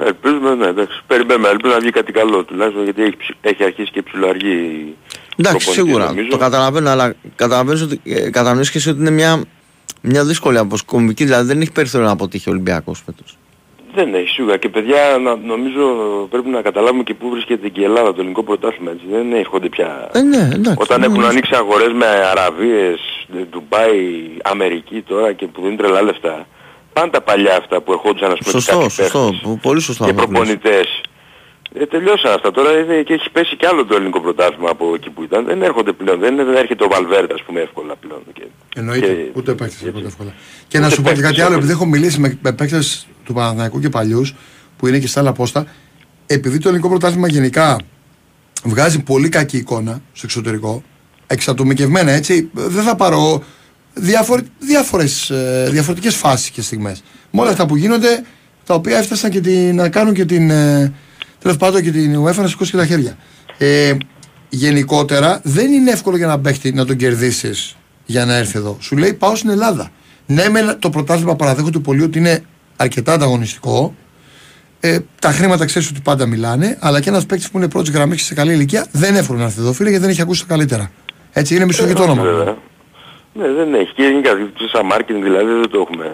Ε, 0.00 0.04
ελπίζουμε, 0.06 0.54
ναι, 0.54 0.66
εντάξει. 0.66 1.02
Περιμένουμε, 1.06 1.48
ελπίζουμε 1.48 1.74
να 1.74 1.80
βγει 1.80 1.90
κάτι 1.90 2.12
καλό 2.12 2.44
τουλάχιστον 2.44 2.84
γιατί 2.84 3.02
έχει, 3.02 3.16
ψ- 3.16 3.34
έχει 3.40 3.64
αρχίσει 3.64 3.90
και 3.90 4.02
ψηλοαργεί 4.02 4.50
η 4.52 4.94
Εντάξει, 5.36 5.64
προπονητής, 5.66 5.72
σίγουρα. 5.72 6.04
νομίζω. 6.06 6.28
Το 6.28 6.36
καταλαβαίνω, 6.36 6.90
αλλά 6.90 7.14
καταλαβαίνεις 7.36 7.82
ότι, 7.82 8.00
ε, 8.04 8.30
κατανοείς 8.30 8.70
και 8.70 8.78
εσύ 8.78 8.88
ότι 8.90 9.00
είναι 9.00 9.10
μια 9.10 9.42
Μια 10.08 10.24
δύσκολη 10.24 10.58
αποσκομική, 10.58 11.24
δηλαδή 11.24 11.46
δεν 11.46 11.60
έχει 11.60 11.72
περιθώριο 11.72 12.06
να 12.06 12.12
αποτύχει 12.12 12.48
ο 12.48 12.52
Ολυμπιακός 12.52 13.02
φέτος. 13.06 13.36
Δεν 13.94 14.14
έχει 14.14 14.28
σίγουρα. 14.28 14.56
Και 14.56 14.68
παιδιά 14.68 15.18
να, 15.22 15.36
νομίζω 15.36 15.82
πρέπει 16.30 16.48
να 16.48 16.62
καταλάβουμε 16.62 17.02
και 17.02 17.14
πού 17.14 17.28
βρίσκεται 17.30 17.68
και 17.68 17.80
η 17.80 17.84
Ελλάδα, 17.84 18.08
το 18.12 18.16
ελληνικό 18.20 18.42
πρωτάθλημα. 18.42 18.90
Έτσι. 18.90 19.04
Δεν 19.10 19.32
έρχονται 19.32 19.68
πια. 19.68 20.08
Ε, 20.12 20.20
ναι, 20.20 20.48
εντάξει. 20.52 20.78
Όταν 20.82 21.00
ναι, 21.00 21.06
έχουν 21.06 21.20
ναι. 21.20 21.26
ανοίξει 21.26 21.54
αγορές 21.54 21.92
με 21.92 22.06
Αραβίες, 22.06 23.00
Ντουμπάι, 23.50 24.00
Αμερική 24.42 25.02
τώρα 25.08 25.32
και 25.32 25.46
που 25.46 25.60
δίνουν 25.62 25.76
τρελά 25.76 26.02
λεφτά. 26.02 26.46
Πάντα 27.00 27.20
παλιά 27.22 27.56
αυτά 27.56 27.80
που 27.82 27.92
ερχόντουσαν 27.92 28.30
ας 28.32 28.38
πούμε 28.38 28.50
Σωστό, 28.50 28.72
κάποιοι 28.72 28.90
σωστό. 28.90 29.18
παίχτες 29.18 29.40
Πο- 29.42 29.58
Πολύ 29.62 29.80
σωστό. 29.80 30.04
και 30.04 30.10
αυτό 30.10 30.22
που 30.26 30.32
λες. 30.32 30.38
προπονητές. 30.40 30.86
Ε, 31.78 31.86
τελειώσαν 31.86 32.32
αυτά. 32.32 32.50
Τώρα 32.50 32.70
είναι, 32.78 33.02
και 33.02 33.12
έχει 33.12 33.30
πέσει 33.30 33.56
κι 33.56 33.66
άλλο 33.66 33.84
το 33.86 33.94
ελληνικό 33.96 34.20
πρωτάθλημα 34.20 34.70
από 34.70 34.94
εκεί 34.94 35.10
που 35.10 35.22
ήταν. 35.22 35.44
Δεν 35.44 35.62
έρχονται 35.62 35.92
πλέον. 35.92 36.18
Δεν, 36.18 36.36
δεν 36.36 36.54
έρχεται 36.54 36.84
ο 36.84 36.88
Βαλβέρτα 36.90 37.34
ας 37.34 37.42
πούμε 37.42 37.60
εύκολα 37.60 37.94
πλέον. 37.96 38.20
Και, 38.32 38.42
Εννοείται. 38.76 39.06
και- 39.06 39.30
Ούτε 39.34 39.54
παίκτες 39.54 39.82
έρχονται 39.82 40.06
εύκολα. 40.06 40.32
Και 40.68 40.78
να 40.78 40.88
σου 40.90 41.02
πω 41.02 41.12
και 41.12 41.20
κάτι 41.20 41.40
άλλο, 41.40 41.54
επειδή 41.54 41.72
έχω 41.72 41.86
μιλήσει 41.86 42.20
με, 42.20 42.38
με 42.42 42.52
παίκτες 42.52 43.06
του 43.24 43.32
Παναθηναϊκού 43.32 43.80
και 43.80 43.88
παλιούς, 43.88 44.34
που 44.76 44.86
είναι 44.86 44.98
και 44.98 45.06
στα 45.06 45.20
άλλα 45.20 45.32
πόστα, 45.32 45.66
επειδή 46.26 46.58
το 46.58 46.68
ελληνικό 46.68 46.88
πρωτάθλημα 46.88 47.28
γενικά 47.28 47.78
βγάζει 48.64 49.02
πολύ 49.02 49.28
κακή 49.28 49.56
εικόνα 49.56 49.92
στο 50.12 50.22
εξωτερικό, 50.24 50.82
εξατομικευμένα 51.26 52.10
έτσι, 52.12 52.50
δεν 52.52 52.82
θα 52.82 52.96
πάρω 52.96 53.42
διάφορε, 53.96 54.42
διάφορες, 54.58 55.30
ε, 55.30 55.68
διαφορετικές 55.70 56.14
φάσεις 56.14 56.50
και 56.50 56.62
στιγμές. 56.62 57.02
Με 57.30 57.40
όλα 57.40 57.50
αυτά 57.50 57.66
που 57.66 57.76
γίνονται, 57.76 58.22
τα 58.66 58.74
οποία 58.74 58.98
έφτασαν 58.98 59.30
και 59.30 59.40
την, 59.40 59.74
να 59.74 59.88
κάνουν 59.88 60.14
και 60.14 60.24
την, 60.24 60.50
ε, 60.50 60.92
τέλος 61.38 61.56
πάντων 61.56 61.82
και 61.82 61.90
την 61.90 62.24
UEFA 62.24 62.34
να 62.34 62.48
σηκώσει 62.48 62.70
και 62.70 62.76
τα 62.76 62.86
χέρια. 62.86 63.16
Ε, 63.58 63.96
γενικότερα 64.48 65.40
δεν 65.42 65.72
είναι 65.72 65.90
εύκολο 65.90 66.16
για 66.16 66.26
να 66.26 66.38
παίχτη 66.38 66.72
να 66.72 66.84
τον 66.84 66.96
κερδίσεις 66.96 67.76
για 68.06 68.24
να 68.24 68.34
έρθει 68.34 68.58
εδώ. 68.58 68.76
Σου 68.80 68.96
λέει 68.96 69.12
πάω 69.12 69.36
στην 69.36 69.50
Ελλάδα. 69.50 69.90
Ναι, 70.26 70.48
μεν 70.48 70.76
το 70.78 70.90
πρωτάθλημα 70.90 71.36
παραδέχονται 71.36 71.78
πολύ 71.78 72.02
ότι 72.02 72.18
είναι 72.18 72.42
αρκετά 72.76 73.12
ανταγωνιστικό. 73.12 73.94
Ε, 74.80 74.98
τα 75.20 75.30
χρήματα 75.32 75.64
ξέρεις 75.64 75.88
ότι 75.88 76.00
πάντα 76.00 76.26
μιλάνε, 76.26 76.76
αλλά 76.80 77.00
και 77.00 77.08
ένας 77.08 77.26
παίκτης 77.26 77.50
που 77.50 77.58
είναι 77.58 77.68
πρώτης 77.68 77.92
γραμμής 77.92 78.16
και 78.16 78.24
σε 78.24 78.34
καλή 78.34 78.52
ηλικία 78.52 78.86
δεν 78.92 79.10
είναι 79.10 79.18
εύκολο 79.18 79.38
να 79.38 79.44
έρθει 79.44 79.60
εδώ, 79.60 79.72
φίλε, 79.72 79.88
γιατί 79.88 80.04
δεν 80.04 80.12
έχει 80.12 80.22
ακούσει 80.22 80.40
τα 80.40 80.46
καλύτερα. 80.48 80.90
Έτσι 81.32 81.54
είναι 81.54 81.64
μισθό 81.64 81.92
το 81.92 82.02
όνομα. 82.02 82.56
Βέβαια. 83.36 83.52
Ναι, 83.52 83.64
δεν 83.64 83.74
έχει. 83.74 83.92
Και 83.94 84.02
γενικά 84.02 84.50
σαν 84.72 84.88
marketing 84.92 85.20
δηλαδή 85.22 85.52
δεν 85.52 85.70
το 85.70 85.80
έχουμε. 85.80 86.12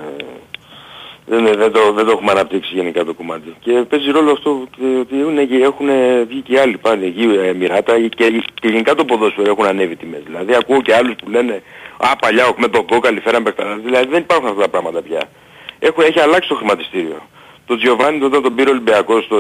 Δεν, 1.27 1.45
δεν, 1.45 1.73
το, 1.73 1.93
δεν 1.93 2.05
το 2.05 2.11
έχουμε 2.11 2.31
αναπτύξει 2.31 2.75
γενικά 2.75 3.05
το 3.05 3.15
κομμάτι. 3.15 3.55
Και 3.61 3.73
παίζει 3.73 4.11
ρόλο 4.11 4.31
αυτό 4.31 4.67
ε, 4.83 4.99
ότι 4.99 5.17
είναι, 5.17 5.45
και 5.45 5.57
έχουν 5.57 5.89
βγει 6.29 6.41
και 6.41 6.61
άλλοι 6.61 6.79
πάνε 6.79 7.07
εκεί, 7.07 7.23
ε, 7.23 7.49
Εμμυράτα 7.49 8.01
και, 8.01 8.43
και 8.61 8.69
γενικά 8.69 8.95
το 8.95 9.05
ποδόσφαιρο 9.05 9.51
έχουν 9.51 9.67
ανέβει 9.67 9.97
τιμές. 9.97 10.21
Δηλαδή 10.25 10.55
ακούω 10.55 10.83
και 10.83 10.95
άλλους 10.95 11.15
που 11.25 11.31
λένε 11.31 11.63
Α, 12.11 12.17
παλιά 12.17 12.45
έχουμε 12.45 12.69
τον 12.69 12.87
κόκαλη, 12.87 13.21
φέραμε 13.21 13.45
παιχταρά. 13.45 13.77
Δηλαδή 13.77 14.09
δεν 14.11 14.21
υπάρχουν 14.21 14.49
αυτά 14.49 14.61
τα 14.61 14.69
πράγματα 14.69 15.03
πια. 15.03 15.23
Έχω, 15.79 16.03
έχει 16.03 16.21
αλλάξει 16.21 16.49
το 16.49 16.55
χρηματιστήριο. 16.55 17.19
Το 17.67 17.77
Τζιοβάνι 17.77 18.19
τότε 18.19 18.41
τον 18.41 18.55
πήρε 18.55 18.69
ο 18.69 18.73
Ολυμπιακός 18.73 19.27
το, 19.29 19.39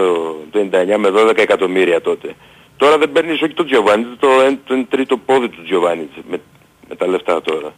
το 0.51 0.69
99 0.73 0.97
με 0.99 1.09
12 1.15 1.39
εκατομμύρια 1.39 2.01
τότε. 2.01 2.35
Τώρα 2.77 2.99
δεν 2.99 3.13
παίρνεις 3.13 3.43
όχι 3.43 3.55
το 3.55 3.65
Τζιοβάνι, 3.65 4.07
το, 4.19 4.29
εν- 4.47 4.59
το, 4.65 4.75
εν 4.75 4.87
τρίτο 4.91 5.17
πόδι 5.17 5.49
του 5.49 5.63
Τζιοβάνι 5.65 6.09
με, 6.31 6.41
με 6.93 6.99
τα 6.99 7.07
λεφτά 7.07 7.43
τώρα. 7.43 7.71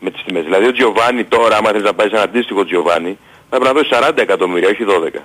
Με 0.00 0.10
τις 0.10 0.22
τιμές. 0.24 0.44
Δηλαδή 0.44 0.66
ο 0.66 0.72
Τζιοβάνι 0.72 1.24
τώρα, 1.24 1.56
άμα 1.56 1.70
θες 1.70 1.82
να 1.82 1.94
πάει 1.94 2.08
σε 2.08 2.14
ένα 2.14 2.24
αντίστοιχο 2.24 2.64
Τζιοβάνι, 2.64 3.18
θα 3.50 3.58
πρέπει 3.58 3.64
να 3.64 3.72
δώσει 3.72 3.88
40 3.92 4.18
εκατομμύρια, 4.18 4.68
όχι 4.68 4.84
12. 4.88 5.22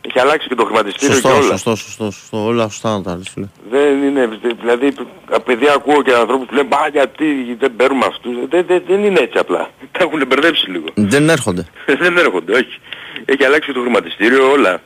Έχει 0.00 0.20
αλλάξει 0.20 0.48
και 0.48 0.54
το 0.54 0.64
χρηματιστήριο 0.64 1.14
Σωστό, 1.14 1.28
και 1.28 1.34
όλα. 1.34 1.50
σωστό, 1.50 1.74
σωστό, 1.76 2.10
σωστό. 2.10 2.44
Όλα 2.44 2.62
σωστά 2.68 2.90
να 2.96 3.02
τα 3.02 3.16
λες, 3.16 3.28
φίλε. 3.32 3.46
Δεν 3.70 4.02
είναι, 4.02 4.38
δηλαδή, 4.60 4.94
α, 5.34 5.40
παιδιά 5.40 5.72
ακούω 5.72 6.02
και 6.02 6.12
ανθρώπους 6.12 6.46
που 6.46 6.54
λένε 6.54 6.66
«Μπα, 6.66 6.88
γιατί 6.92 7.56
δεν 7.58 7.76
παίρνουμε 7.76 8.04
αυτούς». 8.06 8.34
Δεν, 8.48 8.64
δεν, 8.66 8.82
δεν 8.86 9.04
είναι 9.04 9.20
έτσι 9.20 9.38
απλά. 9.38 9.70
Τα 9.92 9.98
έχουν 10.04 10.26
μπερδέψει 10.26 10.70
λίγο. 10.70 10.86
Δεν 10.94 11.28
έρχονται. 11.28 11.66
δεν 12.02 12.16
έρχονται, 12.16 12.52
όχι. 12.52 12.80
Έχει 13.24 13.44
αλλάξει 13.44 13.72
το 13.72 13.80
χρηματιστήριο, 13.80 14.50
όλα. 14.50 14.80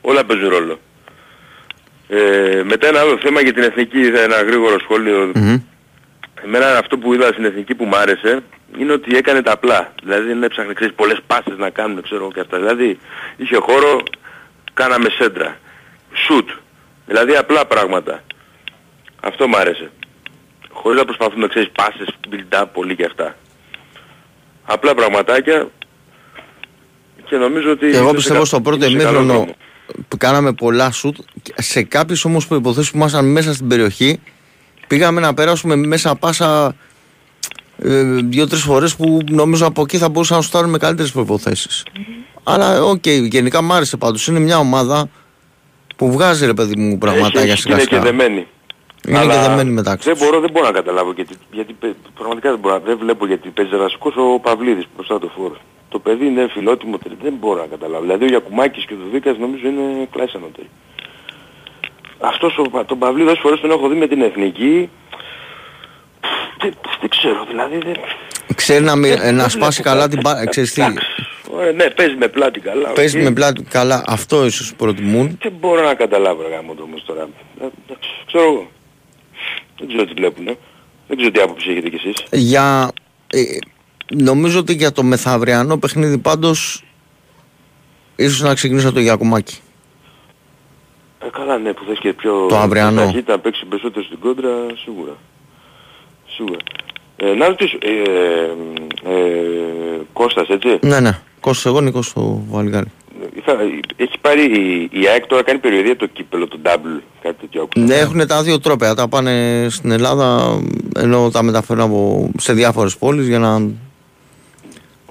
Όλα 0.00 0.24
παίζουν 0.24 0.48
ρόλο. 0.48 0.78
Ε, 2.08 2.62
μετά 2.64 2.86
ένα 2.86 3.00
άλλο 3.00 3.18
θέμα 3.22 3.40
για 3.40 3.52
την 3.52 3.62
εθνική, 3.62 4.00
ένα 4.00 4.42
γρήγορο 4.42 4.78
σχόλιο. 4.78 5.32
Εμένα 6.44 6.78
αυτό 6.78 6.98
που 6.98 7.14
είδα 7.14 7.26
στην 7.26 7.44
εθνική 7.44 7.74
που 7.74 7.84
μ' 7.84 7.94
άρεσε 7.94 8.42
είναι 8.78 8.92
ότι 8.92 9.16
έκανε 9.16 9.42
τα 9.42 9.52
απλά. 9.52 9.92
Δηλαδή 10.02 10.26
δεν 10.26 10.42
έψαχνε 10.42 10.72
ξέρεις, 10.72 10.94
πολλές 10.94 11.18
πάσες 11.26 11.58
να 11.58 11.70
κάνουν, 11.70 12.02
ξέρω 12.02 12.22
εγώ 12.22 12.32
και 12.32 12.40
αυτά. 12.40 12.58
Δηλαδή 12.58 12.98
είχε 13.36 13.56
χώρο, 13.56 14.02
κάναμε 14.74 15.08
σέντρα. 15.18 15.56
Σουτ. 16.26 16.48
Δηλαδή 17.06 17.36
απλά 17.36 17.66
πράγματα. 17.66 18.22
Αυτό 19.20 19.48
μ' 19.48 19.54
άρεσε. 19.56 19.90
Χωρίς 20.70 20.98
να 20.98 21.04
προσπαθούμε, 21.04 21.46
ξέρεις, 21.48 21.70
πάσες, 21.70 22.08
build-up, 22.30 22.64
πολύ 22.72 22.96
και 22.96 23.04
αυτά. 23.04 23.36
Απλά 24.64 24.94
πραγματάκια 24.94 25.68
και 27.24 27.36
νομίζω 27.36 27.70
ότι... 27.70 27.90
Και 27.90 27.96
εγώ 27.96 28.04
είναι 28.04 28.14
πιστεύω 28.14 28.40
σε 28.40 28.46
στο 28.46 28.56
κα- 28.56 28.62
πρώτο 28.62 28.86
είναι 28.86 28.98
σε 29.00 29.06
καλό 29.06 29.18
ημίχρονο 29.18 29.38
δρόμο. 29.38 29.56
που 30.08 30.16
κάναμε 30.16 30.52
πολλά 30.52 30.90
σουτ. 30.90 31.16
Σε 31.54 31.82
κάποιες 31.82 32.24
όμως 32.24 32.46
προϋποθέσεις 32.46 32.90
που 32.90 32.96
ήμασταν 32.96 33.24
μέσα 33.32 33.54
στην 33.54 33.68
περιοχή 33.68 34.20
πήγαμε 34.88 35.20
να 35.20 35.34
περάσουμε 35.34 35.76
μέσα 35.76 36.14
πάσα 36.14 36.74
ε, 37.78 38.02
δύο-τρεις 38.02 38.62
φορές 38.62 38.96
που 38.96 39.18
νομίζω 39.30 39.66
από 39.66 39.82
εκεί 39.82 39.96
θα 39.98 40.08
μπορούσαν 40.08 40.36
να 40.36 40.42
σουτάρουν 40.42 40.70
με 40.70 40.78
καλύτερες 40.78 41.12
προϋποθέσεις. 41.12 41.84
Αλλά 42.44 42.82
οκ, 42.84 43.06
γενικά 43.06 43.62
μ' 43.62 43.72
άρεσε 43.72 43.96
πάντως. 43.96 44.26
Είναι 44.26 44.38
μια 44.38 44.58
ομάδα 44.58 45.08
που 45.96 46.12
βγάζει 46.12 46.46
ρε 46.46 46.54
παιδί 46.54 46.76
μου 46.80 46.98
πραγματάκια 46.98 47.40
Έχει- 47.52 47.60
σιγά 47.60 47.74
Είναι 47.74 47.84
και 47.84 47.88
σιγά. 47.94 48.02
δεμένη. 48.04 48.46
Είναι 49.08 49.20
και 49.20 49.26
δεμένη 49.38 49.70
μεταξύ 49.70 50.12
Δεν 50.12 50.18
μπορώ, 50.24 50.40
δεν 50.40 50.50
μπορώ 50.50 50.66
να 50.66 50.72
καταλάβω 50.72 51.12
γιατί, 51.12 51.34
γιατί 51.52 51.72
παι- 51.72 51.94
πραγματικά 52.14 52.50
δεν, 52.50 52.58
μπορώ, 52.58 52.80
δεν 52.84 52.98
βλέπω 52.98 53.26
γιατί 53.26 53.48
παίζει 53.48 53.70
βασικός 53.76 54.14
ο 54.16 54.38
Παυλίδης 54.40 54.84
μπροστά 54.96 55.18
το 55.18 55.30
φορ. 55.36 55.56
Το 55.88 55.98
παιδί 55.98 56.26
είναι 56.26 56.48
φιλότιμο, 56.50 56.98
τε- 56.98 57.12
δεν 57.22 57.34
μπορώ 57.40 57.60
να 57.60 57.66
καταλάβω. 57.66 58.02
Δηλαδή 58.02 58.24
ο 58.24 58.28
Γιακουμάκης 58.28 58.84
και 58.84 58.94
ο 58.94 58.96
Δουβίκας 59.04 59.38
νομίζω 59.38 59.66
είναι 59.68 60.08
κλάση 60.12 60.32
ανώτεροι. 60.36 60.68
Αυτός 62.20 62.58
ο, 62.58 62.62
Πα- 62.62 62.84
τον 62.84 62.98
Παυλίδη 62.98 63.28
όσες 63.28 63.40
φορές 63.42 63.60
τον 63.60 63.70
έχω 63.70 63.88
δει 63.88 63.94
με 63.96 64.06
την 64.06 64.22
εθνική, 64.22 64.88
δεν, 66.60 66.74
δεν 67.00 67.08
ξέρω, 67.08 67.44
δηλαδή 67.48 67.78
δεν... 67.78 67.94
Ξέρει 68.54 68.84
να, 68.84 68.96
μοι- 68.96 69.18
ε, 69.22 69.30
να 69.30 69.40
δεν 69.40 69.50
σπάσει 69.50 69.82
βλέπω 69.82 69.88
καλά 69.88 70.00
κάτι. 70.00 70.10
την 70.10 70.20
μπάλα. 70.20 70.46
Ξέρεις 70.46 70.72
τι, 70.72 70.82
Ωραία, 71.50 71.72
ναι, 71.72 71.90
παίζει 71.90 72.14
με 72.16 72.28
πλάτη 72.28 72.60
καλά. 72.60 72.88
παίζει 72.88 73.16
οκ. 73.18 73.22
με 73.24 73.30
πλάτη 73.30 73.62
καλά. 73.62 74.04
Αυτό 74.06 74.44
ίσως 74.44 74.74
προτιμούν. 74.74 75.38
Δεν 75.42 75.52
μπορώ 75.60 75.82
να 75.84 75.94
καταλάβω 75.94 76.42
ρε 76.42 76.48
γαμώτο 76.54 76.82
όμως 76.82 77.04
τώρα. 77.06 77.28
Ε, 77.60 77.64
ε, 77.64 77.68
Ξέρω 78.26 78.44
εγώ. 78.44 78.70
Δεν 79.78 79.88
ξέρω 79.88 80.04
τι 80.04 80.12
βλέπουνε. 80.12 80.56
Δεν 81.08 81.16
ξέρω 81.16 81.30
τι 81.32 81.40
άποψη 81.40 81.70
έχετε 81.70 81.88
κι 81.88 81.94
εσείς. 81.96 82.24
Για, 82.32 82.90
ε, 83.26 83.40
νομίζω 84.14 84.58
ότι 84.58 84.72
για 84.74 84.92
το 84.92 85.02
μεθαυριανό 85.02 85.78
παιχνίδι 85.78 86.18
πάντως 86.18 86.82
ίσως 88.16 88.40
να 88.40 88.54
ξεκινήσω 88.54 88.92
το 88.92 89.00
Γιακουμάκη. 89.00 89.58
Ε, 91.24 91.26
καλά 91.32 91.58
ναι 91.58 91.72
που 91.72 91.84
θες 91.88 91.98
και 91.98 92.12
πιο 92.12 92.46
Το 92.48 92.56
αυριανό. 92.56 93.00
ταχύτητα 93.00 93.32
να 93.32 93.38
παίξεις 93.38 93.66
περισσότερο 93.68 94.04
στην 94.04 94.18
κόντρα 94.18 94.48
σίγουρα. 94.84 95.12
Σίγουρα. 96.26 96.58
Ε, 97.16 97.34
να 97.34 97.46
ρωτήσω, 97.48 97.76
ε, 97.80 97.90
ε, 99.10 99.14
ε, 99.14 100.00
Κώστας 100.12 100.48
έτσι; 100.48 100.78
Ναι, 100.82 101.00
ναι. 101.00 101.18
Κώστας 101.40 101.66
εγώ, 101.66 101.80
Νίκος 101.80 102.12
το 102.12 102.42
Βαλγάρι. 102.48 102.86
Θα, 103.44 103.56
έχει 103.96 104.18
πάρει 104.20 104.42
η, 104.42 104.88
η 104.92 105.06
ΑΕΚ 105.08 105.26
τώρα 105.26 105.42
κάνει 105.42 105.58
περιοδία 105.58 105.96
το 105.96 106.06
κύπελο, 106.06 106.48
το 106.48 106.58
double, 106.62 107.00
κάτι 107.22 107.36
τέτοιο 107.40 107.62
άκουσα. 107.62 107.84
Ναι, 107.86 107.94
έχουν 107.94 108.26
τα 108.26 108.42
δύο 108.42 108.60
τρόπια. 108.60 108.94
Τα 108.94 109.08
πάνε 109.08 109.66
στην 109.70 109.90
Ελλάδα 109.90 110.58
ενώ 110.96 111.30
τα 111.30 111.42
μεταφέρουν 111.42 111.82
από, 111.82 112.30
σε 112.38 112.52
διάφορες 112.52 112.96
πόλεις 112.96 113.28
για 113.28 113.38
να... 113.38 113.62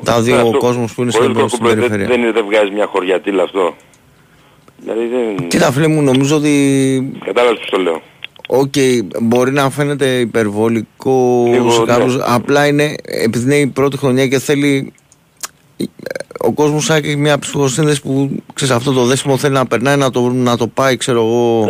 Τα 0.04 0.22
δύο 0.22 0.36
Αυτό, 0.36 0.58
κόσμος 0.58 0.94
που 0.94 1.02
είναι 1.02 1.12
χωρίς 1.12 1.28
στην, 1.30 1.48
στην 1.50 1.60
κόκκοπρο, 1.60 1.68
δεν- 1.68 1.78
περιφέρεια. 1.78 2.08
Δεν, 2.08 2.22
είναι- 2.22 2.32
δεν 2.32 2.46
βγάζει 2.46 2.72
μια 2.72 2.86
χωριατήλα 2.86 3.44
αυτό; 3.44 3.76
Δηλαδή 4.80 5.06
δεν... 5.08 5.48
Κοίτα 5.48 5.72
φίλε 5.72 5.88
μου, 5.88 6.02
νομίζω 6.02 6.36
ότι 6.36 7.20
Κατάλαβες 7.26 7.60
πώς 7.60 7.70
το 7.70 7.78
λέω. 7.78 8.02
Οκ, 8.50 8.74
μπορεί 9.22 9.52
να 9.52 9.70
φαίνεται 9.70 10.20
υπερβολικό 10.20 11.46
Λίγο, 11.52 11.72
σε 11.72 11.80
ναι. 11.80 11.86
κάποιους, 11.86 12.18
απλά 12.22 12.68
είναι 12.68 12.96
επειδή 13.04 13.46
είναι 13.46 13.56
η 13.56 13.68
πρώτη 13.68 13.98
χρονιά 13.98 14.28
και 14.28 14.40
θέλει 14.40 14.94
ο 16.40 16.52
κόσμος 16.52 16.86
σαν 16.86 16.98
έχει 16.98 17.16
μια 17.16 17.40
ψυχοσύνδεση 17.40 18.02
που 18.02 18.44
ξέρεις 18.54 18.74
αυτό 18.74 18.92
το 18.92 19.04
δέσιμο 19.04 19.38
θέλει 19.38 19.54
να 19.54 19.66
περνάει 19.66 19.98
να 19.98 20.12
το, 20.12 20.30
να 20.30 20.58
το 20.58 20.68
πάει 20.68 20.98
ξέρω 20.98 21.20
εγώ 21.20 21.68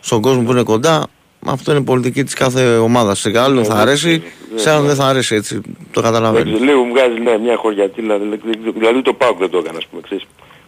στον 0.00 0.20
κόσμο 0.20 0.42
που 0.42 0.50
είναι 0.50 0.62
κοντά 0.62 1.06
αυτό 1.46 1.72
είναι 1.72 1.84
πολιτική 1.84 2.24
της 2.24 2.34
κάθε 2.34 2.76
ομάδας 2.76 3.18
σε 3.18 3.38
άλλον 3.40 3.64
θα 3.64 3.74
Ναι, 3.74 3.80
αρέσει 3.80 4.22
ναι, 4.52 4.58
σε 4.58 4.70
άλλον 4.70 4.82
ναι. 4.82 4.88
δεν 4.88 4.96
θα 4.96 5.06
αρέσει 5.06 5.34
έτσι 5.34 5.60
το 5.60 6.00
Δεν 6.00 6.02
καταλαβαίνεις 6.02 6.54
ξέρω, 6.54 6.64
Λίγο 6.64 6.82
μου 6.84 6.92
βγάζει 6.92 7.20
ναι, 7.20 7.38
μια 7.38 7.56
χωριατήλα, 7.56 8.18
δηλαδή, 8.18 8.40
δηλαδή 8.78 9.02
το 9.02 9.12
ΠΑΟΚ 9.12 9.38
δεν 9.38 9.50
το 9.50 9.58
έκανε, 9.58 9.76
ας 9.76 9.86
πούμε, 9.86 10.02
ξέρεις, 10.02 10.24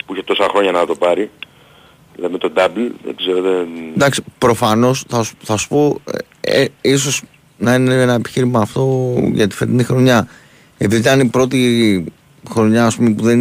που 0.06 0.12
είχε 0.12 0.22
τόσα 0.22 0.46
χρόνια 0.50 0.72
να 0.72 0.86
το 0.86 0.94
πάρει. 0.94 1.30
Δηλαδή 2.20 2.32
με 2.32 2.38
το 2.38 2.52
double, 2.56 2.90
δεν 3.04 3.16
ξέρω, 3.16 3.40
δεν... 3.42 3.66
Εντάξει, 3.96 4.22
προφανώς 4.38 5.04
θα, 5.08 5.22
σου- 5.22 5.36
θα 5.42 5.56
σου 5.56 5.68
πω 5.68 6.00
ε, 6.40 6.60
ε, 6.62 6.66
ίσως 6.80 7.22
να 7.58 7.74
είναι 7.74 7.94
ένα 7.94 8.12
επιχείρημα 8.14 8.60
αυτό 8.60 9.14
για 9.32 9.46
τη 9.46 9.54
φετινή 9.54 9.82
χρονιά. 9.84 10.28
Επειδή 10.78 11.00
ήταν 11.00 11.20
η 11.20 11.24
πρώτη 11.24 12.04
χρονιά 12.50 12.86
ας 12.86 12.96
πούμε, 12.96 13.10
που 13.10 13.22
δεν 13.24 13.40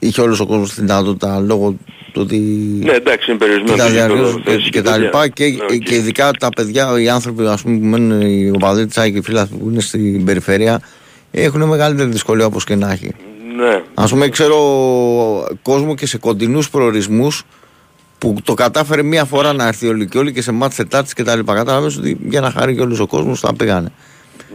είχε 0.00 0.20
όλος 0.20 0.40
ο 0.40 0.46
κόσμος 0.46 0.74
την 0.74 0.86
δυνατότητα 0.86 1.38
λόγω 1.40 1.70
του 2.12 2.20
ότι 2.22 2.36
Ναι, 2.84 2.92
εντάξει, 2.92 3.30
είναι 3.30 3.38
περιορισμένος 3.38 3.78
τα 3.78 3.86
το 3.86 3.92
γήπεδο, 3.92 4.14
διαρκώς 4.14 4.42
θέσεις 4.44 4.62
και, 4.64 4.70
και 4.70 4.82
τα 4.82 4.90
παιδιά. 4.90 5.04
λοιπά 5.04 5.28
και, 5.28 5.44
Ναι, 5.44 5.64
οκ. 5.76 5.78
και 5.82 5.94
ειδικά 5.94 6.30
τα 6.30 6.48
παιδιά, 6.48 7.00
οι 7.00 7.08
άνθρωποι 7.08 7.46
ας 7.46 7.62
πούμε, 7.62 7.78
που 7.78 7.84
μένουν 7.84 8.20
οι 8.20 8.50
οπαδοί 8.54 8.86
της 8.86 8.98
ΑΕΚ 8.98 9.12
και 9.12 9.18
οι 9.18 9.22
φίλοι 9.22 9.46
που 9.50 9.68
είναι 9.70 9.80
στην 9.80 10.24
περιφέρεια 10.24 10.80
έχουν 11.30 11.62
μεγαλύτερη 11.62 12.10
δυσκολία 12.10 12.46
όπως 12.46 12.64
και 12.64 12.74
να 12.74 12.92
έχει. 12.92 13.10
Ναι. 13.56 13.82
Ας 13.94 14.04
πούμε, 14.06 14.28
ξέρω 14.28 14.58
κόσμο 15.62 15.94
και 15.94 16.06
σε 16.06 16.18
κοντινούς 16.18 16.70
προορισμούς 16.70 17.42
που 18.18 18.34
το 18.44 18.54
κατάφερε 18.54 19.02
μία 19.02 19.24
φορά 19.24 19.52
να 19.52 19.66
έρθει 19.66 19.88
όλοι 19.88 20.08
και 20.08 20.18
όλοι 20.18 20.32
και 20.32 20.42
σε 20.42 20.52
μάτς 20.52 20.76
Τετάρτη 20.76 21.14
και 21.14 21.22
τα 21.22 21.36
λοιπά. 21.36 21.54
Κατάλαβες 21.54 21.96
ότι 21.96 22.18
για 22.28 22.40
να 22.40 22.50
χαρεί 22.50 22.74
και 22.74 22.80
όλος 22.80 22.98
ο 23.00 23.06
κόσμος 23.06 23.40
θα 23.40 23.54
πήγανε. 23.54 23.92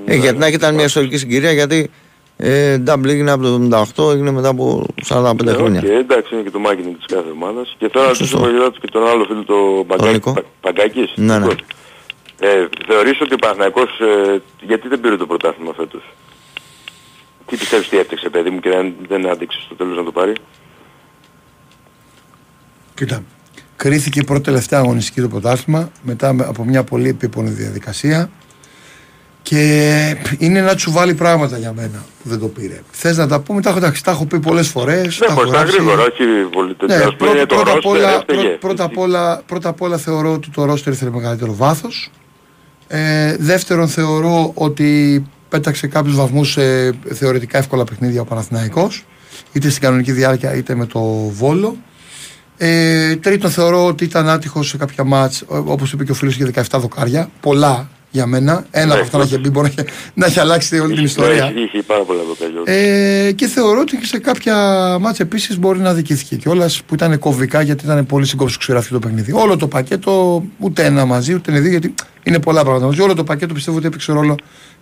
Ε, 0.05 0.15
γιατί 0.15 0.37
να 0.37 0.45
έχει 0.45 0.55
ήταν 0.55 0.75
μια 0.75 0.83
ιστορική 0.85 1.17
συγκυρία 1.17 1.51
γιατί 1.51 1.89
ε, 2.37 2.77
double 2.87 3.05
έγινε 3.07 3.31
από 3.31 3.43
το 3.43 3.85
78, 4.07 4.11
έγινε 4.13 4.31
μετά 4.31 4.47
από 4.47 4.85
45 5.07 5.35
Ναι, 5.43 5.51
χρόνια. 5.51 5.79
οκ, 5.79 5.85
εντάξει, 5.89 6.33
είναι 6.33 6.43
και 6.43 6.51
το 6.51 6.59
μάρκετινγκ 6.59 6.89
της 6.91 7.05
κάθε 7.05 7.29
ομάδας. 7.33 7.75
Και 7.77 7.89
τώρα 7.89 8.07
ρωτήσω 8.07 8.39
Παγιδάτου 8.39 8.79
και 8.81 8.87
τον 8.91 9.07
άλλο 9.07 9.23
φίλο, 9.25 9.43
το 9.43 9.83
Παγκάκη. 9.87 10.11
Νίκο. 10.13 10.33
Πα- 10.33 10.43
Παγκάκης. 10.61 11.11
Ναι, 11.15 11.25
ναι. 11.37 11.39
Λοιπόν, 11.39 11.55
Ε, 12.39 12.67
θεωρείς 12.87 13.21
ότι 13.21 13.33
ο 13.33 13.37
Παναθηναϊκός 13.37 13.89
ε, 13.99 14.41
γιατί 14.61 14.87
δεν 14.87 14.99
πήρε 14.99 15.15
το 15.17 15.25
πρωτάθλημα 15.25 15.73
φέτος; 15.77 16.01
Τι 17.49 17.55
πιστεύεις 17.57 17.89
τι 17.89 17.97
έφτιαξε 17.97 18.29
παιδί 18.29 18.49
μου 18.49 18.59
και 18.59 18.69
δεν, 18.69 18.93
δεν 19.07 19.29
άντεξε 19.29 19.59
στο 19.65 19.75
τέλος 19.75 19.97
να 19.97 20.03
το 20.03 20.11
πάρει; 20.11 20.33
Κοίτα, 22.93 23.23
κρίθηκε 23.75 24.19
η 24.19 24.23
πρώτη 24.23 24.41
τελευταία 24.41 24.79
αγωνιστική 24.79 25.21
το 25.21 25.27
πρωτάθλημα 25.27 25.91
μετά 26.01 26.33
με- 26.33 26.45
από 26.45 26.63
μια 26.63 26.83
πολύ 26.83 27.09
επίπονη 27.09 27.49
διαδικασία 27.49 28.29
και 29.41 30.15
είναι 30.37 30.61
να 30.61 30.75
τσουβάλει 30.75 31.13
πράγματα 31.13 31.57
για 31.57 31.73
μένα 31.73 32.05
που 32.23 32.29
δεν 32.29 32.39
το 32.39 32.47
πήρε. 32.47 32.81
Θες 32.91 33.17
να 33.17 33.27
τα 33.27 33.39
πούμε, 33.39 33.61
τα 33.61 33.69
έχω, 33.69 33.77
εντάξει, 33.77 34.03
τα 34.03 34.11
έχω 34.11 34.25
πει 34.25 34.39
πολλές 34.39 34.67
φορές. 34.67 35.19
Ναι, 35.19 35.35
πως 35.35 35.51
τα 35.51 35.63
γρήγορα, 35.63 36.01
όχι 36.01 36.23
πολύ 36.51 36.73
τέτοια. 36.75 36.97
Ναι, 36.97 37.03
Ας 37.03 37.15
πούμε, 37.15 37.29
πρώτα, 37.31 37.45
το 37.45 37.55
πρώτα, 37.55 37.71
απ' 37.71 37.77
roster 37.77 37.89
όλα, 37.89 38.09
έφταιγε. 38.15 38.41
πρω- 38.41 38.57
πρώτα, 38.59 38.83
απ' 38.83 38.97
όλα, 38.97 39.41
πρώτα 39.45 39.69
απ' 39.69 39.81
όλα 39.81 39.97
θεωρώ 39.97 40.33
ότι 40.33 40.49
το 40.49 40.65
ρόστερ 40.65 40.93
ήθελε 40.93 41.11
μεγαλύτερο 41.11 41.53
βάθος. 41.55 42.09
Ε, 42.87 43.35
δεύτερον, 43.39 43.87
θεωρώ 43.87 44.51
ότι 44.53 45.23
πέταξε 45.49 45.87
κάποιους 45.87 46.15
βαθμούς 46.15 46.51
σε 46.51 46.91
θεωρητικά 47.13 47.57
εύκολα 47.57 47.83
παιχνίδια 47.83 48.21
ο 48.21 48.25
Παναθηναϊκός 48.25 49.05
είτε 49.51 49.69
στην 49.69 49.81
κανονική 49.81 50.11
διάρκεια 50.11 50.55
είτε 50.55 50.75
με 50.75 50.85
το 50.85 50.99
Βόλο. 51.31 51.77
Ε, 52.57 53.15
τρίτον, 53.15 53.51
θεωρώ 53.51 53.85
ότι 53.85 54.03
ήταν 54.03 54.29
άτυχος 54.29 54.67
σε 54.67 54.77
κάποια 54.77 55.03
μάτς 55.03 55.43
όπως 55.47 55.91
είπε 55.91 56.03
και 56.03 56.11
ο 56.11 56.15
φίλος 56.15 56.35
για 56.35 56.51
17 56.69 56.79
δοκάρια. 56.79 57.29
Πολλά 57.39 57.89
για 58.09 58.25
μένα. 58.25 58.65
Ένα 58.71 58.85
Ναι, 58.85 58.93
από 58.93 59.01
αυτά 59.01 59.17
να 59.17 59.23
είχε 59.23 59.37
μπει 59.37 59.49
μπορεί 59.49 59.73
να 59.75 59.81
έχει, 59.83 59.91
να 60.13 60.25
έχει 60.25 60.39
αλλάξει 60.39 60.79
όλη 60.79 60.95
την 60.95 61.03
ιστορία. 61.03 61.51
Ναι, 61.53 61.59
είχε 61.59 61.81
πάρα 61.81 62.03
πολλά 62.03 62.21
δοκαλιό. 62.23 62.63
Ε, 62.65 63.31
και 63.31 63.47
θεωρώ 63.47 63.79
ότι 63.79 63.97
και 63.97 64.05
σε 64.05 64.19
κάποια 64.19 64.55
μάτια 64.99 65.25
επίσης 65.25 65.59
μπορεί 65.59 65.79
να 65.79 65.93
δικήθηκε 65.93 66.35
κιόλας 66.35 66.81
που 66.83 66.93
ήταν 66.93 67.19
κομβικά 67.19 67.61
γιατί 67.61 67.85
ήταν 67.85 68.05
πολύ 68.05 68.25
συγκόψη 68.25 68.57
ξηράφι 68.57 68.91
το 68.91 68.99
παιχνίδι. 68.99 69.31
Όλο 69.31 69.57
το 69.57 69.67
πακέτο, 69.67 70.43
ούτε 70.57 70.85
ένα 70.85 71.05
μαζί, 71.05 71.33
ούτε 71.33 71.51
είναι 71.51 71.59
δύο, 71.59 71.69
γιατί 71.69 71.93
είναι 72.23 72.39
πολλά 72.39 72.61
πράγματα 72.61 72.85
μαζί. 72.85 73.01
Όλο 73.01 73.13
το 73.13 73.23
πακέτο 73.23 73.53
πιστεύω 73.53 73.77
ότι 73.77 73.85
έπαιξε 73.87 74.11
ρόλο 74.11 74.35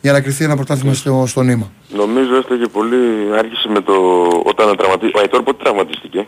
για 0.05 0.13
να 0.13 0.21
κρυθεί 0.21 0.43
ένα 0.43 0.55
πρωτάθλημα 0.55 0.93
στο, 0.93 1.23
στο 1.27 1.41
νήμα. 1.41 1.71
Νομίζω 1.95 2.35
έφταγε 2.35 2.65
πολύ, 2.65 2.97
άρχισε 3.37 3.67
με 3.69 3.81
το... 3.81 3.93
όταν 4.45 4.77
τραυματίστηκε. 4.77 5.17
Ο 5.17 5.21
Αϊτόρ 5.21 5.41
πότε 5.43 5.63
τραυματίστηκε; 5.63 6.27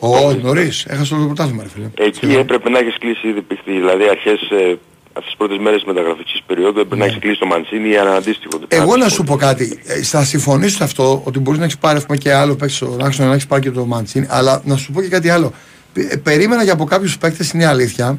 Ω, 0.00 0.32
νωρίς, 0.42 0.84
έχασε 0.88 1.14
όλο 1.14 1.22
το 1.22 1.28
πρωτάθλημα, 1.28 1.62
ρε 1.62 1.68
φίλε. 1.68 1.88
Εκεί 1.94 2.26
έπρεπε 2.36 2.68
να 2.70 2.78
έχεις 2.78 2.96
κλείσει 2.98 3.28
ήδη 3.28 3.42
πηχτή. 3.42 3.72
Δηλαδή 3.72 4.08
αρχές, 4.08 4.40
ε, 4.40 4.78
αυτές 5.06 5.24
τις 5.24 5.34
πρώτες 5.36 5.58
μέρες 5.58 5.78
της 5.82 5.88
μεταγραφικής 5.92 6.40
περίοδου 6.46 6.80
έπρεπε 6.80 6.96
να 6.96 7.04
έχεις 7.04 7.18
κλείσει 7.18 7.38
το 7.38 7.46
Μαντσίνη 7.46 7.88
ή 7.88 7.94
ένα 7.94 8.14
αντίστοιχο. 8.14 8.58
Ναι. 8.58 8.66
Εγώ 8.68 8.96
να 8.96 9.08
σου 9.08 9.24
πω 9.24 9.36
κάτι. 9.36 9.80
Ε, 9.86 10.02
Θα 10.02 10.24
συμφωνήσω 10.24 10.76
σε 10.76 10.84
αυτό 10.84 11.22
ότι 11.24 11.38
μπορείς 11.38 11.58
να 11.58 11.64
έχεις 11.64 11.78
πάρει 11.78 11.96
ας 11.96 12.06
πούμε, 12.06 12.18
και 12.18 12.32
άλλο 12.32 12.54
παίξει 12.56 12.84
ο 12.84 12.96
Ράξον, 13.00 13.26
να 13.26 13.32
έχεις 13.32 13.46
πάρει 13.46 13.62
και 13.62 13.70
το 13.70 13.84
Μαντσίνη. 13.86 14.26
Αλλά 14.30 14.62
να 14.64 14.76
σου 14.76 14.92
πω 14.92 15.02
και 15.02 15.08
κάτι 15.08 15.28
άλλο. 15.30 15.52
Ε, 15.94 16.16
Περίμενα 16.16 16.64
και 16.64 16.70
από 16.70 16.84
κάποιους 16.84 17.18
παίκτες, 17.18 17.50
είναι 17.50 17.62
η 17.62 17.66
αλήθεια, 17.66 18.18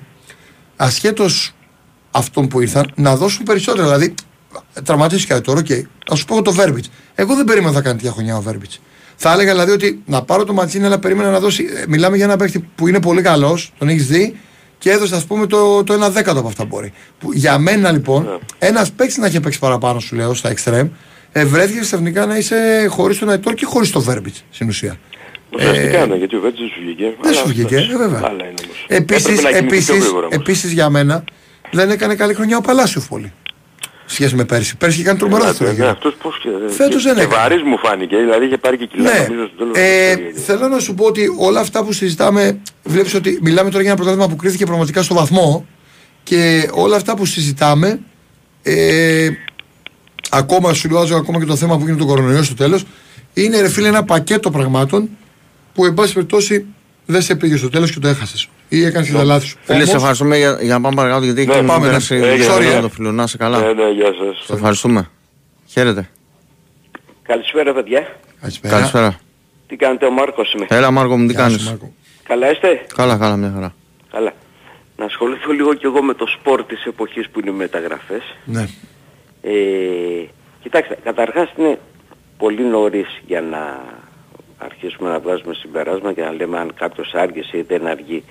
ασχέτως 0.75 1.53
αυτών 2.11 2.47
που 2.47 2.61
ήρθαν, 2.61 2.91
να 2.95 3.15
δώσουν 3.15 3.45
περισσότερα. 3.45 3.83
Δηλαδή, 3.85 4.13
τραυματίστηκε 4.83 5.33
τώρα, 5.39 5.59
οκ. 5.59 5.67
Θα 6.07 6.15
σου 6.15 6.25
πω 6.25 6.33
εγώ 6.33 6.41
το 6.43 6.51
Βέρμπιτς. 6.51 6.89
Εγώ 7.15 7.35
δεν 7.35 7.45
περίμενα 7.45 7.73
θα 7.73 7.81
κάνει 7.81 7.95
τέτοια 7.97 8.11
χρονιά 8.11 8.37
ο 8.37 8.41
Βέρμπιτς. 8.41 8.79
Θα 9.15 9.31
έλεγα 9.33 9.51
δηλαδή 9.51 9.71
ότι 9.71 10.01
να 10.05 10.21
πάρω 10.23 10.43
το 10.43 10.53
Μαντσίνη, 10.53 10.85
αλλά 10.85 10.99
περίμενα 10.99 11.29
να 11.29 11.39
δώσει. 11.39 11.65
ε, 11.75 11.83
Μιλάμε 11.87 12.15
για 12.15 12.25
ένα 12.25 12.35
παίκτη 12.37 12.69
που 12.75 12.87
είναι 12.87 12.99
πολύ 13.01 13.21
καλός, 13.21 13.71
τον 13.77 13.87
έχεις 13.89 14.07
δει 14.07 14.35
και 14.77 14.91
έδωσε, 14.91 15.15
ας 15.15 15.25
πούμε, 15.25 15.45
το, 15.47 15.83
το 15.83 16.05
1 16.05 16.09
δέκατο 16.11 16.39
από 16.39 16.47
αυτά 16.47 16.65
μπορεί. 16.65 16.93
Που, 17.19 17.33
για 17.33 17.57
μένα 17.57 17.91
λοιπόν, 17.91 18.39
ένας 18.59 18.91
παίκτης 18.91 19.17
να 19.17 19.25
έχει 19.25 19.39
παίξει 19.39 19.59
παραπάνω, 19.59 19.99
σου 19.99 20.15
λέω, 20.15 20.33
στα 20.33 20.49
εξτρέμ, 20.49 20.87
ε, 21.31 21.45
βρέθηκε 21.45 21.79
ξαφνικά 21.79 22.25
να 22.25 22.37
είσαι 22.37 22.87
χωρίς 22.89 23.19
τον 23.19 23.29
Αϊτόρ 23.29 23.53
και 23.53 23.65
χωρίς 23.65 23.91
το 23.91 24.01
Βέρμπιτς 24.01 24.43
στην 24.51 24.67
ουσία. 24.67 24.97
Ουσιαστικά 25.55 26.05
ναι, 26.05 26.15
γιατί 26.15 26.35
ο 26.35 26.39
Βέτζης 26.39 26.59
δεν 26.59 26.69
σου 26.69 26.79
βγήκε. 26.81 27.03
Ε, 27.03 27.09
Δεν 27.21 27.31
Αλλά 27.31 27.33
σου 27.41 27.47
βγήκε, 27.47 27.75
εντάξει, 27.75 27.91
ε, 27.93 27.97
βέβαια. 27.97 28.19
Άλλα 28.23 28.43
είναι 28.43 28.53
όμως. 28.63 28.85
Επίσης, 28.87 29.25
Έπρεπε 29.25 29.41
να 29.41 29.49
κινηθεί 29.57 29.65
πιο 29.67 29.75
επίσης, 29.75 29.99
γρήγορα 30.03 30.25
όμως. 30.25 30.35
επίσης 30.41 30.71
για 30.71 30.89
μένα 30.89 31.23
δεν 31.71 31.89
έκανε 31.89 32.15
καλή 32.15 32.33
χρονιά 32.33 32.57
ο 32.57 32.61
Παλάσιο 32.61 33.01
πολύ. 33.09 33.33
Σχέση 34.11 34.35
με 34.35 34.45
πέρσι. 34.45 34.77
Πέρσι 34.77 34.95
είχε 34.95 35.05
κάνει 35.05 35.19
τρομερό 35.19 35.41
Ναι, 35.43 35.47
δεύτερο 35.49 35.69
ναι, 35.69 35.75
γύρο. 35.75 35.89
αυτός 35.89 36.15
πώς 36.21 36.39
και... 36.41 36.49
Φέτος 36.73 37.03
και- 37.03 37.07
δεν 37.13 37.15
και 37.15 37.21
έκανε. 37.21 37.35
βαρύς 37.41 37.61
μου 37.63 37.77
φάνηκε, 37.77 38.17
δηλαδή 38.17 38.45
είχε 38.45 38.57
πάρει 38.57 38.77
και 38.77 38.85
κιλά 38.85 39.03
Ναι. 39.11 39.25
νομίζω 39.29 39.47
στο 39.47 39.55
τέλος. 39.57 39.77
Ε, 39.77 40.15
της 40.15 40.19
ιστορίας. 40.25 40.43
θέλω 40.45 40.67
να 40.67 40.79
σου 40.79 40.93
πω 40.93 41.05
ότι 41.05 41.23
όλα 41.39 41.59
αυτά 41.59 41.83
που 41.83 41.91
συζητάμε, 41.91 42.59
βλέπεις 42.83 43.13
ότι 43.13 43.39
μιλάμε 43.41 43.69
τώρα 43.69 43.81
για 43.81 43.91
ένα 43.91 43.99
πρωτάθλημα 44.01 44.29
που 44.29 44.35
κρίθηκε 44.35 44.65
πραγματικά 44.65 45.01
στο 45.01 45.13
βαθμό 45.15 45.65
και 46.23 46.69
όλα 46.73 46.95
αυτά 46.95 47.15
που 47.15 47.25
συζητάμε, 47.25 47.99
ε, 48.63 49.29
ακόμα 50.29 50.73
σου 50.73 50.89
λέω 50.89 51.15
ακόμα 51.15 51.39
και 51.39 51.45
το 51.45 51.55
θέμα 51.55 51.73
που 51.77 51.81
γίνεται 51.81 51.99
το 51.99 52.05
κορονοϊός 52.05 52.45
στο 52.45 52.55
τέλος, 52.55 52.85
είναι 53.33 53.61
ρε 53.61 53.69
φίλε 53.69 53.87
ένα 53.87 54.03
πακέτο 54.03 54.51
πραγμάτων 54.51 55.09
που 55.73 55.85
εν 55.85 55.93
πάση 55.93 56.13
περιπτώσει 56.13 56.65
δεν 57.05 57.21
σε 57.21 57.35
πήγε 57.35 57.55
στο 57.57 57.69
τέλος 57.69 57.91
και 57.91 57.99
το 57.99 58.07
έχασες 58.07 58.49
ή 58.69 58.83
έκανες 58.85 59.07
και 59.07 59.13
τα 59.13 59.23
λάθη 59.23 59.45
σου. 59.45 59.57
Φίλε, 59.61 59.77
σε 59.79 59.83
Όμως, 59.83 59.95
ευχαριστούμε 59.95 60.37
για, 60.37 60.57
για 60.61 60.73
να 60.73 60.81
πάμε 60.81 60.95
παρακάτω 60.95 61.23
γιατί 61.25 61.45
Ναι, 61.45 61.53
έχει 61.53 61.65
πάμε, 61.65 61.79
ναι. 61.79 61.85
πέρασει 61.85 62.15
Ε, 62.15 62.35
για 62.35 62.55
sorry, 62.55 62.77
ε. 62.77 62.79
το 62.79 62.89
φίλο. 62.89 63.11
Να 63.11 63.23
είσαι 63.23 63.37
καλά. 63.37 63.59
Ναι, 63.59 63.73
ναι, 63.73 63.89
γεια 63.89 64.05
σας. 64.05 64.45
Σε 64.45 64.53
ευχαριστούμε. 64.53 65.09
Χαίρετε. 65.67 66.09
Καλησπέρα 67.21 67.73
παιδιά. 67.73 68.17
Καλησπέρα. 68.61 69.19
Τι 69.67 69.75
κάνετε 69.75 70.05
ο 70.05 70.11
Μάρκος 70.11 70.53
είμαι. 70.53 70.65
Έλα 70.69 70.91
Μάρκο 70.91 71.17
μου, 71.17 71.27
τι 71.27 71.33
κάνεις; 71.33 71.75
Καλά 72.23 72.51
είστε; 72.51 72.85
Καλά, 72.95 73.17
καλά, 73.17 73.35
μια 73.35 73.51
χαρά. 73.53 73.73
Καλά. 74.11 74.33
Να 74.97 75.05
ασχοληθώ 75.05 75.51
λίγο 75.51 75.73
κι 75.73 75.85
εγώ 75.85 76.01
με 76.03 76.13
το 76.13 76.25
σπορ 76.27 76.63
της 76.63 76.85
εποχής 76.85 77.29
που 77.29 77.39
είναι 77.39 77.49
οι 77.49 77.53
μεταγραφές. 77.53 78.21
Ναι. 78.45 78.67
Ε, 79.41 79.51
κοιτάξτε, 80.61 80.97
καταρχάς 81.03 81.49
είναι 81.57 81.79
πολύ 82.37 82.63
νωρίς 82.63 83.07
για 83.25 83.41
να 83.41 83.81
αρχίσουμε 84.57 85.09
να 85.09 85.19
βγάζουμε 85.19 85.53
συμπεράσμα 85.53 86.13
και 86.13 86.21
να 86.21 86.31
λέμε 86.31 86.59
αν 86.59 86.73
κάποιος 86.75 87.13
άργησε 87.13 87.57
ή 87.57 87.61
δεν 87.61 87.87
αργεί. 87.87 88.23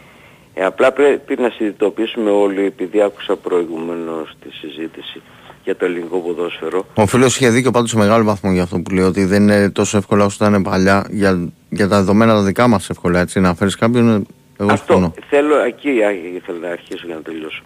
Ε, 0.61 0.65
απλά 0.65 0.93
πρέπει 0.93 1.37
να 1.39 1.51
συνειδητοποιήσουμε 1.51 2.31
όλοι, 2.31 2.65
επειδή 2.65 3.03
άκουσα 3.03 3.37
προηγουμένως 3.37 4.37
τη 4.43 4.51
συζήτηση 4.51 5.23
για 5.65 5.77
το 5.77 5.85
ελληνικό 5.85 6.19
ποδόσφαιρο, 6.19 6.87
Ο 6.95 7.07
φίλος 7.07 7.37
είχε 7.37 7.49
δίκιο 7.49 7.71
πάντως 7.71 7.91
σε 7.91 7.97
μεγάλο 7.97 8.25
βαθμό 8.25 8.53
για 8.53 8.63
αυτό 8.63 8.79
που 8.79 8.95
λέει 8.95 9.05
ότι 9.05 9.25
δεν 9.25 9.43
είναι 9.43 9.71
τόσο 9.71 9.97
εύκολα 9.97 10.25
όσο 10.25 10.45
ήταν 10.47 10.63
παλιά 10.63 11.07
για, 11.11 11.49
για 11.69 11.89
τα 11.89 11.97
δεδομένα 11.97 12.33
τα 12.33 12.43
δικά 12.43 12.67
μας 12.69 12.91
εύκολα 12.91 13.21
έτσι. 13.21 13.41
Να 13.41 13.55
φέρεις 13.55 13.75
κάποιον, 13.77 14.09
ε, 14.09 14.23
εγώ 14.59 14.77
συμφωνώ. 14.77 15.15
Θέλω, 15.29 15.59
εκεί 15.59 15.89
α, 15.89 16.11
ήθελα 16.35 16.59
να 16.59 16.69
αρχίσω 16.69 17.07
για 17.07 17.15
να 17.15 17.21
τελειώσω. 17.21 17.63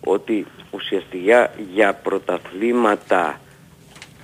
Ότι 0.00 0.46
ουσιαστικά 0.70 1.50
για 1.74 1.94
πρωταθλήματα 2.02 3.40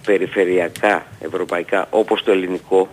περιφερειακά, 0.06 1.06
ευρωπαϊκά, 1.20 1.86
όπως 1.90 2.22
το 2.22 2.30
ελληνικό, 2.30 2.88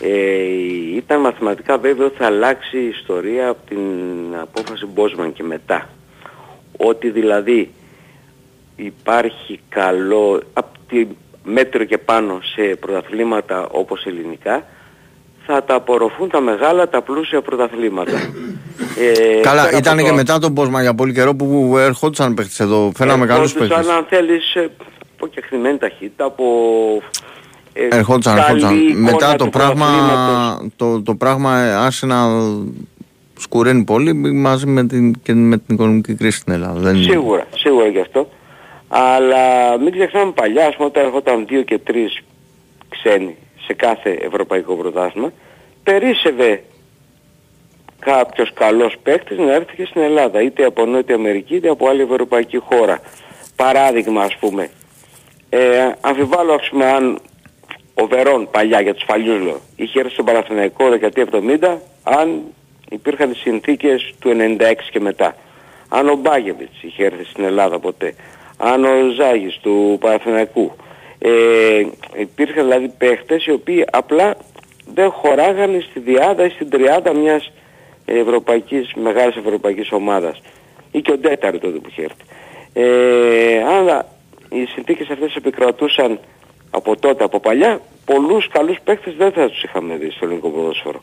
ε, 0.00 0.96
ήταν 0.96 1.20
μαθηματικά 1.20 1.78
βέβαιο 1.78 2.06
ότι 2.06 2.16
θα 2.16 2.26
αλλάξει 2.26 2.78
η 2.78 2.88
ιστορία 2.88 3.48
από 3.48 3.60
την 3.68 3.78
απόφαση 4.40 4.86
Μπόσμαν 4.86 5.32
και 5.32 5.42
μετά. 5.42 5.88
Ότι 6.76 7.10
δηλαδή 7.10 7.70
υπάρχει 8.76 9.60
καλό, 9.68 10.42
από 10.52 10.68
τη 10.88 11.06
μέτρο 11.44 11.84
και 11.84 11.98
πάνω 11.98 12.40
σε 12.54 12.62
πρωταθλήματα 12.62 13.66
όπως 13.70 14.04
ελληνικά, 14.06 14.64
θα 15.46 15.64
τα 15.64 15.74
απορροφούν 15.74 16.28
τα 16.28 16.40
μεγάλα, 16.40 16.88
τα 16.88 17.02
πλούσια 17.02 17.40
πρωταθλήματα. 17.42 18.18
Ε, 19.00 19.40
Καλά, 19.40 19.64
πέρα 19.64 19.76
ήταν 19.78 19.92
από 19.92 20.02
και 20.02 20.08
το- 20.08 20.14
μετά 20.14 20.38
τον 20.38 20.54
Πόσμα 20.54 20.82
για 20.82 20.94
πολύ 20.94 21.12
καιρό 21.12 21.34
που 21.34 21.74
ερχόντουσαν 21.78 22.34
παίχτε 22.34 22.62
εδώ. 22.64 22.92
Φέραμε 22.96 23.26
καλού 23.26 23.42
Ερχόντουσαν, 23.42 23.76
παίχτε. 23.78 23.92
αν 23.92 24.04
θέλεις, 24.08 24.54
ε, 24.54 24.70
από 25.16 25.26
κεκριμένη 25.26 25.78
ταχύτητα, 25.78 26.24
από... 26.24 26.44
ε, 27.90 27.96
Ερχόντουσαν, 27.96 28.34
καλή 28.36 28.46
ερχόντουσαν. 28.46 28.88
εικόνα 28.88 29.10
Μετά 29.10 29.34
το 29.34 29.44
του 29.44 29.50
πράγμα, 29.50 29.86
πρωταθλήματος. 29.86 30.70
το, 30.76 31.02
το 31.02 31.14
πράγμα 31.14 31.58
ε, 31.58 31.74
άρχισε 31.74 32.06
να 32.06 32.16
σκουραίνει 33.38 33.84
πολύ 33.84 34.14
μαζί 34.32 34.66
με 34.66 34.86
την, 34.86 35.14
και 35.22 35.34
με 35.34 35.56
την 35.58 35.74
οικονομική 35.74 36.14
κρίση 36.14 36.38
στην 36.38 36.52
Ελλάδα. 36.52 36.80
Δεν... 36.80 36.96
Σίγουρα, 37.02 37.46
σίγουρα 37.54 37.86
γι' 37.86 38.00
αυτό. 38.00 38.28
Αλλά 38.88 39.78
μην 39.78 39.92
ξεχνάμε 39.92 40.32
παλιά, 40.32 40.66
ας 40.66 40.74
πούμε, 40.76 40.88
όταν 40.88 41.04
έρχονταν 41.04 41.46
δύο 41.46 41.62
και 41.62 41.78
τρεις 41.78 42.20
ξένοι 42.88 43.36
σε 43.66 43.74
κάθε 43.74 44.10
ευρωπαϊκό 44.10 44.74
πρωτάθλημα, 44.74 45.32
περίσσευε 45.82 46.62
κάποιος 47.98 48.52
καλός 48.54 48.96
παίκτης 49.02 49.38
να 49.38 49.52
έρθει 49.54 49.76
και 49.76 49.84
στην 49.84 50.02
Ελλάδα, 50.02 50.42
είτε 50.42 50.64
από 50.64 50.86
Νότια 50.86 51.14
Αμερική 51.14 51.54
είτε 51.54 51.68
από 51.68 51.88
άλλη 51.88 52.02
ευρωπαϊκή 52.02 52.58
χώρα. 52.58 53.00
Παράδειγμα, 53.56 54.22
ας 54.22 54.36
πούμε, 54.40 54.70
ε, 55.48 55.58
αμφιβάλλω 56.00 56.52
ας 56.52 56.68
πούμε, 56.70 56.84
αν 56.84 57.18
ο 58.02 58.06
Βερόν 58.06 58.48
παλιά 58.50 58.80
για 58.80 58.94
τους 58.94 59.04
παλιούς 59.04 59.42
λέω, 59.42 59.60
είχε 59.76 59.98
έρθει 59.98 60.12
στον 60.12 60.24
Παναθηναϊκό 60.24 60.88
δεκαετία 60.88 61.26
70, 61.32 61.76
αν 62.02 62.42
υπήρχαν 62.90 63.30
οι 63.30 63.34
συνθήκες 63.34 64.14
του 64.20 64.30
96 64.30 64.90
και 64.90 65.00
μετά. 65.00 65.34
Αν 65.88 66.08
ο 66.08 66.14
Μπάγεβιτς 66.14 66.82
είχε 66.82 67.04
έρθει 67.04 67.24
στην 67.24 67.44
Ελλάδα 67.44 67.78
ποτέ, 67.78 68.14
αν 68.56 68.84
ο 68.84 69.10
Ζάγης 69.16 69.58
του 69.62 69.96
Παναθηναϊκού, 70.00 70.72
Ε, 71.20 71.86
υπήρχαν 72.16 72.64
δηλαδή 72.64 72.88
παίχτες 72.98 73.46
οι 73.46 73.50
οποίοι 73.50 73.84
απλά 73.90 74.36
δεν 74.94 75.10
χωράγανε 75.10 75.80
στη 75.90 76.00
διάδα 76.00 76.44
ή 76.44 76.48
στην 76.48 76.70
τριάδα 76.70 77.14
μιας 77.14 77.52
ευρωπαϊκής, 78.04 78.92
μεγάλης 78.94 79.36
ευρωπαϊκής 79.36 79.92
ομάδας. 79.92 80.40
Ή 80.90 81.00
και 81.00 81.12
ο 81.12 81.18
Ντέταρη 81.18 81.58
τότε 81.58 81.78
που 81.78 81.88
είχε 81.88 82.02
έρθει. 82.02 82.24
Ε, 82.72 83.64
αλλά 83.64 84.06
οι 84.50 84.64
συνθήκες 84.64 85.08
αυτές 85.08 85.34
επικρατούσαν 85.34 86.20
από 86.70 86.96
τότε, 86.96 87.24
από 87.24 87.40
παλιά, 87.40 87.80
πολλούς 88.04 88.48
καλούς 88.48 88.78
παίκτες 88.84 89.14
δεν 89.14 89.32
θα 89.32 89.48
τους 89.48 89.62
είχαμε 89.62 89.96
δει 89.96 90.10
στο 90.10 90.24
ελληνικό 90.24 90.48
ποδόσφαιρο. 90.48 91.02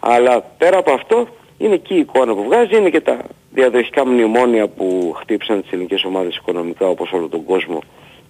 Αλλά 0.00 0.40
πέρα 0.58 0.78
από 0.78 0.92
αυτό 0.92 1.28
είναι 1.58 1.74
εκεί 1.74 1.94
η 1.94 1.98
εικόνα 1.98 2.34
που 2.34 2.42
βγάζει, 2.44 2.76
είναι 2.76 2.90
και 2.90 3.00
τα 3.00 3.18
διαδοχικά 3.50 4.06
μνημόνια 4.06 4.68
που 4.68 5.14
χτύπησαν 5.16 5.62
τις 5.62 5.70
ελληνικές 5.72 6.04
ομάδες 6.04 6.36
οικονομικά 6.36 6.86
όπως 6.86 7.12
όλο 7.12 7.28
τον 7.28 7.44
κόσμο 7.44 7.78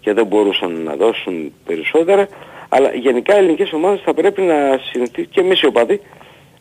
και 0.00 0.12
δεν 0.12 0.26
μπορούσαν 0.26 0.82
να 0.82 0.96
δώσουν 0.96 1.52
περισσότερα. 1.64 2.28
Αλλά 2.68 2.94
γενικά 2.94 3.34
οι 3.34 3.38
ελληνικές 3.38 3.72
ομάδες 3.72 4.00
θα 4.04 4.14
πρέπει 4.14 4.42
να 4.42 4.80
συνηθίσουν 4.90 5.30
και 5.30 5.40
εμείς 5.40 5.60
οι 5.60 5.66
οπαδοί 5.66 6.00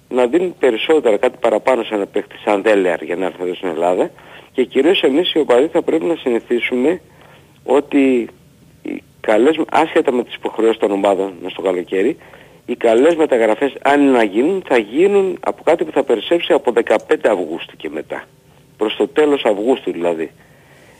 να 0.10 0.26
δίνουν 0.26 0.56
περισσότερα, 0.60 1.18
κάτι 1.18 1.38
παραπάνω 1.40 1.84
σε 1.84 1.96
ένα 1.96 2.06
παίχτη 2.06 2.36
σαν 2.46 2.62
Δέλεαρ 2.62 3.04
για 3.04 3.16
να 3.16 3.26
έρθει 3.26 3.44
εδώ 3.44 3.54
στην 3.54 3.68
Ελλάδα 3.68 4.12
και 4.52 4.64
κυρίως 4.64 5.02
εμείς 5.02 5.34
οι 5.34 5.40
οπαδοί 5.40 5.68
θα 5.68 5.82
πρέπει 5.82 6.06
να 6.06 6.16
συνηθίσουμε 6.16 7.02
ότι 7.64 7.98
οι 7.98 8.30
καλές, 9.26 9.60
άσχετα 9.72 10.12
με 10.12 10.24
τις 10.24 10.36
υποχρεώσεις 10.36 10.78
των 10.80 10.92
ομάδων 10.92 11.34
μες 11.42 11.52
στο 11.52 11.62
καλοκαίρι, 11.62 12.18
οι 12.66 12.76
καλές 12.76 13.16
μεταγραφές 13.16 13.74
αν 13.82 14.02
είναι 14.02 14.12
να 14.12 14.24
γίνουν 14.24 14.64
θα 14.68 14.78
γίνουν 14.78 15.38
από 15.40 15.64
κάτι 15.64 15.84
που 15.84 15.92
θα 15.92 16.04
περισσέψει 16.04 16.54
από 16.54 16.74
15 16.86 16.96
Αυγούστου 17.24 17.78
και 17.78 17.90
μετά. 17.94 18.24
Προς 18.78 18.96
το 18.96 19.08
τέλος 19.08 19.44
Αυγούστου 19.46 19.92
δηλαδή. 19.92 20.32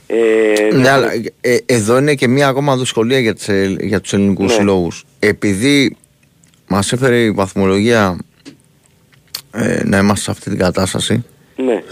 Ε, 0.08 0.70
Ναι, 0.74 0.90
αλλά 0.90 1.12
ε, 1.42 1.58
εδώ 1.66 1.98
είναι 1.98 2.16
και 2.16 2.28
μία 2.28 2.48
ακόμα 2.48 2.78
δυσκολία 2.78 3.20
για, 3.20 3.34
τις, 3.34 3.48
ε, 3.48 3.76
για 3.80 4.02
τους 4.02 4.14
ελληνικούς 4.14 4.46
Ναι. 4.46 4.54
συλλόγους. 4.54 5.06
Επειδή 5.20 5.98
μας 6.68 6.92
έφερε 6.92 7.18
η 7.18 7.32
βαθμολογία 7.32 8.18
ε, 9.52 9.82
να 9.84 9.98
είμαστε 9.98 10.24
σε 10.24 10.32
αυτή 10.32 10.50
την 10.50 10.60
κατάσταση, 10.60 11.26
ναι. 11.56 11.84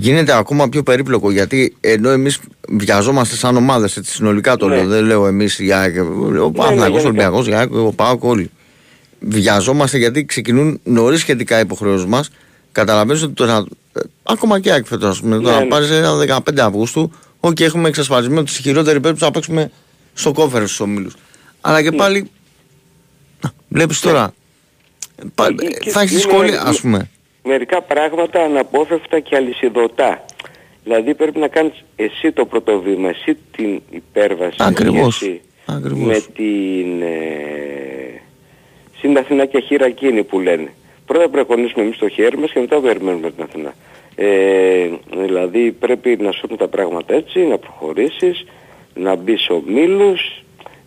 Γίνεται 0.00 0.36
ακόμα 0.36 0.68
πιο 0.68 0.82
περίπλοκο 0.82 1.30
γιατί 1.30 1.76
ενώ 1.80 2.10
εμείς 2.10 2.38
βιαζόμαστε 2.68 3.36
σαν 3.36 3.56
ομάδες, 3.56 3.96
έτσι 3.96 4.12
συνολικά 4.12 4.56
το 4.56 4.68
Ναι. 4.68 4.76
λέω, 4.76 4.86
δεν 4.86 5.04
λέω 5.04 5.26
εμείς 5.26 5.58
για 5.60 5.92
ο 6.42 6.50
Παναθηναϊκός, 6.50 7.04
ο 7.04 7.08
γενικά. 7.08 7.28
Ολυμπιακός, 7.30 7.46
για 7.46 7.68
ο 7.86 7.92
ΠΑΟΚ 7.92 8.24
όλοι. 8.24 8.50
Βιαζόμαστε 9.20 9.98
γιατί 9.98 10.24
ξεκινούν 10.24 10.80
νωρίς 10.84 11.20
σχετικά 11.20 11.56
οι 11.58 11.60
υποχρεώσεις 11.60 12.06
μας. 12.06 12.30
Καταλαβαίνεις 12.72 13.22
ότι 13.22 13.32
το 13.32 13.44
να, 13.46 13.56
ε, 13.56 14.00
ακόμα 14.22 14.60
και 14.60 14.70
άκρη 14.72 14.84
φέτος, 14.84 15.08
ας 15.10 15.20
πούμε, 15.20 15.36
το 15.36 15.42
Ναι, 15.42 15.50
να 15.50 15.60
ναι. 15.60 15.66
πάρεις 15.66 15.90
ένα 15.90 16.16
15 16.16 16.64
Αυγούστου, 16.64 17.12
όχι 17.40 17.64
έχουμε 17.64 17.88
εξασφαλισμένο 17.88 18.40
ότι 18.40 18.50
στη 18.50 18.62
χειρότερη 18.62 19.00
περίπτωση 19.00 19.24
να 19.24 19.30
παίξουμε 19.30 19.70
στο 20.14 20.32
κόφερ 20.32 20.62
στους 20.66 20.80
ομίλους. 20.80 21.14
Αλλά 21.60 21.82
και 21.82 21.90
Ναι. 21.90 21.96
πάλι, 21.96 22.30
να, 23.40 23.50
βλέπεις 23.68 24.00
τώρα, 24.00 24.34
πάλι, 25.34 25.56
Και- 25.56 25.66
και 25.80 25.90
θα 25.90 26.00
έχεις 26.00 26.12
είναι- 26.12 26.22
δυσκολία, 26.22 26.62
ας 26.62 26.80
πούμε. 26.80 27.10
Μερικά 27.48 27.82
πράγματα 27.82 28.42
αναπόφευκτα 28.42 29.20
και 29.20 29.36
αλυσιδωτά. 29.36 30.24
Δηλαδή 30.84 31.14
πρέπει 31.14 31.38
να 31.38 31.48
κάνεις 31.48 31.84
εσύ 31.96 32.32
το 32.32 32.46
πρώτο 32.46 32.80
βήμα, 32.80 33.08
εσύ 33.08 33.36
την 33.56 33.82
υπέρβαση. 33.90 34.56
Ακριβώς. 34.58 35.22
εσύ 35.22 35.40
Ακριβώς. 35.66 36.06
Με 36.06 36.20
την 36.34 37.02
ε, 37.02 38.20
στην 38.96 39.18
Αθηνά 39.18 39.44
και 39.44 39.60
χείρα 39.60 39.86
εκείνη 39.86 40.24
που 40.24 40.40
λένε. 40.40 40.72
Πρώτα 41.06 41.28
πρέπει 41.28 41.36
να 41.36 41.54
κονίσουμε 41.54 41.84
εμείς 41.84 41.98
το 41.98 42.08
χέρι 42.08 42.38
μας 42.38 42.50
και 42.52 42.60
μετά 42.60 42.80
περιμένουμε 42.80 43.30
την 43.30 43.42
Αθηνά. 43.42 43.74
Ε, 44.14 44.88
δηλαδή 45.10 45.72
πρέπει 45.72 46.16
να 46.20 46.32
σου 46.32 46.46
τα 46.46 46.68
πράγματα 46.68 47.14
έτσι, 47.14 47.38
να 47.38 47.58
προχωρήσεις, 47.58 48.44
να 48.94 49.16
μπεις 49.16 49.42
σε 49.42 49.52
ομίλους, 49.52 50.42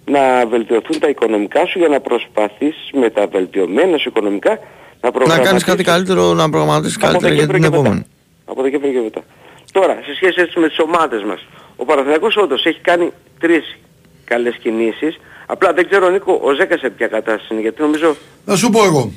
να 0.06 0.46
βελτιωθούν 0.46 1.00
τα 1.00 1.10
οικονομικά 1.10 1.66
σου 1.66 1.80
για 1.80 1.88
να 1.88 2.00
προσπαθήσεις 2.00 2.90
με 2.94 3.10
τα 3.10 3.28
βελτιωμένα 3.28 3.98
σου 3.98 4.10
οικονομικά 4.10 4.60
να 5.02 5.08
Να 5.08 5.12
προγραμματίσεις 5.12 5.48
κάνεις 5.50 5.64
κάτι 5.64 5.84
καλύτερο, 5.84 6.34
να 6.34 6.50
προγραμματίσεις 6.50 6.96
από 6.96 7.06
καλύτερα 7.06 7.34
για 7.34 7.42
την 7.48 7.52
Δεκέμβριο 7.52 7.82
και 7.82 7.88
επόμενη. 7.88 7.96
μετά. 7.96 8.52
Από 8.52 8.62
Δεκέμβριο 8.62 8.92
και 8.94 9.00
μετά. 9.04 9.22
Τώρα, 9.72 9.94
σε 10.06 10.16
σχέση 10.16 10.42
έτσι 10.42 10.60
με 10.60 10.68
τις 10.68 10.80
ομάδες 10.80 11.24
μας, 11.24 11.40
ο 11.76 11.86
Παναθηναϊκός 11.86 12.36
όντως 12.36 12.66
έχει 12.66 12.80
κάνει 12.80 13.12
τρεις 13.40 13.78
καλές 14.24 14.56
κινήσεις. 14.62 15.20
Απλά 15.46 15.74
δεν 15.74 15.90
ξέρω 15.90 16.10
Νίκο, 16.10 16.40
ο 16.44 16.54
Ζέκα 16.54 16.78
σε 16.78 16.90
ποια 16.90 17.08
κατάσταση 17.08 17.48
είναι, 17.52 17.62
γιατί 17.62 17.82
νομίζω... 17.82 18.16
Να 18.46 18.56
σου 18.56 18.70
πω 18.70 18.84
εγώ. 18.84 19.12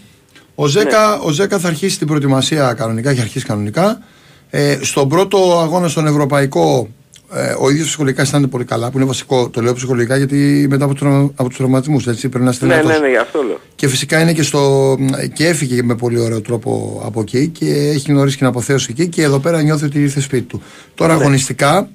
Ο 0.54 0.66
Ζέκα, 0.66 1.08
Ναι. 1.08 1.26
ο 1.28 1.30
Ζέκα 1.30 1.58
θα 1.58 1.68
αρχίσει 1.68 1.98
την 1.98 2.06
προετοιμασία 2.06 2.74
κανονικά, 2.74 3.10
έχει 3.10 3.20
αρχίσει 3.20 3.44
κανονικά. 3.44 4.02
Ε, 4.50 4.78
στον 4.82 5.08
πρώτο 5.08 5.60
αγώνα 5.60 5.88
στον 5.88 6.06
Ευρωπαϊκό, 6.06 6.88
ε, 7.32 7.54
ο 7.60 7.70
ίδιος 7.70 7.86
ψυχολογικά 7.86 8.22
αισθάνεται 8.22 8.50
πολύ 8.50 8.64
καλά, 8.64 8.90
που 8.90 8.96
είναι 8.96 9.06
βασικό. 9.06 9.48
Το 9.48 9.60
λέω 9.62 9.72
ψυχολογικά 9.74 10.16
γιατί 10.16 10.66
μετά 10.70 10.84
από, 10.84 10.94
τους 10.94 11.06
από 11.34 11.48
τους 11.48 11.56
τραυματισμούς, 11.58 12.06
έτσι 12.06 12.28
πρέπει 12.28 12.44
να 12.44 12.50
είστε 12.50 12.66
Ναι, 12.66 12.74
δυνατός. 12.74 12.92
ναι, 13.00 13.06
ναι, 13.06 13.10
γι' 13.10 13.16
αυτό 13.16 13.42
λέω. 13.42 13.60
Και 13.74 13.88
φυσικά 13.88 14.20
είναι 14.20 14.32
και 14.32 14.42
στο. 14.42 14.96
και 15.32 15.46
έφυγε 15.46 15.82
με 15.82 15.94
πολύ 15.94 16.18
ωραίο 16.20 16.40
τρόπο 16.40 17.02
από 17.04 17.20
εκεί 17.20 17.48
και 17.48 17.66
έχει 17.94 18.10
γνωρίσει 18.12 18.34
και 18.36 18.40
την 18.40 18.50
αποθέωση 18.50 18.88
εκεί 18.90 19.08
και 19.08 19.22
εδώ 19.22 19.38
πέρα 19.38 19.62
νιώθει 19.62 19.84
ότι 19.84 20.00
ήρθε 20.02 20.20
σπίτι 20.20 20.42
του. 20.42 20.62
Τώρα 20.94 21.14
Ναι. 21.14 21.20
αγωνιστικά 21.20 21.88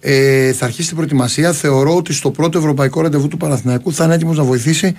ε, 0.00 0.52
θα 0.52 0.64
αρχίσει 0.64 0.86
την 0.86 0.96
προετοιμασία. 0.96 1.52
Θεωρώ 1.52 1.96
ότι 1.96 2.12
στο 2.12 2.30
πρώτο 2.30 2.58
ευρωπαϊκό 2.58 3.00
ραντεβού 3.02 3.28
του 3.28 3.36
Παναθηναϊκού 3.36 3.92
θα 3.92 4.04
είναι 4.04 4.14
έτοιμος 4.14 4.36
να 4.36 4.42
βοηθήσει 4.44 4.96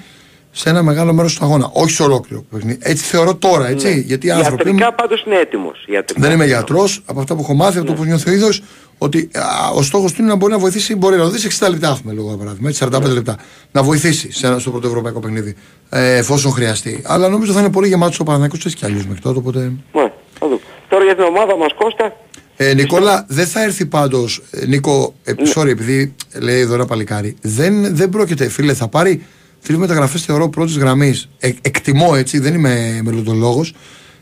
σε 0.56 0.70
ένα 0.70 0.84
μεγάλο 0.84 1.14
μέρος 1.14 1.36
του 1.36 1.46
αγώνα. 1.46 1.70
Όχι 1.74 1.92
σε 1.92 2.04
ολόκληρο 2.04 2.46
παιχνίδι. 2.52 2.78
Έτσι 2.82 3.04
θεωρώ 3.04 3.36
τώρα, 3.36 3.68
έτσι. 3.68 3.88
Ναι. 3.88 3.94
Γιατί 3.94 4.28
οι 4.28 4.32
άνθρωποι. 4.32 4.68
Ιατρικά 4.68 4.94
πάντως 4.94 5.24
είναι 5.28 5.36
έτοιμος. 5.36 5.86
Ιατρικά. 5.88 6.22
Δεν 6.22 6.32
είμαι 6.32 6.46
γιατρός, 6.46 7.02
από 7.06 7.20
αυτά 7.20 7.36
που 7.36 7.42
έχω 7.42 7.54
μάθει, 7.54 7.74
Ναι. 7.74 7.80
από 7.80 7.88
το 7.90 7.94
που 7.94 8.04
νιώθει 8.04 8.30
ο 8.30 8.34
ίδιο, 8.34 8.50
ότι 8.98 9.30
α, 9.34 9.42
ο 9.76 9.82
στόχος 9.82 10.12
του 10.14 10.22
είναι 10.22 10.30
να 10.30 10.36
μπορεί 10.36 10.52
να 10.52 10.58
βοηθήσει. 10.60 10.96
Μπορεί 10.96 11.18
να 11.18 11.30
δεις 11.30 11.44
60 11.60 11.70
λεπτά, 11.70 11.90
έχουμε 11.90 12.14
λόγω 12.14 12.36
παράδειγμα, 12.38 12.70
έτσι, 12.70 12.80
45 12.84 13.08
Ναι. 13.08 13.14
λεπτά. 13.14 13.38
Να 13.72 13.84
βοηθήσει 13.84 14.32
σε 14.32 14.48
ένα, 14.48 14.60
στο 14.60 14.72
πρώτο 14.72 14.88
ευρωπαϊκό 14.88 15.20
παιχνίδι, 15.20 15.56
ε, 15.90 16.16
εφόσον 16.18 16.52
χρειαστεί. 16.52 17.02
Αλλά 17.06 17.30
νομίζω 17.30 17.52
θα 17.54 17.60
είναι 17.60 17.72
πολύ 17.72 17.88
γεμάτος 17.88 18.20
ο 18.20 18.24
Παναγιώτο 18.24 18.56
έτσι 18.66 18.76
κι 18.76 18.86
αλλιώς 18.86 19.06
μέχρι 19.06 19.22
τότε. 19.22 19.38
Οπότε... 19.40 19.60
Ναι, 19.94 20.12
θα 20.40 20.48
δούμε. 20.48 20.60
Τώρα 20.90 21.04
για 21.04 21.16
την 21.16 21.24
ομάδα 21.24 21.58
μας 21.58 21.70
Κώστα, 21.78 22.16
Ε, 22.58 22.74
Νικόλα, 22.74 23.26
δεν 23.28 23.46
θα 23.48 23.64
έρθει 23.64 23.86
πάντως. 23.86 24.42
Νίκο, 24.68 25.14
ε, 25.24 25.32
Ναι. 25.34 25.52
sorry, 25.56 25.68
επειδή 25.68 26.16
λέει 26.40 26.60
εδώ 26.60 26.74
ένα 26.74 26.86
παλικάρι, 26.86 27.36
δεν, 27.42 27.96
δεν 27.96 28.10
πρόκειται, 28.10 28.50
φίλε, 28.50 28.74
θα 28.74 28.88
πάρει 28.88 29.26
τρεις 29.64 29.78
μεταγραφές 29.78 30.22
θεωρώ 30.22 30.50
πρώτης 30.50 30.78
γραμμής. 30.78 31.30
Ε, 31.40 31.52
εκτιμώ 31.62 32.12
έτσι, 32.16 32.40
δεν 32.40 32.54
είμαι 32.54 33.00
μελλοντολόγος. 33.04 33.74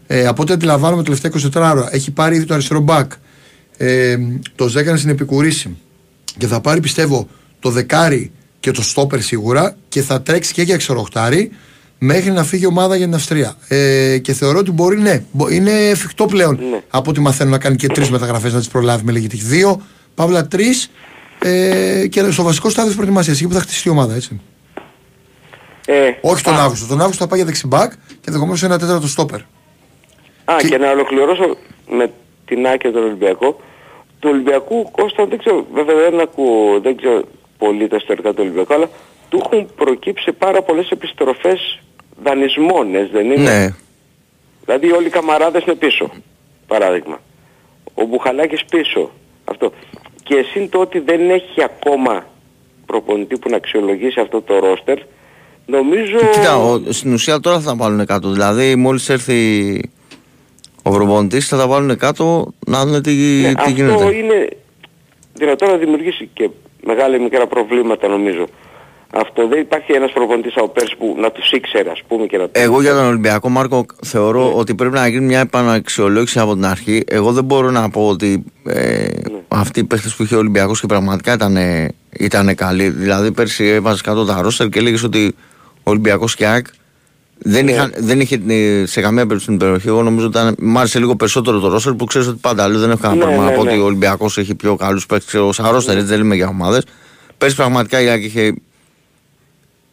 Ε, 0.07 0.27
από 0.27 0.41
ό,τι 0.41 0.53
αντιλαμβάνομαι 0.53 1.03
τελευταία 1.03 1.31
24 1.31 1.71
ώρα, 1.75 1.89
έχει 1.91 2.11
πάρει 2.11 2.35
ήδη 2.35 2.45
το 2.45 2.53
αριστερό 2.53 2.79
μπακ. 2.79 3.11
Ε, 3.77 4.17
το 4.55 4.67
Ζέκανε 4.67 4.97
στην 4.97 5.09
επικουρήση. 5.09 5.77
Και 6.37 6.47
θα 6.47 6.61
πάρει, 6.61 6.79
πιστεύω, 6.79 7.27
το 7.59 7.69
δεκάρι 7.69 8.31
και 8.59 8.71
το 8.71 8.81
στόπερ 8.81 9.21
σίγουρα 9.21 9.75
και 9.89 10.01
θα 10.01 10.21
τρέξει 10.21 10.53
και 10.53 10.61
για 10.61 10.73
εξοροχτάρι 10.73 11.51
μέχρι 11.97 12.31
να 12.31 12.43
φύγει 12.43 12.63
η 12.63 12.67
ομάδα 12.67 12.95
για 12.95 13.05
την 13.05 13.15
Αυστρία. 13.15 13.53
Ε, 13.67 14.17
και 14.17 14.33
θεωρώ 14.33 14.59
ότι 14.59 14.71
μπορεί, 14.71 14.99
ναι, 14.99 15.23
μπο- 15.31 15.49
είναι 15.49 15.71
εφικτό 15.71 16.25
πλέον 16.25 16.59
από 16.89 17.09
ό,τι 17.09 17.19
μαθαίνω 17.19 17.49
να 17.49 17.57
κάνει 17.57 17.75
και 17.75 17.87
τρεις 17.87 18.09
μεταγραφές 18.09 18.53
να 18.53 18.59
τις 18.59 18.67
προλάβει 18.67 19.03
με 19.05 19.11
λίγη 19.11 19.27
τύχη. 19.27 19.43
Δύο, 19.43 19.81
παύλα 20.15 20.47
τρεις 20.47 20.91
ε, 21.39 22.07
και 22.09 22.31
στο 22.31 22.43
βασικό 22.43 22.69
στάδιο 22.69 22.87
της 22.87 22.95
προετοιμασίας 22.95 23.37
εκεί 23.37 23.47
που 23.47 23.53
θα 23.53 23.59
χτιστεί 23.59 23.87
η 23.87 23.91
ομάδα, 23.91 24.15
έτσι. 24.15 24.39
Ε, 25.85 26.11
Όχι 26.21 26.43
τον 26.43 26.53
α, 26.53 26.63
Αύγουστο. 26.63 26.87
Τον 26.87 27.01
Αύγουστο 27.01 27.23
θα 27.23 27.29
πάει 27.29 27.39
για 27.39 27.47
δεξιμπάκ 27.47 27.91
και 27.91 28.27
ενδεχομένως 28.27 28.63
ένα 28.63 28.79
τέταρτο 28.79 29.07
στόπερ. 29.07 29.39
Α, 30.45 30.55
και... 30.69 30.77
να 30.77 30.91
ολοκληρώσω 30.91 31.57
με 31.89 32.11
την 32.45 32.67
Άκη 32.67 32.77
και 32.77 32.89
τον 32.89 33.03
Ολυμπιακό. 33.03 33.61
Του 34.19 34.29
Ολυμπιακού, 34.31 34.91
Κώστα, 34.91 35.25
δεν 35.25 35.37
ξέρω, 35.37 35.65
βέβαια 35.73 36.09
δεν 36.09 36.19
ακούω, 36.19 36.79
δεν 36.79 36.97
ξέρω 36.97 37.21
πολύ 37.57 37.87
τα 37.87 37.95
ιστορικά 37.95 38.29
του 38.29 38.37
Ολυμπιακού, 38.39 38.73
αλλά 38.73 38.89
του 39.29 39.41
έχουν 39.43 39.69
προκύψει 39.75 40.31
πάρα 40.31 40.61
πολλές 40.61 40.89
επιστροφές 40.89 41.79
δανεισμών, 42.23 42.95
έτσι 42.95 43.11
δεν 43.11 43.31
είναι; 43.31 43.51
Ναι. 43.51 43.75
Δηλαδή 44.65 44.91
όλοι 44.91 45.07
οι 45.07 45.09
καμαράδες 45.09 45.63
είναι 45.63 45.75
πίσω, 45.75 46.09
παράδειγμα. 46.67 47.19
Ο 47.93 48.05
Μπουχαλάκης 48.05 48.65
πίσω, 48.65 49.11
αυτό. 49.45 49.71
Και 50.23 50.35
εσύ 50.35 50.67
το 50.67 50.79
ότι 50.79 50.99
δεν 50.99 51.29
έχει 51.29 51.63
ακόμα 51.63 52.25
προπονητή 52.85 53.37
που 53.37 53.49
να 53.49 53.55
αξιολογήσει 53.55 54.19
αυτό 54.19 54.41
το 54.41 54.59
ρόστερ, 54.59 54.97
νομίζω... 55.65 56.17
Κοίτα, 56.31 56.57
ο, 56.57 56.81
στην 56.89 57.13
ουσία 57.13 57.39
τώρα 57.39 57.59
θα 57.59 57.69
τα 57.69 57.75
βάλουν 57.75 58.05
κάτω. 58.05 58.29
Δηλαδή, 58.31 58.75
μόλις 58.75 59.09
έρθει 59.09 59.81
ο 60.83 60.89
προπονητής, 60.91 61.47
θα 61.47 61.57
τα 61.57 61.67
βάλουν 61.67 61.97
κάτω 61.97 62.53
να 62.67 62.85
δουν 62.85 63.01
τι, 63.01 63.11
Ναι, 63.11 63.47
τι 63.47 63.53
αυτό 63.57 63.69
γίνεται. 63.69 64.15
είναι 64.15 64.47
δυνατό 65.33 65.65
να 65.65 65.75
δημιουργήσει 65.77 66.29
και 66.33 66.49
μεγάλα 66.85 67.15
ή 67.15 67.19
μικρά 67.19 67.47
προβλήματα 67.47 68.07
νομίζω. 68.07 68.47
Αυτό 69.13 69.47
δεν 69.47 69.59
υπάρχει 69.59 69.91
ένας 69.91 70.11
προπονητής 70.11 70.53
από 70.55 70.67
πέρσι 70.67 70.95
που 70.97 71.15
να 71.19 71.31
τους 71.31 71.51
ήξερε 71.51 71.89
ας 71.89 72.01
πούμε 72.07 72.25
και 72.25 72.37
να 72.37 72.47
τους... 72.49 72.63
Εγώ 72.63 72.81
για 72.81 72.93
τον 72.93 73.05
Ολυμπιακό 73.05 73.49
Μάρκο 73.49 73.85
θεωρώ 74.03 74.43
Ναι. 74.47 74.53
ότι 74.55 74.75
πρέπει 74.75 74.93
να 74.93 75.07
γίνει 75.07 75.25
μια 75.25 75.39
επαναξιολόγηση 75.39 76.39
από 76.39 76.53
την 76.53 76.65
αρχή. 76.65 77.03
Εγώ 77.07 77.31
δεν 77.31 77.43
μπορώ 77.43 77.71
να 77.71 77.89
πω 77.89 78.07
ότι 78.07 78.43
ε, 78.65 79.07
Ναι. 79.31 79.39
αυτοί 79.47 79.79
οι 79.79 79.83
παίχτες 79.83 80.15
που 80.15 80.23
είχε 80.23 80.35
ο 80.35 80.37
Ολυμπιακός 80.37 80.79
και 80.79 80.85
πραγματικά 80.87 81.33
ήταν, 81.33 81.57
ήταν 82.19 82.55
καλοί. 82.55 82.89
Δηλαδή 82.89 83.31
πέρσι 83.31 83.65
έβαζες 83.65 84.01
κάτω 84.01 84.25
τα 84.25 84.41
ρόστερ 84.41 84.69
και 84.69 84.79
έλεγες 84.79 85.03
ότι 85.03 85.35
ο 85.83 85.89
Ολυμπιακός 85.89 86.35
και 86.35 86.45
ΑΕΚ 86.47 86.65
δεν, 87.43 87.65
Ναι. 87.65 87.71
είχαν, 87.71 87.93
δεν 87.97 88.19
είχε 88.19 88.37
την- 88.37 88.87
σε 88.87 89.01
καμία 89.01 89.21
περίπτωση 89.21 89.45
την 89.45 89.57
περιοχή. 89.57 89.87
Εγώ 89.87 90.03
νομίζω 90.03 90.25
ότι 90.27 90.37
ήταν, 90.37 90.55
μ' 90.59 90.77
άρεσε 90.77 90.99
λίγο 90.99 91.15
περισσότερο 91.15 91.59
το 91.59 91.67
ρόστερ 91.67 91.93
που 91.93 92.05
ξέρεις 92.05 92.27
ότι 92.27 92.37
πάντα 92.41 92.67
λέω 92.67 92.79
δεν 92.79 92.89
έχω 92.89 92.99
κανένα 93.01 93.19
Ναι, 93.19 93.23
πρόβλημα 93.25 93.45
ναι, 93.45 93.51
να 93.51 93.57
πω 93.57 93.63
ναι. 93.63 93.71
ότι 93.71 93.79
ο 93.81 93.85
Ολυμπιακός 93.85 94.37
έχει 94.37 94.55
πιο 94.55 94.75
καλούς 94.75 95.05
παίχτες. 95.05 95.33
Ο 95.33 95.51
Σαρόστερ 95.51 95.95
έτσι 95.95 96.07
δεν 96.09 96.17
λέμε 96.17 96.35
για 96.35 96.47
ομάδες. 96.47 96.83
Πέρσι 97.37 97.55
πραγματικά 97.55 98.01
η 98.01 98.07
ΑΕΚ 98.09 98.23
είχε 98.23 98.53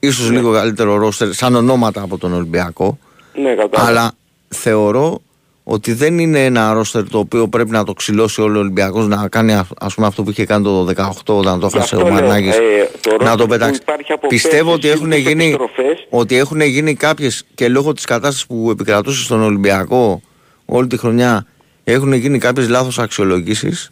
ίσως 0.00 0.30
λίγο 0.30 0.52
καλύτερο 0.52 0.96
ρόστερ 0.96 1.32
σαν 1.32 1.54
ονόματα 1.54 2.02
από 2.02 2.18
τον 2.18 2.32
Ολυμπιακό. 2.32 2.98
Ναι, 3.42 3.54
κατάλαβα. 3.54 3.88
Αλλά 3.90 4.12
θεωρώ 4.48 5.20
ότι 5.70 5.92
δεν 5.92 6.18
είναι 6.18 6.44
ένα 6.44 6.72
ρόστερ 6.72 7.08
το 7.08 7.18
οποίο 7.18 7.48
πρέπει 7.48 7.70
να 7.70 7.84
το 7.84 7.92
ξυλώσει 7.92 8.40
όλο 8.40 8.56
ο 8.56 8.60
Ολυμπιακός 8.60 9.06
να 9.06 9.28
κάνει 9.28 9.52
α- 9.52 9.66
ας 9.80 9.94
πούμε 9.94 10.06
αυτό 10.06 10.22
που 10.22 10.30
είχε 10.30 10.44
κάνει 10.44 10.64
το 10.64 10.84
18 10.84 11.34
όταν 11.34 11.60
το 11.60 11.66
Γι' 11.66 11.76
έχασε 11.76 11.94
αυτό 11.94 12.06
ο 12.06 12.10
λέω, 12.10 12.12
Μαρνάκης 12.12 12.56
ε, 12.56 12.90
το 13.00 13.10
να 13.10 13.16
ρόστερ 13.16 13.36
το 13.36 13.42
που 13.42 13.48
πετάξει. 13.48 13.80
υπάρχει 13.82 14.12
από 14.12 14.26
Πιστεύω 14.26 14.70
πέρσι, 14.70 14.74
ότι 14.76 14.88
έχουν 14.88 15.12
στις 15.12 15.22
γίνει, 15.26 15.44
επιστροφές, 15.44 16.06
ότι 16.10 16.36
έχουν 16.36 16.60
γίνει 16.60 16.94
κάποιες 16.94 17.44
και 17.54 17.68
λόγω 17.68 17.92
της 17.92 18.04
κατάστασης 18.04 18.46
που 18.46 18.68
επικρατούσε 18.70 19.22
στον 19.22 19.42
Ολυμπιακό 19.42 20.22
όλη 20.64 20.86
τη 20.86 20.96
χρονιά 20.98 21.46
έχουν 21.84 22.12
γίνει 22.12 22.38
κάποιες 22.38 22.68
λάθος 22.68 22.98
αξιολογήσεις 22.98 23.90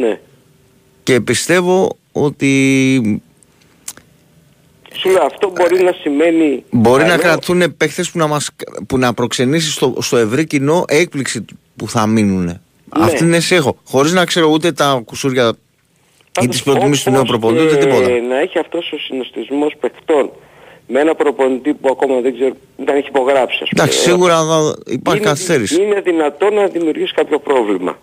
Ναι. 0.00 0.18
και 1.02 1.20
πιστεύω 1.20 1.96
ότι 2.12 3.22
Σου 5.06 5.12
λέω 5.12 5.24
αυτό 5.24 5.52
μπορεί 5.56 5.82
να 5.82 5.92
σημαίνει... 5.92 6.64
Μπορεί 6.70 7.02
να 7.02 7.08
καλό. 7.08 7.22
κρατούν 7.22 7.76
παίχτες 7.76 8.10
που 8.10 8.18
να, 8.18 8.26
μας, 8.26 8.50
που 8.86 8.98
να 8.98 9.14
προξενήσει 9.14 9.70
στο, 9.70 9.94
στο 10.00 10.16
ευρύ 10.16 10.46
κοινό 10.46 10.84
έκπληξη 10.88 11.44
που 11.76 11.88
θα 11.88 12.06
μείνουν. 12.06 12.44
Ναι. 12.44 12.58
Αυτή 12.88 13.24
είναι 13.24 13.40
σε 13.40 13.54
έχω. 13.54 13.76
Χωρίς 13.84 14.12
να 14.12 14.24
ξέρω 14.24 14.46
ούτε 14.48 14.72
τα 14.72 15.02
κουσούρια 15.04 15.52
ή 16.42 16.48
τις 16.48 16.62
προτιμήσεις 16.62 17.04
του 17.04 17.10
νέου 17.10 17.20
Όπως 17.20 17.30
προπονητή 17.38 17.64
ούτε 17.64 17.76
και 17.76 17.84
τίποτα. 17.84 18.08
να 18.28 18.38
έχει 18.40 18.58
αυτός 18.58 18.92
ο 18.92 18.98
συνοστισμός 18.98 19.74
παιχτών 19.80 20.30
με 20.88 21.00
ένα 21.00 21.14
προπονητή 21.14 21.74
που 21.74 21.88
ακόμα 21.90 22.20
δεν 22.20 22.34
ξέρω, 22.34 22.54
δεν 22.76 22.96
έχει 22.96 23.08
υπογράψει. 23.08 23.58
ας 23.62 23.68
πούμε. 23.68 23.82
Εντάξει, 23.82 23.98
σίγουρα 23.98 24.34
θα 24.44 24.74
υπάρχει 24.86 25.20
είναι, 25.20 25.28
καθυστέρηση. 25.30 25.82
είναι 25.82 26.00
δυνατό 26.00 26.50
να 26.50 26.66
δημιουργήσει 26.66 27.12
κάποιο 27.14 27.38
πρόβλημα. 27.38 27.98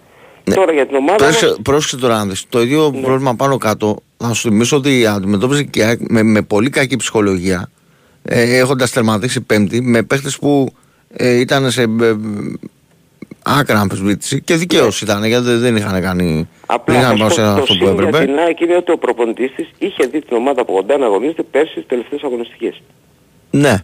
Τώρα 0.56 0.72
για 0.74 0.86
την 0.88 0.96
ομάδα 0.96 1.18
Πρόσεξε, 1.18 1.46
μας, 1.46 1.58
πρόσεξε 1.64 1.98
τώρα 1.98 2.16
να 2.18 2.26
δεις. 2.26 2.46
Το 2.50 2.62
ίδιο 2.62 2.92
Ναι. 2.94 3.02
πρόβλημα 3.02 3.36
πάνω 3.36 3.58
κάτω 3.58 3.98
θα 4.28 4.34
σου 4.34 4.50
θυμίσω 4.50 4.78
ότι 4.78 5.06
αντιμετώπιζε 5.06 5.64
και 5.64 5.80
η 5.80 5.84
ΑΕΚ 5.84 6.00
με, 6.08 6.24
με 6.24 6.42
πολύ 6.42 6.70
κακή 6.70 6.96
ψυχολογία 6.96 7.70
ε, 8.24 8.58
έχοντας 8.58 8.92
τερματίσει 8.92 9.42
πέμπτη 9.42 9.82
με 9.82 10.04
παίχτες 10.04 10.38
που 10.38 10.74
ε, 11.14 11.40
ήταν 11.40 11.72
σε 11.72 11.82
ε, 11.82 12.14
άκρα 13.44 13.80
αμφισβήτηση 13.80 14.42
και 14.42 14.56
δικαίως 14.56 15.02
ήταν 15.02 15.24
γιατί 15.26 15.46
δεν- 15.46 15.60
δεν 15.60 15.76
είχαν 15.76 16.02
κάνει 16.02 16.26
δεν 16.34 16.48
απλά 16.66 17.00
είχαν 17.00 17.04
θα 17.04 17.12
σου 17.12 17.18
πω, 17.18 17.24
παρουσιάσει 17.28 17.56
το 17.56 17.62
αυτό 17.62 17.74
που 17.74 17.86
σύν 17.86 17.94
για 18.00 18.08
έπρεπε. 18.08 18.26
την 18.26 18.38
ΑΕΚ 18.40 18.60
είναι 18.60 18.76
ότι 18.76 18.92
ο 18.92 18.98
προπονητής 18.98 19.52
της 19.56 19.70
είχε 19.78 20.04
δει 20.12 20.22
την 20.22 20.38
ομάδα 20.38 20.62
από 20.62 20.74
κοντά 20.74 20.98
να 20.98 21.06
αγωνίζεται 21.06 21.44
πέρσι 21.44 21.72
στις 21.72 21.86
τελευταίες 21.88 22.22
αγωνιστικές. 22.24 22.82
Ναι. 23.50 23.78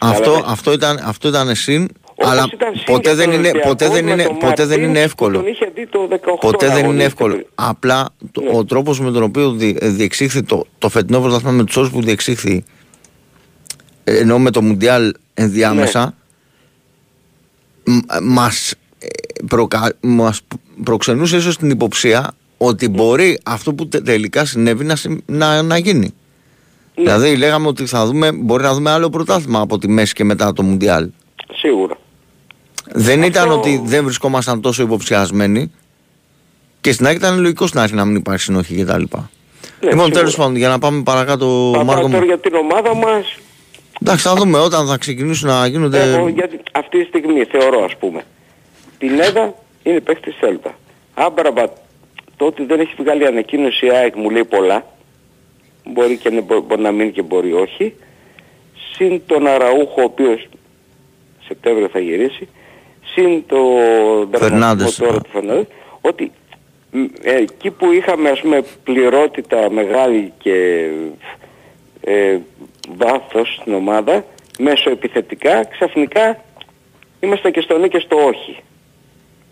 Αυτό, 0.00 0.18
Κατάλαβες. 0.22 0.50
αυτό, 0.52 0.72
ήταν, 0.72 1.00
αυτό 1.04 1.28
ήταν 1.28 1.54
συν, 1.54 1.82
Όπως 1.82 2.09
αλλά 2.28 2.46
ήταν 2.52 2.74
συν 2.74 2.84
ποτέ 2.84 3.08
και 3.08 3.14
δεν, 3.14 3.24
τον 3.24 3.34
είναι, 3.34 3.48
Ολυμπιακός 3.48 3.70
ποτέ 3.70 3.88
δεν 3.88 4.04
με 4.04 4.10
είναι, 4.10 4.22
τον 4.24 4.36
ποτέ 4.38 4.64
δεν 4.66 4.76
είναι 4.78 4.86
Μαρτίνς 4.86 5.04
εύκολο. 5.04 5.38
που 5.38 5.42
Τον 5.44 5.52
είχε 5.52 5.70
δει 5.74 5.86
το 5.86 6.08
18 6.10 6.38
Ποτέ 6.40 6.66
να 6.66 6.72
δεν 6.72 6.78
είναι 6.78 6.78
αγωνίζεται 6.84 7.04
εύκολο. 7.04 7.34
πριν. 7.34 7.46
Απλά 7.54 8.08
το, 8.32 8.42
ο 8.52 8.64
τρόπος 8.64 9.00
με 9.00 9.10
τον 9.10 9.22
οποίο 9.22 9.50
δι, 9.50 9.76
διεξήχθη 9.82 10.42
το, 10.42 10.66
το 10.78 10.88
φετινό 10.88 11.20
πρωτάθλημα 11.20 11.52
με 11.52 11.64
τους 11.64 11.76
όρους 11.76 11.90
που 11.90 12.02
διεξήχθη 12.02 12.64
ε, 14.04 14.18
ενώ 14.18 14.38
με 14.38 14.50
το 14.50 14.62
Μουντιάλ 14.62 15.12
ενδιάμεσα 15.34 16.14
μ- 17.84 18.20
μας, 18.22 18.74
ε, 18.98 19.06
προκα, 19.48 19.92
μας 20.00 20.40
προξενούσε 20.84 21.36
ίσως 21.36 21.56
την 21.56 21.70
υποψία 21.70 22.30
ότι 22.56 22.88
μπορεί 22.88 23.38
αυτό 23.44 23.74
που 23.74 23.88
τε- 23.88 24.04
τελικά 24.04 24.44
συνέβη 24.44 24.84
να, 24.84 24.96
συμ- 24.96 25.20
να, 25.26 25.62
να 25.62 25.78
γίνει. 25.78 26.14
Δηλαδή 26.94 27.36
λέγαμε 27.36 27.66
ότι 27.66 27.86
θα 27.86 28.06
δούμε, 28.06 28.32
μπορεί 28.32 28.62
να 28.62 28.74
δούμε 28.74 28.90
άλλο 28.90 29.10
πρωτάθλημα 29.10 29.60
από 29.60 29.78
τη 29.78 29.88
μέση 29.88 30.14
και 30.14 30.24
μετά 30.24 30.52
το 30.52 30.62
Μουντιάλ. 30.62 31.08
Σίγουρα. 31.54 31.98
Δεν 32.92 33.22
ήταν 33.22 33.50
ότι 33.50 33.80
δεν 33.84 34.04
βρισκόμασταν 34.04 34.60
τόσο 34.60 34.82
υποψιασμένοι 34.82 35.72
και 36.80 36.92
στην 36.92 37.06
άκρη 37.06 37.16
ήταν 37.18 37.40
λογικό 37.40 37.66
στην 37.66 37.80
αρχή 37.80 37.94
να 37.94 38.04
μην 38.04 38.16
υπάρχει 38.16 38.42
συνοχή 38.42 38.74
κτλ. 38.74 38.90
Ναι, 38.92 39.00
λοιπόν, 39.00 39.10
σίγουρα. 39.80 40.08
τέλος 40.10 40.36
πάντων, 40.36 40.56
για 40.56 40.68
να 40.68 40.78
πάμε 40.78 41.02
παρακάτω, 41.02 41.70
Θα 41.74 41.84
Μάρκο 41.84 42.00
πάω 42.00 42.08
μου. 42.08 42.14
τώρα 42.14 42.24
για 42.24 42.38
την 42.38 42.54
ομάδα 42.54 42.94
μας 42.94 43.36
Εντάξει, 44.02 44.28
θα 44.28 44.34
δούμε 44.34 44.58
όταν 44.58 44.86
θα 44.86 44.96
ξεκινήσουν 44.96 45.48
να 45.48 45.66
γίνονται. 45.66 46.12
Εγώ 46.12 46.28
γιατί 46.28 46.60
αυτή 46.72 46.98
τη 46.98 47.04
στιγμή 47.04 47.44
θεωρώ 47.44 47.84
ας 47.84 47.96
πούμε 47.96 48.22
Πινέδα 48.98 49.54
είναι 49.82 50.00
παίχτης 50.00 50.34
Σέλτα. 50.40 50.74
Άμπραμπα 51.14 51.62
το 52.36 52.44
ότι 52.46 52.64
δεν 52.64 52.80
έχει 52.80 52.94
βγάλει 52.98 53.26
ανακοίνωση 53.26 53.86
η 53.86 53.90
ΑΕΚ 53.90 54.16
μου 54.16 54.30
λέει 54.30 54.44
πολλά. 54.44 54.86
Μπορεί, 55.84 56.16
και 56.16 56.30
να, 56.30 56.40
μπο- 56.40 56.60
μπορεί 56.60 56.80
να 56.80 56.90
μείνει 56.92 57.10
και 57.10 57.22
μπορεί 57.22 57.52
όχι. 57.52 57.94
Συν 58.94 59.22
τον 59.26 59.46
Αραούχο 59.46 60.00
ο 60.00 60.02
οποίος 60.04 60.48
Σεπτέμβριο 61.46 61.88
θα 61.92 61.98
γυρίσει. 61.98 62.48
Συν 63.20 63.44
το 63.46 63.58
Φερνάντες, 64.38 64.96
τώρα 64.96 65.14
α. 65.16 65.20
του 65.20 65.28
Φερνάντες. 65.32 65.66
Ότι 66.00 66.32
μ, 66.90 67.04
ε, 67.22 67.34
εκεί 67.34 67.70
που 67.70 67.92
είχαμε 67.92 68.28
ας 68.30 68.40
πούμε 68.40 68.62
πληρότητα 68.84 69.70
μεγάλη 69.70 70.32
και 70.38 70.88
ε, 72.00 72.38
βάθος 72.96 73.58
στην 73.60 73.74
ομάδα 73.74 74.24
μέσω 74.58 74.90
επιθετικά 74.90 75.64
ξαφνικά 75.64 76.44
είμαστε 77.20 77.50
και 77.50 77.60
στο 77.60 77.78
ναι 77.78 77.88
και 77.88 77.98
στο 78.06 78.16
όχι. 78.16 78.56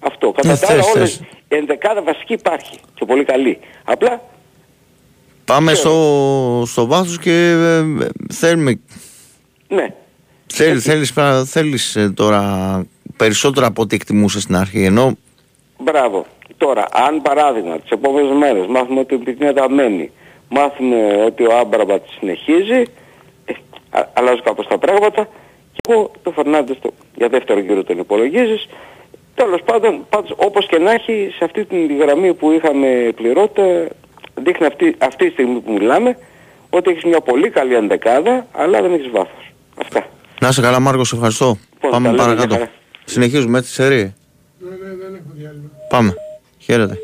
Αυτό. 0.00 0.32
Κατά 0.32 0.52
Ε, 0.52 0.56
τα 0.56 0.66
άλλα 0.72 0.82
θες, 0.82 0.94
όλες 0.94 1.10
θες. 1.16 1.26
η 1.48 1.54
ενδεκάδα 1.56 2.02
βασική 2.02 2.32
υπάρχει 2.32 2.78
και 2.94 3.04
πολύ 3.04 3.24
καλή. 3.24 3.58
Απλά 3.84 4.22
Πάμε 5.44 5.74
στο, 5.74 6.62
στο 6.66 6.86
βάθος 6.86 7.18
και 7.18 7.30
ε, 7.30 7.76
ε, 7.78 8.08
θέλουμε. 8.32 8.80
ναι. 9.68 9.86
Θέλ, 10.52 10.78
θέλεις, 10.82 11.12
πρα- 11.12 11.44
θέλεις 11.44 11.96
ε, 11.96 12.10
τώρα 12.10 12.42
περισσότερα 13.18 13.66
από 13.66 13.82
ό,τι 13.82 13.94
εκτιμούσε 13.94 14.40
στην 14.40 14.56
αρχή. 14.56 14.84
Ενώ 14.84 15.16
Μπράβο. 15.78 16.26
Τώρα, 16.56 16.84
αν 16.92 17.22
παράδειγμα 17.22 17.78
τις 17.78 17.90
επόμενες 17.90 18.36
μέρες 18.36 18.66
μάθουμε 18.66 19.00
ότι 19.00 19.14
η 19.14 19.18
Πινέδα 19.18 19.70
μένει, 19.70 20.10
μάθουμε 20.48 21.22
ότι 21.26 21.42
ο 21.46 21.58
Άμπραμπατ 21.58 22.02
συνεχίζει, 22.18 22.82
ε, 23.44 23.52
α- 23.90 24.08
αλλάζουν 24.12 24.42
κάπως 24.42 24.66
τα 24.66 24.78
πράγματα 24.78 25.28
και 25.72 25.92
εγώ 25.92 26.10
το 26.22 26.30
Φερνάντες 26.30 26.76
το, 26.80 26.90
για 27.14 27.28
δεύτερο 27.28 27.60
γύρο 27.60 27.84
τον 27.84 27.98
υπολογίζεις. 27.98 28.68
Τέλος 29.34 29.60
πάντων, 29.64 30.06
πάντως, 30.08 30.32
όπως 30.36 30.66
και 30.66 30.78
να 30.78 30.90
έχει, 30.92 31.30
σε 31.36 31.44
αυτή 31.44 31.64
την 31.64 31.98
γραμμή 31.98 32.34
που 32.34 32.50
είχαμε 32.50 33.12
πληρότητα, 33.14 33.86
δείχνει 34.34 34.66
αυτή, 34.66 34.94
αυτή 34.98 35.26
τη 35.26 35.32
στιγμή 35.32 35.60
που 35.60 35.72
μιλάμε, 35.72 36.18
ότι 36.70 36.90
έχεις 36.90 37.04
μια 37.04 37.20
πολύ 37.20 37.50
καλή 37.50 37.76
αντεκάδα, 37.76 38.46
αλλά 38.52 38.82
δεν 38.82 38.92
έχεις 38.92 39.10
βάθος. 39.10 39.52
Αυτά. 39.80 40.06
να 40.40 40.48
είσαι 40.48 40.60
καλά, 40.60 40.80
Μάρκο, 40.80 41.04
σε 41.04 41.14
ευχαριστώ. 41.14 41.58
Λοιπόν, 41.74 41.90
Πάμε 41.90 42.77
τα 43.14 43.20
λέμε, 43.20 43.34
παρακάτω. 43.36 43.48
μια 43.48 43.52
χαρά. 43.52 43.52
Συνεχίζουμε 43.52 43.58
έτσι, 43.58 43.72
σερή. 43.72 44.14
Πάμε. 45.88 46.14
Χαίρετε. 46.58 46.98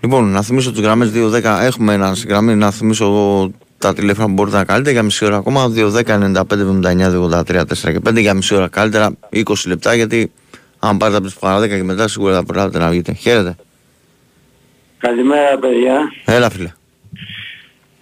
Λοιπόν, 0.00 0.30
να 0.30 0.42
θυμίσω 0.42 0.72
τις 0.72 0.80
γραμμές 0.80 1.10
2-10. 1.10 1.60
Έχουμε 1.62 1.92
ένα 1.94 2.14
στη 2.14 2.26
γραμμή 2.26 2.54
να 2.54 2.70
θυμίσω 2.70 3.04
εγώ 3.04 3.50
τα 3.78 3.94
τηλέφωνα 3.94 4.26
που 4.26 4.32
μπορείτε 4.32 4.56
να 4.56 4.64
καλείτε 4.64 4.90
για 4.90 5.02
μισή 5.02 5.24
ώρα 5.24 5.36
ακόμα. 5.36 5.72
2-10-95-79-283-4 5.76 7.64
και 7.72 8.00
5 8.08 8.20
για 8.20 8.34
μισή 8.34 8.54
ώρα 8.54 8.68
καλύτερα. 8.68 9.10
20 9.32 9.42
λεπτά 9.66 9.94
γιατί 9.94 10.32
αν 10.78 10.96
πάρετε 10.96 11.16
από 11.16 11.26
τις 11.26 11.36
παρά 11.36 11.60
10 11.60 11.68
και 11.68 11.82
μετά 11.82 12.08
σίγουρα 12.08 12.34
θα 12.34 12.44
προλάβετε 12.44 12.78
να 12.78 12.88
βγείτε. 12.88 13.12
Χαίρετε. 13.12 13.56
Καλημέρα 14.98 15.58
παιδιά. 15.58 16.12
Έλα, 16.24 16.50
φίλε. 16.50 16.72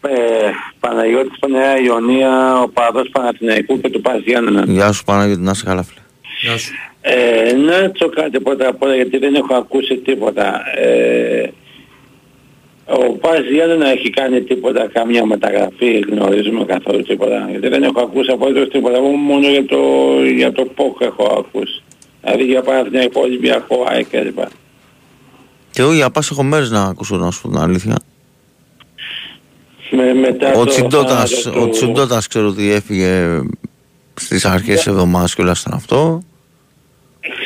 Ε, 0.02 0.50
Παναγιώτης 0.80 1.38
Παναγιά 1.38 1.80
Ιωνία, 1.80 2.60
ο 2.62 2.68
παραδός 2.68 3.08
Παναθηναϊκού 3.08 3.80
και 3.80 3.90
του 3.90 4.00
Πας 4.00 4.20
Γιάννενα. 4.24 4.64
Γεια 4.66 4.92
σου, 4.92 5.04
Παναγιώτη, 5.04 5.40
να 5.40 5.50
είσαι 5.50 5.64
καλά, 5.64 5.82
φίλε. 5.82 6.00
Γεια 6.42 6.58
σου. 6.58 6.72
Ε, 7.00 7.52
να 7.52 7.80
ρωτήσω 7.80 8.08
κάτι 8.08 8.40
πρώτα 8.40 8.68
απ' 8.68 8.82
όλα 8.82 8.94
γιατί 8.94 9.18
δεν 9.18 9.34
έχω 9.34 9.54
ακούσει 9.54 9.96
τίποτα. 9.96 10.62
Ε, 10.76 11.50
ο 12.84 13.12
Πας 13.12 13.40
Γιάννενα 13.52 13.88
έχει 13.88 14.10
κάνει 14.10 14.42
τίποτα, 14.42 14.88
καμία 14.92 15.26
μεταγραφή, 15.26 15.98
γνωρίζουμε 15.98 16.64
καθόλου 16.64 17.02
τίποτα. 17.02 17.46
Γιατί 17.50 17.68
δεν 17.68 17.82
έχω 17.82 18.00
ακούσει 18.00 18.30
απολύτως 18.30 18.68
τίποτα. 18.68 18.96
Εγώ 18.96 19.08
μόνο 19.08 19.48
για 19.48 19.64
το, 19.64 19.78
για 20.34 20.52
το 20.52 20.64
ΠΟΚ 20.64 21.00
έχω 21.00 21.34
ακούσει. 21.38 21.82
Δηλαδή 22.22 22.44
για 22.44 22.62
Παναθηναϊκό, 22.62 23.20
Ολυμπιακό, 23.20 23.86
ΑΕΚ 23.88 24.06
κλπ. 24.10 24.38
Και 25.70 25.82
εγώ 25.82 25.92
για 25.92 26.10
πας 26.10 26.30
έχω 26.30 26.42
μέρες 26.42 26.70
να 26.70 26.82
ακούσω 26.82 27.16
να 27.16 27.30
σου 27.30 27.40
πω 27.42 27.48
την 27.48 27.58
αλήθεια. 27.58 27.96
Με, 29.90 30.14
μετά 30.14 30.52
Ο 30.52 30.64
το 30.64 30.70
Τσιντότας, 30.70 31.30
θάνατο 31.30 31.60
ο 31.60 31.64
του- 31.64 31.70
Τσιντότας 31.70 32.26
ξέρω 32.26 32.46
ότι 32.48 32.72
έφυγε 32.72 33.40
στις 34.14 34.44
αρχές 34.44 34.74
της 34.76 34.86
εβδομάδας 34.86 35.34
και 35.34 35.42
όλα 35.42 35.54
ήταν 35.60 35.72
αυτό. 35.74 36.22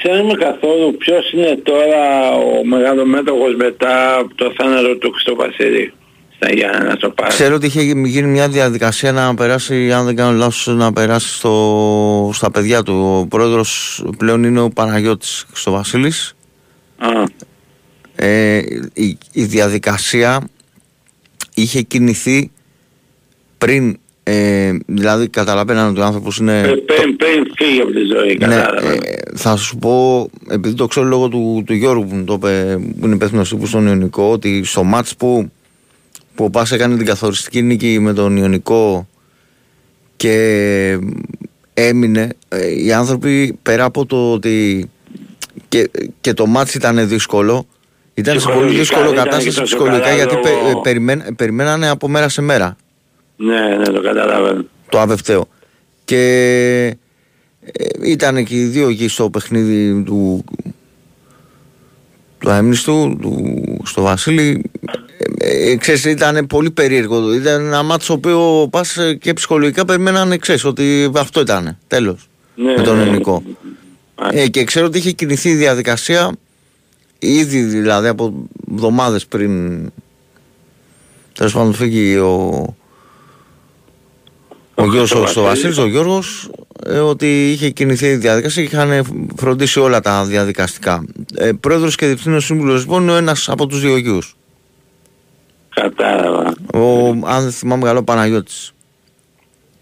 Ξέρουμε 0.03 0.35
καθόλου 0.35 0.97
ποιος 0.99 1.33
είναι 1.33 1.59
τώρα 1.63 2.31
ο 2.61 2.65
μεγαλομέτωχος 2.65 3.55
μετά 3.57 4.17
από 4.19 4.35
το 4.35 4.53
θάνατο 4.57 4.97
του 4.97 5.13
Χριστοβασίλη 5.13 5.93
στα 6.37 6.53
Γιάννενα 6.55 6.95
στο 6.97 7.11
Πάρκο. 7.11 7.33
Ξέρω 7.35 7.55
ότι 7.55 7.67
είχε 7.67 7.83
γίνει 7.83 8.29
μια 8.29 8.49
διαδικασία 8.49 9.13
να 9.13 9.35
περάσει, 9.35 9.93
αν 9.93 10.05
δεν 10.05 10.17
κάνω 10.17 10.37
λάθος, 10.37 10.67
να 10.77 10.93
περάσει 10.93 11.35
στο, 11.35 12.31
στα 12.35 12.51
παιδιά 12.51 12.83
του. 12.83 13.19
Ο 13.23 13.27
πρόεδρος 13.27 14.03
πλέον 14.19 14.45
είναι 14.45 14.61
ο 14.61 14.69
Παναγιώτης 14.71 15.47
Χριστοβασίλης. 15.51 16.35
Ε, 18.17 18.57
η, 18.93 19.19
η 19.33 19.45
διαδικασία 19.45 20.49
είχε 21.55 21.83
κινηθεί 21.83 22.51
πριν 23.59 23.99
Ε, 24.27 24.73
δηλαδή 24.87 25.29
καταλαβαίναν 25.29 25.89
ότι 25.91 26.01
ο 26.01 26.05
άνθρωπος 26.05 26.37
είναι... 26.37 26.61
Ε, 26.61 26.63
Πριν, 26.67 27.17
πριν 27.17 27.53
φύγει 27.57 27.81
από 27.81 27.91
τη 27.91 28.01
ζωή, 28.05 28.37
Ναι, 28.41 28.47
κατάλαβα. 28.57 28.93
ε, 28.93 28.99
θα 29.35 29.57
σου 29.57 29.77
πω, 29.77 30.29
επειδή 30.51 30.75
το 30.75 30.87
ξέρω 30.87 31.07
λόγω 31.07 31.29
του, 31.29 31.63
του 31.67 31.75
Γιώργου 31.75 32.07
που 32.09 32.15
μου 32.15 32.25
το 32.25 32.33
είπε, 32.33 32.79
που 33.01 33.07
είναι 33.07 33.15
υπεύθυνος 33.15 33.49
τύπου 33.49 33.67
στον 33.67 33.87
Ιωνικό, 33.87 34.31
ότι 34.31 34.65
στο 34.65 34.83
μάτς 34.85 35.17
που, 35.17 35.51
που 36.35 36.45
ο 36.45 36.51
Πας 36.51 36.73
έκανε 36.73 36.97
την 36.97 37.07
καθοριστική 37.07 37.63
νίκη 37.63 37.99
με 38.01 38.13
τον 38.13 38.37
Ιωνικό 38.37 39.09
και 40.17 40.99
έμεινε, 41.75 42.29
ε, 42.49 42.83
οι 42.85 42.93
άνθρωποι 42.93 43.59
πέρα 43.63 43.85
από 43.85 44.07
το 44.07 44.33
ότι 44.33 44.89
και, 45.69 45.91
και 46.21 46.33
το 46.33 46.47
μάτς 46.47 46.75
ήταν 46.75 47.09
δύσκολο, 47.09 47.67
ήταν 48.15 48.41
σε 48.41 48.47
πολύ 48.49 48.57
Ψυχολογικά, 48.57 48.79
δύσκολο 48.79 49.05
δεν 49.05 49.13
ήταν 49.13 49.25
και 49.25 49.31
κατάσταση 49.31 49.57
τόσο 49.59 49.63
ψυχολογικά 49.65 50.05
καλά 50.05 50.15
γιατί 50.17 50.35
λόγω- 50.35 50.43
πε- 50.43 50.77
ε, 50.77 50.81
περιμέν- 50.83 51.33
περιμένανε 51.33 51.89
από 51.89 52.09
μέρα 52.09 52.29
σε 52.29 52.43
μέρα 52.43 52.77
Ναι, 53.37 53.61
ναι, 53.77 53.85
το 53.85 54.01
καταλαβαίνω. 54.03 54.65
το 54.89 54.99
αβευταίο. 55.01 55.49
Και 56.05 56.19
ε, 57.73 58.11
ήταν 58.11 58.45
και 58.45 58.55
οι 58.55 58.65
δύο 58.65 58.89
εκεί 58.89 59.09
στο 59.09 59.31
παιχνίδι 59.31 60.03
του, 60.03 60.45
του 62.39 62.51
αέμνηστου, 62.51 63.17
του, 63.21 63.55
στο 63.85 64.03
Βασίλη. 64.03 64.71
Ε, 65.39 65.71
ε, 65.71 65.77
ξέρεις, 65.77 66.05
ήταν 66.05 66.47
πολύ 66.47 66.71
περίεργο. 66.71 67.35
Ήταν 67.35 67.67
ένα 67.67 67.83
μάτσο 67.83 68.07
το 68.07 68.13
οποίο 68.13 68.69
πας 68.69 68.97
ε, 68.97 69.15
και 69.15 69.33
ψυχολογικά 69.33 69.85
περιμένανε, 69.85 70.37
ξέρεις, 70.37 70.65
ότι 70.65 71.11
αυτό 71.17 71.41
ήταν. 71.41 71.79
Τέλος. 71.87 72.29
Ναι, 72.55 72.75
με 72.77 72.83
τον 72.83 72.97
ναι. 72.97 73.03
ελληνικό. 73.03 73.43
Ε, 74.33 74.49
και 74.49 74.65
ξέρω 74.65 74.87
ότι 74.87 74.99
είχε 74.99 75.11
κινηθεί 75.11 75.49
η 75.49 75.55
διαδικασία 75.55 76.33
ήδη 77.27 77.63
δηλαδή 77.63 78.09
από 78.09 78.33
εβδομάδες 78.73 79.27
πριν 79.27 79.83
τέλος 81.33 81.53
πάντων 81.53 81.75
φύγει 81.75 82.17
ο, 82.17 82.65
ο 84.75 84.83
Γιώργος 84.85 85.13
ο, 85.13 85.27
στο 85.27 85.43
Βασίλης, 85.43 85.79
ο 85.79 85.87
Γιώργος 85.87 86.51
ε, 86.87 86.99
ότι 86.99 87.51
είχε 87.51 87.71
κινηθεί 87.71 88.07
η 88.07 88.17
διαδικασία 88.17 88.65
και 88.65 88.75
είχαν 88.75 89.07
φροντίσει 89.37 89.81
όλα 89.81 90.01
τα 90.01 90.25
διαδικαστικά. 90.25 91.05
Ε, 91.35 91.51
πρόεδρος 91.61 91.95
και 91.97 92.07
διευθύνος 92.07 92.45
σύμβουλος 92.45 92.81
λοιπόν 92.81 93.03
είναι 93.03 93.13
ο 93.13 93.17
ένας 93.17 93.49
από 93.49 93.67
τους 93.67 93.81
δύο 93.81 93.97
γιους. 93.97 94.37
Κατάλαβα. 95.75 96.55
Ο, 96.75 97.09
αν 97.09 97.43
δεν 97.43 97.51
θυμάμαι 97.53 97.85
καλό, 97.85 98.03
Παναγιώτης. 98.03 98.73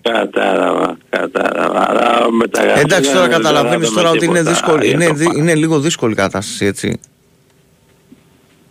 Κατάλαβα, 0.03 0.97
κατάλαβα. 1.09 1.91
Αλλά 1.91 2.31
μεταγραφή 2.33 2.81
Εντάξει 2.81 3.11
τώρα 3.11 3.21
δεν 3.23 3.31
καταλαβαίνεις 3.31 3.89
καταλάβαμε 3.89 4.03
τώρα 4.03 4.11
ότι 4.11 4.25
είναι, 4.25 4.39
τίποτα 4.39 4.51
δύσκολη, 4.51 4.87
για 4.87 4.95
είναι, 4.95 5.07
το 5.07 5.15
δι- 5.15 5.37
είναι 5.37 5.55
λίγο 5.55 5.81
δύσκολη 5.81 6.13
η 6.13 6.17
κατάσταση 6.17 6.65
έτσι. 6.67 7.01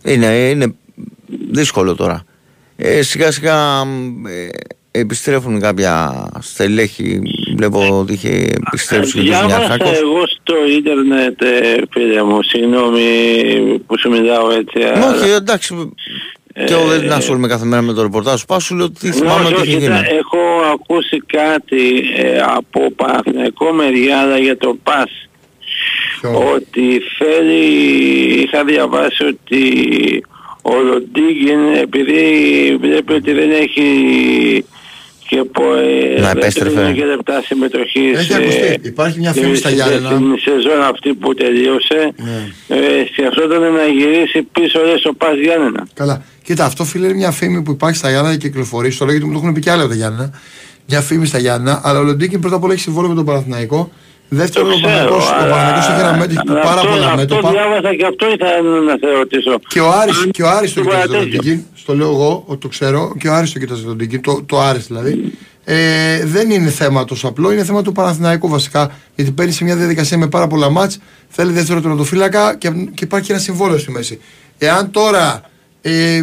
Είναι, 0.04 0.26
είναι 0.26 0.74
δύσκολο 1.50 1.94
τώρα. 1.94 2.24
Ε, 2.76 3.02
σιγά 3.02 3.30
σιγά 3.30 3.84
μ, 3.84 4.26
ε, 4.26 4.48
επιστρέφουν 4.90 5.60
κάποια 5.60 6.24
στελέχη. 6.40 7.20
Βλέπω 7.56 7.98
ότι 7.98 8.12
είχε 8.12 8.28
επιστρέψει 8.66 9.12
και 9.12 9.18
ο 9.18 9.22
Διάβασα 9.22 9.56
Γιαννιάρχος. 9.56 9.98
εγώ 10.00 10.22
στο 10.26 10.54
ίντερνετ, 10.76 11.42
ε, 11.42 11.82
φίλε 11.90 12.22
μου, 12.22 12.42
συγγνώμη 12.42 13.02
που 13.86 13.98
σου 13.98 14.10
μιλάω 14.10 14.50
έτσι. 14.50 14.82
αλλά- 14.82 15.14
Όχι, 15.14 15.30
εντάξει. 15.30 15.92
Και 16.66 16.72
εγώ 16.72 16.86
δεν 16.86 17.12
ασχολούμαι 17.12 17.46
κάθε 17.48 17.64
μέρα 17.64 17.82
με 17.82 17.92
το 17.92 18.02
ρεπορτάζ 18.02 18.38
σου. 18.40 18.46
Πάω 18.46 18.60
σου 18.60 18.74
λέω 18.74 18.84
ότι 18.84 19.06
Ναι, 19.06 19.12
θυμάμαι 19.12 19.44
όχι, 19.44 19.54
ότι 19.54 19.62
είχε 19.68 19.76
όχι, 19.76 19.84
γίνει. 19.86 19.94
τα- 19.94 20.14
έχω 20.14 20.38
ακούσει 20.72 21.22
κάτι 21.26 22.02
ε, 22.16 22.38
από 22.56 22.90
Παναθηναϊκό 22.96 23.72
μεριά 23.72 24.18
αλλά 24.20 24.38
για 24.38 24.56
το 24.56 24.76
ΠΑΣ. 24.82 25.28
Ότι 26.28 27.00
θέλει, 27.18 27.62
είχα 28.42 28.64
διαβάσει 28.64 29.24
ότι 29.24 29.62
ο 30.62 30.72
Ροντίγκιν 30.92 31.60
επειδή 31.82 32.22
βλέπει 32.80 33.12
ότι 33.12 33.32
δεν 33.32 33.50
έχει 33.50 33.84
και 35.28 35.44
πω, 35.52 35.62
ε, 35.76 36.20
Να 36.20 36.26
δεν 36.28 36.36
επέστρεφε. 36.36 36.80
έχει 36.82 36.92
και 36.98 37.04
λεπτά 37.04 37.42
συμμετοχής 37.44 38.18
Έχει 38.18 38.32
ε, 38.32 38.36
ακουστεί. 38.36 38.78
Υπάρχει 38.82 39.18
μια 39.18 39.32
φήμη 39.32 39.56
στα 39.56 39.68
στην- 39.68 39.80
Γιάννενα. 39.80 40.08
Στην 40.08 40.38
σεζόν 40.38 40.82
αυτή 40.82 41.14
που 41.14 41.34
τελείωσε 41.34 42.12
Ναι. 42.16 42.76
ε, 42.76 42.80
σκεφτόταν 43.12 43.60
να 43.72 43.84
γυρίσει 43.86 44.42
πίσω 44.52 44.80
λέει, 44.86 44.96
στο 44.98 45.12
ΠΑΣ 45.12 45.38
Γιάννενα. 45.42 45.86
Καλά. 45.94 46.24
Κοίτα, 46.44 46.64
αυτό 46.64 46.84
φίλε 46.84 47.06
είναι 47.06 47.14
μια 47.14 47.30
φήμη 47.30 47.62
που 47.62 47.70
υπάρχει 47.70 47.96
στα 47.96 48.10
Γιάννα 48.10 48.30
και 48.30 48.36
κυκλοφορεί. 48.48 48.90
Στο 48.90 49.04
λέω 49.04 49.14
γιατί 49.14 49.26
μου 49.28 49.32
το 49.32 49.38
έχουν 49.42 49.52
πει 49.54 49.60
και 49.60 49.70
άλλοι 49.70 49.80
από 49.80 49.90
τα 49.90 49.96
Γιάννα. 49.96 50.40
Μια 50.88 51.00
φήμη 51.00 51.26
στα 51.26 51.38
Γιάννα. 51.38 51.80
Αλλά 51.84 51.98
ο 51.98 52.02
Λοντίκιν 52.02 52.40
πρώτα 52.40 52.56
απ' 52.56 52.64
όλα 52.64 52.72
έχει 52.72 52.82
συμβόλαιο 52.82 53.08
με 53.10 53.16
τον 53.16 53.24
Παναθηναϊκό. 53.24 53.92
Δεύτερον, 54.40 54.70
ο 54.70 54.74
ξέρω, 54.74 54.86
Παναθηναϊκός 54.88 55.24
ο 55.30 55.34
αλλά- 55.34 55.50
Παναθηναϊκός 55.52 55.88
έχει 55.90 56.00
ένα 56.00 56.16
μέτωπο 56.16 56.52
αλλά 56.52 56.60
πάρα 56.60 56.80
αυτό- 56.80 56.90
πολλά 56.92 57.04
Αυτό 57.06 57.16
μέτωπα. 57.16 57.50
διάβασα 57.50 57.90
και 57.98 58.06
αυτό 58.12 58.24
ήθελα 58.34 58.80
να 58.90 58.94
σε 59.02 59.08
ρωτήσω. 59.20 59.52
Και 59.68 59.80
ο 59.80 59.88
Άρης, 60.00 60.18
και 60.30 60.42
ο 60.42 60.48
Άρης 60.56 60.72
το 60.72 60.80
Τίποτα 60.80 61.00
κοιτάζει 61.00 61.12
τον 61.18 61.22
τέτοιο. 61.30 61.36
Λοντίκιν. 61.42 61.64
Στο 61.82 61.94
λέω 61.96 62.08
εγώ, 62.16 62.32
ότι 62.46 62.60
το 62.60 62.68
ξέρω. 62.68 63.00
Και 63.18 63.28
ο 63.28 63.32
Άρης 63.34 63.52
το 63.52 63.58
κοιτάζει 63.58 63.80
τον 63.80 63.88
Λοντίκιν. 63.90 64.20
Το, 64.22 64.42
το 64.46 64.60
Άρης 64.60 64.86
δηλαδή. 64.86 65.32
Ε, 65.64 66.24
δεν 66.24 66.50
είναι 66.50 66.70
θέμα 66.70 67.04
τόσο 67.04 67.28
απλό, 67.28 67.52
είναι 67.52 67.64
θέμα 67.64 67.82
του 67.82 67.92
Παναθηναϊκού 67.92 68.48
βασικά. 68.48 68.90
Γιατί 69.14 69.30
παίρνει 69.30 69.52
σε 69.52 69.64
μια 69.64 69.76
διαδικασία 69.76 70.18
με 70.18 70.26
πάρα 70.28 70.46
πολλά 70.46 70.70
μάτς, 70.70 70.98
θέλει 71.28 71.52
δεύτερο 71.52 71.80
τερματοφύλακα 71.80 72.54
και, 72.56 72.68
και 72.94 73.04
υπάρχει 73.04 73.26
και 73.26 73.32
ένα 73.32 73.40
συμβόλαιο 73.42 73.78
στη 73.78 73.90
μέση. 73.90 74.20
Εάν 74.58 74.90
τώρα 74.90 75.42
ε, 75.82 76.16
ε, 76.16 76.22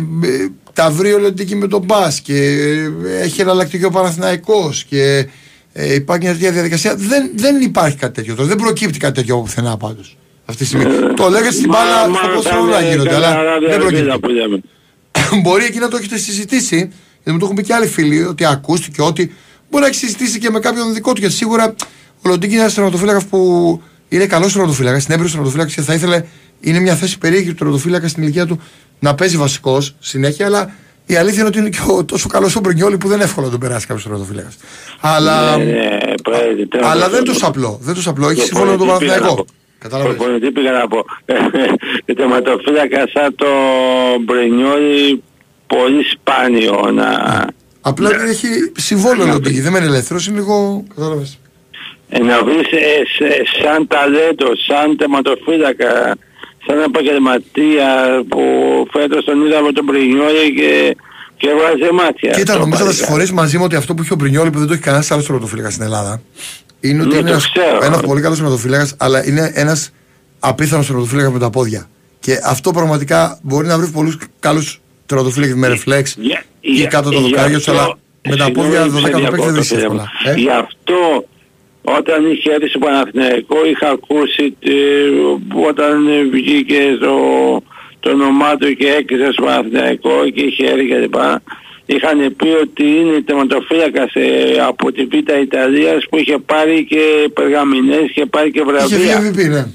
τα 0.73 0.89
βρει 0.89 1.13
ο 1.13 1.19
Λοντίκι 1.19 1.55
με 1.55 1.67
τον 1.67 1.81
Μπας 1.83 2.19
και 2.19 2.35
ε, 2.35 3.21
έχει 3.23 3.41
εναλλακτική 3.41 3.85
ο 3.85 3.89
Παναθηναϊκός 3.91 4.83
και 4.83 5.27
ε, 5.73 5.93
υπάρχει 5.93 6.23
μια 6.23 6.33
τέτοια 6.33 6.51
διαδικασία, 6.51 6.95
δεν, 6.95 7.31
δεν 7.35 7.61
υπάρχει 7.61 7.97
κάτι 7.97 8.13
τέτοιο. 8.13 8.35
τώρα. 8.35 8.47
Δεν 8.47 8.57
προκύπτει 8.57 8.99
κάτι 8.99 9.13
τέτοιο 9.13 9.35
από 9.35 9.43
πουθενά 9.43 9.77
πάντως. 9.77 10.17
Αυτή 10.45 10.61
τη 10.61 10.67
στιγμή. 10.67 11.13
το 11.13 11.29
λέγατε 11.29 11.51
στην 11.51 11.69
μπάλα, 11.69 12.03
στο 12.03 12.27
ποδόσφαιρο 12.27 12.61
όλα 12.61 12.81
γίνονται, 12.81 13.15
αλλά 13.15 13.35
δεν 13.69 13.79
προκύπτει. 13.79 14.19
που 14.19 14.29
λέμε. 14.29 14.61
μπορεί 15.43 15.65
εκεί 15.65 15.79
να 15.79 15.87
το 15.87 15.97
έχετε 15.97 16.17
συζητήσει, 16.17 16.75
γιατί 16.75 17.31
μου 17.31 17.37
το 17.37 17.45
έχουν 17.45 17.55
πει 17.55 17.63
και 17.63 17.73
άλλοι 17.73 17.87
φίλοι, 17.87 18.23
ότι 18.23 18.45
ακούστηκε 18.45 19.01
ότι 19.01 19.33
μπορεί 19.69 19.83
να 19.83 19.89
έχει 19.89 19.97
συζητήσει 19.97 20.39
και 20.39 20.49
με 20.49 20.59
κάποιον 20.59 20.93
δικό 20.93 21.13
του. 21.13 21.19
Γιατί 21.19 21.35
σίγουρα 21.35 21.75
ο 22.21 22.29
Λοντίνγκη 22.29 22.53
είναι 22.53 22.63
ένας 22.63 22.73
τερματοφύλακα 22.73 23.21
που 23.29 23.81
είναι 24.09 24.25
καλός 24.25 24.53
τερματοφύλακα, 24.53 24.95
είναι 24.95 25.05
έμπειρος 25.07 25.31
τερματοφύλακα 25.31 25.71
και 25.71 25.81
θα 25.81 25.93
ήθελε, 25.93 26.23
είναι 26.59 26.79
μια 26.79 26.95
θέση 26.95 27.17
περίεργη 27.17 27.49
του 27.49 27.55
τερματοφύλακα 27.55 28.07
στην 28.07 28.23
ηλικία 28.23 28.45
του 28.45 28.61
να 28.99 29.15
παίζει 29.15 29.37
βασικός 29.37 29.95
συνέχεια, 29.99 30.45
αλλά 30.45 30.73
η 31.11 31.15
αλήθεια 31.15 31.39
είναι 31.39 31.47
ότι 31.47 31.57
είναι 31.59 31.69
και 31.69 31.79
ο, 31.91 32.03
τόσο 32.05 32.27
καλός 32.29 32.55
ο 32.55 32.59
Μπρινιόλη 32.59 32.97
που 32.97 33.07
δεν 33.07 33.15
είναι 33.15 33.25
εύκολο 33.25 33.45
να 33.45 33.51
τον 33.51 33.59
περάσει 33.61 33.85
κάποιος 33.87 34.03
τερματοφύλακας. 34.05 34.57
Αλλά, 35.01 35.57
Ναι, 35.57 35.63
ναι, 35.63 35.97
πρέπει, 36.23 36.65
πρέπει. 36.65 36.85
αλλά 36.85 37.09
δεν 37.09 37.19
είναι 37.19 37.27
τόσο 37.33 37.45
απλό. 37.47 37.69
Δεν 37.69 37.85
είναι 37.85 37.93
τόσο 37.93 38.09
απλό. 38.09 38.29
Έχεις 38.29 38.43
συμφωνώ 38.43 38.71
με 38.71 38.77
τον 38.77 38.87
Προπονητή 38.87 39.05
πήγα 39.05 39.19
να 39.19 39.27
Παναθηναϊκό; 39.27 39.45
πω. 39.89 40.15
Προπονητή 40.15 40.51
πήγα 40.51 40.71
να 40.71 40.87
πω. 40.87 41.05
Ε, 42.05 42.13
Τερματοφύλακα 42.13 43.07
σαν 43.13 43.35
το 43.35 43.47
Μπρενιόλι 44.25 45.23
πολύ 45.67 46.03
σπάνιο 46.13 46.91
να... 46.93 47.07
Απλά 47.81 48.09
δεν 48.09 48.27
έχει 48.27 48.47
συμβόλαιο 48.77 49.23
ο 49.23 49.27
Λοντίνγκη, 49.27 49.59
δεν 49.61 49.75
είναι 49.75 49.85
ελεύθερος, 49.85 50.27
είναι 50.27 50.37
λίγο. 50.39 50.83
Κατάλαβες. 50.95 51.39
Ε, 52.09 52.19
να 52.19 52.43
βρεις 52.43 52.57
ε, 52.71 53.01
σε- 53.15 53.43
σαν 53.63 53.87
ταλέντο, 53.87 54.45
σαν 54.67 54.97
τερματοφύλακα, 54.97 56.15
σαν 56.65 56.81
επαγγελματία 56.81 57.87
που 58.29 58.41
φέτος 58.91 59.25
τον 59.25 59.45
είδαμε 59.45 59.71
τον 59.71 59.83
Μπρινιόλι 59.85 60.53
και, 60.55 60.95
και 61.37 61.47
έβαζε 61.49 61.91
μάτια. 61.93 62.31
Κοίτα, 62.31 62.53
Το 62.53 62.59
νομίζω 62.59 62.77
θα 62.77 62.83
παλικάρι. 62.83 62.93
συμφωνήσει 62.95 63.33
μαζί 63.33 63.57
μου 63.57 63.63
ότι 63.63 63.75
αυτό 63.75 63.93
που 63.93 64.01
έχει 64.01 64.13
ο 64.13 64.15
Μπρινιόλη 64.15 64.49
που 64.49 64.57
δεν 64.59 64.67
το 64.67 64.73
έχει 64.73 64.81
κανένας 64.81 65.11
άλλο 65.11 65.21
τερματοφύλακα 65.23 65.69
στην 65.69 65.83
Ελλάδα 65.83 66.21
είναι 66.79 67.01
ότι 67.01 67.09
Ναι, 67.09 67.15
είναι 67.17 67.23
το 67.27 67.31
ένας, 67.31 67.51
ξέρω. 67.51 67.79
ένας 67.85 68.01
πολύ 68.01 68.21
καλός 68.21 68.37
τερματοφύλακα, 68.37 68.87
αλλά 68.97 69.25
είναι 69.27 69.51
ένας 69.55 69.91
απίθανος 70.39 70.85
τερματοφύλακα 70.87 71.31
με 71.31 71.39
τα 71.39 71.49
πόδια. 71.49 71.89
Και 72.19 72.39
αυτό 72.45 72.71
πραγματικά 72.71 73.39
μπορεί 73.41 73.67
να 73.67 73.77
βρει 73.77 73.87
πολλούς 73.89 74.17
καλούς 74.39 74.81
τερματοφύλακε 75.05 75.55
με 75.55 75.67
ρεφλέξ 75.67 76.15
ή 76.61 76.85
κάτω 76.87 77.09
το 77.09 77.19
γι' 77.19 77.29
δοκάρια 77.29 77.59
του, 77.59 77.71
αυτό- 77.71 77.71
αλλά 77.83 77.97
με 78.29 78.35
τα 78.35 78.43
συγγνώμη 78.43 78.69
πόδια 78.69 78.83
που 78.85 78.89
σε 78.89 78.95
12 78.97 79.11
το 79.11 79.19
παίκτη 79.19 79.19
διακόπτω, 79.19 79.51
δεν 79.51 79.63
φίλε 79.63 79.79
έχει 79.79 79.89
μου. 79.89 80.01
εύκολα. 80.01 80.33
Ε; 80.35 80.39
Γι' 80.39 80.49
αυτό 80.49 81.25
όταν 81.81 82.31
είχε 82.31 82.51
έρθει 82.51 82.67
στο 82.67 82.79
Παναθηναϊκό 82.79 83.65
είχα 83.65 83.89
ακούσει 83.89 84.55
ε, 84.59 84.73
όταν 85.67 86.07
βγήκε 86.31 86.97
το, 86.99 87.15
το 87.99 88.09
όνομά 88.09 88.55
του 88.57 88.73
και 88.75 88.87
έκλεισε 88.87 89.31
στο 89.31 89.43
Παναθηναϊκό 89.43 90.29
και 90.33 90.41
είχε 90.41 90.65
έρθει 90.65 90.87
και 90.87 90.97
λοιπά 90.97 91.41
είχαν 91.85 92.35
πει 92.35 92.47
ότι 92.61 92.83
είναι 92.83 93.21
τερματοφύλακας 93.25 94.11
ε, 94.13 94.59
από 94.67 94.91
τη 94.91 95.05
Β' 95.05 95.41
Ιταλίας 95.41 96.05
που 96.09 96.17
είχε 96.17 96.37
πάρει 96.37 96.85
και 96.85 97.29
περγαμηνές, 97.33 98.01
είχε 98.09 98.25
πάρει 98.25 98.51
και 98.51 98.59
Είχε 98.59 98.95
βγει 98.97 99.05
βραβεία. 99.07 99.31
MVP, 99.31 99.49
ναι. 99.49 99.65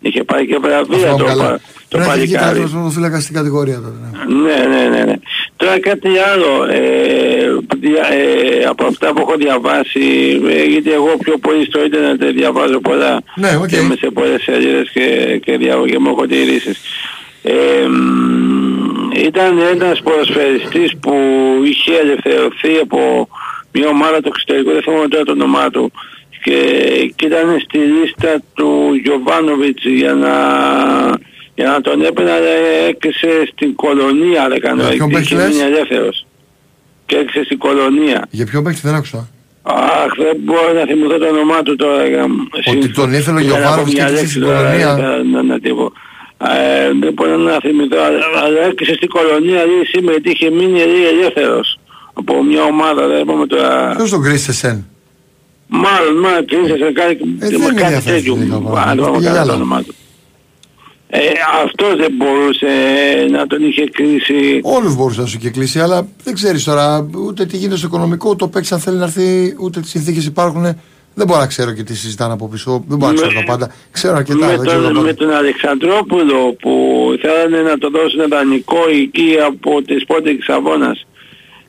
Είχε 0.00 0.24
πάρει 0.24 0.46
και 0.46 0.58
βραβεία 0.58 0.96
Αυτό 1.10 1.16
το, 1.16 1.24
καλά. 1.24 1.44
πα- 1.44 1.60
το 1.88 1.98
Πρέπει 1.98 2.06
να 2.06 2.12
έχει 2.12 2.22
βγει 2.22 2.32
παλικάρι. 2.32 2.44
καλύτερος 2.44 2.70
τερματοφύλακας 2.70 3.22
στην 3.22 3.34
κατηγορία 3.34 3.74
τότε. 3.74 3.96
ναι. 4.26 4.34
Ναι, 4.34 4.66
ναι, 4.76 4.88
ναι, 4.88 5.04
ναι. 5.04 5.14
Τώρα 5.62 5.80
κάτι 5.80 6.08
άλλο, 6.32 6.64
ε, 6.70 7.56
δια- 7.78 8.12
ε, 8.12 8.64
από 8.64 8.84
αυτά 8.86 9.12
που 9.12 9.20
έχω 9.20 9.34
διαβάσει, 9.36 10.40
ε, 10.48 10.62
γιατί 10.64 10.92
εγώ 10.92 11.16
πιο 11.24 11.36
πολύ 11.38 11.64
στο 11.64 11.84
ίντερνετ 11.84 12.24
διαβάζω 12.24 12.80
πολλά 12.80 13.22
Ναι, 13.36 13.56
οκ. 13.62 13.66
και 13.68 13.76
είμαι 13.76 13.96
σε 14.00 14.10
πολλές 14.10 14.42
σελίδες 14.42 14.90
και, 14.92 15.38
και, 15.44 15.56
δια, 15.56 15.76
και 15.86 15.98
μου 15.98 16.08
έχω 16.10 16.26
τηρήσεις. 16.26 16.80
Ε, 17.42 17.86
μ, 17.88 19.10
ήταν 19.24 19.58
ένας 19.58 20.00
ποδοσφαιριστής 20.02 20.92
που 21.00 21.14
είχε 21.64 21.94
ελευθερωθεί 22.02 22.78
από 22.82 23.28
μια 23.72 23.88
ομάδα 23.88 24.20
του 24.20 24.28
εξωτερικού, 24.28 24.70
δεν 24.72 24.82
θυμάμαι 24.82 25.08
τώρα 25.08 25.24
το 25.24 25.32
όνομά 25.32 25.70
του, 25.70 25.92
και, 26.44 26.54
και 27.16 27.26
ήταν 27.26 27.60
στη 27.64 27.78
λίστα 27.78 28.42
του 28.54 29.00
Γιωβάνοβιτς 29.02 29.84
για 29.84 30.12
να, 30.14 30.34
για 31.54 31.66
να 31.66 31.80
τον 31.80 32.04
έπαιρνε 32.04 32.30
αλλά 32.30 32.48
έκλεισε 32.88 33.28
στην 33.52 33.74
κολονία, 33.74 34.42
αλλά 34.42 34.54
έκανε 34.54 34.82
Ε, 34.82 34.88
ποιον 34.88 35.08
και 35.08 35.14
παίχτη 35.14 35.34
είχε 35.34 35.42
λες; 35.42 35.48
μείνει 35.54 35.62
ελεύθερος. 35.70 36.26
και 37.06 37.16
έριξε 37.16 37.42
στην 37.44 37.58
κολονία. 37.58 38.26
Για 38.30 38.46
ποιο 38.46 38.62
παίκτη 38.62 38.80
δεν 38.82 38.94
άκουσα. 38.94 39.28
Αχ, 39.62 40.12
δεν 40.16 40.36
μπορώ 40.44 40.72
να 40.72 40.84
θυμηθώ 40.84 41.18
το 41.18 41.26
όνομά 41.26 41.62
του 41.62 41.76
τώρα. 41.76 42.06
για- 42.06 42.26
Ότι 42.70 42.88
τον 42.88 43.12
ήθελε 43.12 43.38
ο 43.38 43.42
για 43.42 43.50
να 43.50 43.56
πω 43.56 43.60
Γιωβάνοβιτς 43.60 43.94
μια 43.94 44.04
και 44.04 44.10
έκλεισε 44.12 44.20
λέξη 44.22 44.28
στην 44.30 44.42
τώρα, 44.42 44.56
κολονία. 44.62 45.16
ε, 45.18 45.22
Να, 45.22 45.42
να 45.42 45.60
τι 45.60 45.70
πω. 45.74 45.92
Ε, 46.44 46.90
δεν 47.00 47.12
μπορώ 47.12 47.36
να 47.36 47.58
θυμηθώ, 47.60 47.98
αλλά, 48.06 48.18
αλλά 48.44 48.60
έκλεισε 48.60 48.94
στην 48.94 49.08
κολονία 49.08 49.64
λέει 49.70 49.84
σήμερα 49.92 50.12
γιατί 50.16 50.30
είχε 50.30 50.50
μείνει 50.50 50.78
λέει, 50.92 51.06
ελεύθερος 51.14 51.78
από 52.12 52.42
μια 52.44 52.62
ομάδα, 52.62 53.06
δεν 53.06 53.24
πούμε 53.24 53.46
τώρα. 53.46 53.94
Ποιος 53.96 54.10
τον 54.10 54.22
κρίσσε 54.22 54.52
σεν. 54.52 54.86
Μάλλον, 55.68 56.14
μάλλον, 56.24 56.46
κρίνησε 56.46 56.76
σε 56.76 56.92
κάτι, 56.92 57.12
Ε, 57.40 57.48
δεν 57.48 57.58
με 57.60 57.64
είναι 57.64 57.80
κάτι 57.80 57.92
διαθέσιμο, 57.92 58.34
τέτοιο. 58.34 58.34
λίγα 58.44 58.58
πράγματα. 58.58 58.90
Αν 58.90 58.96
δεν 58.98 59.10
Πήγε 59.12 59.24
κάνω 59.24 59.36
το 59.36 59.42
άλλα. 59.42 59.54
όνομά 59.54 59.82
του. 59.82 59.94
Ε, 61.14 61.18
αυτός 61.64 61.96
δεν 61.96 62.12
μπορούσε 62.16 62.66
να 63.30 63.46
τον 63.46 63.62
είχε 63.68 63.84
κρίσει. 63.92 64.60
Όλους 64.62 64.96
μπορούσε 64.96 65.20
να 65.20 65.26
σου 65.26 65.38
κυκλίσει, 65.38 65.80
αλλά 65.80 66.06
δεν 66.24 66.34
ξέρεις 66.34 66.64
τώρα 66.64 67.08
ούτε 67.26 67.46
τι 67.46 67.56
γίνεται 67.56 67.76
στο 67.76 67.86
οικονομικό, 67.86 68.36
το 68.36 68.48
παίξει 68.48 68.74
αν 68.74 68.80
θέλει 68.80 68.96
να 68.96 69.04
έρθει, 69.04 69.56
ούτε 69.60 69.80
τις 69.80 69.90
συνθήκες 69.90 70.24
υπάρχουν. 70.26 70.62
Δεν 71.14 71.26
μπορώ 71.26 71.40
να 71.40 71.46
ξέρω 71.46 71.72
και 71.72 71.82
τι 71.82 71.96
συζητάνε 71.96 72.32
από 72.32 72.48
πίσω, 72.48 72.84
δεν 72.88 72.98
μπορώ 72.98 73.12
να 73.12 73.18
ξέρω 73.20 73.32
τα 73.32 73.44
πάντα. 73.44 73.74
Ξέρω 73.90 74.16
αρκετά, 74.16 74.46
με, 74.46 74.56
δεν 74.56 74.66
ξέρω 74.66 74.78
τα 74.80 74.84
τον, 74.86 74.94
πάντα. 74.94 75.06
με 75.06 75.12
τον 75.12 75.30
Αλεξανδρόπουλο 75.30 76.56
που 76.60 76.72
θέλανε 77.20 77.62
να 77.70 77.78
το 77.78 77.90
δώσουν 77.90 78.28
δανεικό 78.28 78.78
εκεί 79.02 79.36
από 79.46 79.82
τις 79.82 80.04
πότε 80.04 80.34
της 80.34 80.48
Αβώνας. 80.48 81.06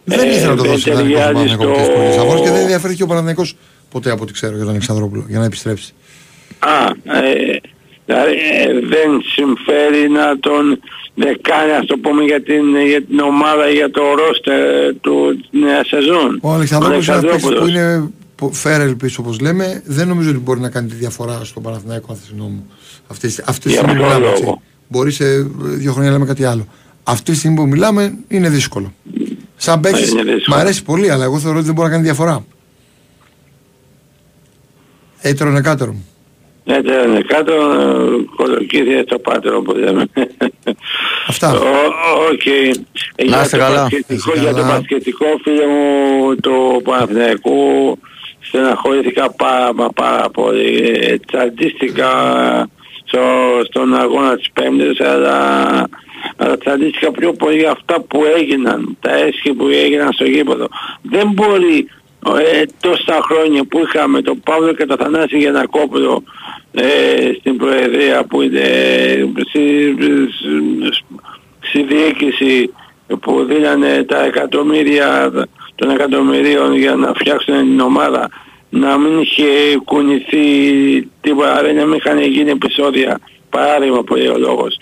Δεν 0.04 0.30
ήθελε 0.30 0.50
να 0.50 0.56
το 0.56 0.64
δώσει 0.64 0.92
δεν 0.92 1.10
ιδανικό 1.10 1.18
στον 1.20 1.30
ταιριάζει 1.30 1.58
Παναθηναϊκό 1.58 1.84
στο- 1.84 1.94
και 1.94 2.06
στις 2.12 2.18
Αγώνες 2.18 2.42
και 2.42 2.50
δεν 2.50 2.62
ενδιαφέρθηκε 2.62 3.04
ο 3.04 3.08
Παναθηναϊκός 3.08 3.56
ποτέ 3.92 4.12
από 4.12 4.24
ό,τι 4.24 4.34
ξέρω 4.34 4.52
για 4.52 4.62
τον 4.62 4.70
Αλεξανδρόπουλο 4.70 5.26
για 5.28 5.40
να 5.40 5.46
επιστρέψει. 5.46 5.94
Α, 6.60 6.86
ε, 7.18 7.60
δηλαδή 8.06 8.32
ε, 8.34 8.74
δεν 8.94 9.10
συμφέρει 9.36 10.10
να 10.10 10.40
τον 10.40 10.80
δεκάνει, 11.16 11.72
ας 11.72 11.86
το 11.86 11.98
πούμε, 11.98 12.24
για 12.24 12.42
την, 12.44 12.64
για 12.88 13.02
την 13.04 13.20
ομάδα, 13.20 13.68
για 13.70 13.92
το 13.92 14.02
ρόστερ 14.16 14.94
του 15.02 15.38
της 15.52 15.62
νέας 15.62 15.88
σεζόν. 15.88 16.40
Ο 16.42 16.52
Αλεξανδρόπουλος 16.52 17.08
είναι 17.08 17.16
ένας 17.16 17.26
παίκτης 17.32 17.42
που 17.48 17.48
Αλεξανδρόπουλος. 17.48 18.02
είναι 18.02 18.12
πο- 18.36 18.52
φέρελπις 18.54 19.22
όπως 19.22 19.40
λέμε. 19.40 19.82
Δεν 19.86 20.08
νομίζω 20.08 20.30
ότι 20.30 20.40
μπορεί 20.40 20.60
να 20.60 20.70
κάνει 20.70 20.88
τη 20.88 20.96
διαφορά 20.96 21.40
στον 21.44 21.64
Παναθηναϊκό 21.64 22.12
αν 22.12 22.18
θες 22.18 22.32
μου. 22.38 22.68
Αυτή, 23.08 23.28
τη- 23.28 23.44
αυτή 23.46 23.62
τη 23.64 23.70
Για 23.70 23.78
στιγμή 23.78 23.94
που 24.00 24.06
ποιο 24.06 24.08
μιλάμε 24.14 24.30
έτσι. 24.32 24.44
λόγο; 24.44 24.62
Μπορεί 24.88 25.12
σε 25.12 25.26
ε, 25.26 25.46
δύο 25.64 25.92
χρόνια 25.92 26.10
να 26.10 26.16
λέμε 26.18 26.28
κάτι 26.30 26.44
άλλο. 26.46 26.68
Αυτή 27.04 27.32
τη 27.32 27.38
στιγμή 27.38 27.56
που 27.56 27.68
μιλάμε 27.68 28.18
είναι 28.28 28.50
δύσκολο. 28.50 28.94
Σαν 29.56 29.80
παίκτης 29.80 30.10
είναι 30.12 30.24
δύσκολο. 30.24 30.58
μ' 30.58 30.60
αρέσει 30.60 30.84
πολύ 30.84 31.10
αλλά 31.12 31.24
εγώ 31.24 31.40
θεωρώ 31.40 31.58
ότι 31.58 31.66
δεν 31.66 31.76
μπορεί 31.76 31.88
να 31.88 31.94
κάνει 31.94 32.06
διαφορά. 32.06 32.46
Έτερον 35.22 35.56
εκάτερον. 35.56 35.96
Έτσι 36.66 36.92
είναι 37.08 37.22
κάτω, 37.28 37.54
ε, 37.54 38.24
κολοκύθια 38.36 39.04
στο 39.08 39.20
πάτερο 39.20 39.62
που 39.62 39.72
λέμε. 39.76 40.06
Αυτά. 41.28 41.52
O- 41.54 42.28
OK. 42.32 42.46
Ε, 42.46 42.72
Για 43.24 43.42
είστε 43.44 43.58
το 43.58 43.64
καλά. 43.64 43.82
μπασκετικό- 43.82 44.34
Είστε 44.36 44.40
Για 44.40 44.50
το 44.54 44.62
καλά. 44.62 44.74
μπασκετικό 44.78 45.26
φίλε 45.44 45.66
μου 45.68 46.36
το 46.36 46.52
Παναθηναϊκού 46.84 47.98
στεναχωρήθηκα 48.40 49.32
πάρα 49.32 49.74
μα 49.74 49.88
πάρα 49.90 50.30
πολύ. 50.30 51.00
Ε, 51.02 51.18
Τσαντίστηκα 51.28 52.10
στο, 53.06 53.20
στον 53.70 53.96
αγώνα 53.96 54.36
της 54.38 54.48
Πέμπτης 54.54 55.00
αλλά, 55.02 55.60
αλλά 56.38 56.58
τσαντίστηκα 56.58 57.12
πιο 57.12 57.34
πολύ 57.34 57.58
για 57.58 57.72
αυτά 57.72 58.02
που 58.02 58.24
έγιναν, 58.38 58.98
τα 59.00 59.14
έσχη 59.16 59.54
που 59.54 59.68
έγιναν 59.68 60.14
στο 60.14 60.24
γήπεδο. 60.26 60.68
Δεν 61.02 61.32
μπορεί 61.34 61.90
ε, 62.32 62.64
τόσα 62.80 63.22
χρόνια 63.22 63.64
που 63.64 63.80
είχαμε 63.80 64.22
τον 64.22 64.40
Παύλο 64.40 64.74
και 64.74 64.86
τον 64.86 64.98
Θανάση 64.98 65.38
Γιανακόπουλο 65.38 66.24
ε, 66.72 66.84
στην 67.40 67.58
Προεδρία 67.58 68.24
που 68.24 68.42
είναι 68.42 68.68
στη, 69.50 69.96
στη 71.60 71.84
διοίκηση 71.84 72.74
που 73.20 73.44
δίνανε 73.44 74.04
τα 74.04 74.26
εκατομμύρια 74.26 75.32
των 75.76 75.90
εκατομμυρίων 75.90 76.76
για 76.76 76.96
να 76.96 77.14
φτιάξουν 77.14 77.60
την 77.60 77.80
ομάδα 77.80 78.30
να 78.70 78.98
μην 78.98 79.20
είχε 79.20 79.78
κουνηθεί 79.86 80.48
τίποτα, 81.22 81.62
ρε, 81.62 81.72
να 81.72 81.86
μην 81.86 81.98
είχαν 81.98 82.22
γίνει 82.22 82.50
επεισόδια 82.50 83.20
παράδειγμα 83.50 84.04
που 84.04 84.16
λέει 84.16 84.28
ο 84.28 84.38
λόγος. 84.38 84.78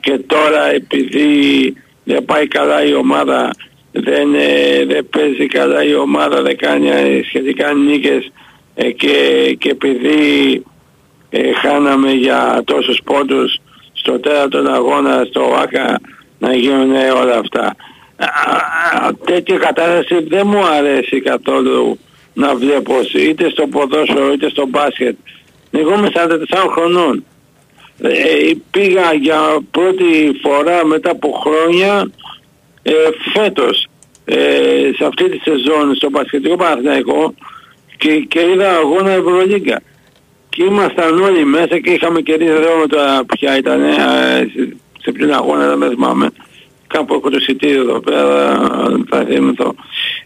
Και 0.00 0.18
τώρα 0.26 0.72
επειδή 0.74 1.74
δεν 2.04 2.24
πάει 2.24 2.46
καλά 2.46 2.84
η 2.84 2.94
ομάδα 2.94 3.50
δεν, 3.92 4.34
ε, 4.34 4.84
δεν 4.84 5.08
παίζει 5.08 5.46
καλά 5.46 5.84
η 5.84 5.94
ομάδα 5.94 6.42
δεν 6.42 6.56
κάνει 6.56 6.88
ε, 6.88 7.20
σχετικά 7.24 7.72
νίκες 7.72 8.30
ε, 8.74 8.90
και, 8.90 9.56
και 9.58 9.68
επειδή 9.68 10.62
ε, 11.30 11.52
χάναμε 11.52 12.12
για 12.12 12.62
τόσους 12.64 13.00
πόντους 13.04 13.60
στο 13.92 14.20
τέταρτο 14.20 14.58
αγώνα 14.58 15.24
στο 15.24 15.54
ΆΚΑ 15.62 16.00
να 16.38 16.54
γίνουν 16.54 16.90
όλα 16.90 17.38
αυτά. 17.38 17.76
Α, 18.16 18.26
α, 18.26 19.14
τέτοια 19.24 19.56
κατάσταση 19.56 20.22
δεν 20.28 20.46
μου 20.46 20.66
αρέσει 20.66 21.20
καθόλου 21.20 21.98
να 22.34 22.54
βλέπω 22.54 22.94
είτε 23.14 23.50
στο 23.50 23.66
ποδόσφαιρο 23.66 24.32
είτε 24.32 24.48
στο 24.48 24.66
μπάσκετ. 24.66 25.16
Εγώ 25.70 25.94
είμαι 25.94 26.10
44 26.14 26.68
χρονών. 26.70 27.24
Ε, 28.00 28.10
πήγα 28.70 29.12
για 29.12 29.40
πρώτη 29.70 30.38
φορά 30.42 30.84
μετά 30.86 31.10
από 31.10 31.30
χρόνια 31.44 32.10
ε, 32.82 32.92
φέτος 33.32 33.88
ε, 34.24 34.90
σε 34.96 35.04
αυτή 35.04 35.28
τη 35.28 35.38
σεζόν 35.38 35.94
στο 35.94 36.10
Πασχετικό 36.10 36.56
Παναθηναϊκό 36.56 37.34
και, 37.96 38.18
και 38.28 38.40
είδα 38.40 38.76
αγώνα 38.76 39.10
Ευρωλίγκα. 39.10 39.82
Και 40.48 40.64
ήμασταν 40.64 41.20
όλοι 41.20 41.44
μέσα 41.44 41.78
και 41.78 41.90
είχαμε 41.90 42.20
κερδίσει 42.20 42.50
εδώ 42.50 42.76
με 42.80 42.86
τώρα 42.86 43.24
ποια 43.24 43.56
ήταν, 43.56 43.82
ε, 43.82 43.94
σε, 44.54 44.76
σε 45.02 45.12
ποιον 45.12 45.32
αγώνα 45.32 45.68
δεν 45.68 45.78
με 45.78 45.88
θυμάμαι. 45.88 46.30
Κάπου 46.86 47.14
έχω 47.14 47.30
το 47.30 47.36
εισιτήριο 47.36 47.80
εδώ 47.80 48.00
πέρα, 48.00 48.58
θα 49.08 49.24
θυμηθώ. 49.24 49.74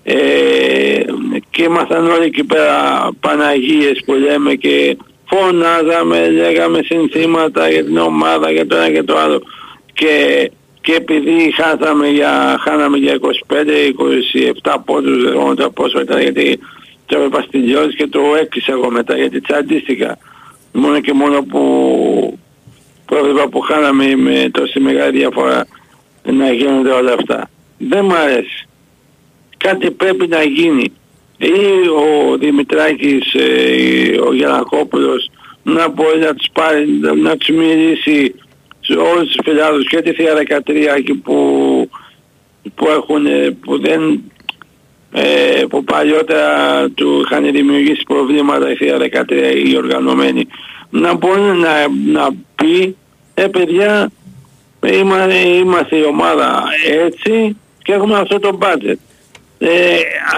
Ε, 0.02 1.02
και 1.50 1.62
ήμασταν 1.62 2.10
όλοι 2.10 2.24
εκεί 2.24 2.44
πέρα 2.44 3.08
Παναγίες 3.20 4.02
που 4.04 4.12
λέμε 4.12 4.54
και 4.54 4.96
φωνάζαμε, 5.24 6.30
λέγαμε 6.30 6.80
συνθήματα 6.82 7.70
για 7.70 7.84
την 7.84 7.96
ομάδα, 7.96 8.50
για 8.50 8.66
το 8.66 8.76
ένα 8.76 8.90
και 8.90 9.02
το 9.02 9.18
άλλο. 9.18 9.42
Και, 9.92 10.50
και 10.82 10.94
επειδή 10.94 11.52
χάσαμε 11.52 12.08
για, 12.08 12.58
χάναμε 12.60 12.96
για 12.96 13.18
25-27 14.62 14.76
πόντους, 14.84 15.22
δεν 15.22 15.54
ξέρω 15.54 15.70
πόσο 15.70 16.00
ήταν, 16.00 16.20
γιατί 16.20 16.58
το 17.06 17.16
έπρεπα 17.16 17.42
στην 17.42 17.64
Λιώδης 17.64 17.96
και 17.96 18.06
το 18.06 18.20
έκλεισα 18.40 18.72
εγώ 18.72 18.90
μετά, 18.90 19.16
γιατί 19.16 19.40
τσαντίστηκα. 19.40 20.18
Μόνο 20.72 21.00
και 21.00 21.12
μόνο 21.12 21.42
που, 21.42 22.38
που 23.04 23.14
έβλεπα 23.14 23.48
που 23.48 23.60
χάναμε 23.60 24.16
με 24.16 24.50
τόση 24.52 24.80
μεγάλη 24.80 25.18
διαφορά 25.18 25.66
να 26.22 26.52
γίνονται 26.52 26.90
όλα 26.90 27.12
αυτά. 27.12 27.50
Δεν 27.78 28.04
μ' 28.04 28.12
αρέσει. 28.12 28.68
Κάτι 29.56 29.90
πρέπει 29.90 30.26
να 30.26 30.42
γίνει. 30.42 30.92
Ή 31.38 31.88
ο 31.88 32.36
Δημητράκης, 32.36 33.34
ε, 33.34 34.20
ο 34.26 34.34
Γιανακόπουλος 34.34 35.30
να 35.62 35.88
μπορεί 35.88 36.18
να 36.18 36.34
τους 36.34 36.46
πάρει, 36.52 36.86
να 37.22 37.36
τους 37.36 37.48
μιλήσει 37.48 38.34
σε 38.84 38.92
όλους 38.92 39.26
τους 39.26 39.36
φιλάδους 39.44 39.86
και 39.88 40.02
τη 40.02 40.12
Θεία 40.12 40.32
13 40.66 40.96
εκεί 40.96 41.14
που, 41.14 41.36
που 42.74 42.88
έχουν, 42.88 43.26
ε, 43.26 43.50
που 43.60 43.80
δεν 43.80 44.22
ε, 45.12 45.62
που 45.68 45.84
παλιότερα 45.84 46.88
του 46.94 47.22
είχαν 47.24 47.52
δημιουργήσει 47.52 48.02
προβλήματα 48.06 48.70
η 48.70 48.74
Θεία 48.76 48.96
13 48.98 49.30
οι 49.66 49.76
οργανωμένοι 49.76 50.46
να 50.90 51.14
μπορεί 51.14 51.40
να, 51.40 51.70
να 52.12 52.28
πει 52.54 52.96
ε 53.34 53.46
παιδιά 53.46 54.10
είμαστε, 54.92 55.34
είμαστε 55.38 55.96
η 55.96 56.02
ομάδα 56.04 56.62
έτσι 57.06 57.56
και 57.82 57.92
έχουμε 57.92 58.18
αυτό 58.18 58.38
το 58.38 58.58
budget 58.62 58.94
ε, 59.58 59.68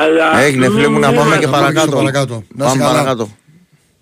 αλλά 0.01 0.39
Έγινε 0.41 0.69
φίλε 0.71 0.89
μου 0.89 0.99
να 0.99 1.09
μην- 1.09 1.19
πάμε 1.19 1.37
και 1.39 1.47
Να 1.47 1.53
πάμε 1.53 1.73
και 1.73 1.79
στο 1.79 1.91
παρακάτω. 1.91 1.97
παρακάτω. 1.97 2.45
Να 2.55 2.65
είσαι 2.65 2.75
Πάμε 2.79 2.85
καλά. 2.85 2.93
παρακάτω. 3.03 3.29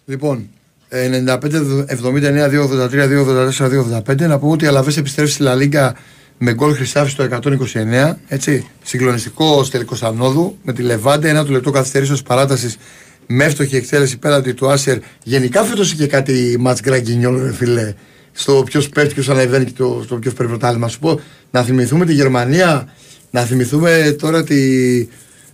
Λοιπόν, 0.07 0.51
ε, 0.95 1.09
95-79, 1.09 2.49
283, 2.51 3.09
284, 3.09 3.69
285. 4.07 4.27
Να 4.27 4.39
πούμε 4.39 4.53
ότι 4.53 4.65
η 4.65 4.67
Αλαβές 4.67 4.97
επιστρέφει 4.97 5.31
στη 5.31 5.43
Λα 5.43 5.55
Λίγκα 5.55 5.95
με 6.39 6.55
γκολ 6.55 6.75
Χρυσάφη 6.75 7.11
στο 7.11 7.25
129. 7.25 8.17
Έτσι. 8.29 8.67
Συγκλονιστικό 8.83 9.67
τελικό 9.71 9.97
ανόδου 10.01 10.57
με 10.63 10.73
τη 10.73 10.83
Λεβάντε. 10.83 11.29
Ένα 11.29 11.45
του 11.45 11.53
λεπτό 11.53 11.71
καθυστερήσεως 11.71 12.23
παράτασης 12.23 12.77
με 13.27 13.45
εύστοχη 13.45 13.77
εκτέλεση 13.77 14.19
πέραντι 14.19 14.53
του 14.53 14.71
Άσερ. 14.71 14.99
Γενικά 15.23 15.63
φέτος 15.63 15.93
είχε 15.93 16.07
κάτι 16.07 16.57
ματ 16.59 16.79
γκραγκινιόλ, 16.83 17.43
ρε 17.43 17.53
φίλε. 17.53 17.95
Στο 18.33 18.63
ποιος 18.67 18.89
πέφτει, 18.89 19.15
ποιος 19.15 19.29
ανεβαίνει 19.29 19.65
και 19.65 19.73
το, 19.77 20.01
στο 20.05 20.17
ποιος 20.17 20.35
παίρνει 20.35 20.51
πρωτάθλημα. 20.51 20.89
Σου 20.89 20.99
πω 20.99 21.21
να 21.51 21.63
θυμηθούμε 21.63 22.07
τη 22.07 22.13
Γερμανία, 22.13 22.93
να 23.31 23.41
θυμηθούμε 23.41 24.17
τώρα 24.19 24.45
τη. 24.45 24.57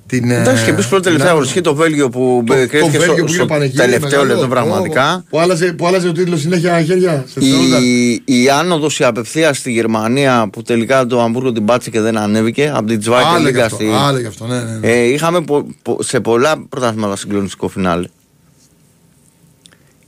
Την, 0.09 0.31
Εντάξει 0.31 0.65
και 0.65 0.71
ε, 0.71 0.73
επίση 0.73 0.89
πρώτη 0.89 1.03
τελευταία 1.03 1.27
την- 1.27 1.37
αγωνιστική 1.37 1.61
το 1.61 1.75
Βέλγιο 1.75 2.09
που 2.09 2.43
το, 2.47 2.55
το 2.55 2.67
κρίθηκε 2.69 2.99
Βέλγιο 2.99 3.15
στο, 3.15 3.23
που 3.23 3.29
στο 3.29 3.37
είχε 3.43 3.45
πανηγύρι, 3.45 3.77
τελευταίο 3.77 4.09
μεγάλο, 4.23 4.25
λεπτό 4.41 4.49
πραγματικά. 4.49 5.25
Που 5.31 5.39
άλλαζε, 5.41 5.73
που 5.73 5.87
άλλαζε 5.87 6.09
ο 6.09 6.13
τίτλος 6.13 6.41
συνέχεια 6.41 6.83
χέρια. 6.83 7.25
Σε 7.29 7.41
δευτερόλεπτα. 7.41 7.79
Η, 7.83 8.21
η 8.25 8.51
άνοδος 8.51 8.99
η 8.99 9.05
απευθεία 9.05 9.53
στη 9.55 9.73
Γερμανία 9.73 10.49
που 10.53 10.63
τελικά 10.63 11.07
το 11.07 11.21
Αμβούργο 11.23 11.53
την 11.53 11.65
πάτησε 11.65 11.91
και 11.91 12.01
δεν 12.01 12.17
ανέβηκε 12.17 12.73
από 12.75 12.87
την 12.87 12.99
Τσβάικερ 12.99 13.29
Άλλο 13.31 13.39
γι' 13.41 13.45
Λίγκα 13.47 13.65
αυτό, 13.65 13.77
στη. 13.77 13.87
άλλο 13.93 14.19
γι' 14.19 14.27
αυτό, 14.27 14.47
ναι, 14.47 14.61
ναι, 14.63 14.79
ναι. 14.79 14.89
Ε, 14.89 15.03
είχαμε 15.05 15.41
πο- 15.41 15.67
πο- 15.83 15.99
σε 16.03 16.21
πολλά 16.21 16.67
πρωταθλήματα 16.69 17.17
συγκλονιστικό 17.17 17.69
φινάλε. 17.69 18.09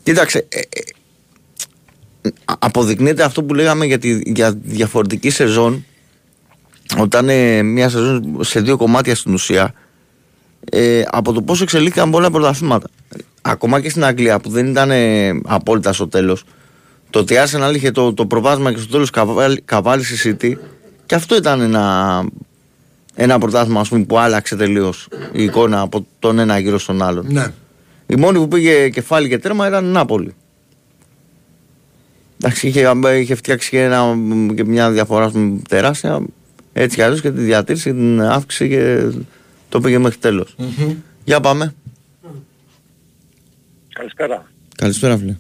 Κοίταξε, 0.03 0.47
ε, 0.49 0.59
ε, 0.59 2.29
α- 2.45 2.55
αποδεικνύεται 2.59 3.23
αυτό 3.23 3.43
που 3.43 3.55
λέγαμε 3.55 3.87
για 3.87 3.99
τη 3.99 4.21
για 4.25 4.53
διαφορετική 4.63 5.31
σεζόν 5.31 5.85
όταν 6.99 7.29
ε, 7.29 7.63
μια 7.63 7.89
σεζόν 7.89 8.37
σε 8.41 8.61
δύο 8.61 8.77
κομμάτια 8.77 9.15
στην 9.15 9.33
ουσία 9.35 9.75
ε, 10.71 11.03
από 11.11 11.33
το 11.33 11.43
πόσο 11.43 11.63
εξελίχθηκαν 11.63 12.11
πολλά 12.11 12.31
πρωταθλήματα. 12.31 12.89
Ακόμα 13.43 13.81
και 13.81 13.91
στην 13.91 14.05
Αγγλία 14.05 14.41
που 14.41 14.51
δεν 14.51 14.67
ήταν 14.67 14.91
ε, 14.91 15.41
απόλυτα 15.45 15.93
στο 15.93 16.09
τέλος. 16.09 16.45
Το 17.11 17.19
ότι 17.19 17.35
η 17.35 17.37
Arsenal 17.45 17.75
είχε 17.75 17.91
το, 17.91 18.15
το 18.15 18.27
προβάσμα 18.27 18.73
και 18.73 18.79
στο 18.79 18.91
τέλος 18.91 19.11
καβάλει, 19.11 19.61
καβάλει 19.61 20.05
στη 20.05 20.37
City 20.41 20.55
και 21.07 21.15
αυτό 21.15 21.37
ήταν 21.37 21.61
ένα, 21.61 22.25
ένα 23.15 23.39
πρωτάθλημα 23.39 23.81
ας 23.81 23.89
πούμε, 23.89 24.05
που 24.05 24.19
άλλαξε 24.19 24.57
τελείως 24.57 25.09
η 25.33 25.43
εικόνα 25.43 25.81
από 25.81 26.07
τον 26.19 26.39
ένα 26.39 26.59
γύρο 26.59 26.79
στον 26.79 27.03
άλλον. 27.03 27.27
Ναι. 27.29 27.53
Η 28.07 28.15
μόνη 28.17 28.39
που 28.39 28.49
πήγε 28.49 28.89
κεφάλι 28.89 29.29
και 29.29 29.39
τέρμα 29.39 29.69
ήταν 29.69 29.85
η 29.85 29.89
Νάπολη. 29.89 30.35
Εντάξει, 32.43 32.67
είχε, 32.67 32.93
είχε 33.21 33.35
φτιάξει 33.35 33.71
και, 33.71 33.83
ένα, 33.83 34.17
και 34.55 34.65
μια 34.65 34.91
διαφορά 34.91 35.25
ας 35.25 35.33
πούμε, 35.33 35.61
τεράστια. 35.69 36.21
Έτσι 36.73 36.97
κι 36.97 37.03
αλλιώς 37.03 37.21
και 37.21 37.31
τη 37.31 37.41
διατήρηση, 37.41 37.91
την 37.91 38.23
αύξηση 38.23 38.69
και 38.69 39.11
το 39.71 39.81
πήγε 39.81 39.99
μέχρι 39.99 40.19
τέλος. 40.19 40.57
Για 41.25 41.41
πάμε. 41.41 41.75
Καλησπέρα. 43.93 44.47
Καλησπέρα, 44.77 45.17
φίλε. 45.19 45.37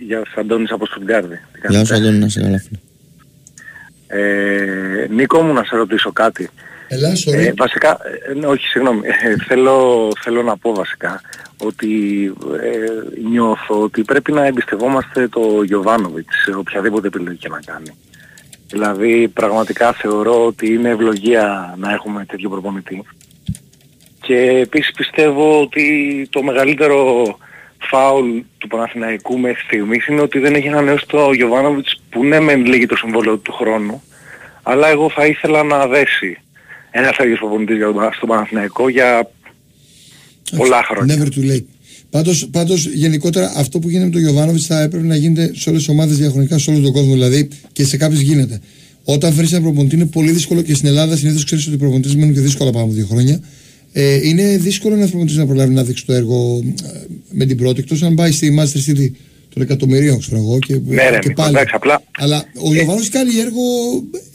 Γεια 0.00 0.22
σας 0.24 0.36
Αντώνης 0.36 0.70
από 0.70 0.86
Στουτγκάρδη. 0.86 1.40
Τι 1.52 1.72
Γεια 1.72 1.84
σου, 1.84 1.92
κάνετε; 1.92 1.94
Αντώνη, 1.94 2.18
να 2.18 2.26
είσαι 2.26 2.40
καλά, 2.40 2.58
φίλε. 2.58 2.78
Ε, 4.06 5.06
Νίκο 5.10 5.42
μου 5.42 5.52
να 5.52 5.64
σε 5.64 5.76
ρωτήσω 5.76 6.12
κάτι. 6.12 6.50
Ελά, 6.88 7.12
sorry. 7.12 7.32
Ε, 7.32 7.52
βασικά, 7.56 7.98
ε, 8.28 8.34
ναι, 8.34 8.46
όχι 8.46 8.66
συγγνώμη, 8.66 9.00
Ε, 9.06 9.36
θέλω, 9.46 10.08
θέλω 10.20 10.42
να 10.42 10.56
πω 10.56 10.74
βασικά 10.74 11.20
ότι 11.58 12.24
ε, 12.62 13.28
νιώθω 13.28 13.82
ότι 13.82 14.02
πρέπει 14.02 14.32
να 14.32 14.46
εμπιστευόμαστε 14.46 15.28
το 15.28 15.62
Γιωβάνοβιτς 15.62 16.42
σε 16.42 16.50
οποιαδήποτε 16.50 17.06
επιλογή 17.06 17.38
και 17.38 17.48
να 17.48 17.60
κάνει. 17.64 17.90
Δηλαδή 18.68 19.28
πραγματικά 19.28 19.92
θεωρώ 19.92 20.46
ότι 20.46 20.72
είναι 20.72 20.88
ευλογία 20.88 21.74
να 21.78 21.92
έχουμε 21.92 22.24
τέτοιο 22.24 22.48
προπονητή. 22.48 23.04
Και 24.28 24.60
επίσης 24.62 24.92
πιστεύω 24.92 25.60
ότι 25.60 25.84
το 26.30 26.42
μεγαλύτερο 26.42 27.26
φάουλ 27.78 28.28
του 28.58 28.66
Παναθηναϊκού 28.66 29.38
μέχρι 29.38 29.62
στιγμής 29.66 30.06
είναι 30.06 30.20
ότι 30.20 30.38
δεν 30.38 30.54
έχει 30.54 30.68
ανανεώσει 30.68 31.04
το 31.06 31.32
Γιωβάνοβιτς 31.32 32.02
που 32.10 32.24
ναι 32.24 32.40
μεν 32.40 32.66
λέγει 32.66 32.86
το 32.86 32.96
συμβόλαιο 32.96 33.36
του 33.36 33.52
χρόνου 33.52 34.02
αλλά 34.62 34.88
εγώ 34.88 35.10
θα 35.10 35.26
ήθελα 35.26 35.62
να 35.62 35.86
δέσει 35.86 36.38
ένας 36.90 37.16
τέτοιος 37.16 37.38
προπονητής 37.38 37.76
για 37.76 37.86
τον, 37.92 38.12
στον 38.16 38.28
Παναθηναϊκό 38.28 38.88
για 38.88 39.30
πολλά 40.56 40.82
χρόνια. 40.82 41.16
Never 41.16 41.28
too 41.38 41.50
late. 41.52 41.64
Πάντως, 42.10 42.48
πάντως 42.52 42.86
γενικότερα 42.86 43.52
αυτό 43.56 43.78
που 43.78 43.88
γίνεται 43.88 44.06
με 44.06 44.12
τον 44.12 44.20
Γιωβάνοβιτς 44.20 44.66
θα 44.66 44.80
έπρεπε 44.80 45.06
να 45.06 45.16
γίνεται 45.16 45.52
σε 45.54 45.68
όλες 45.68 45.80
τις 45.84 45.90
ομάδες 45.90 46.18
διαχρονικά, 46.18 46.58
σε 46.58 46.70
όλο 46.70 46.80
τον 46.80 46.92
κόσμο 46.92 47.12
δηλαδή 47.12 47.48
και 47.72 47.84
σε 47.84 47.96
κάποιε 47.96 48.20
γίνεται. 48.20 48.60
Όταν 49.04 49.32
φέρει 49.32 49.48
ένα 49.50 49.60
προπονητή 49.60 49.94
είναι 49.94 50.06
πολύ 50.06 50.30
δύσκολο 50.30 50.62
και 50.62 50.74
στην 50.74 50.88
Ελλάδα 50.88 51.16
συνήθως 51.16 51.44
ξέρεις 51.44 51.66
ότι 51.66 51.74
οι 51.74 51.78
προπονητές 51.78 52.14
μένουν 52.14 52.34
και 52.34 52.40
δύσκολα 52.40 52.70
πάνω 52.70 52.84
από 52.84 52.92
δύο 52.92 53.06
χρόνια. 53.06 53.40
Ε, 53.92 54.28
είναι 54.28 54.56
δύσκολο 54.56 54.94
ένας 54.94 55.08
προπονητής 55.08 55.38
να 55.38 55.46
προλάβει 55.46 55.74
να 55.74 55.84
δείξει 55.84 56.06
το 56.06 56.12
έργο 56.12 56.62
ε, 56.84 57.06
με 57.30 57.44
την 57.44 57.56
πρώτη, 57.56 57.80
εκτός 57.80 58.02
αν 58.02 58.14
πάει 58.14 58.32
στη 58.32 58.56
Master 58.58 58.90
City 58.90 59.10
των 59.58 59.66
εκατομμυρίων, 59.66 60.18
ξέρω 60.18 60.36
εγώ. 60.36 60.58
Και, 60.66 60.74
Ναι, 60.86 61.08
ρε, 61.10 61.18
και 61.18 61.28
Νίκο, 61.28 61.44
εντάξει, 61.46 61.72
απλά 61.76 62.02
Αλλά 62.18 62.44
ο 62.66 62.72
Γιωβάνοβιτ 62.72 63.12
κάνει 63.12 63.30
έργο. 63.38 63.62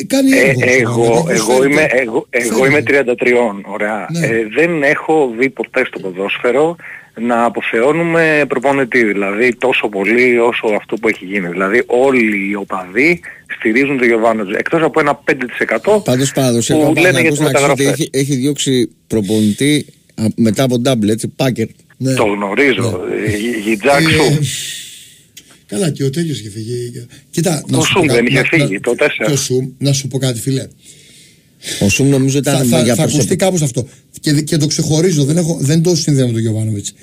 Κάνει 0.07 0.31
Ε, 0.31 0.49
έργο. 0.77 1.03
εγώ, 1.03 1.23
φέρει 1.27 1.37
εγώ, 1.39 1.57
το- 1.57 1.63
είμαι, 1.63 1.85
εγώ, 1.89 2.27
εγώ 2.29 2.57
φέρει 2.57 2.69
είμαι 2.71 2.81
το. 2.81 3.15
33, 3.15 3.61
ωραία. 3.73 4.07
Ναι. 4.11 4.25
Ε, 4.25 4.47
δεν 4.55 4.83
έχω 4.83 5.33
δει 5.39 5.49
ποτέ 5.49 5.85
στο 5.85 5.99
ποδόσφαιρο 5.99 6.75
να 7.21 7.43
αποθεώνουμε 7.43 8.45
προπονητή, 8.47 9.03
δηλαδή 9.03 9.55
τόσο 9.55 9.87
πολύ 9.89 10.39
όσο 10.39 10.67
αυτό 10.79 10.95
που 10.95 11.07
έχει 11.07 11.25
γίνει. 11.25 11.47
Δηλαδή 11.47 11.83
όλοι 11.85 12.49
οι 12.49 12.55
οπαδοί 12.55 13.19
στηρίζουν 13.57 13.97
τον 13.97 14.07
Γιωβάνοβιτς, 14.07 14.57
εκτός 14.57 14.81
από 14.81 14.99
ένα 14.99 15.19
5% 15.25 16.01
Πάντως 16.03 16.31
παραδοσιακά 16.31 16.81
που 16.83 16.93
ο 16.97 17.01
λένε 17.01 17.09
για 17.09 17.11
Παναθηναϊκός 17.11 17.37
τις 17.37 17.47
να 17.47 17.51
ξέρει 17.53 17.71
ότι 17.71 17.81
μεταγραφές. 17.83 17.99
έχει, 17.99 18.09
έχει 18.13 18.35
διώξει 18.35 18.89
προπονητή 19.07 19.85
α, 20.15 20.23
μετά 20.35 20.63
από 20.63 20.81
double, 20.85 21.07
έτσι, 21.09 21.27
Πάκερ. 21.35 21.67
Ναι. 21.97 22.13
Το 22.13 22.23
γνωρίζω. 22.23 23.01
Ε, 23.25 23.37
Γι- 23.37 23.59
Γιτζάκσου. 23.69 24.23
Ε, 24.23 24.39
Καλά, 25.73 25.89
και 25.89 26.03
ο 26.03 26.09
τέτοιος 26.09 26.39
είχε 26.39 26.49
φύγει. 26.49 27.05
Κοίτα, 27.31 27.63
Το 27.71 27.81
σου 27.81 27.93
πω 27.93 27.99
Σουμ 27.99 28.05
κάτι, 28.07 28.15
δεν 28.19 28.25
είχε 28.25 28.35
να- 28.37 28.43
φύγει, 28.43 28.73
να- 28.73 28.79
το 28.79 28.95
4. 28.97 29.29
Το 29.29 29.37
Σουμ, 29.37 29.69
να 29.77 29.93
σου 29.93 30.07
πω 30.07 30.17
κάτι, 30.17 30.39
φίλε. 30.39 30.67
Ο 31.79 31.89
Σουμ 31.89 32.07
νομίζω 32.09 32.37
ήταν 32.37 32.57
θα, 32.57 32.63
θα, 32.63 32.83
για 32.83 32.95
θα 32.95 33.01
ακουστεί 33.01 33.17
προσωπικό. 33.17 33.45
κάπως 33.45 33.61
αυτό. 33.61 33.87
Και, 34.19 34.41
και 34.41 34.57
το 34.57 34.67
ξεχωρίζω, 34.67 35.23
δεν, 35.23 35.37
έχω, 35.37 35.57
δεν 35.61 35.81
το 35.81 35.95
συνδέω 35.95 36.25
με 36.27 36.31
τον 36.31 36.41
Γιωβάνοβιτς. 36.41 36.93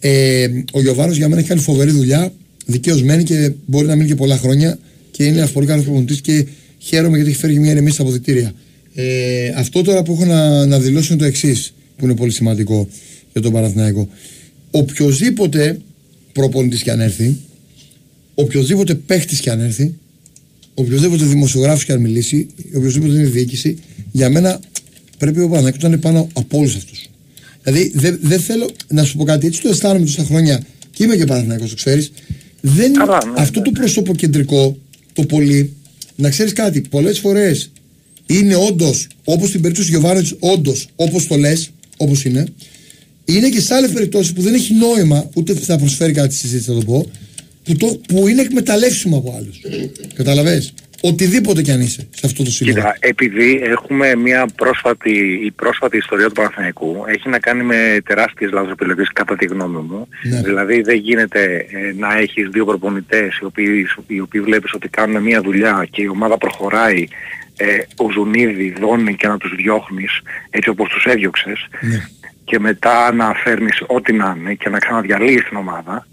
Ε, 0.00 0.48
ο 0.72 0.80
Γιωβάνος 0.80 1.16
για 1.16 1.28
μένα 1.28 1.40
έχει 1.40 1.48
κάνει 1.48 1.60
φοβερή 1.60 1.90
δουλειά, 1.90 2.32
δικαιωσμένη 2.66 3.22
και 3.22 3.52
μπορεί 3.66 3.86
να 3.86 3.94
μείνει 3.96 4.08
και 4.08 4.14
πολλά 4.14 4.36
χρόνια 4.36 4.78
και 5.10 5.24
είναι 5.24 5.36
ένας 5.36 5.50
πολύ 5.50 5.66
καλός 5.66 5.84
προπονητής 5.84 6.20
και 6.20 6.46
χαίρομαι 6.78 7.16
γιατί 7.16 7.30
έχει 7.30 7.38
φέρει 7.40 7.58
μια 7.58 7.70
ηρεμία 7.70 7.92
στα 7.92 8.02
αποδητήρια. 8.02 8.52
Ε, 8.94 9.48
αυτό 9.56 9.82
τώρα 9.82 10.02
που 10.02 10.12
έχω 10.12 10.24
να, 10.24 10.66
να 10.66 10.78
δηλώσω 10.78 11.12
είναι 11.12 11.22
το 11.22 11.28
εξής, 11.28 11.74
που 11.96 12.04
είναι 12.04 12.14
πολύ 12.14 12.30
σημαντικό 12.32 12.88
για 13.32 13.40
τον 13.42 13.52
Παναθηναϊκό. 13.52 14.08
Οποιοδήποτε 14.70 15.78
προπονητής 16.32 16.82
και 16.82 16.90
αν 16.90 17.00
έρθει, 17.00 17.36
οποιοδήποτε 18.34 18.94
παίχτης 18.94 19.40
και 19.40 19.50
αν 19.50 19.60
έρθει, 19.60 19.94
οποιοδήποτε 20.74 21.24
δημοσιογράφος 21.24 21.84
και 21.84 21.92
αν 21.92 22.00
μιλήσει, 22.00 22.46
οποιοδήποτε 22.76 23.12
είναι 23.12 23.28
διοίκηση, 23.28 23.78
για 24.12 24.30
μένα 24.30 24.60
πρέπει 25.18 25.40
ο 25.40 25.48
Παναγιώτο 25.48 25.78
να 25.80 25.88
είναι 25.88 25.96
πάνω 25.96 26.28
από 26.32 26.58
όλους 26.58 26.74
αυτούς. 26.74 27.08
Δηλαδή 27.62 27.92
δεν 27.94 28.18
δεν 28.22 28.40
θέλω 28.40 28.70
να 28.88 29.04
σου 29.04 29.16
πω 29.16 29.24
κάτι, 29.24 29.46
έτσι 29.46 29.60
το 29.60 29.68
αισθάνομαι 29.68 30.04
τόσα 30.04 30.24
χρόνια 30.24 30.64
και 30.90 31.04
είμαι 31.04 31.16
και 31.16 31.24
Παναθηναϊκός, 31.24 31.68
το 31.68 31.74
ξέρεις. 31.74 32.12
Δεν 32.60 32.92
αυτό 33.36 33.62
το 33.62 33.70
προσωποκεντρικό, 33.70 34.78
το 35.12 35.22
πολύ, 35.22 35.72
να 36.16 36.30
ξέρεις 36.30 36.52
κάτι, 36.52 36.80
πολλές 36.80 37.18
φορές 37.18 37.70
είναι 38.26 38.54
όντως, 38.56 39.06
όπως 39.24 39.48
στην 39.48 39.60
περίπτωση 39.60 39.90
του 39.90 39.98
Γιωβάνοβιτς, 39.98 40.34
όντως 40.38 40.88
όπως 40.96 41.26
το 41.26 41.36
λες, 41.36 41.70
όπως 41.96 42.24
είναι. 42.24 42.46
Είναι 43.24 43.48
και 43.48 43.60
σε 43.60 43.74
άλλες 43.74 43.90
περιπτώσεις 43.90 44.32
που 44.32 44.42
δεν 44.42 44.54
έχει 44.54 44.74
νόημα, 44.74 45.30
ούτε 45.34 45.54
θα 45.54 45.78
προσφέρει 45.78 46.12
κάτι 46.12 46.34
στη 46.34 46.46
συζήτηση, 46.46 46.70
θα 46.70 46.78
το 46.78 46.84
πω, 46.84 47.10
που, 47.64 47.76
το, 47.76 48.00
που 48.08 48.28
είναι 48.28 48.40
εκμεταλλεύσιμο 48.40 49.16
από 49.16 49.34
άλλους. 49.38 49.60
Καταλαβες; 50.14 50.74
Οτιδήποτε 51.06 51.62
κι 51.62 51.70
αν 51.70 51.80
είσαι 51.80 52.08
σε 52.10 52.26
αυτό 52.26 52.44
το 52.44 52.50
σύλλογο. 52.50 52.76
Κοίτα, 52.76 52.96
επειδή 53.00 53.60
έχουμε 53.62 54.14
μια 54.14 54.46
πρόσφατη, 54.56 55.40
η 55.44 55.50
πρόσφατη 55.50 55.96
ιστορία 55.96 56.26
του 56.26 56.32
Παναθηναϊκού 56.32 57.04
έχει 57.06 57.28
να 57.28 57.38
κάνει 57.38 57.62
με 57.62 57.98
τεράστιες 58.04 58.50
λάθος 58.50 58.70
επιλογές 58.70 59.10
κατά 59.12 59.36
τη 59.36 59.46
γνώμη 59.46 59.80
μου. 59.80 60.08
Ναι. 60.22 60.40
Δηλαδή 60.40 60.80
δεν 60.80 60.96
γίνεται 60.96 61.66
ε, 61.70 61.92
να 61.98 62.18
έχεις 62.18 62.48
δύο 62.48 62.64
προπονητές 62.64 63.38
οι 63.40 63.44
οποίοι, 63.44 63.86
οι 64.06 64.20
οποίοι 64.20 64.40
βλέπεις 64.40 64.72
ότι 64.72 64.88
κάνουν 64.88 65.22
μια 65.22 65.40
δουλειά 65.40 65.86
και 65.90 66.02
η 66.02 66.06
ομάδα 66.06 66.38
προχωράει 66.38 67.08
ε, 67.56 67.78
ο 67.96 68.10
Ζουνίδη, 68.10 68.74
Δόνη 68.80 69.14
και 69.14 69.28
να 69.28 69.38
τους 69.38 69.54
διώχνεις 69.54 70.20
έτσι 70.50 70.68
όπως 70.68 70.88
τους 70.88 71.04
έδιωξες 71.04 71.68
και 72.44 72.58
μετά 72.58 73.12
να 73.12 73.34
φέρνεις 73.34 73.82
ό,τι 73.86 74.12
να 74.12 74.36
είναι 74.38 74.54
και 74.54 74.68
να 74.68 74.78
ξαναδιαλύεις 74.78 75.44
την 75.48 75.56
ομάδα. 75.56 76.06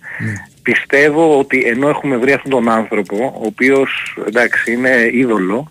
Πιστεύω 0.64 1.40
ότι 1.40 1.64
ενώ 1.66 1.90
έχουμε 1.90 2.18
βρει 2.18 2.32
αυτόν 2.32 2.52
τον 2.52 2.70
άνθρωπο, 2.70 3.16
ο 3.42 3.46
οποίος 3.46 4.18
εντάξει 4.28 4.72
είναι 4.72 4.90
είδωλο, 5.14 5.70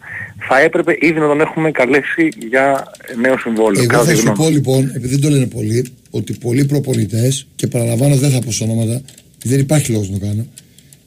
θα 0.49 0.61
έπρεπε 0.61 0.97
ήδη 1.01 1.19
να 1.19 1.27
τον 1.27 1.41
έχουμε 1.41 1.71
καλέσει 1.71 2.29
για 2.49 2.93
νέο 3.21 3.39
συμβόλαιο. 3.39 3.83
Εγώ 3.83 3.91
κατά 3.91 4.05
θα 4.05 4.11
τη 4.11 4.17
σου 4.17 4.23
γνώμη 4.23 4.37
πω 4.39 4.45
μου. 4.45 4.51
λοιπόν, 4.51 4.93
επειδή 4.95 5.09
δεν 5.09 5.21
το 5.21 5.29
λένε 5.29 5.47
πολλοί, 5.47 5.87
ότι 6.11 6.33
πολλοί 6.33 6.65
προπονητές, 6.65 7.47
και 7.57 7.67
παραλαμβάνω 7.67 8.17
δεν 8.17 8.31
θα 8.31 8.39
πω 8.39 8.53
σε 8.53 8.63
ονόματα, 8.63 9.03
δεν 9.45 9.59
υπάρχει 9.59 9.93
λόγος 9.93 10.11
να 10.11 10.19
το 10.19 10.27
κάνω, 10.27 10.47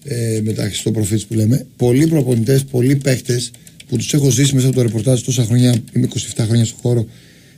ε, 0.03 0.39
μεταξύ 0.43 0.79
στο 0.79 0.91
προφήτ 0.91 1.21
που 1.27 1.33
λέμε, 1.33 1.65
πολλοί 1.77 2.07
προπονητές, 2.07 2.63
πολλοί 2.63 2.95
παίχτε 2.95 3.41
που 3.87 3.97
τους 3.97 4.13
έχω 4.13 4.29
ζήσει 4.29 4.55
μέσα 4.55 4.67
από 4.67 4.75
το 4.75 4.81
ρεπορτάζ 4.81 5.21
τόσα 5.21 5.43
χρόνια, 5.43 5.75
είμαι 5.93 6.07
27 6.35 6.43
χρόνια 6.45 6.65
στο 6.65 6.75
χώρο 6.81 7.05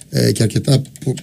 ε, 0.09 0.31
και 0.31 0.43
αρκετά 0.43 0.81
που 0.99 1.13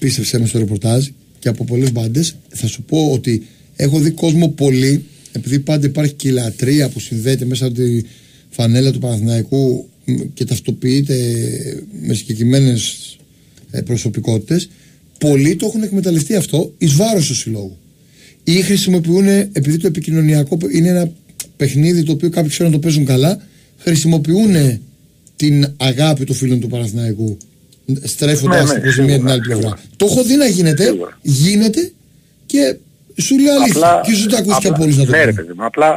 πίστεψε 0.00 0.38
με 0.38 0.46
στο 0.46 0.58
ρεπορτάζ 0.58 1.06
και 1.38 1.48
από 1.48 1.64
πολλέ 1.64 1.90
μπάντες, 1.90 2.36
θα 2.48 2.66
σου 2.66 2.82
πω 2.82 3.10
ότι 3.12 3.46
έχω 3.82 3.98
δει 3.98 4.10
κόσμο 4.10 4.48
πολύ, 4.48 5.04
επειδή 5.32 5.58
πάντα 5.58 5.86
υπάρχει 5.86 6.12
και 6.12 6.28
η 6.28 6.30
λατρεία 6.30 6.88
που 6.88 7.00
συνδέεται 7.00 7.44
μέσα 7.44 7.66
από 7.66 7.74
τη 7.74 8.02
φανέλα 8.50 8.90
του 8.90 8.98
Παναθηναϊκού 8.98 9.88
μ, 10.04 10.14
και 10.34 10.44
ταυτοποιείται 10.44 11.14
με 12.02 12.14
συγκεκριμένες 12.14 12.96
προσωπικότητες, 13.84 14.68
πολλοί 15.18 15.56
το 15.56 15.66
έχουν 15.66 15.82
εκμεταλλευτεί 15.82 16.34
αυτό 16.34 16.74
εις 16.78 16.94
βάρος 16.94 17.26
του 17.26 17.34
συλλόγου. 17.34 17.76
Ή 18.44 18.52
χρησιμοποιούν, 18.52 19.28
επειδή 19.28 19.76
το 19.76 19.86
επικοινωνιακό 19.86 20.58
είναι 20.72 20.88
ένα 20.88 21.12
παιχνίδι 21.56 22.02
το 22.02 22.12
οποίο 22.12 22.30
κάποιοι 22.30 22.50
ξέρουν 22.50 22.72
να 22.72 22.78
το 22.78 22.82
παίζουν 22.82 23.04
καλά, 23.04 23.42
χρησιμοποιούν 23.76 24.80
την 25.36 25.72
αγάπη 25.76 26.24
των 26.24 26.36
φίλων 26.36 26.60
του 26.60 26.68
Παναθηναϊκού 26.68 27.36
στρέφοντας 28.02 28.68
Ναι, 28.68 28.72
ναι, 28.72 28.72
την 28.72 28.82
προς 28.82 28.94
τη 28.94 29.02
μία 29.02 29.18
την 29.18 29.28
άλλη 29.28 29.40
πλευρά. 29.40 29.80
Το 29.96 30.06
έχω 30.10 30.24
δει 30.24 30.34
να 30.34 30.46
γίνεται, 30.46 30.92
γίνεται 31.22 31.92
και 32.46 32.76
σου 33.20 33.38
λέω 33.38 33.54
αλήθεια. 33.60 33.86
Απλά- 33.86 34.00
Και 34.06 34.14
σου 34.14 34.26
το 34.26 34.36
ακούσει 34.36 34.58
και 34.60 34.68
απλά- 34.68 34.70
από 34.70 34.78
πολλού 34.82 34.96
να 34.96 35.04
το 35.04 35.10
Ναι 35.10 35.18
ρε 35.24 35.30
πούνε. 35.30 35.32
παιδί 35.42 35.52
μου, 35.56 35.64
απλά 35.64 35.88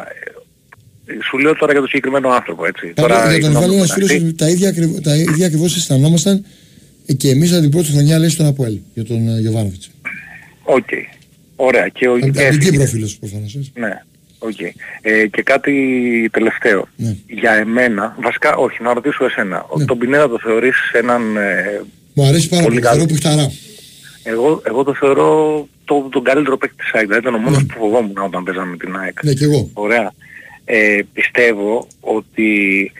ε, 1.06 1.14
σου 1.28 1.38
λέω 1.38 1.54
τώρα 1.56 1.72
για 1.72 1.82
τον 1.82 1.90
συγκεκριμένο 1.90 2.30
άνθρωπο 2.30 2.66
έτσι. 2.66 2.88
Τώρα, 2.96 3.16
για 3.28 3.36
η 3.36 3.40
τον 3.40 3.50
γνώμη 3.50 3.66
Ιβάλλη 3.66 3.72
μου 3.72 3.84
ένας 3.84 3.88
είναι 3.98 4.06
φίλος 4.06 4.12
αυτή. 4.12 4.24
ότι 4.28 4.36
τα 4.36 4.50
ίδια, 4.50 4.70
ακριβ- 4.70 5.02
τα 5.02 5.16
ίδια 5.16 5.46
ακριβώς 5.46 5.76
αισθανόμασταν 5.76 6.46
και 7.18 7.30
εμείς 7.30 7.52
από 7.52 7.62
την 7.62 7.70
πρώτη 7.70 7.92
χρονιά 7.92 8.20
λέει 8.20 8.30
στον 8.30 8.46
Αποέλ 8.46 8.78
για 8.94 9.06
τον 9.06 9.40
Γιωβάνοβιτς. 9.40 9.90
Οκ. 10.64 10.88
Ωραία. 11.56 11.88
Και 11.88 12.08
ο 12.08 12.14
Από 12.14 12.22
την 12.22 12.34
έφυγε. 12.36 12.70
Κύπρο 12.70 12.86
φίλος 12.86 13.16
προφανώς. 13.18 13.58
Ναι. 13.74 14.02
Οκ. 14.38 14.60
Ε, 15.02 15.28
και 15.28 15.42
κάτι 15.42 15.74
τελευταίο. 16.32 16.88
Ναι. 16.96 17.16
Για 17.28 17.52
εμένα, 17.54 18.16
βασικά 18.22 18.56
όχι, 18.56 18.84
να 18.84 18.94
ρωτήσω 18.94 19.26
εσένα. 19.26 19.66
Ναι. 19.78 19.86
Τον 19.86 19.98
Πινέδα 19.98 20.30
το 20.30 20.40
θεωρείς 20.44 20.76
έναν... 20.94 21.38
Ε, 21.38 21.82
Μου 22.14 22.26
αρέσει 22.26 22.50
πάρα 22.50 22.64
πολύ. 22.64 22.74
Πολύ 22.76 22.88
Θεωρώ 22.88 23.06
καλό. 23.06 23.20
παιχταρά. 23.20 23.52
εγώ, 24.24 24.62
εγώ 24.66 24.84
το 24.84 24.94
θεωρώ 24.96 25.68
το, 25.86 26.08
τον 26.12 26.24
καλύτερο 26.24 26.58
παίκτη 26.58 26.76
της 26.76 26.94
ΑΕΚ. 26.94 27.06
Δηλαδή 27.08 27.22
ήταν 27.22 27.36
ο 27.36 27.38
μόνος 27.38 27.66
που 27.66 27.74
φοβόμουν 27.78 28.18
όταν 28.18 28.44
παίζαμε 28.44 28.70
με 28.70 28.78
την 28.78 28.96
ΑΕΚ. 28.96 29.24
Ναι, 29.24 29.34
και 29.34 29.44
εγώ. 29.44 29.70
Ωραία. 29.74 30.12
Ε, 30.66 31.00
πιστεύω 31.14 31.88
ότι 32.00 32.92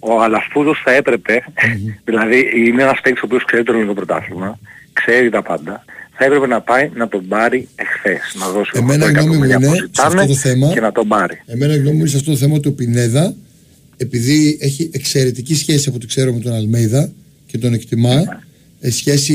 ο 0.00 0.22
Αλαφούζος 0.22 0.80
θα 0.84 0.92
έπρεπε, 0.92 1.44
δηλαδή 2.08 2.52
είναι 2.54 2.82
ένας 2.82 3.00
παίκτης 3.00 3.22
ο 3.22 3.26
οποίος 3.26 3.44
ξέρει 3.44 3.62
το 3.62 3.72
ελληνικό 3.72 3.94
πρωτάθλημα, 3.94 4.58
ξέρει 4.92 5.30
τα 5.30 5.42
πάντα, 5.42 5.84
θα 6.18 6.24
έπρεπε 6.24 6.46
να 6.46 6.60
πάει 6.60 6.90
να 6.94 7.08
τον 7.08 7.28
πάρει 7.28 7.68
εχθές, 7.74 8.36
να 8.38 8.48
δώσει 8.48 8.70
Εμένα 8.74 9.06
η 9.06 9.10
8 9.10 9.12
γνώμη 9.12 9.36
μου 9.36 9.44
εκατομμύρια 9.44 9.56
είναι 9.56 9.66
που 9.66 9.74
σε 9.74 9.80
ζητάνε 9.80 10.20
αυτό 10.20 10.32
το 10.32 10.38
θέμα. 10.38 10.72
και 10.72 10.80
να 10.80 10.92
τον 10.92 11.08
πάρει. 11.08 11.42
Εμένα 11.46 11.74
η 11.74 11.76
γνώμη 11.76 11.94
μου 11.94 12.00
είναι 12.00 12.08
σε 12.08 12.16
αυτό 12.16 12.30
το 12.30 12.36
θέμα 12.36 12.60
του 12.60 12.74
Πινέδα, 12.74 13.34
επειδή 13.96 14.58
έχει 14.60 14.90
εξαιρετική 14.92 15.54
σχέση 15.54 15.88
από 15.88 15.96
ό,τι 15.96 16.06
ξέρω 16.06 16.32
με 16.32 16.40
τον 16.40 16.52
Αλμέιδα 16.52 17.12
και 17.46 17.58
τον 17.58 17.72
εκτιμά, 17.72 18.42
ε, 18.80 18.90
σχέση 18.90 19.34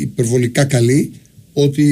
υπερβολικά 0.00 0.64
καλή, 0.64 1.12
ότι 1.62 1.84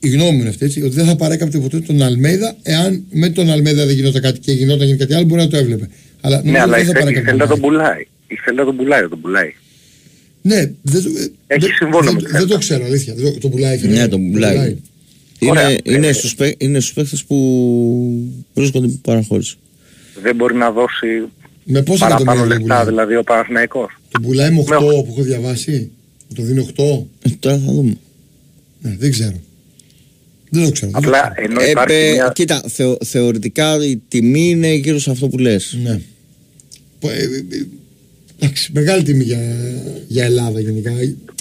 η 0.00 0.08
γνώμη 0.08 0.30
μου 0.32 0.40
είναι 0.40 0.48
αυτή, 0.48 0.64
έτσι, 0.64 0.82
ότι 0.82 0.94
δεν 0.94 1.04
θα 1.06 1.16
παρέκαπτε 1.16 1.58
ποτέ 1.58 1.80
τον 1.80 2.02
Αλμέιδα, 2.02 2.56
εάν 2.62 3.02
με 3.10 3.28
τον 3.28 3.50
Αλμέιδα 3.50 3.86
δεν 3.86 3.94
γινόταν 3.94 4.22
κάτι 4.22 4.38
και 4.38 4.52
γινόταν 4.52 4.86
γίνει 4.86 4.98
κάτι 4.98 5.14
άλλο, 5.14 5.24
μπορεί 5.24 5.40
να 5.40 5.48
το 5.48 5.56
έβλεπε. 5.56 5.88
Αλλά 6.20 6.36
νομίζω 6.36 6.52
Ναι, 6.52 6.60
αλλά 6.60 6.72
ότι 6.76 6.82
η 6.82 6.84
δεν 6.84 6.94
θα 6.94 7.00
Θέλ- 7.00 7.10
η 7.10 7.14
παρέκαπτε. 7.14 7.30
Θέλτα 7.30 7.46
τον 7.46 7.60
τον 7.60 7.70
πουλάει. 7.70 8.00
Η 8.28 8.34
Θέλτα 8.44 8.64
τον 8.64 8.76
πουλάει, 8.76 9.00
δεν 9.00 9.08
τον 9.08 9.20
πουλάει. 9.20 9.52
Ναι, 10.42 10.56
δεν, 10.82 11.02
το- 11.02 11.10
ε, 11.18 11.54
Έχει 11.54 11.60
δεν- 11.66 11.74
συμβόλαιο 11.78 12.12
δεν, 12.12 12.22
με 12.22 12.28
τη 12.28 12.36
δεν 12.36 12.46
το 12.46 12.58
ξέρω, 12.58 12.84
αλήθεια. 12.84 13.14
Δεν 13.14 13.32
το, 13.32 13.38
το 13.38 13.48
πουλάει. 13.48 13.74
η 13.74 13.78
Φενέρ. 13.78 13.96
Ναι, 13.98 14.08
τον 14.08 14.30
πουλάει. 14.30 14.76
Ωραία. 15.40 15.70
Είναι, 15.70 15.80
είναι, 15.84 16.12
στους, 16.12 16.34
παί- 16.34 16.62
είναι 16.62 16.80
στους 16.80 16.92
παίχτες 16.92 17.24
που 17.24 17.36
βρίσκονται 18.54 18.86
που 18.86 18.98
παραχώρησε. 19.02 19.54
Δεν 20.22 20.34
μπορεί 20.36 20.54
να 20.54 20.70
δώσει 20.70 21.06
Με 21.64 21.82
πόσα 21.82 22.06
παραπάνω 22.06 22.30
εκατομμύρια 22.30 22.40
τον 22.40 22.48
λεφτά 22.48 22.62
πουλάει; 22.80 22.84
δηλαδή 22.86 23.16
ο 23.16 23.22
Παναθηναϊκός. 23.22 23.98
Τον 24.10 24.22
πουλάει 24.22 24.50
με 24.50 24.60
8 24.60 24.78
που 25.04 25.08
έχω 25.10 25.22
διαβάσει; 25.22 25.90
Τον 26.34 26.44
δίνει 26.46 26.66
8. 26.76 27.06
Ε, 27.22 27.28
τώρα 27.38 27.58
θα 27.58 27.72
δούμε. 27.72 27.92
Ναι, 28.80 28.96
δεν 28.98 29.10
ξέρω. 29.10 29.40
Δεν 30.50 30.64
το 30.64 30.70
ξέρω. 30.72 30.90
δεν 30.90 31.02
το 31.02 31.08
Απλά 31.08 31.32
ξέρω. 31.36 31.50
ενώ 31.50 31.60
Ε, 31.60 31.70
υπάρχει 31.70 31.96
ε, 31.96 32.12
μια... 32.12 32.30
Κοίτα, 32.34 32.62
θεω- 32.68 32.98
θεωρητικά 33.04 33.84
η 33.84 34.00
τιμή 34.08 34.48
είναι 34.48 34.72
γύρω 34.74 34.98
σε 34.98 35.10
αυτό 35.10 35.28
που 35.28 35.38
λες. 35.38 35.78
Ναι. 35.82 36.00
Πο- 37.00 37.10
ε, 37.10 37.14
ε, 37.14 37.56
ε, 37.56 37.66
Εντάξει, 38.40 38.70
μεγάλη 38.74 39.02
τιμή 39.02 39.24
για, 39.24 39.38
για 40.08 40.24
Ελλάδα 40.24 40.60
γενικά. 40.60 40.90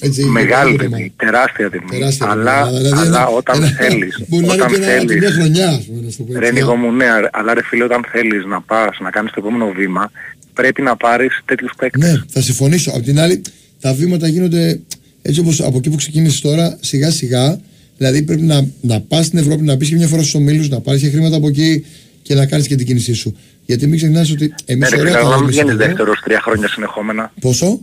Έτσι, 0.02 0.24
Μεγάλη 0.24 0.70
για 0.70 0.80
το 0.80 0.84
τιμή, 0.96 1.14
τεράστια 1.18 1.70
τιμή. 1.70 1.86
Τεράστια 1.90 2.26
τιμή, 2.30 2.42
αλλά, 2.42 2.52
αλλά 2.62 2.78
δηλαδή 2.80 3.08
αλλά 3.08 3.18
ένα- 3.20 3.28
όταν 3.28 3.64
ένα- 3.64 3.72
θέλεις, 3.80 4.24
Μπορεί 4.28 4.46
να 4.46 4.54
είναι 4.54 4.64
όταν 4.64 4.74
και 4.80 4.86
ένα, 4.86 4.98
και 5.06 5.06
μια 5.06 5.20
θέλεις, 5.20 5.36
χρονιά, 5.36 5.70
ας 5.70 5.84
πούμε, 5.86 6.02
να 6.02 6.10
σου 6.12 6.18
το 6.18 6.24
πω 6.24 6.32
έτσι. 6.38 6.44
ρε 6.46 6.52
Νίκο 6.52 6.76
μου, 6.76 6.92
ναι, 6.92 7.06
αλλά 7.32 7.54
ρε 7.54 7.64
φίλε 7.64 7.84
όταν 7.84 8.06
θέλεις 8.12 8.46
να 8.46 8.62
πας 8.62 8.98
να 9.02 9.10
κάνεις 9.10 9.32
το 9.32 9.38
επόμενο 9.40 9.72
βήμα, 9.72 10.12
πρέπει 10.54 10.82
να 10.82 10.96
πάρεις 10.98 11.42
τέτοιους 11.46 11.72
παίκτες. 11.78 12.12
Ναι, 12.12 12.22
θα 12.30 12.42
συμφωνήσω. 12.42 12.92
Απ' 12.96 13.04
την 13.04 13.20
άλλη, 13.20 13.42
τα 13.82 13.94
βήματα 13.94 14.28
γίνονται 14.28 14.80
έτσι 15.28 15.40
όπως 15.40 15.62
από 15.62 15.78
εκεί 15.78 15.90
που 15.90 15.96
ξεκίνησε 15.96 16.42
τώρα, 16.42 16.78
σιγά 16.82 17.12
σιγά. 17.12 17.60
Δηλαδή 17.98 18.22
πρέπει 18.22 18.42
να, 18.42 18.68
να 18.82 19.00
πας 19.02 19.26
στην 19.26 19.40
Ευρώπη, 19.40 19.64
να 19.64 19.76
μπεις 19.76 19.90
και 19.90 19.96
μια 19.96 20.08
φορά 20.08 20.22
στους 20.22 20.34
ομίλους, 20.36 20.70
να 20.70 20.80
πάρεις 20.80 21.02
και 21.02 21.10
χρήματα 21.10 21.36
από 21.36 21.48
εκεί 21.48 21.86
και 22.22 22.34
να 22.36 22.46
κάνεις 22.46 22.68
και 22.68 22.76
την 22.76 22.86
κίνησή 22.86 23.14
σου. 23.14 23.38
Γιατί 23.66 23.88
μην 23.88 23.98
ξεχνάς 23.98 24.32
ότι 24.32 24.48
Ναι, 24.48 24.54
εμείς 24.66 24.90
ρε 24.90 25.00
ωραία 25.00 25.12
φίλε, 25.14 25.24
τα 25.24 25.30
να 25.30 25.36
μην 25.36 25.40
λέμε 25.40 25.52
βγαίνεις 25.52 25.72
εδώ. 25.74 25.86
δεύτερος 25.86 26.20
τρία 26.24 26.40
χρόνια 26.42 26.68
συνεχόμενα. 26.68 27.34
Πόσο; 27.42 27.80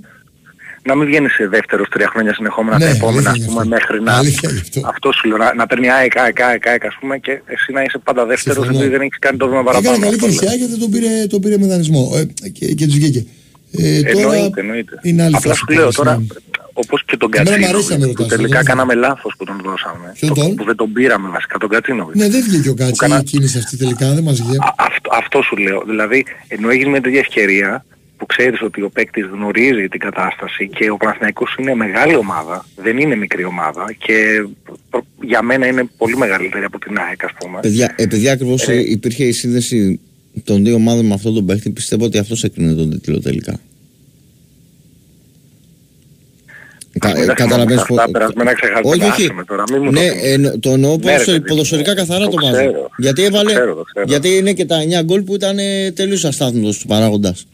Να 0.86 0.94
μην 0.96 1.06
βγαίνεις 1.06 1.32
δεύτερος 1.50 1.88
τρία 1.88 2.08
χρόνια 2.12 2.34
συνεχόμενα 2.34 2.78
Ναι, 2.78 2.84
τα 2.84 2.90
επόμενα, 2.90 3.30
αλήθεια 3.30 3.30
ας 3.30 3.36
γι' 3.38 3.44
πούμε, 3.44 3.60
αυτό. 3.60 3.74
μέχρι 3.74 4.02
να... 4.02 4.12
Αλήθεια 4.16 4.50
γι' 4.52 4.58
αυτό. 4.66 4.80
Αυτό 4.94 5.12
σου 5.12 5.28
λέω, 5.28 5.36
να, 5.36 5.54
να 5.54 5.66
παίρνει 5.66 5.90
ΑΕΚ, 5.90 6.18
ΑΕΚ, 6.18 6.40
ΑΕΚ, 6.40 6.66
ΑΕΚ, 6.68 6.84
ας 6.84 6.96
πούμε, 7.00 7.18
και 7.18 7.32
εσύ 7.54 7.72
να 7.72 7.82
είσαι 7.82 7.98
πάντα 8.04 8.22
δεύτερος, 8.26 8.56
Συμφωνώ. 8.56 8.78
επειδή 8.78 8.90
δεν 8.96 9.00
έχεις 9.06 9.18
κάνει 9.18 9.36
το 9.38 9.46
βήμα 9.48 9.60
Έκανε 9.60 9.72
παραπάνω. 9.84 10.02
καλύτερη 10.04 10.32
Αυτό 10.32 10.44
λέω. 10.46 10.50
σιά 10.50 10.58
γιατί 10.66 10.78
τον 10.82 10.90
πήρε, 10.90 11.26
τον 11.32 11.40
πήρε 11.40 11.56
με 11.58 11.66
δανεισμό 11.66 12.02
ε, 12.44 12.48
και, 12.48 12.66
και 12.78 12.84
τους 12.86 12.94
βγήκε. 12.94 13.24
Ε, 13.78 14.02
τώρα 14.02 14.34
Εννοείται, 14.34 14.60
εννοείται. 14.60 14.98
είναι 15.02 15.22
άλλη 15.22 15.36
Απλά 15.36 15.48
φάση 15.52 15.58
σου 15.66 15.72
λέω 15.74 15.82
πάλι, 15.82 15.94
τώρα, 15.94 16.16
ναι. 16.16 16.24
όπως 16.72 17.04
και 17.04 17.16
τον 17.16 17.30
Εμένα 17.34 17.50
μ' 17.50 17.60
Κατσίνο, 17.60 17.76
αρέσει 17.76 17.92
να 17.92 17.98
με 17.98 18.06
που 18.06 18.12
ρωτάς, 18.22 18.36
τελικά 18.36 18.56
εγώ. 18.56 18.66
κάναμε 18.66 18.94
λάθος 18.94 19.34
που 19.38 19.44
τον 19.44 19.60
δώσαμε. 19.64 20.12
Ποιον 20.18 20.34
Το- 20.34 20.40
τον; 20.40 20.54
Που 20.54 20.64
δεν 20.64 20.76
τον 20.76 20.92
πήραμε 20.92 21.28
βασικά, 21.28 21.58
τον 21.58 21.68
Κατσίνο. 21.68 22.10
Ναι, 22.14 22.28
δεν 22.28 22.42
βγήκε 22.42 22.68
ο 22.68 22.74
Κάτσι 22.74 22.92
κάνα- 22.96 23.18
η 23.18 23.22
κίνηση 23.22 23.58
αυτή 23.58 23.76
τελικά, 23.76 24.12
δεν 24.14 24.22
μας 24.22 24.40
βγήκε. 24.42 24.56
Αυτό, 24.76 25.10
αυτό 25.12 25.42
σου 25.42 25.56
λέω. 25.56 25.82
Δηλαδή, 25.86 26.24
ενώ 26.48 26.68
έχεις 26.68 26.86
μια 26.86 27.00
τέτοια 27.00 27.18
ευκαιρία 27.18 27.84
που 28.16 28.26
ξέρεις 28.26 28.62
ότι 28.62 28.82
ο 28.82 28.90
παίκτης 28.90 29.24
γνωρίζει 29.32 29.88
την 29.88 30.00
κατάσταση 30.00 30.68
και 30.68 30.90
ο 30.90 30.96
Παναθηναϊκός 30.96 31.56
είναι 31.58 31.74
μεγάλη 31.74 32.14
ομάδα, 32.16 32.64
δεν 32.76 32.98
είναι 32.98 33.16
μικρή 33.16 33.44
ομάδα 33.44 33.94
και 33.98 34.46
προ- 34.90 35.04
για 35.20 35.42
μένα 35.42 35.66
είναι 35.66 35.84
πολύ 35.96 36.16
μεγαλύτερη 36.16 36.64
από 36.64 36.78
την 36.78 36.98
ΑΕΚ 36.98 37.24
ας 37.24 37.30
πούμε. 37.38 37.60
Παιδιά, 37.60 37.94
επειδή 37.96 38.28
ακριβώς 38.28 38.68
Ε. 38.68 38.74
υπήρχε 38.90 39.24
η 39.24 39.32
σύνδεση 39.32 40.00
των 40.44 40.64
δύο 40.64 40.74
ομάδων 40.74 41.06
με 41.06 41.14
αυτόν 41.14 41.34
τον 41.34 41.46
παίχτη, 41.46 41.70
πιστεύω 41.70 42.04
ότι 42.04 42.18
αυτός 42.18 42.44
έκρινε 42.44 42.72
τον 42.74 42.90
τίτλο 42.90 43.20
τελικά. 43.20 43.60
Κα, 46.98 47.08
Μην 47.16 47.26
τα 47.26 47.32
ε, 47.32 47.34
καταλαβαίνεις 47.34 47.82
θυμάμαι 47.82 48.02
αυτά, 48.02 48.18
περασμένα 48.18 48.52
ξεχάσουμε, 48.54 48.88
Όχι, 48.94 49.02
όχι. 49.02 49.22
άσε 49.24 49.32
με 49.32 49.44
τώρα, 49.44 49.62
μην 49.72 49.82
μου 49.82 49.92
το 49.92 50.00
Ναι, 50.00 50.06
θυμίσεις. 50.08 50.32
εννο- 50.32 50.58
το 50.60 50.70
εννοώ 50.70 50.96
Ναι, 50.96 50.96
ρε, 50.96 51.02
ποδοσο- 51.10 51.24
παιδί 51.26 51.38
μου. 51.38 51.44
ποδοσφαιρικά 51.46 51.94
καθαρά 51.94 52.24
Το 52.24 52.30
το 52.30 52.36
βάζω. 52.42 52.52
ξέρω. 52.56 52.90
Γιατί 52.98 53.20
Το 53.20 53.26
έβαλε. 53.26 53.52
ξέρω, 53.52 53.74
το 53.74 53.82
ξέρω. 53.82 54.04
Γιατί 54.08 54.28
είναι 54.36 54.52
και 54.52 54.64
τα 54.64 54.76
9 54.80 55.02
γκολ 55.02 55.22
που 55.22 55.34
ήταν 55.34 55.56
τελείω 55.94 56.18
αστάθμητος 56.28 56.78
του 56.78 56.86
παράγοντας. 56.86 57.46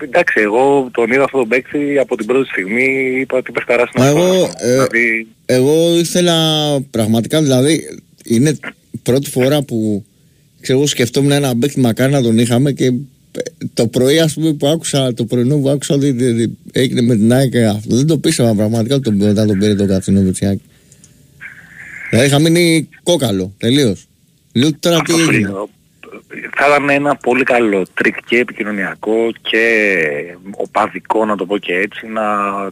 Εντάξει, 0.00 0.40
εγώ 0.40 0.88
τον 0.92 1.10
είδα 1.12 1.22
αυτόν 1.24 1.40
τον 1.40 1.48
παίκτη 1.48 1.98
από 1.98 2.16
την 2.16 2.26
πρώτη 2.26 2.48
στιγμή, 2.48 2.84
είπα 3.20 3.36
ότι 3.38 3.52
παιχταράς 3.52 3.90
Μα 3.94 4.08
είναι 4.10 4.20
εγώ, 4.20 4.42
αυτός. 4.44 4.50
ε, 4.62 4.72
Δηλαδή, 4.72 5.26
εγώ 5.46 5.96
ήθελα 5.98 6.36
πραγματικά, 6.90 7.42
δηλαδή, 7.42 8.00
είναι 8.24 8.56
πρώτη 9.02 9.30
φορά 9.30 9.62
που 9.62 10.04
ξέρω, 10.66 10.78
εγώ 10.78 10.86
σκεφτόμουν 10.88 11.30
ένα 11.30 11.56
παίκτη 11.56 11.80
μακάρι 11.80 12.12
να 12.12 12.22
τον 12.22 12.38
είχαμε 12.38 12.72
και 12.72 12.84
ε, 12.84 12.92
το 13.74 13.86
πρωί 13.86 14.18
ας 14.18 14.34
πούμε 14.34 14.52
που 14.52 14.66
άκουσα, 14.66 15.14
το 15.14 15.24
πρωινό 15.24 15.56
που 15.58 15.68
άκουσα 15.68 15.94
ότι 15.94 16.08
ότι- 16.08 16.24
ότι 16.30 16.56
έγινε 16.72 17.00
με 17.00 17.16
την 17.16 17.32
ΑΕΚ 17.32 17.56
αυτό 17.56 17.96
δεν 17.96 18.06
το 18.06 18.18
πίστευα 18.18 18.54
πραγματικά 18.54 19.00
τον, 19.00 19.20
όταν 19.20 19.46
τον 19.46 19.58
πήρε 19.58 19.74
τον 19.74 19.86
Κατσίνο 19.86 20.20
Βουτσιάκη. 20.22 20.62
Δηλαδή 22.10 22.28
είχα 22.28 22.38
μείνει 22.38 22.88
κόκαλο, 23.02 23.52
τελείως. 23.58 24.06
Λέω 24.52 24.70
τώρα 24.80 24.96
τι 25.00 25.12
αυτό 25.12 25.24
σου 25.24 25.30
έγινε. 25.30 25.48
Λέω. 26.30 26.50
θα 26.56 26.66
ήταν 26.66 26.88
ένα 26.90 27.16
πολύ 27.16 27.44
καλό 27.44 27.86
τρίκ 27.94 28.16
και 28.26 28.38
επικοινωνιακό 28.38 29.32
και 29.40 29.96
οπαδικό 30.50 31.24
να 31.24 31.36
το 31.36 31.46
πω 31.46 31.58
και 31.58 31.74
έτσι 31.74 32.06
να 32.06 32.22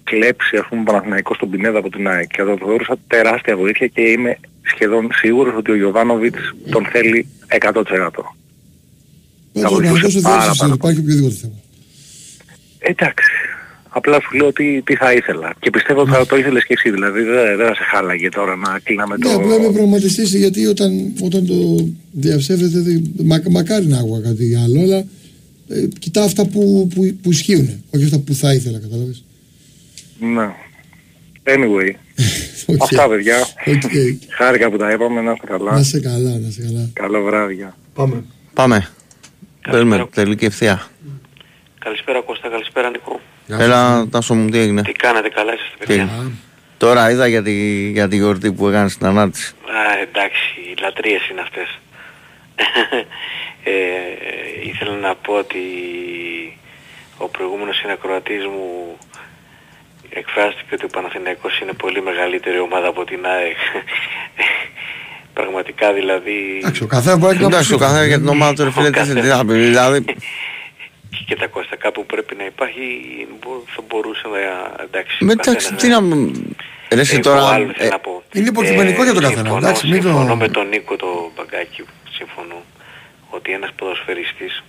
κλέψει 0.04 0.56
ας 0.56 0.66
πούμε 0.68 0.82
Παναθηναϊκός 0.82 1.36
στον 1.36 1.50
Πινέδα 1.50 1.78
από 1.78 1.90
την 1.90 2.08
ΑΕΚ 2.08 2.26
και 2.26 2.42
θα 2.42 2.56
το 2.56 2.66
θεωρούσα 2.66 2.96
τεράστια 3.06 3.56
βοήθεια 3.56 3.86
και 3.86 4.00
είμαι 4.00 4.38
σχεδόν 4.62 5.08
σίγουρος 5.12 5.54
ότι 5.56 5.70
ο 5.70 5.76
Γιωβάνοβιτς 5.76 6.54
τον 6.70 6.86
θέλει 6.86 7.28
100%. 7.48 7.82
Πάντως, 9.52 9.88
βοηθούσε 9.88 9.90
να 9.90 10.08
δώσω 10.08 10.20
πάρα, 10.20 10.38
διεύθυνση, 10.38 10.58
πάρα 10.58 10.74
υπάρχει 10.74 11.00
οποιοδήποτε 11.00 11.34
θέμα. 11.34 11.54
Εντάξει. 12.78 13.24
Απλά 13.96 14.20
σου 14.20 14.36
λέω 14.36 14.52
τι, 14.52 14.82
τι 14.82 14.94
θα 14.96 15.12
ήθελα. 15.12 15.54
Και 15.58 15.70
πιστεύω 15.70 16.00
ότι 16.00 16.10
θα 16.10 16.26
το 16.26 16.36
ήθελες 16.36 16.64
και 16.66 16.72
εσύ. 16.76 16.90
Δηλαδή 16.90 17.22
δεν, 17.22 17.56
δεν 17.56 17.66
θα 17.66 17.74
σε 17.74 17.82
χάλαγε 17.90 18.28
τώρα 18.28 18.56
να 18.56 18.78
κλείναμε 18.82 19.16
Ναι, 19.16 19.24
το... 19.24 19.34
απλά 19.34 19.54
είμαι 19.54 19.72
πραγματιστής 19.72 20.34
γιατί 20.34 20.66
όταν, 20.66 21.12
όταν 21.22 21.46
το 21.46 21.88
διαψεύδεται, 22.12 22.78
δεν- 22.80 23.14
μα, 23.24 23.42
μακάρι 23.50 23.86
να 23.86 23.98
άκουγα 23.98 24.20
κάτι 24.20 24.54
άλλο, 24.64 24.80
αλλά 24.80 24.96
ε, 25.68 25.86
κοιτάω 25.98 26.24
αυτά 26.24 26.46
που, 26.46 26.88
που, 26.94 27.16
που 27.22 27.30
ισχύουν, 27.30 27.82
όχι 27.94 28.04
αυτά 28.04 28.18
που 28.18 28.34
θα 28.34 28.54
ήθελα, 28.54 28.78
κατάλαβες. 28.78 29.24
Ναι. 30.18 30.48
Anyway. 31.44 31.90
Οκ. 32.66 32.82
Αυτά 32.82 33.08
παιδιά. 33.08 33.36
Οκ. 33.66 33.90
Χάρηκα 34.36 34.70
που 34.70 34.76
τα 34.76 34.90
είπαμε. 34.92 35.20
Να 35.20 35.32
είστε 35.32 35.46
καλά. 35.46 35.72
Να 35.72 35.82
σε 35.82 36.00
καλά, 36.00 36.38
να 36.38 36.50
σε 36.50 36.62
καλά. 36.62 36.90
Καλό 36.92 37.22
βράδυ. 37.22 37.54
γεια. 37.54 37.76
Πάμε. 37.94 38.24
Πάμε. 38.54 38.88
Παίρνουμε 39.70 40.06
τελική 40.14 40.44
ευθεία. 40.44 40.88
Καλησπέρα 41.78 42.22
Κώστα, 42.22 42.48
καλησπέρα 42.48 42.90
Νικό. 42.90 43.20
Έλα, 43.48 44.08
Τάσο 44.10 44.34
μου, 44.34 44.48
τι 44.48 44.58
έγινε; 44.58 44.82
Τι 44.82 44.92
κάνετε, 44.92 45.28
καλά 45.28 45.54
είσαστε 45.54 45.76
Τι 45.78 45.86
παιδιά; 45.86 46.02
έγινε. 46.02 46.32
Τώρα 46.78 47.10
είδα 47.10 47.26
για 47.26 47.42
τη, 47.42 47.52
για 47.90 48.08
τη 48.08 48.16
γιορτή 48.16 48.52
που 48.52 48.68
έκανε 48.68 48.88
στην 48.88 49.06
ανάρτηση. 49.06 49.54
Α, 49.66 50.00
εντάξει, 50.02 50.60
οι 50.70 50.80
λατρείες 50.80 51.28
είναι 51.28 51.40
αυτές. 51.40 51.78
ε, 53.64 53.72
ήθελα 54.64 54.96
να 54.96 55.14
πω 55.14 55.32
ότι 55.32 55.58
ο 57.18 57.28
προηγούμενος 57.28 57.76
συνακροατής 57.76 58.44
μου 58.44 58.98
εκφράστηκε 60.10 60.74
ότι 60.74 60.84
ο 60.84 60.88
Παναθηναϊκός 60.88 61.60
είναι 61.60 61.72
πολύ 61.72 62.02
μεγαλύτερη 62.02 62.58
ομάδα 62.58 62.88
από 62.88 63.04
την 63.04 63.26
ΑΕΚ. 63.26 63.56
Πραγματικά 65.38 65.92
δηλαδή... 65.92 66.58
Εντάξει, 66.58 66.82
ο 66.82 66.86
καθένας 66.86 67.18
μπορεί 67.18 67.38
να 67.38 67.46
Εντάξει, 67.46 67.74
ο 67.74 67.78
καθένας 67.78 68.06
για 68.06 68.18
την 68.18 68.28
ομάδα 68.28 68.54
του 68.54 68.64
ρε 68.64 68.70
φίλε, 68.70 68.90
τι 68.90 69.00
θε- 71.26 71.36
τι 71.36 71.36
θα 71.36 71.36
πει. 71.36 71.36
Δηλαδή, 71.36 71.36
και 71.36 71.36
τα 71.36 71.46
κοστακά 71.46 71.92
που 71.92 72.06
πρέπει 72.06 72.34
να 72.34 72.44
υπάρχει 72.44 73.26
μπο- 73.40 73.62
θα 73.66 73.82
μπορούσε 73.88 74.28
να... 74.28 74.82
Εντάξει, 74.82 75.24
με 75.24 75.30
ο 75.30 75.32
εντάξει, 75.32 75.54
καθένας 75.54 75.82
τι 75.82 75.88
να. 75.88 76.00
μου- 76.02 76.56
Ρε, 76.92 77.00
εσύ 77.00 77.14
Εγώ 77.14 77.22
τώρα. 77.22 77.48
άλλο 77.48 77.72
θέλω 77.76 77.88
ε, 77.88 77.90
να 77.90 77.98
πω. 77.98 78.22
Είναι 78.32 78.48
υποκειμενικό 78.48 79.02
για 79.04 79.12
τον 79.12 79.22
καθένα, 79.22 79.40
συμφωνώ, 79.42 79.66
εντάξει, 79.66 79.86
μην 79.88 80.02
το- 80.02 80.08
συμφωνώ 80.08 80.36
με 80.36 80.48
τον 80.48 80.68
Νίκο 80.68 80.96
το 80.96 81.30
μπαγκάκι, 81.36 81.84
συμφωνώ 82.10 82.62
ότι 83.30 83.52
ένας 83.52 83.70
ποδοσφαιριστής 83.76 84.62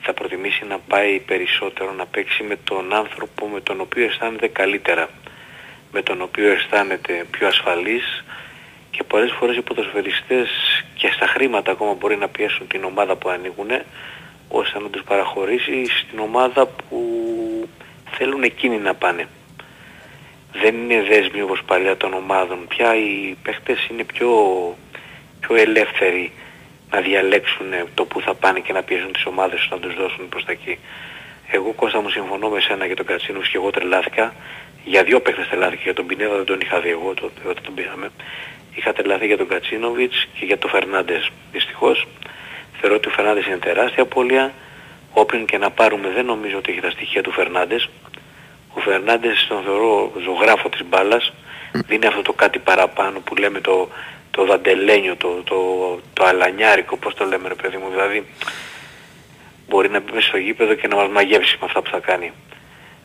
θα 0.00 0.12
προτιμήσει 0.12 0.64
να 0.68 0.78
πάει 0.78 1.18
περισσότερο 1.18 1.92
να 1.92 2.06
παίξει 2.06 2.42
με 2.42 2.56
τον 2.64 2.94
άνθρωπο 2.94 3.46
με 3.46 3.60
τον 3.60 3.80
οποίο 3.80 4.04
αισθάνεται 4.04 4.48
καλύτερα, 4.48 5.08
με 5.92 6.02
τον 6.02 6.22
οποίο 6.22 6.50
αισθάνεται 6.52 7.24
πιο 7.30 7.46
ασφαλής 7.46 8.24
και 8.90 9.02
πολλές 9.04 9.32
φορές 9.38 9.56
οι 9.56 9.60
ποδοσφαιριστές 9.62 10.48
και 10.94 11.10
στα 11.14 11.26
χρήματα 11.26 11.70
ακόμα 11.70 11.92
μπορεί 11.92 12.16
να 12.16 12.28
πιέσουν 12.28 12.66
την 12.66 12.84
ομάδα 12.84 13.16
που 13.16 13.28
ανοίγουν 13.28 13.68
ώστε 14.48 14.78
να 14.78 14.88
τους 14.88 15.02
παραχωρήσει 15.02 15.84
στην 15.84 16.18
ομάδα 16.18 16.66
που 16.66 16.98
θέλουν 18.10 18.42
εκείνοι 18.42 18.78
να 18.78 18.94
πάνε. 18.94 19.28
Δεν 20.52 20.74
είναι 20.74 21.02
δέσμοι 21.02 21.42
όπως 21.42 21.62
παλιά 21.66 21.96
των 21.96 22.12
ομάδων. 22.12 22.66
Πια 22.68 22.96
οι 22.96 23.36
παίχτες 23.42 23.88
είναι 23.90 24.04
πιο, 24.04 24.30
πιο 25.40 25.54
ελεύθεροι 25.56 26.32
να 26.90 27.00
διαλέξουν 27.00 27.66
το 27.94 28.04
που 28.04 28.20
θα 28.20 28.34
πάνε 28.34 28.60
και 28.60 28.72
να 28.72 28.82
πιέσουν 28.82 29.12
τις 29.12 29.26
ομάδες 29.26 29.60
τους 29.60 29.70
να 29.70 29.78
τους 29.78 29.94
δώσουν 29.94 30.28
προς 30.28 30.44
τα 30.44 30.52
εκεί. 30.52 30.78
Εγώ 31.50 31.72
Κώστα 31.72 32.00
μου 32.00 32.08
συμφωνώ 32.08 32.48
με 32.48 32.60
σένα 32.60 32.86
για 32.86 32.96
τον 32.96 33.06
Κατσίνους 33.06 33.48
και 33.48 33.56
εγώ 33.56 33.70
τρελάθηκα. 33.70 34.34
Για 34.84 35.02
δύο 35.02 35.20
παίχτες 35.20 35.48
τρελάθηκα. 35.48 35.82
Για 35.82 35.94
τον 35.94 36.06
Πινέδα 36.06 36.36
δεν 36.36 36.44
τον 36.44 36.60
είχα 36.60 36.80
δει 36.80 36.90
εγώ 36.90 37.14
τότε 37.14 37.40
όταν 37.48 37.62
τον 37.62 37.74
πήραμε. 37.74 38.10
Είχα 38.74 38.92
τρελαθεί 38.92 39.26
για 39.26 39.36
τον 39.36 39.48
Κατσίνοβιτς 39.48 40.28
και 40.38 40.44
για 40.44 40.58
τον 40.58 40.70
Φερνάντες. 40.70 41.30
Δυστυχώς 41.52 42.06
θεωρώ 42.80 42.96
ότι 42.96 43.08
ο 43.08 43.10
Φερνάντες 43.10 43.46
είναι 43.46 43.56
τεράστια 43.56 44.02
απώλεια. 44.02 44.52
Όποιον 45.12 45.44
και 45.44 45.58
να 45.58 45.70
πάρουμε 45.70 46.08
δεν 46.08 46.24
νομίζω 46.24 46.56
ότι 46.56 46.70
έχει 46.70 46.80
τα 46.80 46.90
στοιχεία 46.90 47.22
του 47.22 47.30
Φερνάντες. 47.32 47.88
Ο 48.74 48.80
Φερνάντες 48.80 49.46
τον 49.48 49.62
θεωρώ 49.62 50.12
ζωγράφο 50.24 50.68
της 50.68 50.82
μπάλας. 50.88 51.32
Δίνει 51.86 52.06
αυτό 52.06 52.22
το 52.22 52.32
κάτι 52.32 52.58
παραπάνω 52.58 53.20
που 53.20 53.34
λέμε 53.34 53.60
το, 53.60 53.88
το 54.30 54.44
δαντελένιο, 54.44 55.16
το, 55.16 55.28
το, 55.44 55.56
το 56.12 56.24
αλανιάρικο, 56.24 56.96
πώς 56.96 57.14
το 57.14 57.24
λέμε 57.24 57.48
ρε 57.48 57.54
παιδί 57.54 57.76
μου. 57.76 57.90
Δηλαδή 57.90 58.26
μπορεί 59.68 59.88
να 59.88 60.00
μπει 60.00 60.12
μες 60.12 60.24
στο 60.24 60.36
γήπεδο 60.36 60.74
και 60.74 60.88
να 60.88 60.96
μας 60.96 61.08
μαγεύσει 61.08 61.56
με 61.60 61.66
αυτά 61.66 61.82
που 61.82 61.90
θα 61.90 61.98
κάνει. 61.98 62.32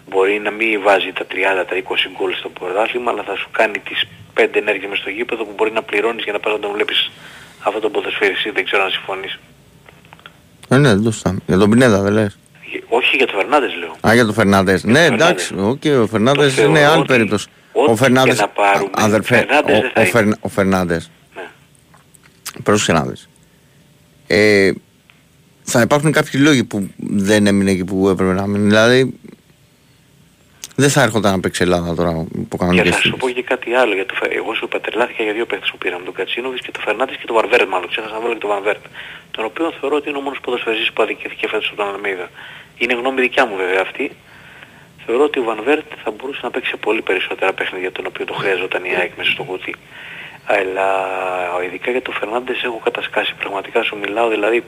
Μπορεί 0.09 0.39
να 0.39 0.51
μην 0.51 0.81
βάζει 0.81 1.11
τα 1.11 1.25
30, 1.29 1.65
τα 1.67 1.75
20 1.75 1.95
γκολ 2.17 2.33
στο 2.33 2.49
πρωτάθλημα, 2.49 3.11
αλλά 3.11 3.23
θα 3.23 3.35
σου 3.35 3.49
κάνει 3.51 3.79
τις 3.79 4.07
5 4.37 4.55
ενέργειες 4.55 4.89
μες 4.89 4.99
στο 4.99 5.09
γήπεδο 5.09 5.43
που 5.45 5.53
μπορεί 5.55 5.71
να 5.71 5.81
πληρώνεις 5.81 6.23
για 6.23 6.33
να 6.33 6.39
πας 6.39 6.53
να 6.53 6.59
τον 6.59 6.71
βλέπεις 6.71 7.11
αυτό 7.63 7.79
το 7.79 7.89
ποδοσφαιριστή, 7.89 8.49
δεν 8.49 8.65
ξέρω 8.65 8.83
αν 8.83 8.91
συμφωνείς. 8.91 9.39
Ε, 10.69 10.77
ναι, 10.77 10.89
δεν 10.89 11.03
το 11.03 11.11
συζητάμε. 11.11 11.39
Για 11.47 11.57
τον 11.57 11.69
Πινέδα 11.69 12.01
δεν 12.01 12.13
λες. 12.13 12.37
Όχι 12.87 13.15
για 13.17 13.27
τον 13.27 13.35
Φερνάντες 13.39 13.75
λέω. 13.75 13.95
Α, 14.07 14.13
για 14.13 14.25
τον 14.25 14.33
Φερνάντες. 14.33 14.83
Ναι, 14.83 15.05
εντάξει, 15.05 15.53
οκ, 15.57 15.81
ο 16.01 16.07
Φερνάντες 16.07 16.55
Το 16.55 16.63
είναι 16.63 16.73
θεωρώ 16.77 16.91
άλλη 16.91 16.99
ότι 16.99 17.07
περίπτωση. 17.07 17.47
ό,τι 17.73 17.91
Ο 17.91 17.95
Φερνάντες, 17.95 18.35
και 18.35 18.41
να 18.41 18.47
πάρουμε, 18.47 18.89
αδερφέ, 18.93 19.35
Φερνάντες 19.35 19.77
ο, 19.77 19.81
δεν 19.81 19.91
θα 19.93 19.99
ο, 19.99 20.01
είναι. 20.01 20.09
Φερν- 20.11 20.37
ο 20.41 20.47
Φερνάντες. 20.49 21.09
Ναι. 21.35 21.41
Πρόσεχε 22.63 22.91
να 22.93 23.03
δεις. 23.05 23.29
Ε, 24.27 24.71
θα 25.63 25.81
υπάρχουν 25.81 26.11
κάποιοι 26.11 26.41
λόγοι 26.43 26.63
που 26.63 26.89
δεν 26.97 27.47
έμεινε 27.47 27.71
εκεί 27.71 27.83
που 27.83 28.09
έπρεπε 28.09 28.33
να 28.33 28.47
μείνει. 28.47 28.67
Δηλαδή, 28.67 29.13
δεν 30.75 30.89
θα 30.89 31.01
έρχονταν 31.01 31.31
να 31.31 31.39
παίξει 31.39 31.63
Ελλάδα 31.63 31.95
τώρα 31.95 32.11
που 32.11 32.47
Και 32.49 32.57
κανονικές 32.57 32.89
θα 32.89 32.95
σου 32.95 33.01
συνθήκες. 33.01 33.33
πω 33.33 33.35
και 33.39 33.43
κάτι 33.43 33.73
άλλο. 33.73 33.93
Για 33.93 34.05
το, 34.05 34.13
Φε- 34.19 34.33
εγώ 34.35 34.53
σου 34.53 34.65
είπα 34.65 34.79
τρελάθηκα 34.81 35.23
για 35.23 35.33
δύο 35.33 35.45
παίχτες 35.45 35.69
που 35.71 35.77
πήραμε. 35.77 36.03
Τον 36.05 36.13
Κατσίνοβιτς 36.13 36.61
και 36.65 36.71
τον 36.71 36.83
Φερνάντες 36.83 37.15
και 37.15 37.25
τον 37.25 37.35
Βαρβέρτ 37.35 37.67
μάλλον. 37.69 37.87
Ξέχασα 37.87 38.13
να 38.13 38.19
βάλω 38.19 38.33
και 38.33 38.39
τον 38.39 38.49
Βαρβέρτ. 38.49 38.83
Τον 39.35 39.45
οποίο 39.45 39.73
θεωρώ 39.79 39.95
ότι 39.95 40.09
είναι 40.09 40.17
ο 40.17 40.21
μόνος 40.21 40.39
ποδοσφαιριστής 40.39 40.91
που 40.93 41.01
αδικήθηκε 41.03 41.47
φέτος 41.47 41.67
από 41.67 41.75
τον 41.75 41.87
Αλμίδα. 41.93 42.29
Είναι 42.77 42.93
γνώμη 42.93 43.21
δικιά 43.21 43.45
μου 43.45 43.55
βέβαια 43.55 43.81
αυτή. 43.81 44.11
Θεωρώ 45.05 45.23
ότι 45.23 45.39
ο 45.39 45.43
Βανβέρτ 45.43 45.85
θα 46.03 46.11
μπορούσε 46.11 46.39
να 46.43 46.51
παίξει 46.51 46.69
σε 46.69 46.77
πολύ 46.77 47.01
περισσότερα 47.01 47.53
παιχνίδια 47.53 47.91
τον 47.91 48.05
οποίο 48.05 48.25
το 48.25 48.33
χρειαζόταν 48.33 48.83
η 48.85 48.95
ΑΕΚ 48.95 49.11
μέσα 49.17 49.31
στο 49.31 49.43
κουτί. 49.43 49.75
Αλλά 50.45 50.87
ειδικά 51.65 51.91
για 51.91 52.01
τον 52.01 52.13
Φερνάντες 52.13 52.63
έχω 52.63 52.81
κατασκάσει. 52.83 53.33
Πραγματικά 53.39 53.83
σου 53.83 53.97
μιλάω 53.97 54.29
δηλαδή 54.29 54.63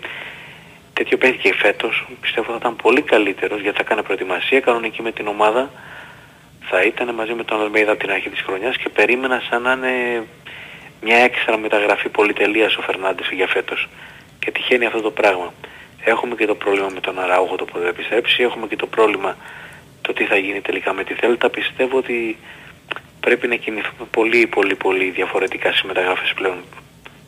τέτοιο 0.93 1.17
παίχτη 1.17 1.37
και 1.37 1.53
φέτος 1.53 2.07
πιστεύω 2.21 2.51
θα 2.51 2.57
ήταν 2.57 2.75
πολύ 2.75 3.01
καλύτερος 3.01 3.61
γιατί 3.61 3.77
θα 3.77 3.83
έκανε 3.85 4.01
προετοιμασία 4.01 4.59
κανονική 4.59 5.01
με 5.01 5.11
την 5.11 5.27
ομάδα 5.27 5.69
θα 6.69 6.81
ήταν 6.81 7.13
μαζί 7.13 7.33
με 7.33 7.43
τον 7.43 7.61
Αλμέιδα 7.61 7.91
από 7.91 7.99
την 7.99 8.11
αρχή 8.11 8.29
της 8.29 8.41
χρονιάς 8.41 8.77
και 8.77 8.89
περίμενα 8.89 9.41
σαν 9.49 9.61
να 9.61 9.71
είναι 9.71 10.23
μια 11.01 11.17
έξτρα 11.17 11.57
μεταγραφή 11.57 12.09
πολυτελείας 12.09 12.75
ο 12.75 12.81
Φερνάντες 12.81 13.29
για 13.31 13.47
φέτος. 13.47 13.87
Και 14.45 14.51
τυχαίνει 14.51 14.85
αυτό 14.85 15.01
το 15.01 15.11
πράγμα. 15.11 15.53
Έχουμε 16.03 16.35
και 16.35 16.45
το 16.45 16.55
πρόβλημα 16.55 16.89
με 16.93 16.99
τον 16.99 17.19
Αράουχο 17.19 17.55
το 17.55 17.65
που 17.65 17.79
δεν 17.79 17.87
επιστρέψει, 17.87 18.43
έχουμε 18.43 18.67
και 18.67 18.75
το 18.75 18.87
πρόβλημα 18.87 19.37
το 20.01 20.13
τι 20.13 20.23
θα 20.25 20.35
γίνει 20.37 20.61
τελικά 20.61 20.93
με 20.93 21.03
τη 21.03 21.13
Θέλτα. 21.13 21.49
Πιστεύω 21.49 21.97
ότι 21.97 22.37
πρέπει 23.19 23.47
να 23.47 23.55
κινηθούμε 23.55 24.07
πολύ 24.11 24.47
πολύ 24.47 24.75
πολύ 24.75 25.09
διαφορετικά 25.09 25.69
στις 25.69 25.83
μεταγραφές 25.83 26.33
πλέον. 26.35 26.57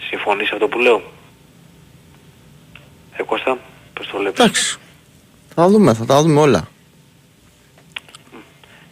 Συμφωνείς 0.10 0.52
αυτό 0.52 0.68
που 0.68 0.80
λέω; 0.80 1.02
Ε, 3.18 3.24
Κώστα, 3.24 3.58
πώς 3.94 4.08
το 4.08 4.18
βλέπεις; 4.18 4.40
Εντάξει. 4.40 4.78
Θα 5.56 5.68
δούμε, 5.68 5.94
θα 5.94 6.06
τα 6.06 6.22
δούμε 6.22 6.40
όλα. 6.40 6.68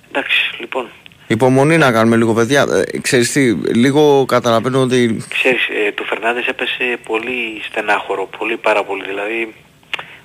Εντάξει, 0.10 0.56
λοιπόν, 0.60 0.90
Υπομονή 1.28 1.78
να 1.78 1.92
κάνουμε 1.92 2.16
λίγο, 2.16 2.34
παιδιά. 2.34 2.66
Ε, 2.92 3.00
ξέρεις 3.00 3.32
τι, 3.32 3.54
λίγο 3.54 4.26
καταλαβαίνω 4.26 4.82
ότι 4.82 5.26
ξέρεις, 5.30 5.68
ε, 5.68 5.85
του 6.16 6.22
Φερνάντες 6.22 6.48
έπεσε 6.48 7.00
πολύ 7.06 7.62
στενάχωρο, 7.70 8.30
πολύ 8.38 8.58
πάρα 8.58 8.84
πολύ. 8.84 9.04
Δηλαδή, 9.06 9.54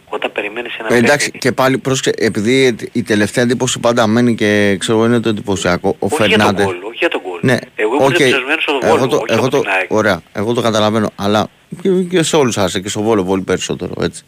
όταν 0.09 0.33
περιμένεις 0.33 0.77
ένα 0.79 0.95
Ε, 0.95 0.97
εντάξει, 0.99 1.25
παίκτη- 1.31 1.39
και 1.39 1.53
πάλι 1.53 1.79
πρόσεξε, 1.79 2.25
επειδή 2.25 2.77
η 2.93 3.03
τελευταία 3.03 3.45
εντύπωση 3.45 3.79
πάντα 3.79 4.07
μένει 4.07 4.35
και 4.35 4.77
ξέρω 4.79 4.99
εγώ 4.99 5.07
είναι 5.07 5.21
το 5.21 5.29
εντυπωσιακό. 5.29 5.89
Ο 5.89 6.07
όχι 6.07 6.15
για 6.17 6.27
τον 6.27 6.31
Φερνάντε. 6.47 6.62
γκολ, 6.62 6.77
όχι 6.83 6.97
για 6.99 7.09
τον 7.09 7.21
γκολ. 7.21 7.39
Ναι, 7.43 7.57
Εγώ 7.75 7.95
ήμουν 7.95 8.07
οκ. 8.07 8.11
ενθουσιασμένος 8.21 8.62
στο 8.62 8.79
εγώ 8.83 8.97
Βόλο, 8.97 9.07
το, 9.11 9.17
όχι 9.17 9.25
εγώ 9.29 9.41
από 9.41 9.51
το, 9.51 9.61
την 9.61 9.71
ΑΕΚ. 9.71 9.93
ωραία, 9.93 10.23
εγώ 10.33 10.53
το 10.53 10.61
καταλαβαίνω, 10.61 11.11
αλλά 11.17 11.49
και, 11.83 11.91
και 12.03 12.23
σε 12.23 12.37
όλους 12.37 12.59
άρεσε 12.59 12.81
και 12.81 12.89
στο 12.89 13.03
Βόλο 13.03 13.25
πολύ 13.25 13.43
περισσότερο, 13.43 13.93
έτσι. 14.01 14.23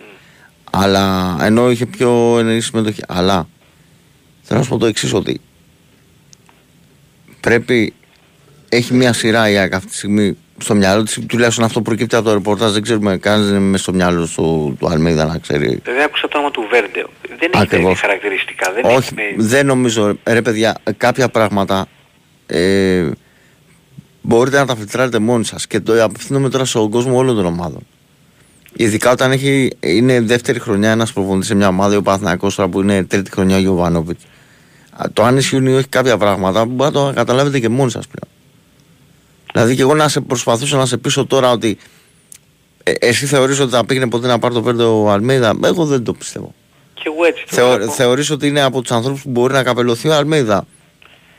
Αλλά 0.70 1.36
ενώ 1.40 1.70
είχε 1.70 1.86
πιο 1.86 2.36
ενεργή 2.38 2.60
συμμετοχή. 2.60 3.02
Αλλά 3.08 3.48
θέλω 4.42 4.58
να 4.58 4.64
σου 4.64 4.70
πω 4.70 4.78
το 4.78 4.86
εξής 4.86 5.12
ότι 5.12 5.40
πρέπει, 7.40 7.94
έχει 8.68 8.94
μια 8.94 9.12
σειρά 9.12 9.50
η 9.50 9.56
ΑΕΚ 9.56 9.74
αυτή 9.74 9.88
τη 9.90 9.96
στιγμή 9.96 10.36
στο 10.62 10.74
μυαλό 10.74 11.02
της, 11.02 11.18
τουλάχιστον 11.26 11.64
αυτό 11.64 11.82
προκύπτει 11.82 12.16
από 12.16 12.24
το 12.24 12.32
ρεπορτάζ, 12.32 12.72
δεν 12.72 12.82
ξέρουμε, 12.82 13.16
κανένας 13.16 13.46
δεν 13.46 13.56
είναι 13.56 13.64
μέσα 13.64 13.82
στο 13.82 13.92
μυαλό 13.92 14.28
του, 14.36 14.76
του 14.78 14.88
Αλμίδα 14.88 15.24
να 15.24 15.38
ξέρει 15.38 15.80
Βέβαια 15.84 16.04
άκουσα 16.04 16.28
το 16.28 16.38
όνομα 16.38 16.50
του 16.50 16.66
Βέρντε. 16.70 17.06
Δεν 17.28 17.50
έχει 17.54 17.62
Ακριβώς. 17.62 17.86
τέτοια 17.86 17.96
χαρακτηριστικά. 17.96 18.72
Δεν 18.72 18.84
όχι, 18.84 18.96
έχει 18.96 19.14
με... 19.14 19.22
δεν 19.36 19.66
νομίζω. 19.66 20.18
Ρε 20.24 20.42
παιδιά, 20.42 20.76
κάποια 20.96 21.28
πράγματα 21.28 21.86
ε, 22.46 23.10
μπορείτε 24.22 24.58
να 24.58 24.66
τα 24.66 24.76
φιλτράρετε 24.76 25.18
μόνοι 25.18 25.44
σας 25.44 25.66
και 25.66 25.80
το 25.80 26.04
απευθύνομαι 26.04 26.48
τώρα 26.48 26.64
στον 26.64 26.90
κόσμο 26.90 27.16
όλων 27.16 27.36
των 27.36 27.46
ομάδων. 27.46 27.86
Ειδικά 28.76 29.10
όταν 29.10 29.32
έχει, 29.32 29.70
είναι 29.80 30.20
δεύτερη 30.20 30.58
χρονιά 30.58 30.90
ένας 30.90 31.12
προπονητής 31.12 31.48
σε 31.48 31.54
μια 31.54 31.68
ομάδα, 31.68 31.96
ο 31.96 32.02
Παναθηναϊκός 32.02 32.54
τώρα 32.54 32.68
που 32.68 32.80
είναι 32.80 33.04
τρίτη 33.04 33.30
χρονιά 33.30 33.56
ο 33.56 33.60
Γιωβάνοβιτς. 33.60 34.24
Το 35.12 35.22
αν 35.22 35.36
ισχύουν 35.36 35.66
ή 35.66 35.74
όχι 35.74 35.88
κάποια 35.88 36.16
πράγματα 36.16 36.64
μπορείτε 36.64 36.98
να 36.98 37.06
το 37.06 37.12
καταλάβετε 37.14 37.58
και 37.58 37.68
μόνοι 37.68 37.90
σας 37.90 38.06
πλέον. 38.06 38.41
Δηλαδή 39.52 39.74
και 39.76 39.82
εγώ 39.82 39.94
να 39.94 40.08
σε 40.08 40.20
προσπαθήσω 40.20 40.76
να 40.76 40.86
σε 40.86 40.96
πείσω 40.96 41.26
τώρα 41.26 41.50
ότι 41.50 41.78
ε, 42.82 42.92
εσύ 42.98 43.26
θεωρείς 43.26 43.60
ότι 43.60 43.70
θα 43.70 43.84
πήγαινε 43.86 44.08
ποτέ 44.08 44.26
να 44.26 44.38
πάρει 44.38 44.54
το 44.54 44.62
πέρδο 44.62 45.02
ο 45.02 45.10
Αλμέιδα; 45.10 45.54
Εγώ 45.64 45.84
δεν 45.84 46.04
το 46.04 46.12
πιστεύω. 46.12 46.54
Και 46.94 47.02
εγώ 47.04 47.24
έτσι 47.24 47.44
το 47.48 47.54
Θεω, 47.54 47.74
βλέπω. 47.74 47.92
θεωρείς 47.92 48.30
ότι 48.30 48.46
είναι 48.46 48.60
από 48.60 48.80
τους 48.80 48.90
ανθρώπους 48.90 49.22
που 49.22 49.30
μπορεί 49.30 49.52
να 49.52 49.62
καπελωθεί 49.62 50.08
ο 50.08 50.14
Αλμέιδα; 50.14 50.66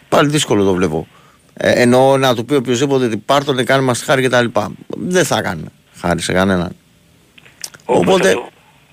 Πάλι 0.09 0.29
δύσκολο 0.29 0.63
το 0.63 0.73
βλέπω. 0.73 1.07
Ε, 1.53 1.81
ενώ 1.81 2.17
να 2.17 2.35
του 2.35 2.45
πει 2.45 2.55
οποιοδήποτε 2.55 3.05
ότι 3.05 3.17
πάρ' 3.17 3.43
τον, 3.43 3.65
κάνει 3.65 3.83
μας 3.83 4.01
χάρη 4.03 4.21
κτλ. 4.27 4.45
Δεν 4.87 5.25
θα 5.25 5.41
κάνει 5.41 5.63
χάρη 6.01 6.21
σε 6.21 6.33
κανέναν. 6.33 6.75
Όπως, 7.85 8.01
Οπότε- 8.07 8.27
και 8.29 8.33
το, 8.33 8.49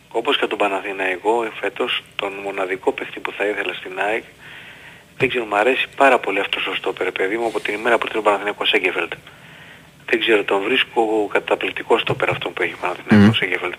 όπως 0.09 0.38
και 0.38 0.47
τον 0.47 0.59
Παναθηναϊκό 0.59 1.44
ε, 1.44 1.51
φέτος 1.60 2.05
τον 2.16 2.32
μοναδικό 2.44 2.92
παίχτη 2.92 3.20
που 3.20 3.32
θα 3.36 3.44
ήθελα 3.47 3.72
στην 3.74 3.92
ΑΕΚ 4.09 4.24
δεν 5.20 5.28
ξέρω, 5.28 5.44
μου 5.44 5.56
αρέσει 5.56 5.86
πάρα 5.97 6.18
πολύ 6.18 6.40
αυτός 6.40 6.66
ο 6.66 6.74
στόπερ 6.74 7.12
παιδί 7.12 7.36
μου 7.36 7.47
από 7.47 7.60
την 7.60 7.74
ημέρα 7.74 7.98
που 7.98 8.05
ήρθε 8.06 8.18
ο 8.18 8.22
Παναθηναϊκός 8.22 8.68
Σέγκεφελτ. 8.68 9.12
Δεν 10.06 10.20
ξέρω, 10.20 10.44
τον 10.44 10.62
βρίσκω 10.62 11.28
καταπληκτικό 11.32 11.98
στόπερ 11.98 12.30
αυτό 12.30 12.51
που 12.51 12.62
έχει 12.62 12.72
ο 12.72 12.76
Παναθηναϊκός 12.80 13.36
Σέγκεφελτ. 13.36 13.74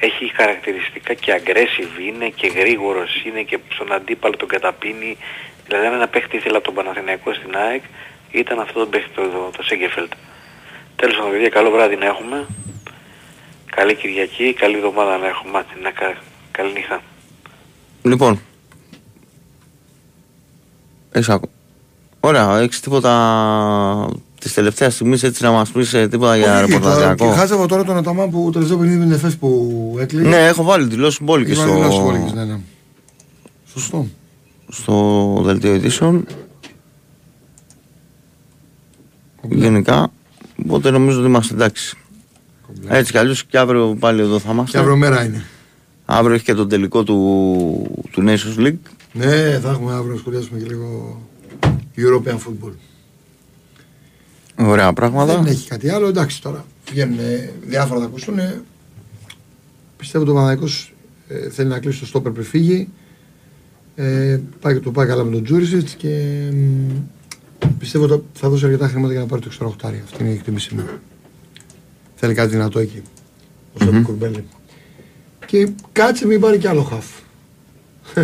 Έχει 0.00 0.32
χαρακτηριστικά 0.34 1.14
και 1.14 1.40
aggressive 1.44 2.00
είναι 2.08 2.28
και 2.28 2.46
γρήγορος 2.46 3.22
είναι 3.26 3.42
και 3.42 3.58
στον 3.72 3.92
αντίπαλο 3.92 4.36
τον 4.36 4.48
καταπίνει. 4.48 5.16
Δηλαδή 5.66 5.86
αν 5.86 5.92
ένα 5.92 6.08
παίχτη 6.08 6.36
ήθελα 6.36 6.56
από 6.56 6.66
τον 6.66 6.74
Παναθηναϊκό 6.74 7.34
στην 7.34 7.56
ΑΕΚ 7.56 7.82
ήταν 8.30 8.60
αυτό 8.60 8.78
το 8.80 8.86
παίχτη 8.86 9.10
το, 9.14 9.22
το, 9.28 9.50
το 9.56 9.62
Σέγκεφελτ. 9.62 10.12
Τέλος 10.96 11.16
πάντων 11.16 11.30
παιδιά, 11.30 11.48
καλό 11.48 11.70
βράδυ 11.70 11.96
να 11.96 12.06
έχουμε. 12.06 12.46
Καλή 13.70 13.94
Κυριακή, 13.94 14.52
καλή 14.52 14.76
εβδομάδα 14.76 15.16
να 15.18 15.26
έχουμε. 15.26 15.58
Άντε, 15.58 15.80
Να, 15.82 15.90
κα- 15.90 16.16
καλή 16.50 16.72
νύχτα. 16.72 17.02
Λοιπόν. 18.02 18.42
Έχεις 21.10 21.28
ακού. 21.28 21.48
Ωραία, 22.20 22.58
έχεις 22.58 22.80
τίποτα 22.80 24.08
της 24.40 24.54
τελευταίας 24.54 24.94
στιγμής 24.94 25.22
έτσι 25.22 25.42
να 25.42 25.50
μας 25.50 25.70
πεις 25.70 25.94
ε, 25.94 26.08
τίποτα 26.08 26.36
για 26.36 26.44
Όχι, 26.46 26.54
τώρα, 26.54 26.66
ρεπορταζιακό; 26.66 27.30
Και 27.30 27.38
χάζευα 27.38 27.66
τώρα 27.66 27.84
τον 27.84 27.96
Αταμά 27.96 28.28
που 28.28 28.42
το 28.44 28.50
τελευταίο 28.50 28.78
παιχνίδι 28.78 28.98
με 28.98 29.04
την 29.04 29.14
ΕΦΕΣ 29.14 29.36
που 29.36 29.96
έκλειγε. 30.00 30.28
Ναι, 30.28 30.46
έχω 30.46 30.62
βάλει 30.62 30.86
δηλώσεις 30.86 31.22
μπόλικες 31.22 31.58
Έχει 31.58 31.66
βάλει 31.66 31.74
δηλώσεις 31.74 31.94
στο, 31.94 32.04
μπόλικες, 32.04 32.32
ναι, 32.32 32.44
ναι. 32.44 32.58
Σωστό. 33.72 34.06
στο 34.68 35.40
δελτίο 35.44 35.74
ειδήσεων. 35.74 36.26
Γενικά, 39.42 40.10
οπότε 40.64 40.90
νομίζω 40.90 41.18
ότι 41.18 41.28
είμαστε 41.28 41.54
εντάξει. 41.54 41.96
Έτσι 42.88 43.12
κι 43.12 43.18
αλλιώς 43.18 43.44
και 43.44 43.58
αύριο 43.58 43.96
πάλι 44.00 44.20
εδώ 44.20 44.38
θα 44.38 44.52
είμαστε. 44.52 44.70
Και 44.70 44.78
αύριο 44.78 44.96
μέρα 44.96 45.24
είναι. 45.24 45.44
Αύριο 46.04 46.34
έχει 46.34 46.44
και 46.44 46.54
τον 46.54 46.68
τελικό 46.68 47.02
του, 47.02 48.00
του 48.10 48.24
Nations 48.26 48.66
League. 48.66 48.78
Ναι, 49.12 49.58
θα 49.58 49.70
έχουμε 49.70 49.92
αύριο 49.92 50.12
να 50.12 50.18
σχολιάσουμε 50.18 50.58
και 50.58 50.66
λίγο 50.68 51.20
European 51.96 52.34
football. 52.34 52.72
Ωραία 54.58 54.92
πράγματα. 54.92 55.36
Δεν 55.36 55.52
έχει 55.52 55.68
κάτι 55.68 55.88
άλλο. 55.88 56.06
Εντάξει 56.06 56.42
τώρα. 56.42 56.64
Βγαίνουν 56.90 57.18
ε, 57.18 57.52
διάφορα 57.64 58.00
θα 58.00 58.06
ακούσουν. 58.06 58.38
Ε, 58.38 58.62
πιστεύω 59.96 60.24
ότι 60.24 60.32
ο 60.32 60.34
Παναγικός 60.34 60.94
ε, 61.28 61.50
θέλει 61.50 61.68
να 61.68 61.78
κλείσει 61.78 62.00
το 62.00 62.06
στόπερ 62.06 62.32
πριν 62.32 62.44
φύγει. 62.44 62.88
Ε, 63.94 64.40
πάει, 64.60 64.80
το 64.80 64.90
πάει 64.90 65.06
καλά 65.06 65.24
με 65.24 65.30
τον 65.30 65.44
Τζούρισιτς 65.44 65.94
και 65.94 66.08
μ, 66.52 67.66
πιστεύω 67.78 68.04
ότι 68.04 68.24
θα 68.32 68.48
δώσει 68.48 68.64
αρκετά 68.64 68.88
χρήματα 68.88 69.12
για 69.12 69.20
να 69.20 69.26
πάρει 69.26 69.40
το 69.40 69.48
εξτροχτάρι. 69.50 70.02
Αυτή 70.04 70.22
είναι 70.22 70.32
η 70.32 70.34
εκτίμησή 70.34 70.74
μου. 70.74 70.84
Θέλει 72.14 72.34
κάτι 72.34 72.50
δυνατό 72.50 72.78
εκεί. 72.78 73.02
Ο 73.74 73.86
mm 73.90 74.02
Κουρμπέλη. 74.02 74.44
Και 75.46 75.68
κάτσε 75.92 76.26
μην 76.26 76.40
πάρει 76.40 76.58
κι 76.58 76.66
άλλο 76.66 76.82
χαφ. 76.82 77.06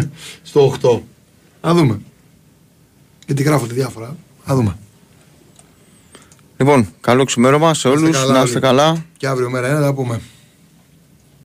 Στο 0.42 0.76
8. 0.82 1.00
Να 1.62 1.74
δούμε. 1.74 2.00
Γιατί 3.26 3.42
γράφονται 3.42 3.74
διάφορα. 3.74 4.16
Να 4.46 4.54
δούμε. 4.54 4.76
Λοιπόν, 6.56 6.88
καλό 7.00 7.24
ξημέρωμα 7.24 7.74
σε 7.74 7.88
όλους. 7.88 8.10
καλά 8.10 8.32
Να 8.32 8.38
είστε 8.42 8.50
όλοι. 8.50 8.60
καλά. 8.66 9.04
Και 9.16 9.26
αύριο 9.26 9.50
μέρα 9.50 9.66
ένα 9.66 9.76
θα 9.78 9.82
τα 9.84 9.94
πούμε. 9.94 10.20